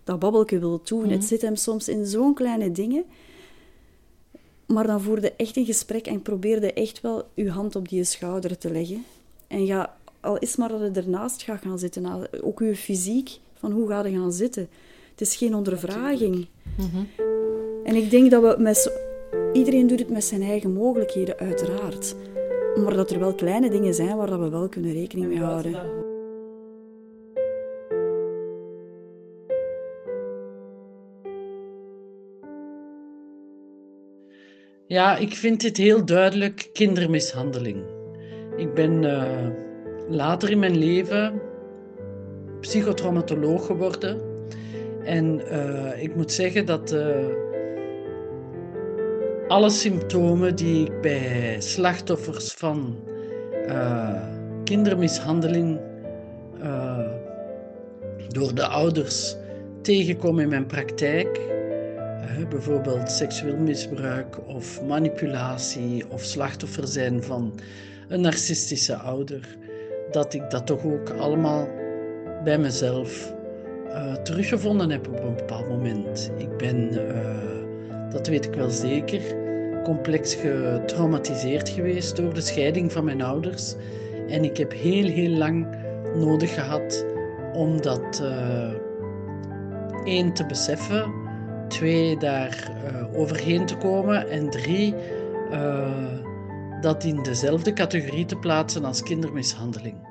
dat 0.03 0.19
babbelke 0.19 0.59
wilt 0.59 0.87
doen. 0.87 1.09
Het 1.09 1.23
zit 1.23 1.41
hem 1.41 1.55
soms 1.55 1.87
in 1.87 2.05
zo'n 2.05 2.33
kleine 2.33 2.71
dingen. 2.71 3.03
Maar 4.65 4.87
dan 4.87 5.01
voerde 5.01 5.33
echt 5.35 5.57
een 5.57 5.65
gesprek 5.65 6.07
en 6.07 6.21
probeerde 6.21 6.73
echt 6.73 7.01
wel 7.01 7.29
uw 7.35 7.49
hand 7.49 7.75
op 7.75 7.89
die 7.89 8.03
schouder 8.03 8.57
te 8.57 8.71
leggen. 8.71 9.05
En 9.47 9.65
ga, 9.65 9.97
al 10.27 10.37
is 10.37 10.55
maar 10.55 10.69
dat 10.69 10.79
je 10.79 11.01
ernaast 11.01 11.41
gaat 11.41 11.61
gaan 11.61 11.79
zitten, 11.79 12.27
ook 12.43 12.59
uw 12.59 12.73
fysiek, 12.73 13.29
van 13.53 13.71
hoe 13.71 13.87
ga 13.87 14.05
je 14.05 14.17
gaan 14.17 14.33
zitten. 14.33 14.67
Het 15.11 15.21
is 15.21 15.35
geen 15.35 15.55
ondervraging. 15.55 16.47
En 17.83 17.95
ik 17.95 18.09
denk 18.09 18.31
dat 18.31 18.41
we 18.41 18.61
met... 18.61 18.77
zo- 18.77 18.91
Iedereen 19.53 19.87
doet 19.87 19.99
het 19.99 20.09
met 20.09 20.23
zijn 20.23 20.41
eigen 20.41 20.73
mogelijkheden, 20.73 21.37
uiteraard. 21.37 22.15
Maar 22.83 22.93
dat 22.95 23.11
er 23.11 23.19
wel 23.19 23.33
kleine 23.33 23.69
dingen 23.69 23.93
zijn 23.93 24.17
waar 24.17 24.27
dat 24.29 24.39
we 24.39 24.49
wel 24.49 24.67
kunnen 24.69 24.93
rekening 24.93 25.27
mee 25.27 25.39
houden. 25.39 26.05
Ja, 34.87 35.17
ik 35.17 35.33
vind 35.33 35.61
dit 35.61 35.77
heel 35.77 36.05
duidelijk 36.05 36.69
kindermishandeling. 36.73 37.83
Ik 38.57 38.73
ben 38.73 39.03
eh, 39.03 39.47
later 40.09 40.49
in 40.49 40.59
mijn 40.59 40.77
leven 40.77 41.41
psychotraumatoloog 42.59 43.65
geworden. 43.65 44.21
En 45.03 45.47
eh, 45.49 46.03
ik 46.03 46.15
moet 46.15 46.31
zeggen 46.31 46.65
dat 46.65 46.91
eh, 46.91 47.15
alle 49.47 49.69
symptomen 49.69 50.55
die 50.55 50.85
ik 50.85 51.01
bij 51.01 51.55
slachtoffers 51.59 52.53
van 52.53 52.95
eh, 53.67 54.21
kindermishandeling 54.63 55.79
door 58.27 58.55
de 58.55 58.67
ouders 58.67 59.35
tegenkom 59.81 60.39
in 60.39 60.49
mijn 60.49 60.65
praktijk, 60.65 61.39
bijvoorbeeld 62.49 63.11
seksueel 63.11 63.57
misbruik 63.57 64.47
of 64.47 64.83
manipulatie 64.83 66.05
of 66.09 66.23
slachtoffer 66.23 66.87
zijn 66.87 67.23
van 67.23 67.59
een 68.07 68.21
narcistische 68.21 68.95
ouder, 68.95 69.57
dat 70.17 70.33
ik 70.33 70.49
dat 70.49 70.65
toch 70.65 70.85
ook 70.85 71.09
allemaal 71.09 71.67
bij 72.43 72.57
mezelf 72.57 73.33
eh, 73.89 74.13
teruggevonden 74.13 74.89
heb 74.89 75.07
op 75.07 75.23
een 75.23 75.35
bepaald 75.35 75.69
moment. 75.69 76.31
Ik 76.37 76.57
ben, 76.57 77.07
eh, 77.09 78.11
dat 78.11 78.27
weet 78.27 78.45
ik 78.45 78.53
wel 78.53 78.69
zeker, 78.69 79.21
complex 79.83 80.35
getraumatiseerd 80.35 81.69
geweest 81.69 82.15
door 82.15 82.33
de 82.33 82.41
scheiding 82.41 82.91
van 82.91 83.03
mijn 83.03 83.21
ouders. 83.21 83.75
En 84.27 84.43
ik 84.43 84.57
heb 84.57 84.71
heel, 84.71 85.05
heel 85.05 85.37
lang 85.37 85.67
nodig 86.15 86.53
gehad 86.53 87.05
om 87.53 87.81
dat 87.81 88.21
eh, 88.23 88.71
één 90.03 90.33
te 90.33 90.45
beseffen, 90.45 91.13
twee 91.67 92.17
daar 92.17 92.71
overheen 93.15 93.65
te 93.65 93.77
komen 93.77 94.29
en 94.29 94.49
drie 94.49 94.95
dat 96.81 97.03
in 97.03 97.23
dezelfde 97.23 97.73
categorie 97.73 98.25
te 98.25 98.35
plaatsen 98.35 98.85
als 98.85 99.03
kindermishandeling. 99.03 100.06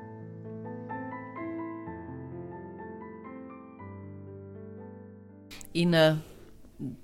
In 5.77 5.93
eh, 5.93 6.13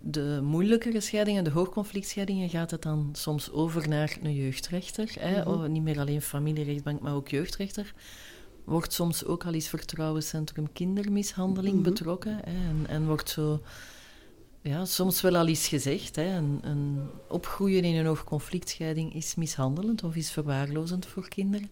de 0.01 0.39
moeilijkere 0.43 0.99
scheidingen, 1.01 1.43
de 1.43 1.49
hoogconflictscheidingen, 1.49 2.49
gaat 2.49 2.71
het 2.71 2.81
dan 2.81 3.09
soms 3.13 3.51
over 3.51 3.89
naar 3.89 4.17
een 4.23 4.33
jeugdrechter. 4.35 5.11
Hè? 5.19 5.39
Mhm. 5.39 5.49
Oh, 5.49 5.65
niet 5.65 5.83
meer 5.83 5.99
alleen 5.99 6.21
familierechtbank, 6.21 7.01
maar 7.01 7.13
ook 7.13 7.27
jeugdrechter. 7.27 7.93
Wordt 8.63 8.93
soms 8.93 9.25
ook 9.25 9.45
al 9.45 9.53
eens 9.53 9.67
vertrouwenscentrum 9.67 10.71
kindermishandeling 10.73 11.73
Mhm. 11.75 11.83
betrokken. 11.83 12.35
Hè? 12.35 12.41
En, 12.41 12.85
en 12.87 13.05
wordt 13.05 13.29
zo, 13.29 13.61
ja, 14.61 14.85
soms 14.85 15.21
wel 15.21 15.35
al 15.37 15.47
eens 15.47 15.67
gezegd, 15.67 16.15
hè? 16.15 16.35
Een, 16.37 16.59
een 16.61 16.99
opgroeien 17.29 17.83
in 17.83 17.95
een 17.95 18.05
hoogconflictscheiding 18.05 19.15
is 19.15 19.35
mishandelend 19.35 20.03
of 20.03 20.15
is 20.15 20.31
verwaarlozend 20.31 21.05
voor 21.05 21.27
kinderen. 21.27 21.69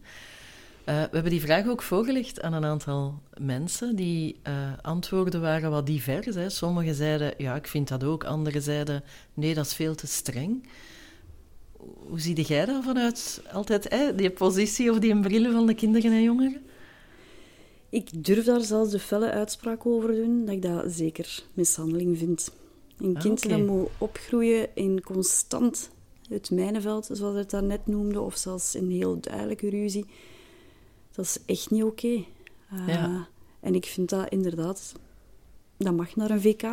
Eh, 0.83 0.95
we 0.95 1.09
hebben 1.11 1.31
die 1.31 1.41
vraag 1.41 1.67
ook 1.67 1.81
voorgelegd 1.81 2.41
aan 2.41 2.53
een 2.53 2.65
aantal 2.65 3.21
mensen. 3.37 3.95
Die 3.95 4.39
eh, 4.43 4.53
antwoorden 4.81 5.41
waren 5.41 5.71
wat 5.71 5.85
divers. 5.85 6.35
Hè. 6.35 6.49
Sommigen 6.49 6.95
zeiden, 6.95 7.33
ja, 7.37 7.55
ik 7.55 7.67
vind 7.67 7.87
dat 7.87 8.03
ook. 8.03 8.23
Anderen 8.23 8.61
zeiden, 8.61 9.03
nee, 9.33 9.53
dat 9.53 9.65
is 9.65 9.73
veel 9.73 9.95
te 9.95 10.07
streng. 10.07 10.67
Hoe 12.07 12.19
zie 12.19 12.41
jij 12.41 12.65
dat 12.65 12.83
vanuit 12.83 13.41
altijd, 13.53 13.89
hè, 13.89 14.15
die 14.15 14.29
positie 14.29 14.91
of 14.91 14.99
die 14.99 15.19
bril 15.19 15.51
van 15.51 15.67
de 15.67 15.73
kinderen 15.73 16.11
en 16.11 16.23
jongeren? 16.23 16.61
Ik 17.89 18.23
durf 18.23 18.45
daar 18.45 18.61
zelfs 18.61 18.91
de 18.91 18.99
felle 18.99 19.31
uitspraak 19.31 19.85
over 19.85 20.15
doen 20.15 20.45
dat 20.45 20.55
ik 20.55 20.61
dat 20.61 20.91
zeker 20.91 21.43
mishandeling 21.53 22.17
vind. 22.17 22.51
Een 22.97 23.15
Ah, 23.15 23.21
kind 23.21 23.49
dat 23.49 23.65
moet 23.65 23.89
opgroeien 23.97 24.67
in 24.73 25.01
constant 25.03 25.89
het 26.29 26.51
mijnenveld, 26.51 27.09
zoals 27.11 27.35
het 27.35 27.49
daarnet 27.49 27.87
noemde, 27.87 28.21
of 28.21 28.37
zelfs 28.37 28.75
in 28.75 28.89
heel 28.89 29.19
duidelijke 29.19 29.69
ruzie, 29.69 30.05
dat 31.11 31.25
is 31.25 31.37
echt 31.45 31.69
niet 31.69 31.83
oké. 31.83 32.07
Uh, 32.07 32.87
Ja. 32.87 33.27
En 33.59 33.75
ik 33.75 33.85
vind 33.85 34.09
dat 34.09 34.29
inderdaad, 34.29 34.93
dat 35.77 35.93
mag 35.93 36.15
naar 36.15 36.29
een 36.29 36.41
VK 36.41 36.63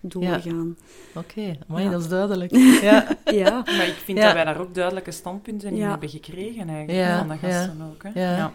doorgaan. 0.00 0.76
Oké, 1.14 1.58
maar 1.66 1.82
Ja. 1.82 1.90
dat 1.90 2.00
is 2.00 2.08
duidelijk. 2.08 2.50
Ja, 2.82 3.16
Ja, 3.24 3.50
Maar 3.66 3.86
ik 3.86 3.94
vind 4.04 4.18
Ja. 4.18 4.24
dat 4.24 4.34
wij 4.34 4.44
daar 4.44 4.60
ook 4.60 4.74
duidelijke 4.74 5.10
standpunten 5.10 5.68
in 5.70 5.76
Ja. 5.76 5.90
hebben 5.90 6.08
gekregen 6.08 6.68
eigenlijk, 6.68 6.98
Ja, 7.08 7.18
van 7.18 7.28
de 7.28 7.36
gasten 7.36 7.82
ook. 7.92 8.02
Hè? 8.02 8.08
Ja. 8.20 8.36
Ja. 8.36 8.52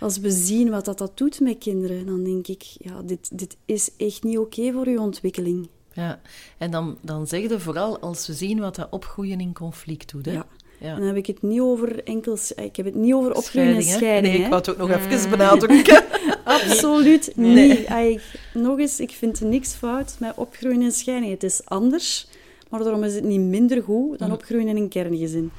Als 0.00 0.18
we 0.18 0.30
zien 0.30 0.70
wat 0.70 0.84
dat, 0.84 0.98
dat 0.98 1.16
doet 1.18 1.40
met 1.40 1.58
kinderen, 1.58 2.06
dan 2.06 2.24
denk 2.24 2.46
ik, 2.46 2.62
ja, 2.62 3.02
dit, 3.02 3.38
dit 3.38 3.56
is 3.64 3.90
echt 3.96 4.22
niet 4.22 4.38
oké 4.38 4.72
voor 4.72 4.86
uw 4.86 5.00
ontwikkeling. 5.00 5.68
Ja, 5.92 6.20
en 6.58 6.70
dan, 6.70 6.98
dan 7.02 7.26
zeg 7.26 7.40
je 7.48 7.60
vooral 7.60 7.98
als 7.98 8.26
we 8.26 8.32
zien 8.32 8.58
wat 8.60 8.74
dat 8.74 8.90
opgroeien 8.90 9.40
in 9.40 9.52
conflict 9.54 10.10
doet. 10.12 10.26
Hè? 10.26 10.32
Ja. 10.32 10.46
Ja. 10.84 10.94
Dan 10.94 11.06
heb 11.06 11.16
ik 11.16 11.26
het 11.26 11.42
niet 11.42 11.60
over 11.60 12.04
enkel... 12.04 12.38
Ik 12.56 12.76
heb 12.76 12.86
het 12.86 12.94
niet 12.94 13.14
over 13.14 13.34
opgroeien 13.34 13.74
en 13.74 13.82
scheiding. 13.82 14.34
Nee, 14.34 14.42
ik 14.42 14.48
wou 14.48 14.56
het 14.56 14.68
ook 14.68 14.78
nog 14.78 14.90
even 14.90 15.30
benadrukken. 15.30 16.04
Absoluut 16.44 17.32
niet. 17.36 17.88
Nee. 17.88 18.20
nog 18.54 18.78
eens, 18.78 19.00
ik 19.00 19.10
vind 19.10 19.40
niks 19.40 19.72
fout 19.72 20.16
met 20.18 20.32
opgroeien 20.36 20.82
en 20.82 20.92
scheiding. 20.92 21.32
Het 21.32 21.42
is 21.42 21.60
anders, 21.64 22.28
maar 22.70 22.82
daarom 22.82 23.04
is 23.04 23.14
het 23.14 23.24
niet 23.24 23.40
minder 23.40 23.82
goed 23.82 24.18
dan 24.18 24.32
opgroeien 24.32 24.68
in 24.68 24.76
een 24.76 24.88
kerngezin. 24.88 25.50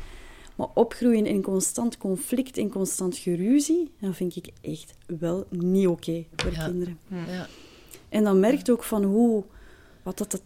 Maar 0.56 0.68
opgroeien 0.74 1.26
in 1.26 1.42
constant 1.42 1.98
conflict, 1.98 2.58
in 2.58 2.70
constant 2.70 3.18
geruzie, 3.18 3.92
dat 4.00 4.16
vind 4.16 4.36
ik 4.36 4.48
echt 4.62 4.94
wel 5.20 5.46
niet 5.50 5.88
oké 5.88 6.26
voor 6.36 6.52
kinderen. 6.52 7.00
Ja. 7.08 7.48
En 8.10 8.24
dan 8.24 8.40
merkt 8.40 8.70
ook 8.70 8.84
van 8.84 9.04
hoe 9.04 9.44
wat 10.06 10.18
dat, 10.18 10.32
dat 10.32 10.42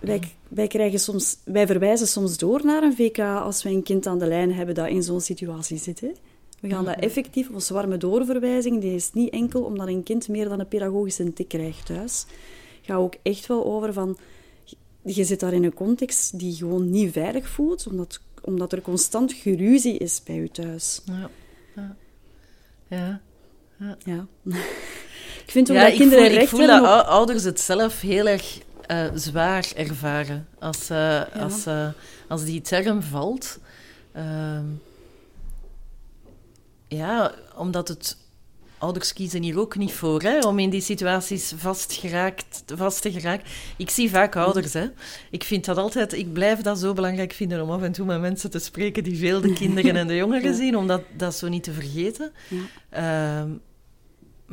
wij, 0.00 0.22
wij, 0.48 0.66
krijgen 0.66 1.00
soms, 1.00 1.36
wij 1.44 1.66
verwijzen 1.66 2.06
soms 2.06 2.38
door 2.38 2.60
naar 2.64 2.82
een 2.82 2.94
VK 2.94 3.18
als 3.18 3.62
wij 3.62 3.72
een 3.72 3.82
kind 3.82 4.06
aan 4.06 4.18
de 4.18 4.26
lijn 4.26 4.52
hebben 4.52 4.74
dat 4.74 4.88
in 4.88 5.02
zo'n 5.02 5.20
situatie 5.20 5.78
zit. 5.78 6.00
Hè. 6.00 6.10
We 6.60 6.68
gaan 6.68 6.84
dat 6.84 6.98
effectief, 6.98 7.50
of 7.50 7.68
warme 7.68 7.96
doorverwijzing, 7.96 8.80
die 8.80 8.94
is 8.94 9.12
niet 9.12 9.32
enkel 9.32 9.62
omdat 9.62 9.88
een 9.88 10.02
kind 10.02 10.28
meer 10.28 10.48
dan 10.48 10.60
een 10.60 10.68
pedagogische 10.68 11.32
tik 11.32 11.48
krijgt 11.48 11.86
thuis. 11.86 12.26
Gaat 12.82 12.98
ook 12.98 13.14
echt 13.22 13.46
wel 13.46 13.64
over 13.64 13.92
van, 13.92 14.16
je 15.02 15.24
zit 15.24 15.40
daar 15.40 15.52
in 15.52 15.64
een 15.64 15.74
context 15.74 16.38
die 16.38 16.54
gewoon 16.54 16.90
niet 16.90 17.12
veilig 17.12 17.48
voelt, 17.48 17.86
omdat, 17.86 18.20
omdat 18.42 18.72
er 18.72 18.82
constant 18.82 19.32
geruzie 19.32 19.98
is 19.98 20.22
bij 20.22 20.34
je 20.34 20.50
thuis. 20.50 21.00
Ja. 21.04 21.30
Ja. 21.76 21.96
ja. 22.88 23.20
ja. 23.78 23.96
ja. 24.04 24.26
ik 25.44 25.50
vind 25.50 25.70
ook 25.70 25.76
dat 25.76 25.92
kinderen 25.92 26.30
voel, 26.30 26.40
Ik 26.40 26.48
voel 26.48 26.66
dat 26.66 27.06
ouders 27.06 27.44
het 27.44 27.60
zelf 27.60 28.00
heel 28.00 28.26
erg 28.26 28.60
uh, 28.90 29.04
zwaar 29.14 29.72
ervaren 29.76 30.46
als, 30.58 30.90
uh, 30.90 31.22
als, 31.40 31.66
uh, 31.66 31.88
als 32.28 32.44
die 32.44 32.60
term 32.60 33.02
valt. 33.02 33.58
Ehm, 34.12 34.64
ja, 36.88 37.32
omdat 37.56 37.88
het 37.88 38.16
ouders 38.78 39.12
kiezen 39.12 39.42
hier 39.42 39.58
ook 39.58 39.76
niet 39.76 39.92
voor, 39.92 40.22
hè, 40.22 40.38
om 40.38 40.58
in 40.58 40.70
die 40.70 40.80
situaties 40.80 41.52
vast, 41.56 41.92
geraakt, 41.92 42.62
vast 42.66 43.02
te 43.02 43.12
geraken. 43.12 43.46
Ik 43.76 43.90
zie 43.90 44.10
vaak 44.10 44.36
ouders, 44.36 44.72
hè. 44.72 44.86
Ik 45.30 45.44
vind 45.44 45.64
dat 45.64 45.76
altijd, 45.76 46.12
ik 46.12 46.32
blijf 46.32 46.60
dat 46.60 46.78
zo 46.78 46.92
belangrijk 46.92 47.32
vinden 47.32 47.62
om 47.62 47.70
af 47.70 47.82
en 47.82 47.92
toe 47.92 48.06
met 48.06 48.20
mensen 48.20 48.50
te 48.50 48.58
spreken 48.58 49.04
die 49.04 49.18
veel 49.18 49.40
de 49.40 49.52
kinderen 49.52 49.96
en 49.96 50.06
de 50.06 50.16
jongeren 50.16 50.54
zien, 50.62 50.76
om 50.76 50.86
dat, 50.86 51.02
dat 51.16 51.34
zo 51.34 51.48
niet 51.48 51.62
te 51.62 51.72
vergeten. 51.72 52.32
Ja. 52.90 53.46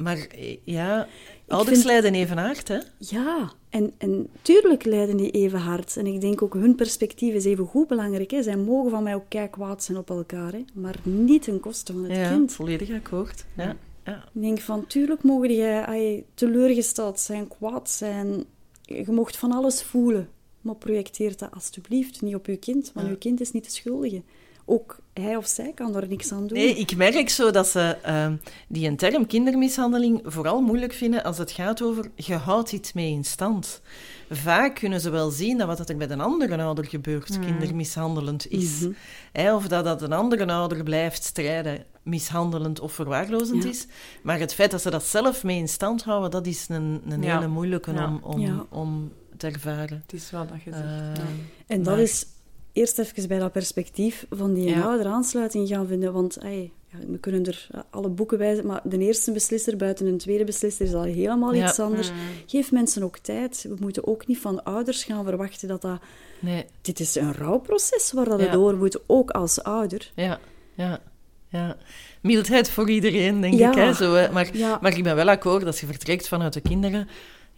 Maar 0.01 0.27
ja, 0.63 1.07
ouders 1.47 1.77
vind... 1.77 1.89
lijden 1.89 2.13
even 2.13 2.37
hard, 2.37 2.67
hè? 2.67 2.77
Ja, 2.97 3.51
en, 3.69 3.93
en 3.97 4.27
tuurlijk 4.41 4.85
lijden 4.85 5.17
die 5.17 5.31
even 5.31 5.59
hard. 5.59 5.97
En 5.97 6.05
ik 6.05 6.21
denk 6.21 6.41
ook 6.41 6.53
hun 6.53 6.75
perspectief 6.75 7.33
is 7.33 7.45
even 7.45 7.65
goed 7.65 7.87
belangrijk. 7.87 8.31
Hè. 8.31 8.43
Zij 8.43 8.57
mogen 8.57 8.91
van 8.91 9.03
mij 9.03 9.15
ook 9.15 9.29
kijk 9.29 9.51
kwaad 9.51 9.83
zijn 9.83 9.97
op 9.97 10.09
elkaar, 10.09 10.51
hè. 10.51 10.63
maar 10.73 10.95
niet 11.03 11.43
ten 11.43 11.59
koste 11.59 11.93
van 11.93 12.03
het 12.03 12.17
ja, 12.17 12.29
kind. 12.29 12.53
volledig 12.53 12.91
akkoord. 12.91 13.45
Ja. 13.57 13.75
Ja. 14.05 14.23
Ik 14.33 14.41
denk 14.41 14.59
van, 14.59 14.87
tuurlijk 14.87 15.23
mogen 15.23 15.55
jij 15.55 16.25
teleurgesteld 16.33 17.19
zijn, 17.19 17.47
kwaad 17.47 17.89
zijn. 17.89 18.43
Je 18.81 19.11
mocht 19.11 19.37
van 19.37 19.51
alles 19.51 19.83
voelen. 19.83 20.29
Maar 20.61 20.75
projecteer 20.75 21.37
dat 21.37 21.51
alsjeblieft 21.51 22.21
niet 22.21 22.35
op 22.35 22.45
je 22.45 22.57
kind, 22.57 22.91
want 22.93 23.07
je 23.07 23.17
kind 23.17 23.41
is 23.41 23.51
niet 23.51 23.63
de 23.63 23.71
schuldige 23.71 24.21
ook 24.69 24.99
hij 25.13 25.35
of 25.35 25.47
zij 25.47 25.71
kan 25.75 25.95
er 25.95 26.07
niks 26.07 26.31
aan 26.31 26.47
doen. 26.47 26.57
Nee, 26.57 26.75
ik 26.75 26.95
merk 26.95 27.29
zo 27.29 27.51
dat 27.51 27.67
ze 27.67 27.97
uh, 28.07 28.27
die 28.67 28.87
een 28.87 28.97
term 28.97 29.27
kindermishandeling 29.27 30.21
vooral 30.23 30.61
moeilijk 30.61 30.93
vinden 30.93 31.23
als 31.23 31.37
het 31.37 31.51
gaat 31.51 31.81
over 31.81 32.11
je 32.15 32.35
houdt 32.35 32.71
iets 32.71 32.93
mee 32.93 33.11
in 33.11 33.23
stand. 33.23 33.81
Vaak 34.29 34.75
kunnen 34.75 35.01
ze 35.01 35.09
wel 35.09 35.29
zien 35.29 35.57
dat 35.57 35.67
wat 35.67 35.89
er 35.89 35.97
met 35.97 36.09
een 36.09 36.21
andere 36.21 36.61
ouder 36.61 36.85
gebeurt 36.85 37.37
mm. 37.37 37.45
kindermishandelend 37.45 38.47
is. 38.47 38.79
Mhm. 38.79 39.55
of 39.55 39.67
dat, 39.67 39.83
dat 39.83 40.01
een 40.01 40.13
andere 40.13 40.47
ouder 40.47 40.83
blijft 40.83 41.23
strijden 41.23 41.85
mishandelend 42.03 42.79
of 42.79 42.93
verwaarlozend 42.93 43.65
is. 43.65 43.87
Maar 44.23 44.39
het 44.39 44.53
feit 44.53 44.71
dat 44.71 44.81
ze 44.81 44.89
dat 44.89 45.03
zelf 45.03 45.43
mee 45.43 45.57
in 45.57 45.69
stand 45.69 46.03
houden, 46.03 46.31
dat 46.31 46.47
is 46.47 46.65
een, 46.69 47.01
een 47.07 47.23
hele 47.23 47.47
moeilijke 47.47 47.91
om, 47.91 48.19
om, 48.23 48.67
om 48.69 49.11
te 49.37 49.47
ervaren. 49.47 50.01
Het 50.01 50.13
is 50.13 50.31
wel 50.31 50.47
dat 50.47 50.61
je 50.63 50.71
zegt. 50.71 51.17
Uh, 51.17 51.25
en 51.67 51.83
dat 51.83 51.97
is 51.97 52.25
eerst 52.73 52.99
even 52.99 53.27
bij 53.27 53.39
dat 53.39 53.51
perspectief 53.51 54.25
van 54.29 54.53
die 54.53 54.69
ja. 54.69 54.81
ouder 54.81 55.05
aansluiting 55.05 55.67
gaan 55.67 55.87
vinden. 55.87 56.13
Want 56.13 56.37
ja, 56.41 56.97
we 57.07 57.17
kunnen 57.19 57.45
er 57.45 57.67
alle 57.89 58.09
boeken 58.09 58.37
wijzen, 58.37 58.65
maar 58.65 58.81
de 58.83 58.97
eerste 58.97 59.31
beslisser 59.31 59.77
buiten 59.77 60.05
een 60.05 60.17
tweede 60.17 60.43
beslisser 60.43 60.85
is 60.85 60.93
al 60.93 61.03
helemaal 61.03 61.53
iets 61.53 61.79
anders. 61.79 62.11
Mm. 62.11 62.17
Geef 62.45 62.71
mensen 62.71 63.03
ook 63.03 63.17
tijd. 63.17 63.65
We 63.69 63.75
moeten 63.79 64.07
ook 64.07 64.27
niet 64.27 64.39
van 64.39 64.63
ouders 64.63 65.03
gaan 65.03 65.23
verwachten 65.23 65.67
dat 65.67 65.81
dat... 65.81 65.99
Nee. 66.39 66.65
Dit 66.81 66.99
is 66.99 67.15
een 67.15 67.33
rouwproces 67.33 68.11
waar 68.11 68.25
dat 68.25 68.51
door 68.51 68.77
moet, 68.77 68.99
ook 69.05 69.31
als 69.31 69.63
ouder. 69.63 70.11
Ja, 70.15 70.39
ja, 70.73 70.99
ja. 71.47 71.77
Mildheid 72.21 72.69
voor 72.69 72.89
iedereen, 72.89 73.41
denk 73.41 73.53
ik. 73.53 73.73
Hè, 73.73 73.93
zo, 73.93 74.11
maar, 74.31 74.51
maar 74.81 74.97
ik 74.97 75.03
ben 75.03 75.15
wel 75.15 75.29
akkoord, 75.29 75.65
als 75.65 75.79
je 75.79 75.85
vertrekt 75.85 76.27
vanuit 76.27 76.53
de 76.53 76.61
kinderen 76.61 77.07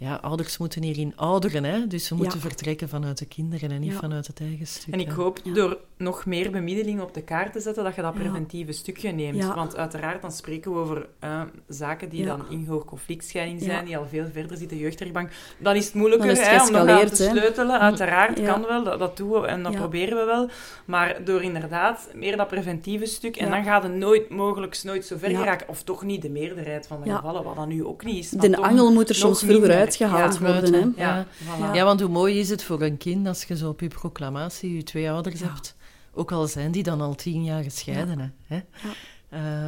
ja, 0.01 0.15
ouders 0.15 0.57
moeten 0.57 0.83
hierin 0.83 1.13
ouderen, 1.15 1.63
hè? 1.63 1.87
dus 1.87 2.05
ze 2.05 2.15
moeten 2.15 2.39
vertrekken 2.39 2.89
vanuit 2.89 3.17
de 3.17 3.25
kinderen 3.25 3.71
en 3.71 3.79
niet 3.79 3.93
vanuit 3.93 4.27
het 4.27 4.39
eigen 4.39 4.67
stuk. 4.67 4.93
En 4.93 4.99
ik 4.99 5.09
hoop 5.09 5.39
door 5.53 5.77
nog 5.97 6.25
meer 6.25 6.51
bemiddeling 6.51 7.01
op 7.01 7.13
de 7.13 7.21
kaart 7.21 7.53
te 7.53 7.59
zetten, 7.59 7.83
dat 7.83 7.95
je 7.95 8.01
dat 8.01 8.13
preventieve 8.13 8.71
stukje 8.71 9.11
neemt. 9.11 9.45
Want 9.45 9.77
uiteraard, 9.77 10.21
dan 10.21 10.31
spreken 10.31 10.73
we 10.73 10.79
over 10.79 11.07
uh, 11.23 11.41
zaken 11.67 12.09
die 12.09 12.25
dan 12.25 12.41
in 12.49 12.65
hoog 12.67 12.85
conflictscheiding 12.85 13.61
zijn, 13.61 13.85
die 13.85 13.97
al 13.97 14.07
veel 14.09 14.25
verder 14.33 14.57
zitten, 14.57 14.77
jeugdrechtbank. 14.77 15.29
Dan 15.57 15.75
is 15.75 15.85
het 15.85 15.93
moeilijker 15.93 16.29
is 16.29 16.39
het 16.39 16.69
hè, 16.69 16.79
om 16.79 16.87
dat 16.87 17.15
te 17.15 17.23
sleutelen. 17.23 17.79
Uiteraard, 17.79 18.41
kan 18.41 18.61
wel, 18.61 18.83
dat, 18.83 18.99
dat, 18.99 19.17
doen 19.17 19.29
we 19.29 19.47
en 19.47 19.63
dat 19.63 19.75
proberen 19.75 20.17
we 20.17 20.25
wel. 20.25 20.49
Maar 20.85 21.23
door 21.23 21.43
inderdaad 21.43 22.09
meer 22.13 22.37
dat 22.37 22.47
preventieve 22.47 23.05
stuk, 23.05 23.37
en 23.37 23.49
dan 23.49 23.63
gaat 23.63 23.83
het 23.83 23.93
nooit, 23.93 24.29
mogelijk 24.29 24.83
nooit 24.83 25.05
zo 25.05 25.17
ver 25.17 25.29
geraken. 25.29 25.67
Of 25.67 25.83
toch 25.83 26.03
niet 26.03 26.21
de 26.21 26.29
meerderheid 26.29 26.87
van 26.87 27.01
de 27.03 27.11
gevallen, 27.11 27.43
wat 27.43 27.55
dat 27.55 27.67
nu 27.67 27.85
ook 27.85 28.03
niet 28.03 28.17
is. 28.17 28.29
De 28.29 28.57
angel 28.57 28.91
moet 28.91 29.09
er 29.09 29.15
soms 29.15 29.39
vroeger 29.43 29.71
uit 29.71 29.90
gehaald 29.95 30.39
worden. 30.39 30.73
Hè? 30.73 31.03
Ja. 31.03 31.25
Ja. 31.73 31.83
want 31.83 31.99
hoe 32.01 32.09
mooi 32.09 32.39
is 32.39 32.49
het 32.49 32.63
voor 32.63 32.81
een 32.81 32.97
kind 32.97 33.27
als 33.27 33.43
je 33.43 33.57
zo 33.57 33.69
op 33.69 33.79
je 33.79 33.87
proclamatie 33.87 34.75
je 34.75 34.83
twee 34.83 35.11
ouders 35.11 35.39
hebt. 35.39 35.75
Ook 36.13 36.31
al 36.31 36.47
zijn 36.47 36.71
die 36.71 36.83
dan 36.83 37.01
al 37.01 37.15
tien 37.15 37.43
jaar 37.43 37.63
gescheiden. 37.63 38.33
Hè? 38.47 38.59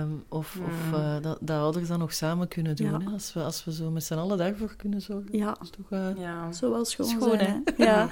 Um, 0.02 0.24
of, 0.30 0.58
of 0.66 1.00
uh, 1.00 1.16
dat, 1.22 1.38
dat, 1.42 1.58
ouders 1.58 1.88
dat 1.88 1.98
nog 1.98 2.14
samen 2.14 2.48
kunnen 2.48 2.76
doen. 2.76 3.02
Hè? 3.02 3.12
Als, 3.14 3.34
we, 3.34 3.44
als 3.44 3.66
we 3.66 3.74
zo 3.74 3.90
met 3.90 4.04
z'n 4.04 4.14
allen 4.14 4.38
daarvoor 4.38 4.76
kunnen 4.78 5.02
zorgen. 5.02 5.38
Ja, 5.38 5.56
is 5.62 5.70
toch, 5.70 6.00
uh, 6.00 6.08
ja. 6.18 6.52
zo 6.52 6.72
wel 6.72 6.86
schoon, 6.86 7.08
schoon 7.08 7.38
hè? 7.38 7.54
Ja. 7.86 8.10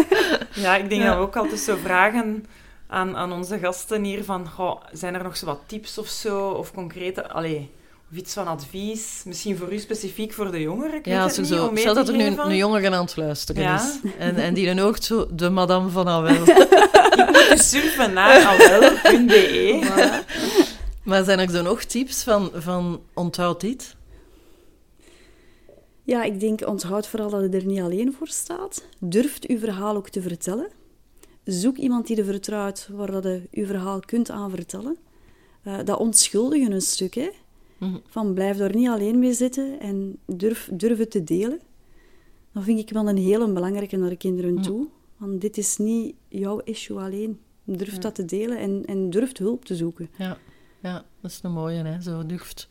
ja, 0.64 0.76
ik 0.76 0.88
denk 0.88 1.02
dat 1.02 1.14
we 1.14 1.20
ook 1.20 1.36
altijd 1.36 1.60
zo 1.60 1.76
vragen 1.76 2.44
aan, 2.86 3.16
aan 3.16 3.32
onze 3.32 3.58
gasten 3.58 4.04
hier 4.04 4.24
van... 4.24 4.48
Goh, 4.48 4.82
zijn 4.92 5.14
er 5.14 5.22
nog 5.22 5.36
zo 5.36 5.46
wat 5.46 5.60
tips 5.66 5.98
of 5.98 6.08
zo? 6.08 6.48
Of 6.48 6.72
concrete... 6.72 7.28
Allee, 7.28 7.70
of 8.10 8.16
iets 8.16 8.32
van 8.32 8.46
advies, 8.46 9.22
misschien 9.24 9.56
voor 9.56 9.72
u 9.72 9.78
specifiek 9.78 10.32
voor 10.32 10.50
de 10.50 10.60
jongeren? 10.60 10.94
Ik 10.94 11.06
ja, 11.06 11.28
zo, 11.28 11.42
zo. 11.42 11.70
Stel 11.74 11.94
dat 11.94 12.08
er 12.08 12.16
nu 12.16 12.24
een 12.24 12.56
jongere 12.56 12.90
aan 12.90 13.04
het 13.04 13.16
luisteren 13.16 13.74
is. 13.74 14.12
En, 14.18 14.36
en 14.36 14.54
die 14.54 14.66
dan 14.66 14.78
ook 14.78 14.96
zo 14.96 15.26
de 15.34 15.50
madame 15.50 15.88
van 15.88 16.08
Awel. 16.08 16.42
Ik 17.20 17.48
moet 17.48 17.58
surfen 17.58 18.12
naar 18.12 18.44
awel.be. 18.44 19.78
Maar 21.04 21.24
zijn 21.24 21.38
er 21.38 21.50
zo 21.50 21.62
nog 21.62 21.82
tips 21.82 22.22
van, 22.22 22.50
van 22.54 23.02
onthoud 23.14 23.60
dit? 23.60 23.96
Ja, 26.02 26.22
ik 26.22 26.40
denk 26.40 26.66
onthoud 26.66 27.06
vooral 27.06 27.30
dat 27.30 27.42
je 27.42 27.58
er 27.58 27.66
niet 27.66 27.80
alleen 27.80 28.14
voor 28.18 28.28
staat. 28.28 28.84
Durft 28.98 29.46
uw 29.46 29.58
verhaal 29.58 29.96
ook 29.96 30.08
te 30.08 30.22
vertellen. 30.22 30.68
Zoek 31.44 31.76
iemand 31.76 32.06
die 32.06 32.16
je 32.16 32.24
vertrouwt, 32.24 32.88
waar 32.92 33.10
dat 33.10 33.22
je 33.22 33.48
uw 33.50 33.66
verhaal 33.66 34.00
kunt 34.00 34.30
aan 34.30 34.50
vertellen. 34.50 34.96
Uh, 35.64 35.78
dat 35.84 35.98
onschuldigen 35.98 36.72
een 36.72 36.80
stuk, 36.80 37.14
hè. 37.14 37.30
Mhm. 37.80 37.96
Van 38.06 38.34
blijf 38.34 38.56
daar 38.56 38.74
niet 38.74 38.88
alleen 38.88 39.18
mee 39.18 39.32
zitten 39.32 39.80
en 39.80 40.16
durf, 40.26 40.70
durf 40.72 40.98
het 40.98 41.10
te 41.10 41.24
delen. 41.24 41.60
Dat 42.52 42.62
vind 42.62 42.78
ik 42.78 42.90
wel 42.90 43.08
een 43.08 43.16
hele 43.16 43.52
belangrijke 43.52 43.96
naar 43.96 44.08
de 44.08 44.16
kinderen 44.16 44.54
mhm. 44.54 44.62
toe. 44.62 44.86
Want 45.16 45.40
dit 45.40 45.58
is 45.58 45.76
niet 45.76 46.14
jouw 46.28 46.60
issue 46.64 46.98
alleen. 46.98 47.38
Durf 47.64 47.98
dat 47.98 48.14
te 48.14 48.24
delen 48.24 48.58
en, 48.58 48.82
en 48.86 49.10
durft 49.10 49.38
hulp 49.38 49.64
te 49.64 49.76
zoeken. 49.76 50.10
Ja. 50.18 50.38
ja, 50.82 51.04
dat 51.20 51.30
is 51.30 51.40
een 51.42 51.52
mooie, 51.52 51.82
hè. 51.82 52.00
Zo 52.00 52.26
durft 52.26 52.68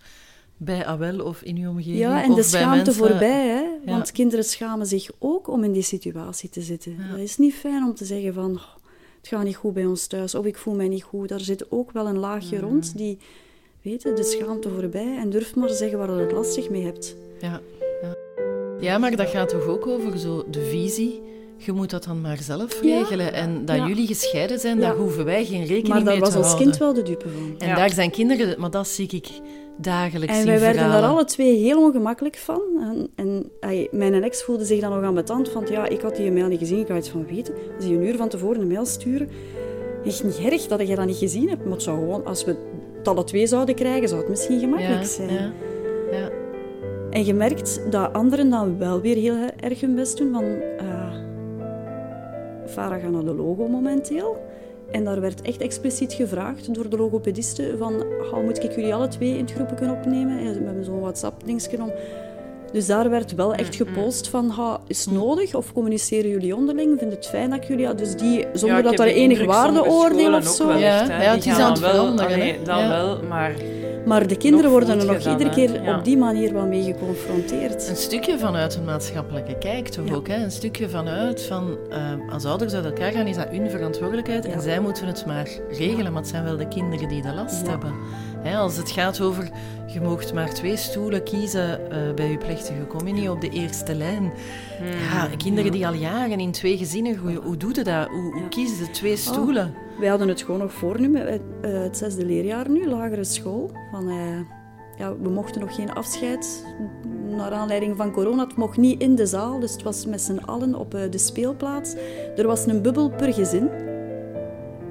bij 0.58 0.86
Awel 0.86 1.20
of 1.20 1.42
in 1.42 1.58
uw 1.58 1.70
omgeving. 1.70 1.98
Ja, 1.98 2.24
en 2.24 2.34
de 2.34 2.44
schaamte 2.44 2.94
voorbij, 2.94 3.48
hè? 3.48 3.92
Want 3.92 4.12
kinderen 4.12 4.46
schamen 4.46 4.86
zich 4.86 5.10
ook 5.20 5.48
om 5.48 5.64
in 5.64 5.72
die 5.72 5.82
situatie 5.82 6.50
te 6.50 6.62
zitten. 6.62 6.96
Ja. 6.98 7.10
Dat 7.10 7.20
is 7.20 7.38
niet 7.38 7.54
fijn 7.54 7.84
om 7.84 7.96
te 7.96 8.06
zeggen 8.06 8.34
van... 8.34 8.56
Oh, 8.56 8.76
het 9.18 9.28
gaat 9.28 9.44
niet 9.44 9.56
goed 9.56 9.74
bij 9.74 9.86
ons 9.86 10.08
thuis, 10.08 10.36
of 10.36 10.46
ik 10.46 10.58
voel 10.58 10.76
mij 10.76 10.88
niet 10.88 11.04
goed. 11.04 11.30
Daar 11.30 11.40
zit 11.40 11.72
ook 11.72 11.92
wel 11.92 12.08
een 12.08 12.18
laagje 12.18 12.58
mhm. 12.58 12.66
rond 12.66 12.98
die 12.98 13.18
weten, 13.82 14.16
de 14.16 14.24
schaamte 14.24 14.70
voorbij 14.70 15.18
en 15.18 15.30
durf 15.30 15.56
maar 15.56 15.70
zeggen 15.70 15.98
waar 15.98 16.12
je 16.12 16.22
het 16.22 16.32
lastig 16.32 16.70
mee 16.70 16.84
hebt. 16.84 17.16
Ja, 17.40 17.62
ja. 18.02 18.16
ja, 18.80 18.98
maar 18.98 19.16
dat 19.16 19.28
gaat 19.28 19.50
toch 19.50 19.68
ook 19.68 19.88
over 19.88 20.20
zo 20.20 20.46
de 20.50 20.62
visie. 20.62 21.22
Je 21.58 21.72
moet 21.72 21.90
dat 21.90 22.04
dan 22.04 22.22
maar 22.22 22.38
zelf 22.38 22.82
regelen. 22.82 23.34
En 23.34 23.66
dat 23.66 23.88
jullie 23.88 24.08
gescheiden 24.08 24.60
zijn, 24.60 24.80
daar 24.80 24.96
hoeven 24.96 25.26
wij 25.26 25.46
geen 25.46 25.66
rekening 25.66 25.84
mee 25.84 25.84
te 25.84 26.10
houden. 26.10 26.20
Maar 26.20 26.32
daar 26.32 26.42
was 26.42 26.52
als 26.52 26.62
kind 26.62 26.78
wel 26.78 26.94
de 26.94 27.02
dupe 27.02 27.30
van. 27.30 27.68
En 27.68 27.76
daar 27.76 27.90
zijn 27.90 28.12
kinderen, 28.12 28.60
maar 28.60 28.72
dat 28.72 28.88
zie 28.88 29.08
ik 29.12 29.28
dagelijks 29.78 30.38
En 30.38 30.46
wij 30.46 30.60
werden 30.60 30.90
daar 30.90 31.04
alle 31.04 31.26
twee 31.26 31.58
heel 31.58 31.84
ongemakkelijk 31.84 32.38
van. 32.38 32.62
En, 32.80 33.10
en 33.16 33.52
mijn 33.92 34.24
ex 34.24 34.44
voelde 34.44 34.66
zich 34.66 34.82
dan 34.82 34.92
nog 34.92 35.04
aan 35.04 35.14
betand 35.14 35.50
van, 35.50 35.66
ja, 35.70 35.88
ik 35.88 36.02
had 36.02 36.16
die 36.16 36.32
mail 36.32 36.48
niet 36.48 36.60
gezien, 36.60 36.80
ik 36.80 36.88
had 36.88 36.98
iets 36.98 37.10
van 37.10 37.26
weten. 37.26 37.54
Als 37.76 37.86
je 37.86 37.94
een 37.94 38.06
uur 38.06 38.18
van 38.18 38.30
tevoren 38.30 38.62
een 38.62 38.68
mail 38.68 38.86
sturen, 38.86 39.30
echt 40.06 40.24
niet 40.24 40.40
erg 40.40 40.68
dat 40.68 40.88
je 40.88 40.96
dat 40.96 41.06
niet 41.06 41.18
gezien 41.18 41.50
hebt. 41.50 41.64
Maar 41.64 41.74
het 41.74 41.84
zou 41.84 42.00
gewoon, 42.00 42.26
als 42.26 42.46
we 42.46 42.56
alle 43.08 43.24
twee 43.24 43.48
zouden 43.48 43.76
krijgen, 43.76 44.10
zou 44.10 44.22
het 44.22 44.30
misschien 44.30 44.60
gemakkelijk 44.60 45.06
zijn. 45.06 45.34
Ja, 45.34 45.52
ja. 46.12 46.30
En 47.10 47.26
je 47.26 47.34
merkt 47.34 47.82
dat 47.92 48.14
anderen 48.14 48.50
dan 48.50 48.78
wel 48.78 49.02
weer 49.02 49.16
heel 49.16 49.50
erg 49.60 49.82
hun 49.82 49.96
best 49.96 50.18
doen. 50.18 50.34
Van, 50.34 50.44
eh 50.78 50.98
Farah 52.66 53.02
gaat 53.02 53.12
naar 53.12 53.24
de 53.24 53.34
logo 53.34 53.68
momenteel. 53.68 54.38
En 54.92 55.04
daar 55.04 55.22
werd 55.22 55.42
echt 55.42 55.62
expliciet 55.62 56.14
gevraagd 56.14 56.74
door 56.74 56.90
de 56.90 56.98
logopediste 56.98 57.76
van, 57.78 58.04
"Goh, 58.22 58.44
moet 58.44 58.64
ik 58.64 58.72
jullie 58.72 58.94
alle 58.94 59.08
twee 59.08 59.30
in 59.38 59.46
het 59.46 59.52
groepje 59.52 59.92
opnemen? 59.92 60.40
En 60.40 60.60
we 60.60 60.66
hebben 60.66 60.84
zo'n 60.84 61.00
WhatsApp-dingetje 61.00 61.82
om. 61.82 61.92
Dus 62.72 62.86
daar 62.86 63.10
werd 63.10 63.36
wel 63.36 63.54
echt 63.54 63.76
gepost 63.76 64.28
van, 64.28 64.50
"Ha, 64.50 64.80
is 64.88 65.06
het 65.06 65.14
nodig? 65.14 65.56
Of 65.56 65.74
communiceren 65.74 66.30
jullie 66.30 66.56
onderling? 66.56 67.00
Vind 67.00 67.12
het 67.12 67.26
fijn 67.28 67.50
dat 67.50 67.68
jullie... 67.68 67.96
Dus 67.96 68.16
die, 68.16 68.46
zonder 68.54 68.84
dat 68.84 68.98
daar 68.98 69.08
enig 69.08 69.46
waardeoordeel 69.46 70.34
of 70.36 70.48
zo... 70.48 70.72
Ja, 70.74 71.06
het 71.10 71.46
is 71.46 71.54
aan 71.58 71.72
het 71.72 71.82
dan 71.82 71.92
wel, 71.92 71.92
veranderen, 71.94 72.34
allee, 72.34 72.62
dan 72.64 72.78
Ja. 72.78 72.88
wel, 72.90 73.20
maar 73.30 73.54
Maar 74.06 74.28
de 74.28 74.38
kinderen 74.38 74.72
Nog 74.72 74.74
worden 74.80 75.00
er 75.00 75.06
nog 75.06 75.28
iedere 75.28 75.50
keer 75.50 75.84
Ja. 75.84 75.98
op 75.98 76.04
die 76.04 76.18
manier 76.18 76.54
wel 76.54 76.66
mee 76.66 76.84
geconfronteerd. 76.84 77.90
Een 77.90 77.96
stukje 77.96 78.40
vanuit 78.40 78.76
een 78.76 78.84
maatschappelijke 78.86 79.58
kijk 79.58 79.88
toch 79.88 80.08
Ja. 80.08 80.14
ook. 80.14 80.28
Hè? 80.28 80.44
Een 80.44 80.52
stukje 80.52 80.90
vanuit 80.90 81.42
van 81.44 81.78
eh, 81.90 82.34
als 82.34 82.46
ouders 82.46 82.74
uit 82.74 82.86
elkaar 82.86 83.12
gaan, 83.12 83.28
is 83.28 83.36
dat 83.36 83.48
hun 83.50 83.70
verantwoordelijkheid. 83.70 84.46
Ja. 84.46 84.52
En 84.52 84.62
zij 84.62 84.80
moeten 84.80 85.08
het 85.08 85.26
maar 85.26 85.50
regelen. 85.72 86.12
Maar 86.12 86.22
het 86.22 86.32
zijn 86.32 86.44
wel 86.44 86.58
de 86.58 86.68
kinderen 86.68 87.08
die 87.10 87.22
de 87.22 87.34
last 87.34 87.62
Ja. 87.66 87.70
hebben. 87.70 87.94
Hè, 88.42 88.58
als 88.58 88.78
het 88.78 88.92
gaat 88.92 89.22
over 89.22 89.50
je 89.88 90.02
moogt 90.02 90.34
maar 90.34 90.54
twee 90.54 90.78
stoelen 90.78 91.24
kiezen 91.24 91.92
eh, 91.92 91.98
bij 92.16 92.30
je 92.32 92.38
plechtige 92.60 92.88
communie 92.88 93.32
op 93.32 93.42
de 93.42 93.50
eerste 93.50 93.96
lijn. 93.96 94.32
Ja, 95.12 95.30
kinderen 95.38 95.72
die 95.72 95.88
al 95.88 95.94
jaren 95.94 96.40
in 96.40 96.52
twee 96.52 96.78
gezinnen 96.78 97.18
groeien, 97.18 97.42
hoe 97.44 97.58
doe 97.58 97.72
je 97.76 97.84
dat? 97.84 98.08
Hoe, 98.08 98.22
hoe 98.22 98.42
Ja. 98.42 98.48
kiezen 98.48 98.86
ze 98.86 98.92
twee 98.92 99.16
stoelen? 99.18 99.74
Wij 100.00 100.10
hadden 100.10 100.28
het 100.28 100.42
gewoon 100.42 100.60
nog 100.60 100.74
voor 100.74 101.00
nu, 101.00 101.08
met 101.08 101.28
eh, 101.62 101.72
het 101.72 101.98
zesde 101.98 102.26
leerjaar 102.26 102.70
nu, 102.70 102.88
lagere 102.88 103.24
school. 103.24 103.72
Van, 103.92 104.10
eh, 104.10 104.40
ja, 104.98 105.16
we 105.22 105.30
mochten 105.30 105.62
nog 105.62 105.76
geen 105.76 105.94
afscheid 105.94 106.66
naar 107.30 107.52
aanleiding 107.52 107.98
van 107.98 108.12
corona. 108.12 108.44
Het 108.44 108.56
mocht 108.56 108.78
niet 108.78 109.02
in 109.02 109.16
de 109.16 109.26
zaal, 109.26 109.60
dus 109.60 109.72
het 109.72 109.84
was 109.84 110.06
met 110.06 110.22
z'n 110.22 110.38
allen 110.46 110.76
op 110.76 110.94
eh, 110.94 111.02
de 111.10 111.18
speelplaats. 111.18 111.96
Er 112.36 112.48
was 112.48 112.66
een 112.66 112.82
bubbel 112.82 113.10
per 113.10 113.34
gezin. 113.34 113.70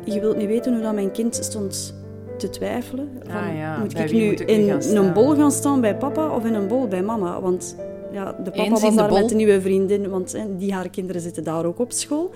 Je 0.05 0.21
wilt 0.21 0.37
niet 0.37 0.47
weten 0.49 0.73
hoe 0.73 0.83
dat 0.83 0.95
mijn 0.95 1.13
kind 1.13 1.35
stond 1.35 1.95
te 2.39 2.51
twijfelen. 2.51 3.09
Van, 3.25 3.35
Ah 3.35 3.57
ja, 3.57 3.79
moet 3.79 3.93
bij 3.95 4.05
ik 4.05 4.13
nu 4.13 4.21
ik 4.31 4.41
in 4.41 4.97
een 4.97 5.13
bol 5.13 5.35
gaan 5.35 5.53
staan 5.53 5.81
bij 5.81 5.97
papa 5.97 6.35
of 6.37 6.45
in 6.45 6.55
een 6.55 6.67
bol 6.69 6.89
bij 6.89 7.03
mama? 7.03 7.41
Want 7.41 7.77
ja, 8.13 8.33
de 8.33 8.51
papa 8.51 8.63
Eens 8.63 8.81
was 8.81 8.95
daar 8.95 9.13
met 9.13 9.29
de 9.29 9.35
nieuwe 9.35 9.61
vriendin, 9.61 10.09
want 10.11 10.33
hè, 10.33 10.57
die 10.57 10.73
haar 10.75 10.89
kinderen 10.89 11.23
zitten 11.23 11.45
daar 11.45 11.65
ook 11.65 11.79
op 11.79 11.93
school. 11.93 12.31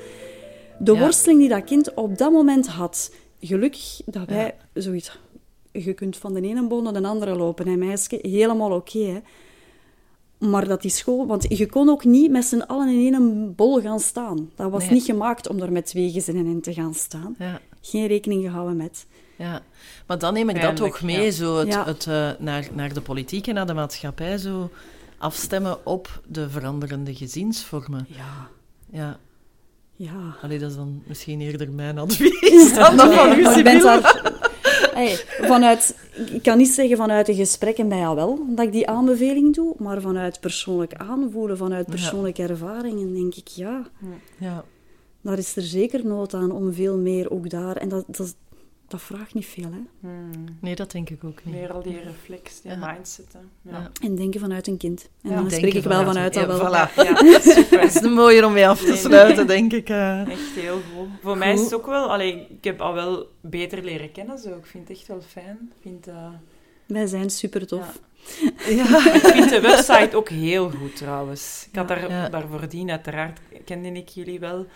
De 0.79 0.93
Ja. 0.93 0.99
worsteling 1.01 1.41
die 1.41 1.49
dat 1.49 1.65
kind 1.65 1.95
op 1.95 2.19
dat 2.19 2.33
moment 2.33 2.67
had. 2.67 3.13
Gelukkig 3.41 4.01
dat 4.07 4.29
wij 4.29 4.55
zoiets... 4.75 5.19
Je 5.73 5.93
kunt 5.93 6.17
van 6.17 6.35
de 6.35 6.41
ene 6.41 6.67
bol 6.67 6.83
naar 6.83 6.93
de 6.93 7.03
andere 7.07 7.35
lopen, 7.37 7.69
hè, 7.69 7.77
meisje. 7.77 8.19
Helemaal 8.23 8.71
oké, 8.71 8.99
hè. 8.99 9.19
Maar 10.49 10.69
dat 10.69 10.83
die 10.83 10.91
school... 10.91 11.27
Want 11.27 11.59
je 11.59 11.67
kon 11.67 11.89
ook 11.89 12.05
niet 12.05 12.31
met 12.31 12.45
z'n 12.45 12.61
allen 12.61 12.89
in 12.89 13.15
één 13.15 13.55
bol 13.55 13.81
gaan 13.81 14.01
staan. 14.01 14.51
Dat 14.55 14.71
was 14.71 14.83
Nee. 14.85 14.93
niet 14.93 15.03
gemaakt 15.05 15.49
om 15.49 15.59
er 15.61 15.73
met 15.73 15.87
twee 15.87 16.11
gezinnen 16.11 16.47
in 16.47 16.61
te 16.61 16.73
gaan 16.73 16.95
staan. 16.95 17.35
Ja. 17.39 17.61
Geen 17.81 18.07
rekening 18.07 18.43
gehouden 18.45 18.77
met. 18.77 19.07
Ja, 19.43 19.63
maar 20.07 20.19
dan 20.19 20.33
neem 20.35 20.49
ik 20.49 20.61
dat 20.61 20.77
toch 20.77 21.03
mee, 21.03 21.25
ja. 21.25 21.31
zo 21.31 21.57
het, 21.59 21.69
Ja. 21.69 21.85
het, 21.85 22.07
eh, 22.07 22.31
naar, 22.39 22.69
naar 22.73 22.93
de 22.95 23.01
politiek 23.01 23.47
en 23.47 23.55
naar 23.55 23.67
de 23.67 23.75
maatschappij, 23.75 24.39
zo 24.39 24.71
afstemmen 25.19 25.87
op 25.87 26.21
de 26.27 26.51
veranderende 26.51 27.15
gezinsvormen. 27.15 28.07
Ja. 28.09 28.49
Ja, 28.91 29.19
Ja. 29.97 30.37
allee, 30.43 30.59
dat 30.59 30.71
is 30.71 30.77
dan 30.77 31.03
misschien 31.07 31.41
eerder 31.41 31.71
mijn 31.71 31.99
advies 31.99 32.75
dan 32.79 32.97
dat 32.97 33.15
van 33.15 33.39
u. 33.39 33.43
Hey, 34.95 35.17
vanuit, 35.41 35.97
ik 36.33 36.43
kan 36.43 36.59
niet 36.59 36.69
zeggen 36.69 36.97
vanuit 36.97 37.27
de 37.27 37.35
gesprekken 37.35 37.89
bij 37.89 37.99
jou 37.99 38.15
wel 38.17 38.45
dat 38.49 38.67
ik 38.67 38.73
die 38.73 38.89
aanbeveling 38.89 39.55
doe, 39.55 39.75
maar 39.79 40.01
vanuit 40.01 40.41
persoonlijk 40.41 40.95
aanvoelen, 40.95 41.57
vanuit 41.57 41.87
Ja. 41.87 41.93
persoonlijke 41.93 42.43
ervaringen, 42.43 43.15
denk 43.15 43.35
ik 43.35 43.49
ja. 43.49 43.83
Ja, 44.39 44.65
Daar 45.21 45.39
is 45.39 45.57
er 45.57 45.63
zeker 45.63 46.07
nood 46.07 46.35
aan 46.35 46.51
om 46.53 46.73
veel 46.73 46.97
meer 46.99 47.31
ook 47.31 47.51
daar. 47.51 47.77
En 47.77 47.89
dat, 47.89 48.05
dat, 48.07 48.35
dat 48.93 49.03
vraagt 49.03 49.35
niet 49.35 49.47
veel, 49.47 49.71
hè. 49.73 50.09
nee, 50.61 50.75
dat 50.75 50.91
denk 50.91 51.11
ik 51.11 51.25
ook 51.25 51.45
niet. 51.45 51.55
meer 51.55 51.73
al 51.73 51.83
die 51.83 52.01
reflex, 52.01 52.61
die 52.61 52.71
Ja. 52.71 52.93
mindset. 52.93 53.33
Hè. 53.33 53.39
Ja. 53.71 53.79
Ja. 53.79 53.91
En 54.03 54.15
denken 54.15 54.41
vanuit 54.41 54.67
een 54.67 54.77
kind. 54.77 55.01
En 55.03 55.09
Ja, 55.31 55.35
dan 55.35 55.49
Denken 55.49 55.57
spreek 55.69 55.75
ik 55.75 55.91
wel 55.91 56.05
vanuit 56.05 56.35
dat 56.35 56.43
ja, 56.43 56.49
wel. 56.49 56.59
Voilà. 56.89 56.95
Ja, 57.09 57.41
super. 57.55 57.81
Dat 57.81 57.95
is 57.95 58.01
een 58.03 58.13
mooier 58.13 58.45
om 58.47 58.53
mee 58.53 58.69
af 58.69 58.81
te 58.81 58.87
Nee, 58.87 58.97
sluiten, 58.97 59.47
denk 59.47 59.73
ik. 59.73 59.89
eh. 59.89 60.21
Echt 60.31 60.51
heel 60.55 60.81
goed. 60.97 61.09
Voor 61.23 61.39
mij 61.39 61.53
is 61.53 61.61
het 61.61 61.75
ook 61.75 61.87
wel... 61.87 62.11
Allee, 62.13 62.47
ik 62.51 62.65
heb 62.65 62.81
al 62.81 62.95
wel 62.95 63.27
beter 63.41 63.83
leren 63.85 64.13
kennen, 64.13 64.39
zo. 64.39 64.49
Ik 64.57 64.67
vind 64.67 64.89
het 64.89 64.97
echt 64.99 65.07
wel 65.07 65.21
fijn. 65.21 65.59
Ik 65.77 65.83
vind, 65.83 66.07
eh, 66.07 66.29
Wij 66.87 67.07
zijn 67.07 67.31
super 67.31 67.67
tof. 67.67 68.01
Ja. 68.69 68.85
ik 69.15 69.21
vind 69.21 69.51
de 69.51 69.61
website 69.61 70.17
ook 70.17 70.29
heel 70.29 70.71
goed, 70.71 70.97
trouwens. 70.97 71.67
Ik 71.71 71.77
had 71.77 71.89
daar, 71.89 72.11
Ja. 72.11 72.29
daar 72.29 72.49
voordien, 72.49 72.91
uiteraard 72.91 73.41
kende 73.65 73.89
ik 73.93 74.09
jullie 74.09 74.41
wel. 74.41 74.67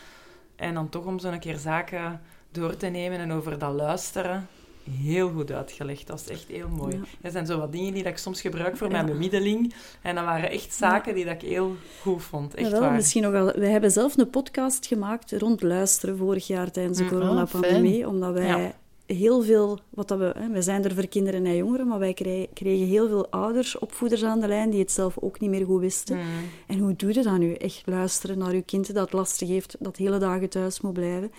En 0.57 0.75
dan 0.75 0.89
toch 0.89 1.05
om 1.05 1.19
zo'n 1.19 1.39
keer 1.39 1.57
zaken 1.59 2.21
door 2.53 2.77
te 2.77 2.87
nemen 2.87 3.19
en 3.19 3.33
over 3.33 3.59
dat 3.59 3.73
luisteren... 3.75 4.49
Heel 4.91 5.31
goed 5.31 5.53
uitgelegd. 5.53 6.07
Dat 6.07 6.21
is 6.21 6.29
echt 6.29 6.45
heel 6.49 6.69
mooi. 6.69 6.95
Ja. 6.97 7.03
Dat 7.21 7.33
zijn 7.33 7.47
zo 7.47 7.59
wat 7.59 7.73
dingen 7.73 7.93
die 7.95 8.03
dat 8.03 8.13
ik 8.13 8.19
soms 8.19 8.41
gebruik 8.41 8.77
voor 8.77 8.91
mijn 8.91 9.07
bemiddeling. 9.07 9.75
En 10.03 10.15
dat 10.15 10.25
waren 10.25 10.51
echt 10.51 10.75
zaken 10.75 11.15
die 11.15 11.25
dat 11.25 11.35
ik 11.35 11.49
heel 11.49 11.77
goed 12.01 12.23
vond. 12.23 12.55
Echt 12.55 12.71
waar. 12.79 12.93
misschien 12.93 13.23
nog 13.23 13.33
wel. 13.33 13.53
Wij 13.57 13.71
hebben 13.71 13.91
zelf 13.91 14.17
een 14.17 14.31
podcast 14.31 14.87
gemaakt 14.87 15.33
rond 15.33 15.63
luisteren 15.63 16.17
vorig 16.17 16.47
jaar 16.47 16.71
tijdens 16.71 16.99
de 16.99 17.05
Mm, 17.05 17.11
coronapandemie. 17.11 18.09
omdat 18.09 18.33
wij 18.33 18.75
heel 19.07 19.43
veel... 19.43 19.79
Wat 19.91 20.09
dat 20.09 20.19
we, 20.19 20.33
hè, 20.39 20.49
wij 20.51 20.63
zijn 20.63 20.85
er 20.85 20.95
voor 20.95 21.07
kinderen 21.07 21.47
en 21.47 21.57
jongeren, 21.57 21.87
maar 21.89 21.99
wij 21.99 22.15
kregen, 22.15 22.53
kregen 22.53 22.87
heel 22.87 23.09
veel 23.09 23.31
ouders, 23.31 23.79
opvoeders 23.79 24.25
aan 24.25 24.41
de 24.41 24.49
lijn 24.49 24.71
die 24.71 24.81
het 24.81 24.93
zelf 24.93 25.19
ook 25.19 25.41
niet 25.41 25.51
meer 25.51 25.65
goed 25.65 25.81
wisten. 25.81 26.17
Mm. 26.17 26.23
En 26.67 26.79
hoe 26.79 26.97
doe 26.97 27.13
je 27.15 27.23
dat 27.23 27.39
nu? 27.39 27.53
Echt 27.53 27.83
luisteren 27.85 28.39
naar 28.39 28.55
je 28.55 28.63
kind 28.63 28.95
dat 28.95 29.13
lastig 29.13 29.49
heeft, 29.49 29.77
dat 29.79 29.97
hele 29.97 30.19
dagen 30.19 30.49
thuis 30.49 30.81
moet 30.81 30.93
blijven. 30.93 31.31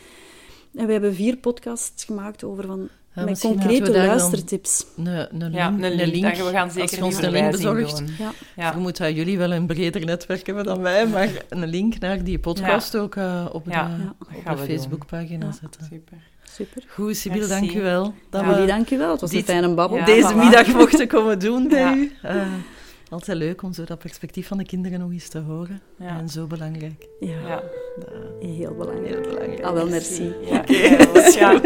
En 0.76 0.86
we 0.86 0.92
hebben 0.92 1.16
vier 1.16 1.38
podcasts 1.38 2.04
gemaakt 2.04 2.44
over 2.44 2.66
van, 2.66 2.90
Ja, 3.16 3.24
met 3.24 3.40
concrete 3.40 3.92
dan 3.92 4.06
luistertips. 4.06 4.86
Een, 4.98 5.06
een 5.08 5.28
link, 5.40 5.54
Ja, 5.54 5.68
een 5.68 5.96
link. 5.96 6.36
We 6.36 6.44
gaan 6.52 6.64
Als 6.64 6.74
zeker 6.74 6.98
je 6.98 7.04
ons 7.06 7.22
een 7.22 7.32
link 7.32 7.52
bezorgt. 7.52 7.98
doen. 7.98 8.10
Ja. 8.18 8.32
Ja. 8.56 8.74
Moet 8.74 8.98
jullie 8.98 9.38
wel 9.38 9.52
een 9.54 9.66
breder 9.66 10.06
netwerk 10.06 10.46
hebben 10.46 10.64
dan 10.64 10.82
wij, 10.82 11.08
maar 11.08 11.30
een 11.50 11.68
link 11.68 12.00
naar 12.00 12.24
die 12.24 12.40
podcast 12.40 12.98
ook 12.98 13.16
eh, 13.16 13.46
op 13.52 13.66
de, 13.66 13.80
op 14.46 14.58
de. 14.58 14.64
Facebookpagina 14.66 15.46
Ja. 15.46 15.52
zetten. 15.52 15.86
Super. 15.90 16.18
Super. 16.52 16.84
Goed, 16.88 17.18
Sibyl, 17.18 17.40
Merci. 17.48 17.60
dank 17.60 17.72
u 17.74 17.82
wel. 17.82 18.14
Dat 18.30 18.42
Ja. 18.42 18.48
we 18.48 18.54
Jullie 18.54 18.68
dank 18.68 18.90
u 18.90 18.98
wel. 18.98 19.12
Het 19.12 19.22
was 19.22 19.30
dit- 19.30 19.40
een 19.40 19.46
fijne 19.46 19.74
babbel. 19.74 19.98
Ja. 19.98 20.06
deze 20.06 20.34
voilà. 20.34 20.38
middag 20.38 20.68
mochten 20.74 21.08
komen 21.08 21.40
doen 21.40 21.68
bij 21.68 21.80
Ja. 21.80 21.96
u. 21.96 22.12
Eh, 22.22 22.36
altijd 23.10 23.38
leuk 23.38 23.62
om 23.64 23.74
zo 23.74 23.84
dat 23.84 24.00
perspectief 24.00 24.48
van 24.48 24.58
de 24.58 24.66
kinderen 24.66 25.00
nog 25.00 25.12
eens 25.12 25.28
te 25.30 25.40
horen. 25.40 25.82
Ja. 25.98 26.18
En 26.20 26.30
zo 26.30 26.48
belangrijk. 26.48 27.08
Ja, 27.20 27.40
Ja. 27.48 27.62
Dat- 28.00 28.10
heel 28.40 28.76
belangrijk. 28.76 29.08
heel 29.14 29.22
belangrijk. 29.22 29.64
Ah, 29.64 29.74
wel, 29.74 29.88
merci. 29.90 30.34
Ja, 30.46 30.64
ja, 30.66 31.30
ja. 31.40 31.62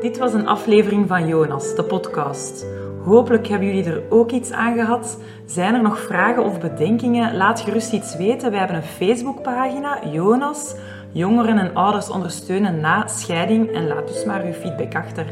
Dit 0.00 0.18
was 0.18 0.32
een 0.34 0.46
aflevering 0.46 1.08
van 1.08 1.26
Jonas, 1.28 1.74
de 1.74 1.84
podcast. 1.84 2.66
Hopelijk 3.04 3.46
hebben 3.46 3.68
jullie 3.68 3.84
er 3.92 4.02
ook 4.10 4.30
iets 4.30 4.50
aan 4.50 4.74
gehad. 4.74 5.18
Zijn 5.44 5.74
er 5.74 5.82
nog 5.82 5.98
vragen 6.00 6.44
of 6.44 6.60
bedenkingen? 6.60 7.36
Laat 7.36 7.60
gerust 7.60 7.92
iets 7.92 8.16
weten. 8.16 8.50
Wij 8.50 8.58
hebben 8.58 8.76
een 8.76 8.82
Facebookpagina, 8.82 9.98
Jonas. 10.12 10.74
Jongeren 11.16 11.58
en 11.58 11.74
ouders 11.74 12.10
ondersteunen 12.10 12.80
na 12.80 13.06
scheiding. 13.06 13.72
En 13.72 13.86
laat 13.86 14.08
dus 14.08 14.24
maar 14.24 14.44
uw 14.44 14.52
feedback 14.52 14.94
achter. 14.94 15.26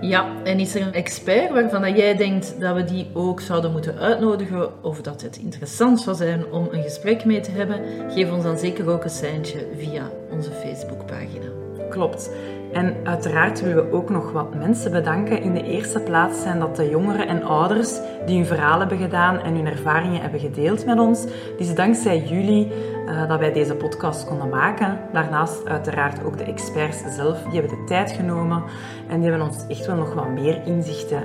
Ja, 0.00 0.26
en 0.44 0.58
is 0.58 0.74
er 0.74 0.82
een 0.82 0.92
expert 0.92 1.50
waarvan 1.50 1.96
jij 1.96 2.16
denkt 2.16 2.60
dat 2.60 2.74
we 2.74 2.84
die 2.84 3.10
ook 3.14 3.40
zouden 3.40 3.72
moeten 3.72 3.98
uitnodigen 3.98 4.82
of 4.84 5.00
dat 5.00 5.22
het 5.22 5.36
interessant 5.36 6.00
zou 6.00 6.16
zijn 6.16 6.52
om 6.52 6.68
een 6.70 6.82
gesprek 6.82 7.24
mee 7.24 7.40
te 7.40 7.50
hebben? 7.50 7.80
Geef 8.10 8.32
ons 8.32 8.42
dan 8.42 8.58
zeker 8.58 8.90
ook 8.90 9.04
een 9.04 9.10
seintje 9.10 9.66
via 9.78 10.10
onze 10.30 10.50
Facebookpagina. 10.50 11.46
Klopt. 11.90 12.30
En 12.72 12.96
uiteraard 13.04 13.60
willen 13.60 13.90
we 13.90 13.96
ook 13.96 14.10
nog 14.10 14.32
wat 14.32 14.54
mensen 14.54 14.92
bedanken. 14.92 15.42
In 15.42 15.54
de 15.54 15.62
eerste 15.62 16.00
plaats 16.00 16.42
zijn 16.42 16.58
dat 16.58 16.76
de 16.76 16.88
jongeren 16.88 17.28
en 17.28 17.42
ouders 17.42 17.98
die 18.26 18.36
hun 18.36 18.46
verhaal 18.46 18.78
hebben 18.78 18.98
gedaan 18.98 19.38
en 19.38 19.54
hun 19.54 19.66
ervaringen 19.66 20.20
hebben 20.20 20.40
gedeeld 20.40 20.86
met 20.86 20.98
ons. 20.98 21.24
Is 21.58 21.74
dankzij 21.74 22.18
jullie 22.18 22.72
eh, 23.06 23.28
dat 23.28 23.38
wij 23.38 23.52
deze 23.52 23.74
podcast 23.74 24.26
konden 24.26 24.48
maken. 24.48 24.98
Daarnaast 25.12 25.66
uiteraard 25.66 26.24
ook 26.24 26.38
de 26.38 26.44
experts 26.44 27.02
zelf. 27.14 27.42
Die 27.42 27.60
hebben 27.60 27.78
de 27.78 27.84
tijd 27.84 28.12
genomen 28.12 28.62
en 29.08 29.20
die 29.20 29.30
hebben 29.30 29.46
ons 29.46 29.66
echt 29.68 29.86
wel 29.86 29.96
nog 29.96 30.14
wat 30.14 30.28
meer 30.28 30.66
inzichten 30.66 31.22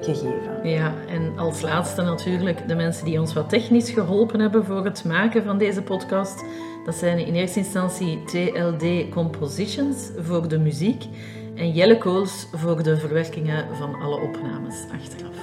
gegeven. 0.00 0.68
Ja, 0.68 0.94
en 1.08 1.38
als 1.38 1.60
laatste 1.60 2.02
natuurlijk 2.02 2.68
de 2.68 2.74
mensen 2.74 3.04
die 3.04 3.20
ons 3.20 3.32
wat 3.32 3.48
technisch 3.48 3.90
geholpen 3.90 4.40
hebben 4.40 4.64
voor 4.64 4.84
het 4.84 5.04
maken 5.04 5.44
van 5.44 5.58
deze 5.58 5.82
podcast. 5.82 6.44
Dat 6.84 6.94
zijn 6.94 7.26
in 7.26 7.34
eerste 7.34 7.58
instantie 7.58 8.24
TLD 8.24 9.08
Compositions 9.10 10.10
voor 10.18 10.48
de 10.48 10.58
muziek 10.58 11.04
en 11.54 11.70
Jelle 11.70 11.98
Kools 11.98 12.48
voor 12.52 12.82
de 12.82 12.96
verwerkingen 12.96 13.76
van 13.76 13.94
alle 13.94 14.20
opnames 14.20 14.76
achteraf. 14.92 15.36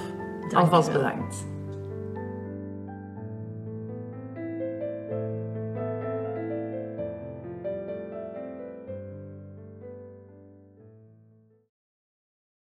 Alvast 0.52 0.92
bedankt. 0.92 1.49